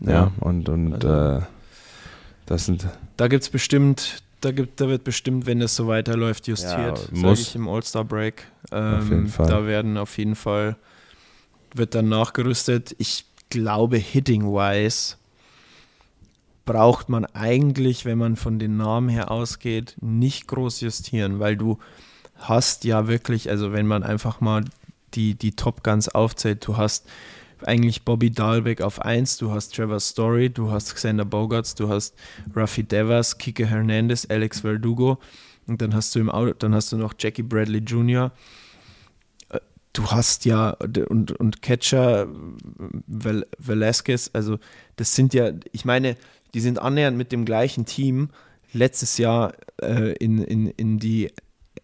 Ja, 0.00 0.10
Ja. 0.10 0.32
und, 0.40 0.68
und 0.70 1.04
Also- 1.04 1.38
äh, 1.38 1.46
das 2.46 2.66
sind 2.66 2.88
Da 3.18 3.28
gibt 3.28 3.42
es 3.42 3.50
bestimmt, 3.50 4.22
da, 4.40 4.50
gibt, 4.50 4.80
da 4.80 4.88
wird 4.88 5.04
bestimmt, 5.04 5.44
wenn 5.44 5.60
es 5.60 5.76
so 5.76 5.86
weiterläuft, 5.86 6.46
justiert, 6.48 6.96
sag 6.98 7.12
muss. 7.12 7.40
ich 7.40 7.54
im 7.54 7.68
All-Star-Break. 7.68 8.44
Auf 8.70 9.04
jeden 9.04 9.12
Ähm, 9.24 9.28
Fall. 9.28 9.46
Da 9.46 9.66
werden 9.66 9.98
auf 9.98 10.16
jeden 10.16 10.34
Fall, 10.34 10.76
wird 11.74 11.94
dann 11.94 12.08
nachgerüstet. 12.08 12.94
Ich 12.98 13.26
glaube, 13.50 13.98
hitting-wise 13.98 15.16
braucht 16.64 17.08
man 17.08 17.24
eigentlich, 17.26 18.04
wenn 18.04 18.18
man 18.18 18.36
von 18.36 18.58
den 18.58 18.76
Namen 18.76 19.08
her 19.08 19.30
ausgeht, 19.30 19.96
nicht 20.00 20.46
groß 20.48 20.80
justieren, 20.82 21.40
weil 21.40 21.56
du 21.56 21.78
hast 22.36 22.84
ja 22.84 23.06
wirklich, 23.08 23.50
also 23.50 23.72
wenn 23.72 23.86
man 23.86 24.02
einfach 24.02 24.40
mal 24.40 24.64
die, 25.14 25.34
die 25.34 25.52
Top 25.52 25.82
Guns 25.82 26.08
aufzählt, 26.08 26.66
du 26.66 26.76
hast 26.76 27.06
eigentlich 27.66 28.04
Bobby 28.04 28.30
Dahlbeck 28.30 28.80
auf 28.80 29.02
1, 29.02 29.36
du 29.38 29.50
hast 29.50 29.74
Trevor 29.74 30.00
Story, 30.00 30.48
du 30.48 30.70
hast 30.70 30.94
Xander 30.94 31.24
Bogarts, 31.26 31.74
du 31.74 31.88
hast 31.88 32.14
Rafi 32.54 32.84
Devers, 32.84 33.36
Kike 33.36 33.66
Hernandez, 33.66 34.26
Alex 34.30 34.60
Verdugo 34.60 35.18
und 35.66 35.82
dann 35.82 35.94
hast 35.94 36.14
du 36.14 36.20
im 36.20 36.30
Au- 36.30 36.52
dann 36.54 36.74
hast 36.74 36.92
du 36.92 36.96
noch 36.96 37.14
Jackie 37.18 37.42
Bradley 37.42 37.80
Jr. 37.80 38.32
Äh, 39.50 39.58
Du 39.92 40.06
hast 40.10 40.44
ja 40.44 40.70
und, 41.08 41.32
und 41.32 41.62
Catcher 41.62 42.28
Vel 43.08 43.46
Velasquez, 43.58 44.30
also 44.32 44.58
das 44.96 45.14
sind 45.14 45.34
ja, 45.34 45.50
ich 45.72 45.84
meine, 45.84 46.16
die 46.54 46.60
sind 46.60 46.80
annähernd 46.80 47.16
mit 47.16 47.32
dem 47.32 47.44
gleichen 47.44 47.84
Team 47.86 48.30
letztes 48.72 49.18
Jahr 49.18 49.52
äh, 49.82 50.12
in, 50.14 50.38
in, 50.38 50.66
in 50.68 50.98
die 50.98 51.30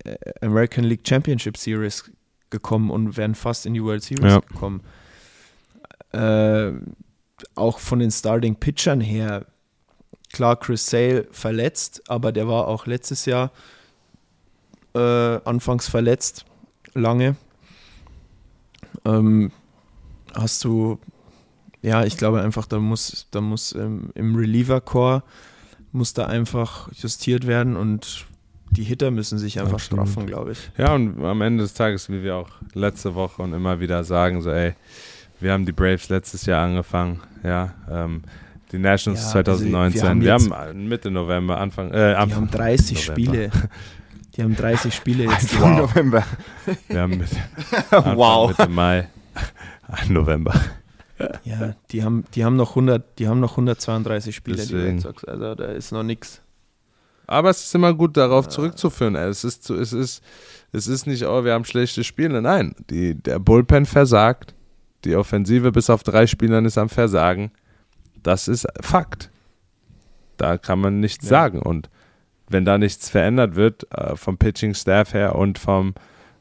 äh, 0.04 0.16
American 0.40 0.84
League 0.84 1.06
Championship 1.06 1.56
Series 1.56 2.10
gekommen 2.50 2.90
und 2.90 3.16
wären 3.16 3.34
fast 3.34 3.66
in 3.66 3.74
die 3.74 3.82
World 3.82 4.02
Series 4.02 4.32
Ja. 4.32 4.40
gekommen. 4.40 4.82
Äh, 6.12 6.72
auch 7.54 7.78
von 7.78 7.98
den 7.98 8.10
Starting 8.10 8.56
Pitchern 8.56 9.00
her, 9.00 9.46
klar, 10.32 10.56
Chris 10.56 10.86
Sale 10.86 11.26
verletzt, 11.32 12.02
aber 12.08 12.32
der 12.32 12.48
war 12.48 12.68
auch 12.68 12.86
letztes 12.86 13.26
Jahr 13.26 13.50
äh, 14.94 14.98
anfangs 15.44 15.88
verletzt, 15.88 16.44
lange. 16.94 17.36
Ähm, 19.04 19.52
hast 20.34 20.64
du, 20.64 20.98
ja, 21.86 22.04
ich 22.04 22.16
glaube 22.16 22.40
einfach, 22.42 22.66
da 22.66 22.78
muss, 22.78 23.26
da 23.30 23.40
muss 23.40 23.72
ähm, 23.74 24.10
im 24.14 24.34
Reliever-Core 24.34 25.22
muss 25.92 26.12
da 26.12 26.26
einfach 26.26 26.90
justiert 26.92 27.46
werden 27.46 27.76
und 27.76 28.26
die 28.72 28.82
Hitter 28.82 29.10
müssen 29.10 29.38
sich 29.38 29.60
einfach 29.60 29.74
Absolut. 29.74 30.08
straffen, 30.08 30.26
glaube 30.26 30.52
ich. 30.52 30.70
Ja, 30.76 30.92
und 30.94 31.24
am 31.24 31.40
Ende 31.40 31.62
des 31.62 31.72
Tages, 31.74 32.10
wie 32.10 32.22
wir 32.22 32.34
auch 32.36 32.50
letzte 32.74 33.14
Woche 33.14 33.40
und 33.42 33.52
immer 33.54 33.78
wieder 33.80 34.02
sagen, 34.04 34.42
so, 34.42 34.50
ey, 34.50 34.74
wir 35.40 35.52
haben 35.52 35.64
die 35.64 35.72
Braves 35.72 36.08
letztes 36.08 36.44
Jahr 36.46 36.64
angefangen, 36.64 37.20
ja, 37.44 37.72
ähm, 37.90 38.22
die 38.72 38.78
Nationals 38.78 39.20
Ja, 39.32 39.40
also 39.40 39.64
wir 39.64 39.70
2019, 39.70 40.08
haben 40.08 40.20
wir 40.22 40.32
jetzt- 40.32 40.50
haben, 40.50 40.88
Mitte 40.88 41.10
November, 41.10 41.58
Anfang, 41.58 41.90
äh, 41.92 42.10
Die 42.10 42.16
Anfang 42.16 42.36
haben 42.42 42.50
30 42.50 43.06
November. 43.08 43.12
Spiele. 43.32 43.50
Die 44.36 44.42
haben 44.42 44.56
30 44.56 44.94
Spiele 44.94 45.24
jetzt. 45.24 45.58
Wow. 45.60 45.78
November. 45.78 46.24
Wir 46.88 47.00
haben 47.00 47.16
Mitte, 47.16 47.36
Anfang, 47.90 48.16
wow. 48.16 48.48
Mitte 48.58 48.68
Mai, 48.68 49.08
November. 50.08 50.52
Ja, 51.44 51.74
die 51.90 52.04
haben, 52.04 52.24
die 52.34 52.44
haben 52.44 52.56
noch 52.56 52.70
100, 52.70 53.18
die 53.18 53.26
haben 53.28 53.40
noch 53.40 53.52
132 53.52 54.34
Spieler, 54.36 54.56
die 54.56 54.62
Deswegen. 54.72 54.96
Red 54.96 55.00
Sox. 55.00 55.24
Also 55.24 55.54
da 55.54 55.64
ist 55.66 55.92
noch 55.92 56.02
nichts. 56.02 56.42
Aber 57.26 57.50
es 57.50 57.64
ist 57.64 57.74
immer 57.74 57.92
gut, 57.94 58.16
darauf 58.16 58.48
zurückzuführen. 58.48 59.16
ey. 59.16 59.28
Es 59.28 59.42
ist, 59.42 59.68
es 59.70 59.92
ist, 59.92 60.22
es 60.72 60.86
ist 60.86 61.06
nicht, 61.06 61.24
oh, 61.24 61.44
wir 61.44 61.54
haben 61.54 61.64
schlechte 61.64 62.04
Spiele. 62.04 62.40
Nein, 62.42 62.74
die, 62.90 63.14
der 63.14 63.38
Bullpen 63.38 63.86
versagt. 63.86 64.54
Die 65.04 65.16
Offensive 65.16 65.72
bis 65.72 65.90
auf 65.90 66.02
drei 66.02 66.26
Spielern 66.26 66.64
ist 66.64 66.78
am 66.78 66.88
Versagen. 66.88 67.50
Das 68.22 68.48
ist 68.48 68.66
Fakt. 68.80 69.30
Da 70.36 70.58
kann 70.58 70.80
man 70.80 71.00
nichts 71.00 71.24
Ja. 71.24 71.30
sagen. 71.30 71.62
Und 71.62 71.88
wenn 72.48 72.64
da 72.64 72.78
nichts 72.78 73.08
verändert 73.10 73.56
wird, 73.56 73.90
äh, 73.92 74.16
vom 74.16 74.36
Pitching-Staff 74.38 75.14
her 75.14 75.34
und 75.36 75.58
vom, 75.58 75.94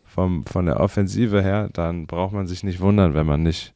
vom, 0.03 0.45
von 0.45 0.65
der 0.65 0.79
Offensive 0.79 1.41
her, 1.41 1.69
dann 1.73 2.05
braucht 2.07 2.33
man 2.33 2.47
sich 2.47 2.63
nicht 2.63 2.79
wundern, 2.79 3.13
wenn 3.13 3.25
man 3.25 3.41
nicht, 3.43 3.73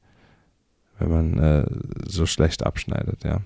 wenn 1.00 1.10
man 1.10 1.40
äh, 1.40 1.66
so 2.06 2.26
schlecht 2.26 2.66
abschneidet, 2.66 3.24
ja. 3.24 3.42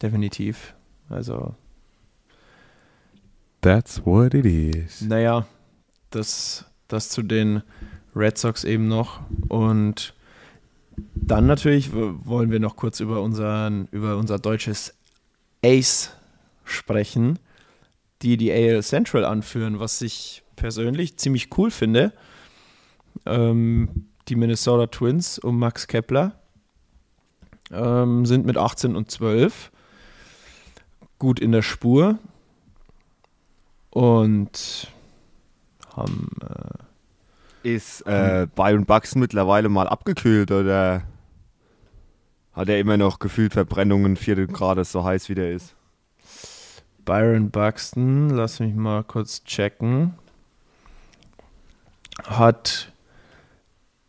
Definitiv. 0.00 0.74
Also, 1.08 1.54
That's 3.62 4.04
what 4.04 4.34
it 4.34 4.44
is. 4.44 5.00
naja, 5.00 5.46
das, 6.10 6.66
das 6.88 7.08
zu 7.08 7.22
den 7.22 7.62
Red 8.14 8.36
Sox 8.36 8.64
eben 8.64 8.88
noch. 8.88 9.20
Und 9.48 10.14
dann 11.14 11.46
natürlich 11.46 11.90
wollen 11.92 12.50
wir 12.50 12.60
noch 12.60 12.76
kurz 12.76 13.00
über, 13.00 13.22
unseren, 13.22 13.88
über 13.90 14.18
unser 14.18 14.38
deutsches 14.38 14.94
Ace 15.64 16.10
sprechen, 16.64 17.38
die 18.22 18.36
die 18.36 18.52
AL 18.52 18.82
Central 18.82 19.24
anführen, 19.24 19.80
was 19.80 20.02
ich 20.02 20.43
persönlich 20.56 21.16
ziemlich 21.16 21.56
cool 21.58 21.70
finde. 21.70 22.12
Ähm, 23.26 24.06
die 24.28 24.36
Minnesota 24.36 24.86
Twins 24.86 25.38
um 25.38 25.58
Max 25.58 25.86
Kepler 25.86 26.32
ähm, 27.70 28.26
sind 28.26 28.46
mit 28.46 28.56
18 28.56 28.96
und 28.96 29.10
12 29.10 29.70
gut 31.18 31.40
in 31.40 31.52
der 31.52 31.62
Spur 31.62 32.18
und 33.90 34.88
haben 35.96 36.28
äh, 37.62 37.74
Ist 37.74 38.02
äh, 38.06 38.46
Byron 38.54 38.84
Buxton 38.84 39.20
mittlerweile 39.20 39.68
mal 39.68 39.88
abgekühlt 39.88 40.50
oder 40.50 41.02
hat 42.52 42.68
er 42.68 42.78
immer 42.78 42.96
noch 42.96 43.18
gefühlt 43.18 43.52
Verbrennungen 43.52 44.16
vierte 44.16 44.46
Grades 44.46 44.92
so 44.92 45.04
heiß 45.04 45.28
wie 45.28 45.34
der 45.34 45.52
ist? 45.52 45.74
Byron 47.04 47.50
Buxton, 47.50 48.30
lass 48.30 48.60
mich 48.60 48.74
mal 48.74 49.04
kurz 49.04 49.44
checken, 49.44 50.14
hat 52.22 52.92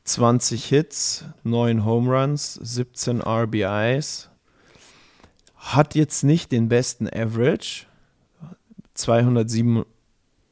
20 0.03 0.65
Hits, 0.65 1.25
9 1.43 1.83
Home 1.83 2.15
Runs, 2.15 2.53
17 2.53 3.21
RBIs, 3.21 4.29
hat 5.57 5.95
jetzt 5.95 6.23
nicht 6.23 6.51
den 6.51 6.69
besten 6.69 7.07
Average, 7.07 7.87
207, 8.93 9.83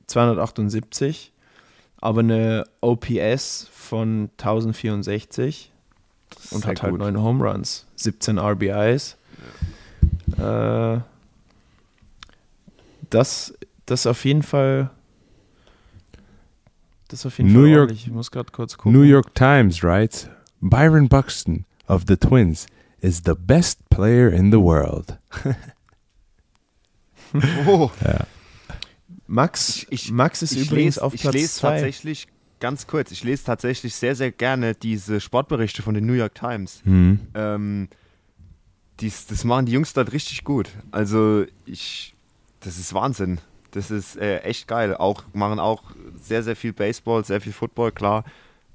278, 0.08 1.32
aber 2.02 2.20
eine 2.22 2.66
OPS 2.82 3.70
von 3.72 4.30
1064 4.38 5.72
und 6.52 6.62
Sehr 6.62 6.72
hat 6.72 6.82
halt 6.82 6.92
gut. 6.92 7.00
9 7.00 7.22
Home 7.22 7.48
Runs, 7.48 7.86
17 7.96 8.40
RBIs. 8.40 9.18
Äh, 10.38 10.98
das, 13.10 13.54
das 13.86 14.08
auf 14.08 14.26
jeden 14.26 14.44
Fall. 14.44 14.90
Das 17.14 17.26
auf 17.28 17.38
jeden 17.38 17.54
New 17.54 17.62
Fall 17.62 17.70
York- 17.70 17.80
ordentlich. 17.82 18.08
Ich 18.08 18.12
muss 18.12 18.32
gerade 18.32 18.52
kurz 18.52 18.76
gucken. 18.76 18.92
New 18.92 19.04
York 19.04 19.36
Times 19.36 19.84
writes 19.84 20.28
Byron 20.62 21.08
Buxton 21.10 21.66
of 21.88 22.06
the 22.08 22.18
Twins 22.18 22.66
is 23.02 23.22
the 23.24 23.34
best 23.38 23.88
player 23.90 24.30
in 24.32 24.52
the 24.52 24.58
world. 24.60 25.18
Oh, 27.66 27.90
Max, 29.28 29.78
Ich- 29.90 29.92
ich- 29.92 30.12
Max 30.12 30.42
ist 30.44 30.52
ich 30.52 30.68
übrigens 30.70 30.96
lese, 30.96 31.04
auf 31.04 31.14
ich 31.16 31.22
Platz 31.22 31.34
lese 31.34 31.54
2. 31.56 31.70
tatsächlich, 31.72 32.28
ganz 32.60 32.86
kurz, 32.88 33.12
ich 33.12 33.24
lese 33.24 33.44
tatsächlich 33.46 33.96
sehr, 33.96 34.16
sehr 34.16 34.32
gerne 34.32 34.76
diese 34.76 35.20
Sportberichte 35.20 35.82
von 35.82 35.96
den 35.96 36.06
New 36.06 36.14
York 36.14 36.36
Times. 36.36 36.82
Hm. 36.84 37.20
Ähm, 37.34 37.88
dies, 39.00 39.26
das 39.26 39.44
machen 39.44 39.66
die 39.66 39.72
Jungs 39.72 39.94
dort 39.94 40.12
richtig 40.12 40.44
gut. 40.44 40.70
Also 40.92 41.46
ich, 41.66 42.14
das 42.60 42.78
ist 42.78 42.94
Wahnsinn. 42.94 43.40
Das 43.74 43.90
ist 43.92 44.16
äh, 44.18 44.40
echt 44.40 44.68
geil. 44.68 44.96
Auch 44.96 45.24
machen 45.34 45.60
auch 45.60 45.84
sehr, 46.22 46.44
sehr 46.44 46.56
viel 46.56 46.74
Baseball, 46.74 47.26
sehr 47.26 47.42
viel 47.42 47.54
Football, 47.54 47.92
klar. 47.92 48.24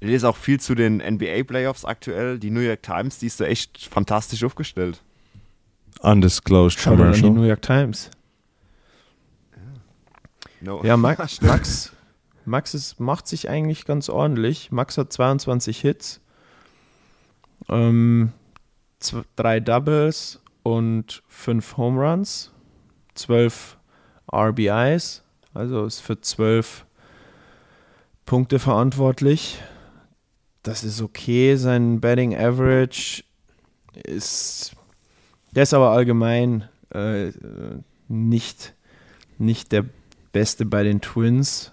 Ich 0.01 0.07
lese 0.07 0.29
auch 0.29 0.37
viel 0.37 0.59
zu 0.59 0.75
den 0.75 0.97
NBA 0.97 1.43
Playoffs 1.43 1.83
aktuell. 1.85 2.37
Die 2.39 2.51
New 2.51 2.59
York 2.61 2.83
Times, 2.83 3.17
die 3.19 3.25
ist 3.27 3.39
da 3.39 3.45
echt 3.45 3.85
fantastisch 3.89 4.43
aufgestellt. 4.43 5.01
Undisclosed 6.01 6.79
Schau 6.79 6.91
an 6.91 6.97
die 6.97 7.03
commercial. 7.03 7.31
New 7.31 7.43
York 7.43 7.61
Times. 7.61 8.11
No. 10.61 10.83
Ja, 10.83 10.97
Max. 10.97 11.41
Max, 11.41 11.91
Max 12.45 12.73
ist, 12.73 12.99
macht 12.99 13.27
sich 13.27 13.49
eigentlich 13.49 13.85
ganz 13.85 14.09
ordentlich. 14.09 14.71
Max 14.71 14.97
hat 14.97 15.11
22 15.13 15.79
Hits, 15.79 16.21
ähm, 17.69 18.31
zw- 19.01 19.23
drei 19.35 19.59
Doubles 19.59 20.41
und 20.63 21.23
fünf 21.27 21.77
Home 21.77 21.99
Runs, 22.01 22.51
12 23.15 23.77
RBIs, 24.33 25.23
also 25.53 25.85
ist 25.85 25.99
für 25.99 26.19
12 26.19 26.85
Punkte 28.25 28.59
verantwortlich. 28.59 29.59
Das 30.63 30.83
ist 30.83 31.01
okay. 31.01 31.55
Sein 31.55 31.99
Batting 31.99 32.35
Average 32.35 33.23
ist, 34.03 34.73
der 35.55 35.63
ist 35.63 35.73
aber 35.73 35.91
allgemein 35.91 36.67
äh, 36.93 37.31
nicht, 38.07 38.75
nicht 39.37 39.71
der 39.71 39.85
Beste 40.31 40.65
bei 40.65 40.83
den 40.83 41.01
Twins, 41.01 41.71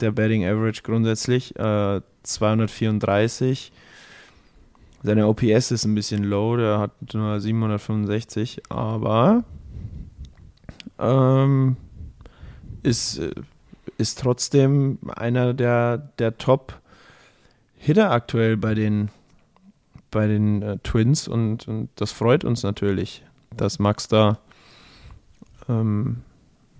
der 0.00 0.10
Batting 0.10 0.44
Average 0.44 0.82
grundsätzlich, 0.82 1.56
äh, 1.56 2.00
234. 2.22 3.72
Seine 5.02 5.28
OPS 5.28 5.70
ist 5.70 5.84
ein 5.84 5.94
bisschen 5.94 6.24
low, 6.24 6.56
der 6.56 6.78
hat 6.78 6.92
nur 7.12 7.38
765, 7.38 8.62
aber 8.70 9.44
ähm, 10.98 11.76
ist, 12.84 13.20
ist 13.98 14.20
trotzdem 14.20 14.98
einer 15.16 15.54
der, 15.54 15.98
der 16.18 16.38
Top-Hitter 16.38 18.10
aktuell 18.10 18.56
bei 18.56 18.74
den, 18.74 19.10
bei 20.10 20.26
den 20.26 20.62
äh, 20.62 20.78
Twins 20.82 21.26
und, 21.28 21.66
und 21.66 21.88
das 21.96 22.12
freut 22.12 22.44
uns 22.44 22.62
natürlich, 22.62 23.24
dass 23.56 23.78
Max 23.78 24.08
da 24.08 24.38
ähm, 25.68 26.22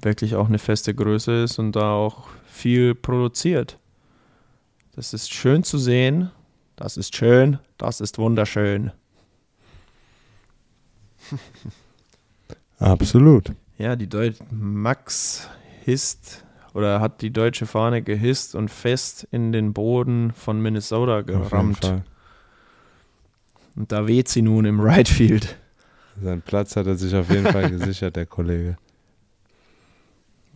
wirklich 0.02 0.34
auch 0.36 0.48
eine 0.48 0.58
feste 0.58 0.94
Größe 0.94 1.44
ist 1.44 1.58
und 1.58 1.72
da 1.72 1.92
auch 1.92 2.28
viel 2.46 2.94
produziert. 2.94 3.78
Das 4.94 5.12
ist 5.14 5.32
schön 5.32 5.64
zu 5.64 5.78
sehen. 5.78 6.30
Das 6.76 6.96
ist 6.96 7.16
schön. 7.16 7.58
Das 7.78 8.00
ist 8.00 8.18
wunderschön. 8.18 8.92
Absolut. 12.78 13.52
Ja, 13.78 13.96
die 13.96 14.08
Deut 14.08 14.36
Max 14.50 15.48
hisst 15.84 16.44
oder 16.72 17.00
hat 17.00 17.22
die 17.22 17.30
deutsche 17.30 17.66
Fahne 17.66 18.02
gehisst 18.02 18.54
und 18.54 18.70
fest 18.70 19.28
in 19.30 19.52
den 19.52 19.72
Boden 19.72 20.32
von 20.32 20.60
Minnesota 20.60 21.22
gerammt. 21.22 22.02
Und 23.76 23.92
da 23.92 24.06
weht 24.06 24.28
sie 24.28 24.42
nun 24.42 24.64
im 24.64 24.80
Right 24.80 25.08
Field. 25.08 25.56
Seinen 26.20 26.42
Platz 26.42 26.76
hat 26.76 26.86
er 26.86 26.96
sich 26.96 27.14
auf 27.14 27.30
jeden 27.30 27.46
Fall 27.46 27.70
gesichert, 27.76 28.16
der 28.16 28.26
Kollege. 28.26 28.76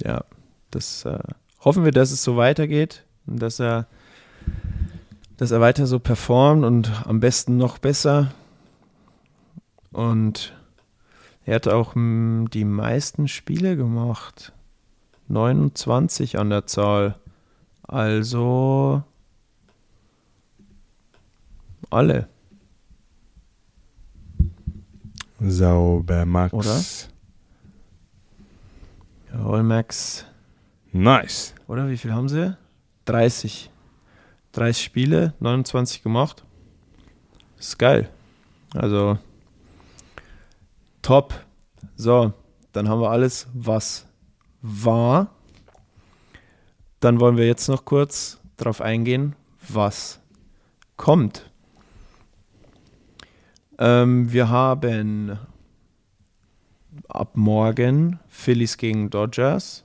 Ja, 0.04 0.24
das 0.70 1.04
äh, 1.04 1.18
hoffen 1.60 1.84
wir, 1.84 1.92
dass 1.92 2.12
es 2.12 2.22
so 2.22 2.36
weitergeht 2.36 3.04
und 3.26 3.42
dass 3.42 3.58
er, 3.58 3.86
dass 5.36 5.50
er 5.50 5.60
weiter 5.60 5.86
so 5.86 5.98
performt 5.98 6.64
und 6.64 7.06
am 7.06 7.20
besten 7.20 7.56
noch 7.56 7.78
besser. 7.78 8.32
Und 9.90 10.54
er 11.44 11.56
hat 11.56 11.66
auch 11.66 11.94
mm, 11.94 12.46
die 12.52 12.64
meisten 12.64 13.26
Spiele 13.26 13.76
gemacht. 13.76 14.52
29 15.28 16.38
an 16.38 16.50
der 16.50 16.66
Zahl. 16.66 17.16
Also 17.82 19.02
alle. 21.90 22.28
Sauber, 25.40 26.26
Max. 26.26 26.52
Oder? 26.52 26.84
Jawohl, 29.32 29.62
Max. 29.62 30.24
Nice. 30.92 31.54
Oder 31.68 31.88
wie 31.88 31.96
viel 31.96 32.12
haben 32.12 32.28
sie? 32.28 32.56
30. 33.04 33.70
30 34.52 34.84
Spiele, 34.84 35.34
29 35.40 36.02
gemacht. 36.02 36.44
Das 37.56 37.68
ist 37.68 37.78
geil. 37.78 38.08
Also 38.74 39.18
top. 41.02 41.34
So, 41.96 42.32
dann 42.72 42.88
haben 42.88 43.00
wir 43.00 43.10
alles, 43.10 43.46
was 43.52 44.07
war. 44.68 45.30
Dann 47.00 47.20
wollen 47.20 47.36
wir 47.36 47.46
jetzt 47.46 47.68
noch 47.68 47.84
kurz 47.84 48.38
drauf 48.56 48.80
eingehen, 48.80 49.34
was 49.68 50.20
kommt. 50.96 51.50
Ähm, 53.78 54.32
wir 54.32 54.48
haben 54.48 55.38
ab 57.08 57.36
morgen 57.36 58.18
Phillies 58.28 58.76
gegen 58.76 59.10
Dodgers. 59.10 59.84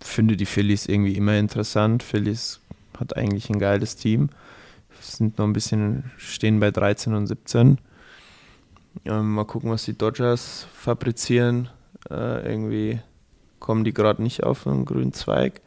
Finde 0.00 0.36
die 0.36 0.46
Phillies 0.46 0.86
irgendwie 0.86 1.16
immer 1.16 1.36
interessant. 1.36 2.02
Phillies 2.02 2.60
hat 2.98 3.16
eigentlich 3.16 3.50
ein 3.50 3.58
geiles 3.58 3.96
Team. 3.96 4.30
Sind 5.00 5.38
noch 5.38 5.44
ein 5.44 5.52
bisschen, 5.52 6.10
stehen 6.16 6.58
bei 6.60 6.70
13 6.70 7.14
und 7.14 7.26
17. 7.26 7.78
Ähm, 9.04 9.34
mal 9.34 9.44
gucken, 9.44 9.70
was 9.70 9.84
die 9.84 9.96
Dodgers 9.96 10.66
fabrizieren. 10.72 11.68
Äh, 12.10 12.50
irgendwie 12.50 13.00
kommen 13.60 13.84
die 13.84 13.94
gerade 13.94 14.22
nicht 14.22 14.44
auf 14.44 14.66
einen 14.66 14.84
grünen 14.84 15.12
Zweig. 15.12 15.60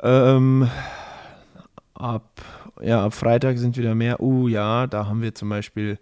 Ähm, 0.00 0.68
ab, 1.94 2.42
ja, 2.80 3.04
ab 3.04 3.14
Freitag 3.14 3.58
sind 3.58 3.76
wieder 3.76 3.94
mehr. 3.94 4.20
Uh, 4.20 4.48
ja, 4.48 4.86
da 4.86 5.06
haben 5.06 5.22
wir 5.22 5.34
zum 5.34 5.48
Beispiel 5.48 5.98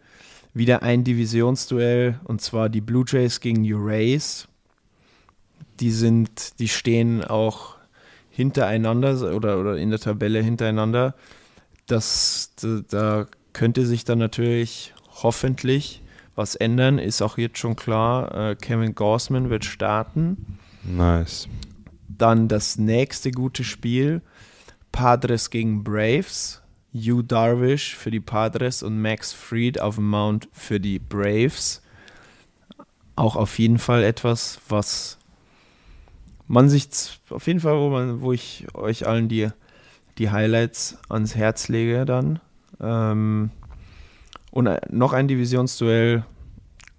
wieder 0.55 0.83
ein 0.83 1.05
Divisionsduell 1.05 2.19
und 2.25 2.41
zwar 2.41 2.69
die 2.69 2.81
Blue 2.81 3.05
Jays 3.07 3.41
gegen 3.41 3.63
die 3.63 3.73
Rays. 3.73 4.49
Die 5.79 5.91
sind, 5.91 6.59
die 6.59 6.69
stehen 6.69 7.25
auch 7.25 7.77
hintereinander 8.31 9.35
oder, 9.35 9.59
oder 9.59 9.77
in 9.77 9.91
der 9.91 9.99
Tabelle 9.99 10.43
hintereinander. 10.43 11.15
Das, 11.87 12.53
da, 12.61 12.81
da 12.89 13.27
könnte 13.53 13.87
sich 13.87 14.05
dann 14.05 14.19
natürlich 14.19 14.95
hoffentlich 15.23 16.03
was 16.35 16.55
ändern. 16.55 16.99
Ist 16.99 17.23
auch 17.23 17.39
jetzt 17.39 17.59
schon 17.59 17.77
klar, 17.77 18.51
äh, 18.51 18.57
Kevin 18.57 18.95
Gossman 18.95 19.51
wird 19.51 19.65
starten. 19.65 20.59
Nice. 20.83 21.49
Dann 22.09 22.49
das 22.49 22.79
nächste 22.79 23.31
gute 23.31 23.65
Spiel: 23.65 24.23
Padres 24.93 25.51
gegen 25.51 25.85
Braves. 25.85 26.61
Hugh 26.93 27.23
Darvish 27.23 27.95
für 27.95 28.11
die 28.11 28.21
Padres 28.21 28.83
und 28.83 29.01
Max 29.01 29.33
Fried 29.33 29.81
auf 29.81 29.95
dem 29.95 30.09
Mount 30.09 30.49
für 30.53 30.81
die 30.81 30.99
Braves. 30.99 31.83
Auch 33.15 33.37
auf 33.37 33.59
jeden 33.59 33.79
Fall 33.79 34.03
etwas, 34.03 34.59
was 34.69 35.19
man 36.49 36.69
sich 36.69 36.89
auf 37.31 37.47
jeden 37.47 37.61
Fall, 37.61 37.79
wo, 37.79 37.91
man, 37.91 38.23
wo 38.23 38.33
ich 38.33 38.67
euch 38.75 39.07
allen 39.07 39.29
die, 39.29 39.49
die 40.19 40.31
Highlights 40.31 40.99
ans 41.09 41.37
Herz 41.37 41.69
lege 41.69 42.05
dann. 42.05 42.41
Ähm, 42.81 43.51
und 44.51 44.69
noch 44.91 45.13
ein 45.13 45.29
Divisionsduell 45.29 46.25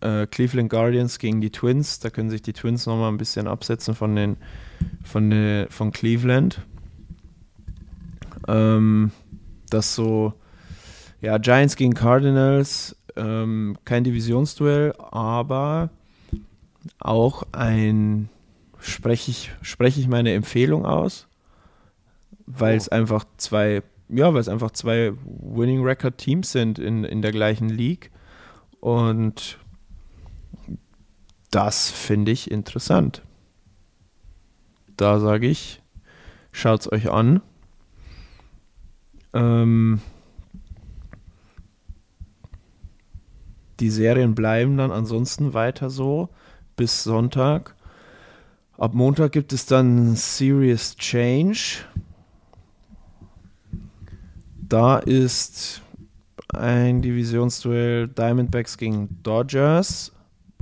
äh, 0.01 0.27
Cleveland 0.27 0.69
Guardians 0.69 1.19
gegen 1.19 1.41
die 1.41 1.51
Twins. 1.51 1.99
Da 1.99 2.09
können 2.09 2.29
sich 2.29 2.41
die 2.41 2.53
Twins 2.53 2.85
nochmal 2.85 3.11
ein 3.11 3.17
bisschen 3.17 3.47
absetzen 3.47 3.95
von, 3.95 4.15
den, 4.15 4.37
von, 5.03 5.29
den, 5.29 5.69
von 5.69 5.91
Cleveland. 5.91 6.61
Ähm, 8.47 9.11
das 9.69 9.95
so, 9.95 10.33
ja, 11.21 11.37
Giants 11.37 11.75
gegen 11.75 11.93
Cardinals, 11.93 12.95
ähm, 13.15 13.77
kein 13.85 14.03
Divisionsduell, 14.03 14.93
aber 14.97 15.89
auch 16.99 17.43
ein, 17.51 18.29
spreche 18.79 19.31
ich, 19.31 19.51
spreche 19.61 19.99
ich 19.99 20.07
meine 20.07 20.33
Empfehlung 20.33 20.85
aus, 20.85 21.27
weil 22.47 22.75
es 22.75 22.89
einfach 22.89 23.25
zwei, 23.37 23.83
ja, 24.11 24.33
weil 24.33 24.41
es 24.41 24.49
einfach 24.49 24.71
zwei 24.71 25.13
Winning 25.25 25.83
Record 25.83 26.17
Teams 26.17 26.51
sind 26.51 26.79
in, 26.79 27.03
in 27.03 27.21
der 27.21 27.31
gleichen 27.31 27.69
League 27.69 28.11
und 28.79 29.57
das 31.49 31.89
finde 31.89 32.31
ich 32.31 32.51
interessant. 32.51 33.23
Da 34.97 35.19
sage 35.19 35.47
ich, 35.47 35.81
schaut 36.51 36.81
es 36.81 36.91
euch 36.91 37.09
an. 37.09 37.41
Ähm, 39.33 40.01
die 43.79 43.89
Serien 43.89 44.35
bleiben 44.35 44.77
dann 44.77 44.91
ansonsten 44.91 45.53
weiter 45.53 45.89
so 45.89 46.29
bis 46.75 47.03
Sonntag. 47.03 47.75
Ab 48.77 48.93
Montag 48.93 49.31
gibt 49.31 49.53
es 49.53 49.65
dann 49.65 50.15
Serious 50.15 50.95
Change. 50.95 51.85
Da 54.71 54.99
ist 54.99 55.81
ein 56.47 57.01
Divisionsduell 57.01 58.07
Diamondbacks 58.07 58.77
gegen 58.77 59.21
Dodgers. 59.21 60.13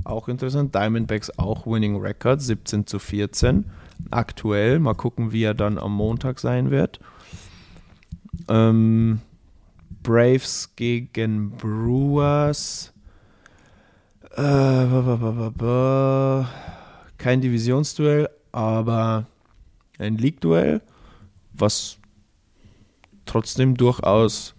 Auch 0.02 0.26
interessant. 0.26 0.74
Diamondbacks 0.74 1.30
auch 1.38 1.64
Winning 1.64 1.94
Record 1.96 2.42
17 2.42 2.88
zu 2.88 2.98
14. 2.98 3.66
Aktuell. 4.10 4.80
Mal 4.80 4.94
gucken, 4.94 5.30
wie 5.30 5.44
er 5.44 5.54
dann 5.54 5.78
am 5.78 5.94
Montag 5.94 6.40
sein 6.40 6.72
wird. 6.72 6.98
Ähm, 8.48 9.20
Braves 10.02 10.70
gegen 10.74 11.50
Brewers. 11.50 12.92
Äh, 14.36 14.86
kein 17.16 17.40
Divisionsduell, 17.40 18.28
aber 18.50 19.26
ein 20.00 20.18
League-Duell, 20.18 20.80
was 21.52 21.99
trotzdem 23.30 23.76
durchaus 23.76 24.54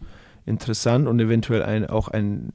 interessant 0.46 1.08
und 1.08 1.20
eventuell 1.20 1.64
ein, 1.64 1.88
auch 1.88 2.08
ein 2.08 2.54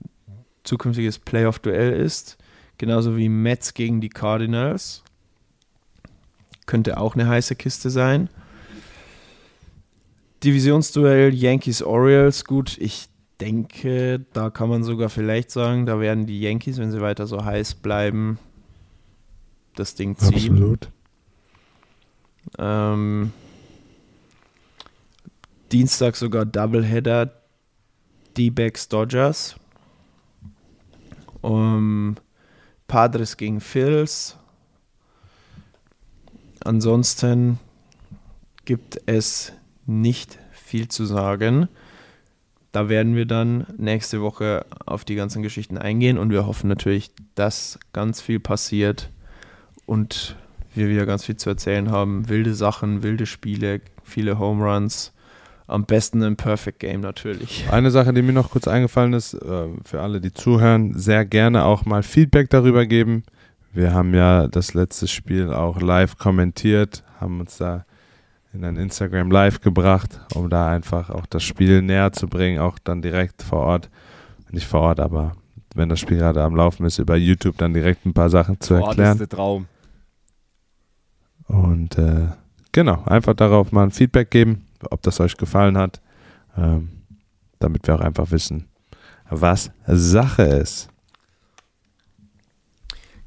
zukünftiges 0.64 1.18
Playoff-Duell 1.18 1.93
ist. 1.93 2.38
Genauso 2.78 3.16
wie 3.16 3.28
Mets 3.28 3.74
gegen 3.74 4.01
die 4.01 4.09
Cardinals. 4.09 5.02
Könnte 6.66 6.98
auch 6.98 7.14
eine 7.14 7.28
heiße 7.28 7.55
Kiste 7.55 7.90
sein. 7.90 8.28
Divisionsduell 10.43 11.32
Yankees-Orioles. 11.32 12.44
Gut, 12.44 12.76
ich 12.78 13.09
denke, 13.40 14.24
da 14.32 14.51
kann 14.51 14.68
man 14.68 14.82
sogar 14.84 15.09
vielleicht 15.09 15.51
sagen, 15.51 15.86
da 15.86 16.01
werden 16.01 16.26
die 16.26 16.40
Yankees, 16.40 16.78
wenn 16.78 16.90
sie 16.90 17.01
weiter 17.01 17.26
so 17.26 17.44
heiß 17.44 17.74
bleiben, 17.74 18.38
das 19.74 19.94
Ding 19.94 20.16
ziehen. 20.16 20.52
Absolut. 20.52 20.90
Ähm, 22.59 23.32
Dienstag 25.72 26.16
sogar 26.16 26.44
Doubleheader 26.44 27.32
D-Backs 28.36 28.88
Dodgers. 28.88 29.56
Um, 31.40 32.16
Padres 32.86 33.36
gegen 33.36 33.60
Phils. 33.60 34.36
Ansonsten 36.64 37.59
gibt 38.64 39.01
es 39.06 39.52
nicht 39.86 40.38
viel 40.52 40.88
zu 40.88 41.05
sagen. 41.05 41.68
Da 42.72 42.88
werden 42.88 43.14
wir 43.14 43.24
dann 43.24 43.66
nächste 43.78 44.20
Woche 44.20 44.66
auf 44.84 45.05
die 45.05 45.14
ganzen 45.14 45.43
Geschichten 45.43 45.78
eingehen 45.78 46.18
und 46.18 46.30
wir 46.30 46.47
hoffen 46.47 46.68
natürlich, 46.68 47.10
dass 47.34 47.78
ganz 47.93 48.20
viel 48.20 48.40
passiert 48.40 49.10
und 49.86 50.36
wir 50.74 50.88
wieder 50.88 51.06
ganz 51.06 51.24
viel 51.24 51.36
zu 51.36 51.48
erzählen 51.48 51.90
haben. 51.90 52.28
Wilde 52.28 52.55
Sachen, 52.55 53.02
wilde 53.02 53.24
Spiele, 53.24 53.80
viele 54.05 54.38
Home 54.38 54.62
Runs. 54.62 55.12
Am 55.68 55.84
besten 55.84 56.22
ein 56.22 56.36
Perfect 56.36 56.78
Game 56.78 57.01
natürlich. 57.01 57.66
Eine 57.70 57.90
Sache, 57.90 58.12
die 58.12 58.22
mir 58.22 58.32
noch 58.32 58.51
kurz 58.51 58.68
eingefallen 58.68 59.12
ist, 59.14 59.34
äh, 59.34 59.68
für 59.84 60.01
alle, 60.01 60.20
die 60.20 60.32
zuhören, 60.32 60.94
sehr 60.94 61.24
gerne 61.24 61.64
auch 61.64 61.84
mal 61.84 62.02
Feedback 62.02 62.51
darüber 62.51 62.86
geben. 62.86 63.24
Wir 63.72 63.93
haben 63.93 64.14
ja 64.14 64.47
das 64.47 64.74
letzte 64.74 65.09
Spiel 65.09 65.52
auch 65.52 65.80
live 65.80 66.18
kommentiert, 66.18 67.02
haben 67.20 67.40
uns 67.40 67.59
da 67.59 67.84
in 68.52 68.64
ein 68.64 68.76
Instagram 68.76 69.30
Live 69.30 69.60
gebracht, 69.60 70.20
um 70.34 70.48
da 70.48 70.68
einfach 70.68 71.10
auch 71.10 71.26
das 71.26 71.43
Spiel 71.43 71.82
näher 71.82 72.12
zu 72.12 72.26
bringen, 72.26 72.59
auch 72.59 72.78
dann 72.78 73.02
direkt 73.02 73.43
vor 73.43 73.60
Ort. 73.60 73.90
Nicht 74.51 74.66
vor 74.66 74.80
Ort, 74.80 75.01
aber 75.01 75.36
wenn 75.74 75.88
das 75.88 76.01
Spiel 76.01 76.18
gerade 76.18 76.43
am 76.43 76.56
Laufen 76.56 76.86
ist, 76.86 76.98
über 76.98 77.16
YouTube 77.16 77.59
dann 77.59 77.74
direkt 77.74 78.06
ein 78.06 78.14
paar 78.14 78.30
Sachen 78.30 78.60
zu 78.60 78.74
das 78.74 78.86
erklären. 78.86 79.12
ist 79.12 79.18
der 79.18 79.28
Traum. 79.28 79.66
Und 81.48 81.98
äh, 81.98 82.28
genau, 82.72 83.02
einfach 83.05 83.34
darauf 83.34 83.72
mal 83.72 83.84
ein 83.84 83.90
Feedback 83.90 84.30
geben, 84.30 84.65
ob 84.90 85.02
das 85.02 85.20
euch 85.20 85.36
gefallen 85.36 85.76
hat, 85.76 86.00
ähm, 86.56 86.90
damit 87.58 87.86
wir 87.86 87.94
auch 87.94 88.00
einfach 88.00 88.30
wissen, 88.30 88.68
was 89.28 89.70
Sache 89.86 90.42
ist. 90.42 90.88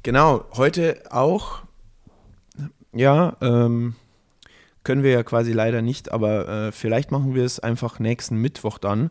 Genau, 0.02 0.44
heute 0.56 1.02
auch. 1.10 1.62
Ja, 2.92 3.36
ähm, 3.40 3.94
können 4.82 5.02
wir 5.02 5.10
ja 5.10 5.22
quasi 5.22 5.52
leider 5.52 5.82
nicht, 5.82 6.10
aber 6.10 6.48
äh, 6.48 6.72
vielleicht 6.72 7.10
machen 7.10 7.34
wir 7.34 7.44
es 7.44 7.60
einfach 7.60 7.98
nächsten 7.98 8.36
Mittwoch 8.36 8.78
dann. 8.78 9.10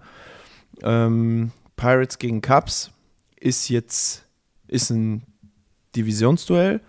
Ähm, 0.81 1.51
Pirates 1.75 2.17
gegen 2.17 2.41
Cubs 2.41 2.91
ist 3.39 3.69
jetzt 3.69 4.25
ist 4.67 4.89
ein 4.89 5.23
Divisionsduell. 5.95 6.81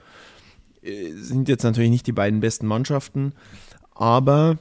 Äh, 0.83 1.13
Sind 1.13 1.49
jetzt 1.49 1.63
natürlich 1.63 1.91
nicht 1.91 2.07
die 2.07 2.13
beiden 2.13 2.41
besten 2.41 2.67
Mannschaften, 2.67 3.35
aber 3.95 4.59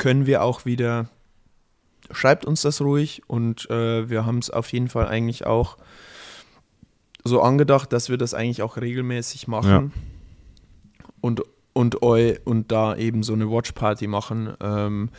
können 0.00 0.26
wir 0.26 0.42
auch 0.42 0.64
wieder. 0.64 1.08
Schreibt 2.10 2.44
uns 2.44 2.62
das 2.62 2.80
ruhig 2.80 3.22
und 3.28 3.70
äh, 3.70 4.10
wir 4.10 4.26
haben 4.26 4.38
es 4.38 4.50
auf 4.50 4.72
jeden 4.72 4.88
Fall 4.88 5.06
eigentlich 5.06 5.46
auch 5.46 5.76
so 7.22 7.40
angedacht, 7.40 7.92
dass 7.92 8.08
wir 8.08 8.16
das 8.16 8.34
eigentlich 8.34 8.62
auch 8.62 8.76
regelmäßig 8.78 9.46
machen. 9.46 9.92
Und 11.20 11.42
und, 11.72 12.02
eu, 12.02 12.34
und 12.44 12.72
da 12.72 12.96
eben 12.96 13.22
so 13.22 13.32
eine 13.32 13.48
Watchparty 13.48 14.06
machen. 14.06 14.54
Ähm, 14.60 15.10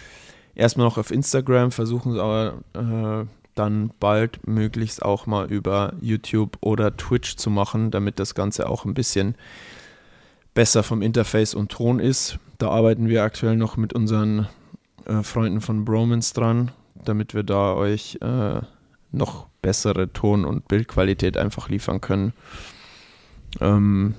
erstmal 0.54 0.86
noch 0.86 0.98
auf 0.98 1.12
Instagram, 1.12 1.72
versuchen 1.72 2.14
es 2.14 2.20
aber 2.20 2.62
äh, 2.74 3.26
dann 3.56 3.92
bald 4.00 4.46
möglichst 4.48 5.02
auch 5.02 5.28
mal 5.28 5.50
über 5.52 5.94
YouTube 6.02 6.58
oder 6.62 6.98
Twitch 6.98 7.38
zu 7.38 7.50
machen, 7.50 7.90
damit 7.92 8.20
das 8.20 8.36
Ganze 8.36 8.68
auch 8.68 8.86
ein 8.86 8.94
bisschen 8.94 9.36
besser 10.54 10.84
vom 10.84 11.02
Interface 11.02 11.54
und 11.54 11.72
Ton 11.72 12.00
ist. 12.00 12.38
Da 12.58 12.70
arbeiten 12.70 13.08
wir 13.08 13.24
aktuell 13.24 13.56
noch 13.56 13.78
mit 13.78 13.94
unseren 13.94 14.48
äh, 15.12 15.24
Freunden 15.24 15.62
von 15.62 15.86
Bromance 15.86 16.34
dran, 16.34 16.72
damit 16.96 17.34
wir 17.34 17.44
da 17.44 17.74
euch 17.74 18.18
äh, 18.22 18.62
noch 19.12 19.48
bessere 19.62 20.12
Ton- 20.14 20.46
und 20.46 20.68
Bildqualität 20.68 21.38
einfach 21.38 21.70
liefern 21.70 22.02
können. 22.02 22.34
Ähm, 23.60 24.16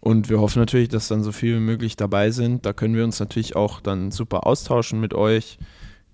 und 0.00 0.28
wir 0.28 0.40
hoffen 0.40 0.58
natürlich, 0.58 0.88
dass 0.88 1.08
dann 1.08 1.22
so 1.22 1.32
viel 1.32 1.56
wie 1.56 1.60
möglich 1.60 1.96
dabei 1.96 2.30
sind. 2.30 2.66
Da 2.66 2.72
können 2.72 2.94
wir 2.94 3.04
uns 3.04 3.20
natürlich 3.20 3.56
auch 3.56 3.80
dann 3.80 4.10
super 4.10 4.46
austauschen 4.46 5.00
mit 5.00 5.14
euch, 5.14 5.58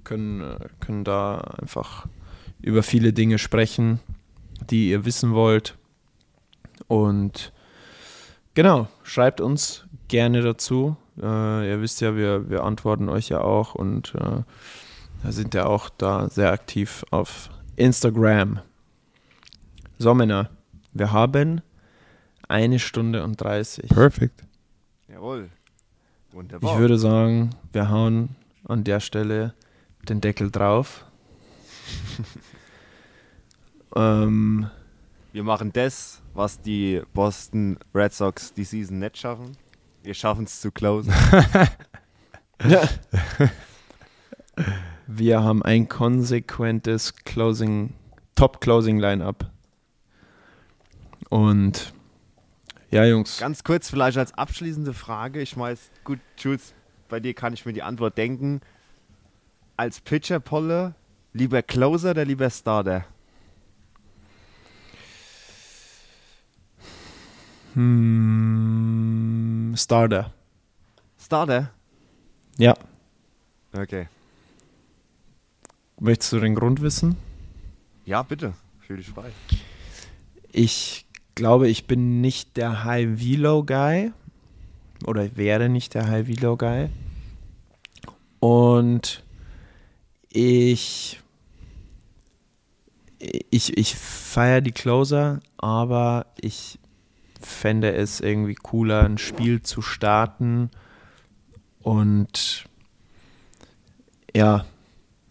können, 0.05 0.41
äh, 0.41 0.69
können 0.81 1.05
da 1.05 1.39
einfach 1.61 2.07
über 2.61 2.83
viele 2.83 3.13
Dinge 3.13 3.39
sprechen, 3.39 4.01
die 4.71 4.91
ihr 4.91 5.05
wissen 5.05 5.33
wollt. 5.33 5.77
Und 6.87 7.53
genau, 8.55 8.89
schreibt 9.03 9.41
uns 9.41 9.85
gerne 10.09 10.43
dazu. 10.43 10.97
Äh, 11.21 11.71
ihr 11.71 11.81
wisst 11.81 12.01
ja, 12.01 12.17
wir, 12.17 12.49
wir 12.49 12.65
antworten 12.65 13.09
euch 13.09 13.29
ja 13.29 13.41
auch 13.41 13.75
und 13.75 14.15
äh, 14.15 14.43
da 15.23 15.33
sind 15.33 15.55
ja 15.55 15.67
auch 15.67 15.89
da 15.89 16.29
sehr 16.29 16.53
aktiv 16.53 17.05
auf 17.11 17.51
Instagram. 17.77 18.61
So, 19.99 20.15
Männer, 20.15 20.51
wir 20.93 21.13
haben 21.13 21.61
eine 22.49 22.79
Stunde 22.79 23.25
und 23.25 23.41
30. 23.41 23.89
Perfect. 23.91 24.45
Jawohl. 25.09 25.51
Wunderbar. 26.33 26.73
Ich 26.73 26.79
würde 26.79 26.99
sagen, 26.99 27.51
wir 27.73 27.91
hauen 27.91 28.37
an 28.65 28.85
der 28.85 29.01
Stelle 29.01 29.55
den 30.09 30.21
Deckel 30.21 30.51
drauf. 30.51 31.05
ähm, 33.97 34.69
Wir 35.33 35.43
machen 35.43 35.73
das, 35.73 36.23
was 36.35 36.61
die 36.61 37.03
Boston 37.15 37.79
Red 37.95 38.13
Sox 38.13 38.53
die 38.55 38.65
Season 38.65 38.99
nicht 38.99 39.19
schaffen. 39.19 39.57
Wir 40.03 40.15
schaffen 40.15 40.45
es 40.45 40.61
zu 40.61 40.71
closen. 40.71 41.13
wir 45.07 45.43
haben 45.43 45.63
ein 45.63 45.89
konsequentes 45.89 47.15
Closing, 47.25 47.95
Top-Closing-Line-Up. 48.35 49.51
Und 51.29 51.93
ja, 52.91 53.05
Jungs, 53.05 53.39
Ganz 53.39 53.65
kurz 53.65 53.91
vielleicht 53.91 54.17
als 54.17 54.33
abschließende 54.33 54.95
Frage. 54.95 55.43
Ich 55.43 55.57
weiß, 55.57 55.91
gut, 56.05 56.21
Jules, 56.39 56.75
bei 57.09 57.21
dir 57.21 57.35
kann 57.35 57.53
ich 57.53 57.67
mir 57.67 57.73
die 57.73 57.83
Antwort 57.83 58.17
denken. 58.17 58.61
Als 59.77 60.01
Pitcher 60.01 60.41
Polle, 60.41 60.95
lieber 61.33 61.63
Closer 61.63 62.13
oder 62.13 62.25
lieber 62.25 62.49
Starter? 62.51 63.05
hm, 67.79 68.78
Starter. 69.79 70.33
Starter? 71.19 71.71
Ja. 72.59 72.75
Okay. 73.73 74.09
Möchtest 76.01 76.33
du 76.33 76.41
den 76.41 76.55
Grund 76.55 76.83
wissen? 76.83 77.17
Ja, 78.05 78.23
bitte. 78.23 78.55
Fühl 78.81 78.97
dich 78.97 79.09
frei. 79.09 79.31
Ich 80.51 81.07
glaube, 81.35 81.69
ich 81.69 81.87
bin 81.87 82.21
nicht 82.21 82.57
der 82.57 82.85
High-Velo-Guy. 82.85 84.13
Oder 85.07 85.37
wäre 85.37 85.69
nicht 85.69 85.95
der 85.95 86.09
High-Velo-Guy. 86.09 86.89
Und 88.41 89.23
ich. 90.31 91.21
Ich, 93.21 93.77
ich 93.77 93.97
feiere 93.97 94.61
die 94.61 94.73
Closer, 94.73 95.41
aber 95.57 96.27
ich 96.41 96.79
fände 97.41 97.93
es 97.95 98.21
irgendwie 98.21 98.55
cooler, 98.55 99.05
ein 99.05 99.19
Spiel 99.19 99.63
zu 99.63 99.83
starten 99.83 100.71
und 101.81 102.65
ja, 104.35 104.65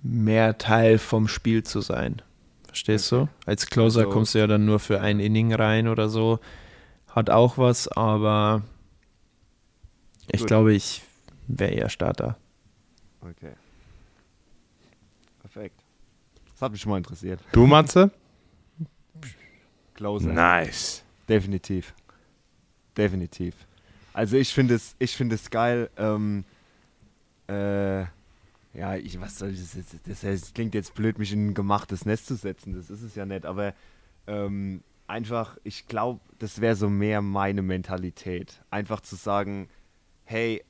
mehr 0.03 0.57
Teil 0.57 0.97
vom 0.97 1.27
Spiel 1.27 1.63
zu 1.63 1.81
sein. 1.81 2.21
Verstehst 2.67 3.11
du? 3.11 3.27
Als 3.45 3.67
Closer 3.67 4.01
Also- 4.01 4.11
kommst 4.11 4.35
du 4.35 4.39
ja 4.39 4.47
dann 4.47 4.65
nur 4.65 4.79
für 4.79 5.01
ein 5.01 5.19
Inning 5.19 5.53
rein 5.53 5.87
oder 5.87 6.09
so. 6.09 6.39
Hat 7.07 7.29
auch 7.29 7.57
was, 7.57 7.87
aber 7.87 8.61
ich 10.31 10.41
Gut. 10.41 10.47
glaube, 10.47 10.73
ich 10.73 11.01
wäre 11.47 11.71
eher 11.71 11.89
Starter. 11.89 12.37
Okay. 13.21 13.53
Perfekt. 15.41 15.81
Das 16.51 16.61
hat 16.61 16.71
mich 16.71 16.81
schon 16.81 16.91
mal 16.91 16.97
interessiert. 16.97 17.39
Du, 17.51 17.65
Matze? 17.65 18.11
Closer. 19.95 20.31
Nice. 20.31 21.03
Definitiv. 21.27 21.93
Definitiv. 22.95 23.55
Also 24.13 24.37
ich 24.37 24.53
finde 24.53 24.75
es, 24.75 24.95
ich 24.99 25.15
finde 25.15 25.35
es 25.35 25.49
geil. 25.49 25.89
Ähm, 25.97 26.43
äh, 27.47 28.01
ja, 28.73 28.95
ich, 28.95 29.19
was 29.19 29.37
soll 29.37 29.49
ich 29.49 29.59
das 29.59 29.73
jetzt? 29.75 29.95
Das, 30.07 30.21
das 30.21 30.53
klingt 30.53 30.73
jetzt 30.73 30.93
blöd, 30.95 31.19
mich 31.19 31.33
in 31.33 31.49
ein 31.49 31.53
gemachtes 31.53 32.05
Nest 32.05 32.27
zu 32.27 32.35
setzen. 32.35 32.73
Das 32.73 32.89
ist 32.89 33.01
es 33.01 33.15
ja 33.15 33.25
nicht. 33.25 33.45
Aber 33.45 33.73
ähm, 34.25 34.81
einfach, 35.07 35.57
ich 35.63 35.87
glaube, 35.87 36.19
das 36.39 36.61
wäre 36.61 36.75
so 36.75 36.89
mehr 36.89 37.21
meine 37.21 37.61
Mentalität. 37.61 38.61
Einfach 38.69 39.01
zu 39.01 39.15
sagen, 39.15 39.69
hey, 40.25 40.63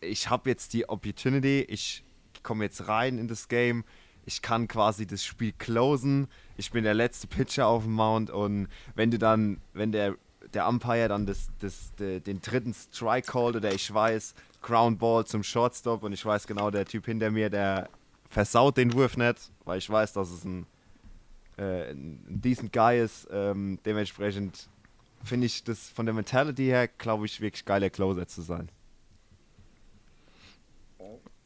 ich 0.00 0.30
habe 0.30 0.48
jetzt 0.48 0.72
die 0.72 0.88
Opportunity, 0.88 1.66
ich 1.68 2.04
komme 2.42 2.64
jetzt 2.64 2.88
rein 2.88 3.18
in 3.18 3.28
das 3.28 3.48
Game, 3.48 3.84
ich 4.24 4.42
kann 4.42 4.68
quasi 4.68 5.06
das 5.06 5.24
Spiel 5.24 5.52
closen, 5.52 6.28
ich 6.60 6.70
bin 6.70 6.84
der 6.84 6.94
letzte 6.94 7.26
Pitcher 7.26 7.66
auf 7.66 7.84
dem 7.84 7.94
Mount 7.94 8.30
und 8.30 8.68
wenn 8.94 9.10
du 9.10 9.18
dann, 9.18 9.60
wenn 9.72 9.92
der, 9.92 10.14
der 10.52 10.68
Umpire 10.68 11.08
dann 11.08 11.24
das, 11.26 11.48
das, 11.58 11.94
de- 11.96 12.20
den 12.20 12.40
dritten 12.40 12.74
Strike 12.74 13.26
called 13.32 13.56
oder 13.56 13.72
ich 13.72 13.92
weiß, 13.92 14.34
Ground 14.60 14.98
Ball 14.98 15.24
zum 15.24 15.42
Shortstop 15.42 16.02
und 16.02 16.12
ich 16.12 16.24
weiß 16.24 16.46
genau, 16.46 16.70
der 16.70 16.84
Typ 16.84 17.06
hinter 17.06 17.30
mir, 17.30 17.48
der 17.48 17.88
versaut 18.28 18.76
den 18.76 18.92
Wurf 18.92 19.16
nicht, 19.16 19.50
weil 19.64 19.78
ich 19.78 19.88
weiß, 19.88 20.12
dass 20.12 20.30
es 20.30 20.44
ein, 20.44 20.66
äh, 21.56 21.92
ein 21.92 22.20
decent 22.28 22.72
Guy 22.72 23.00
ist, 23.02 23.26
ähm, 23.32 23.78
dementsprechend 23.86 24.68
finde 25.24 25.46
ich 25.46 25.64
das 25.64 25.88
von 25.88 26.04
der 26.04 26.14
Mentality 26.14 26.66
her, 26.66 26.88
glaube 26.88 27.24
ich, 27.26 27.40
wirklich 27.40 27.64
geiler 27.64 27.88
Closer 27.90 28.26
zu 28.26 28.42
sein. 28.42 28.68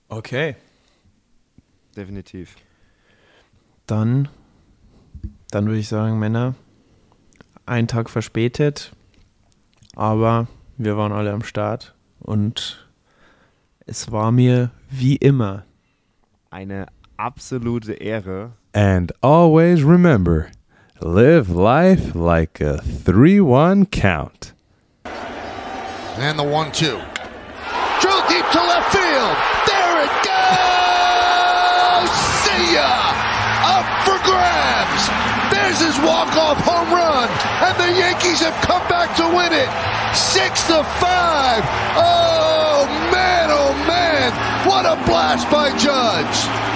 Okay. 0.08 0.56
Definitiv. 1.96 2.56
Dann, 3.86 4.28
dann 5.54 5.66
würde 5.66 5.78
ich 5.78 5.88
sagen, 5.88 6.18
Männer, 6.18 6.54
ein 7.64 7.86
Tag 7.86 8.10
verspätet, 8.10 8.92
aber 9.94 10.48
wir 10.76 10.96
waren 10.96 11.12
alle 11.12 11.32
am 11.32 11.44
Start 11.44 11.94
und 12.18 12.88
es 13.86 14.10
war 14.10 14.32
mir 14.32 14.70
wie 14.90 15.14
immer 15.14 15.64
eine 16.50 16.86
absolute 17.16 17.92
Ehre. 17.92 18.52
And 18.72 19.12
always 19.22 19.84
remember, 19.84 20.46
live 21.00 21.48
life 21.48 22.18
like 22.18 22.60
a 22.60 22.80
3-1 23.06 23.92
count. 23.92 24.54
And 26.18 26.38
the 26.38 26.44
1-2. 26.44 27.13
Walk-off 36.04 36.60
home 36.60 36.92
run. 36.92 37.28
And 37.64 37.74
the 37.80 37.90
Yankees 37.98 38.40
have 38.40 38.54
come 38.62 38.84
back 38.88 39.16
to 39.16 39.24
win 39.24 39.52
it. 39.52 39.68
Six 40.14 40.62
to 40.68 40.84
five. 41.00 41.64
Oh 41.96 42.86
man, 43.10 43.48
oh 43.50 43.72
man. 43.88 44.30
What 44.68 44.86
a 44.86 44.96
blast 45.08 45.50
by 45.50 45.70
Judge. 45.76 46.73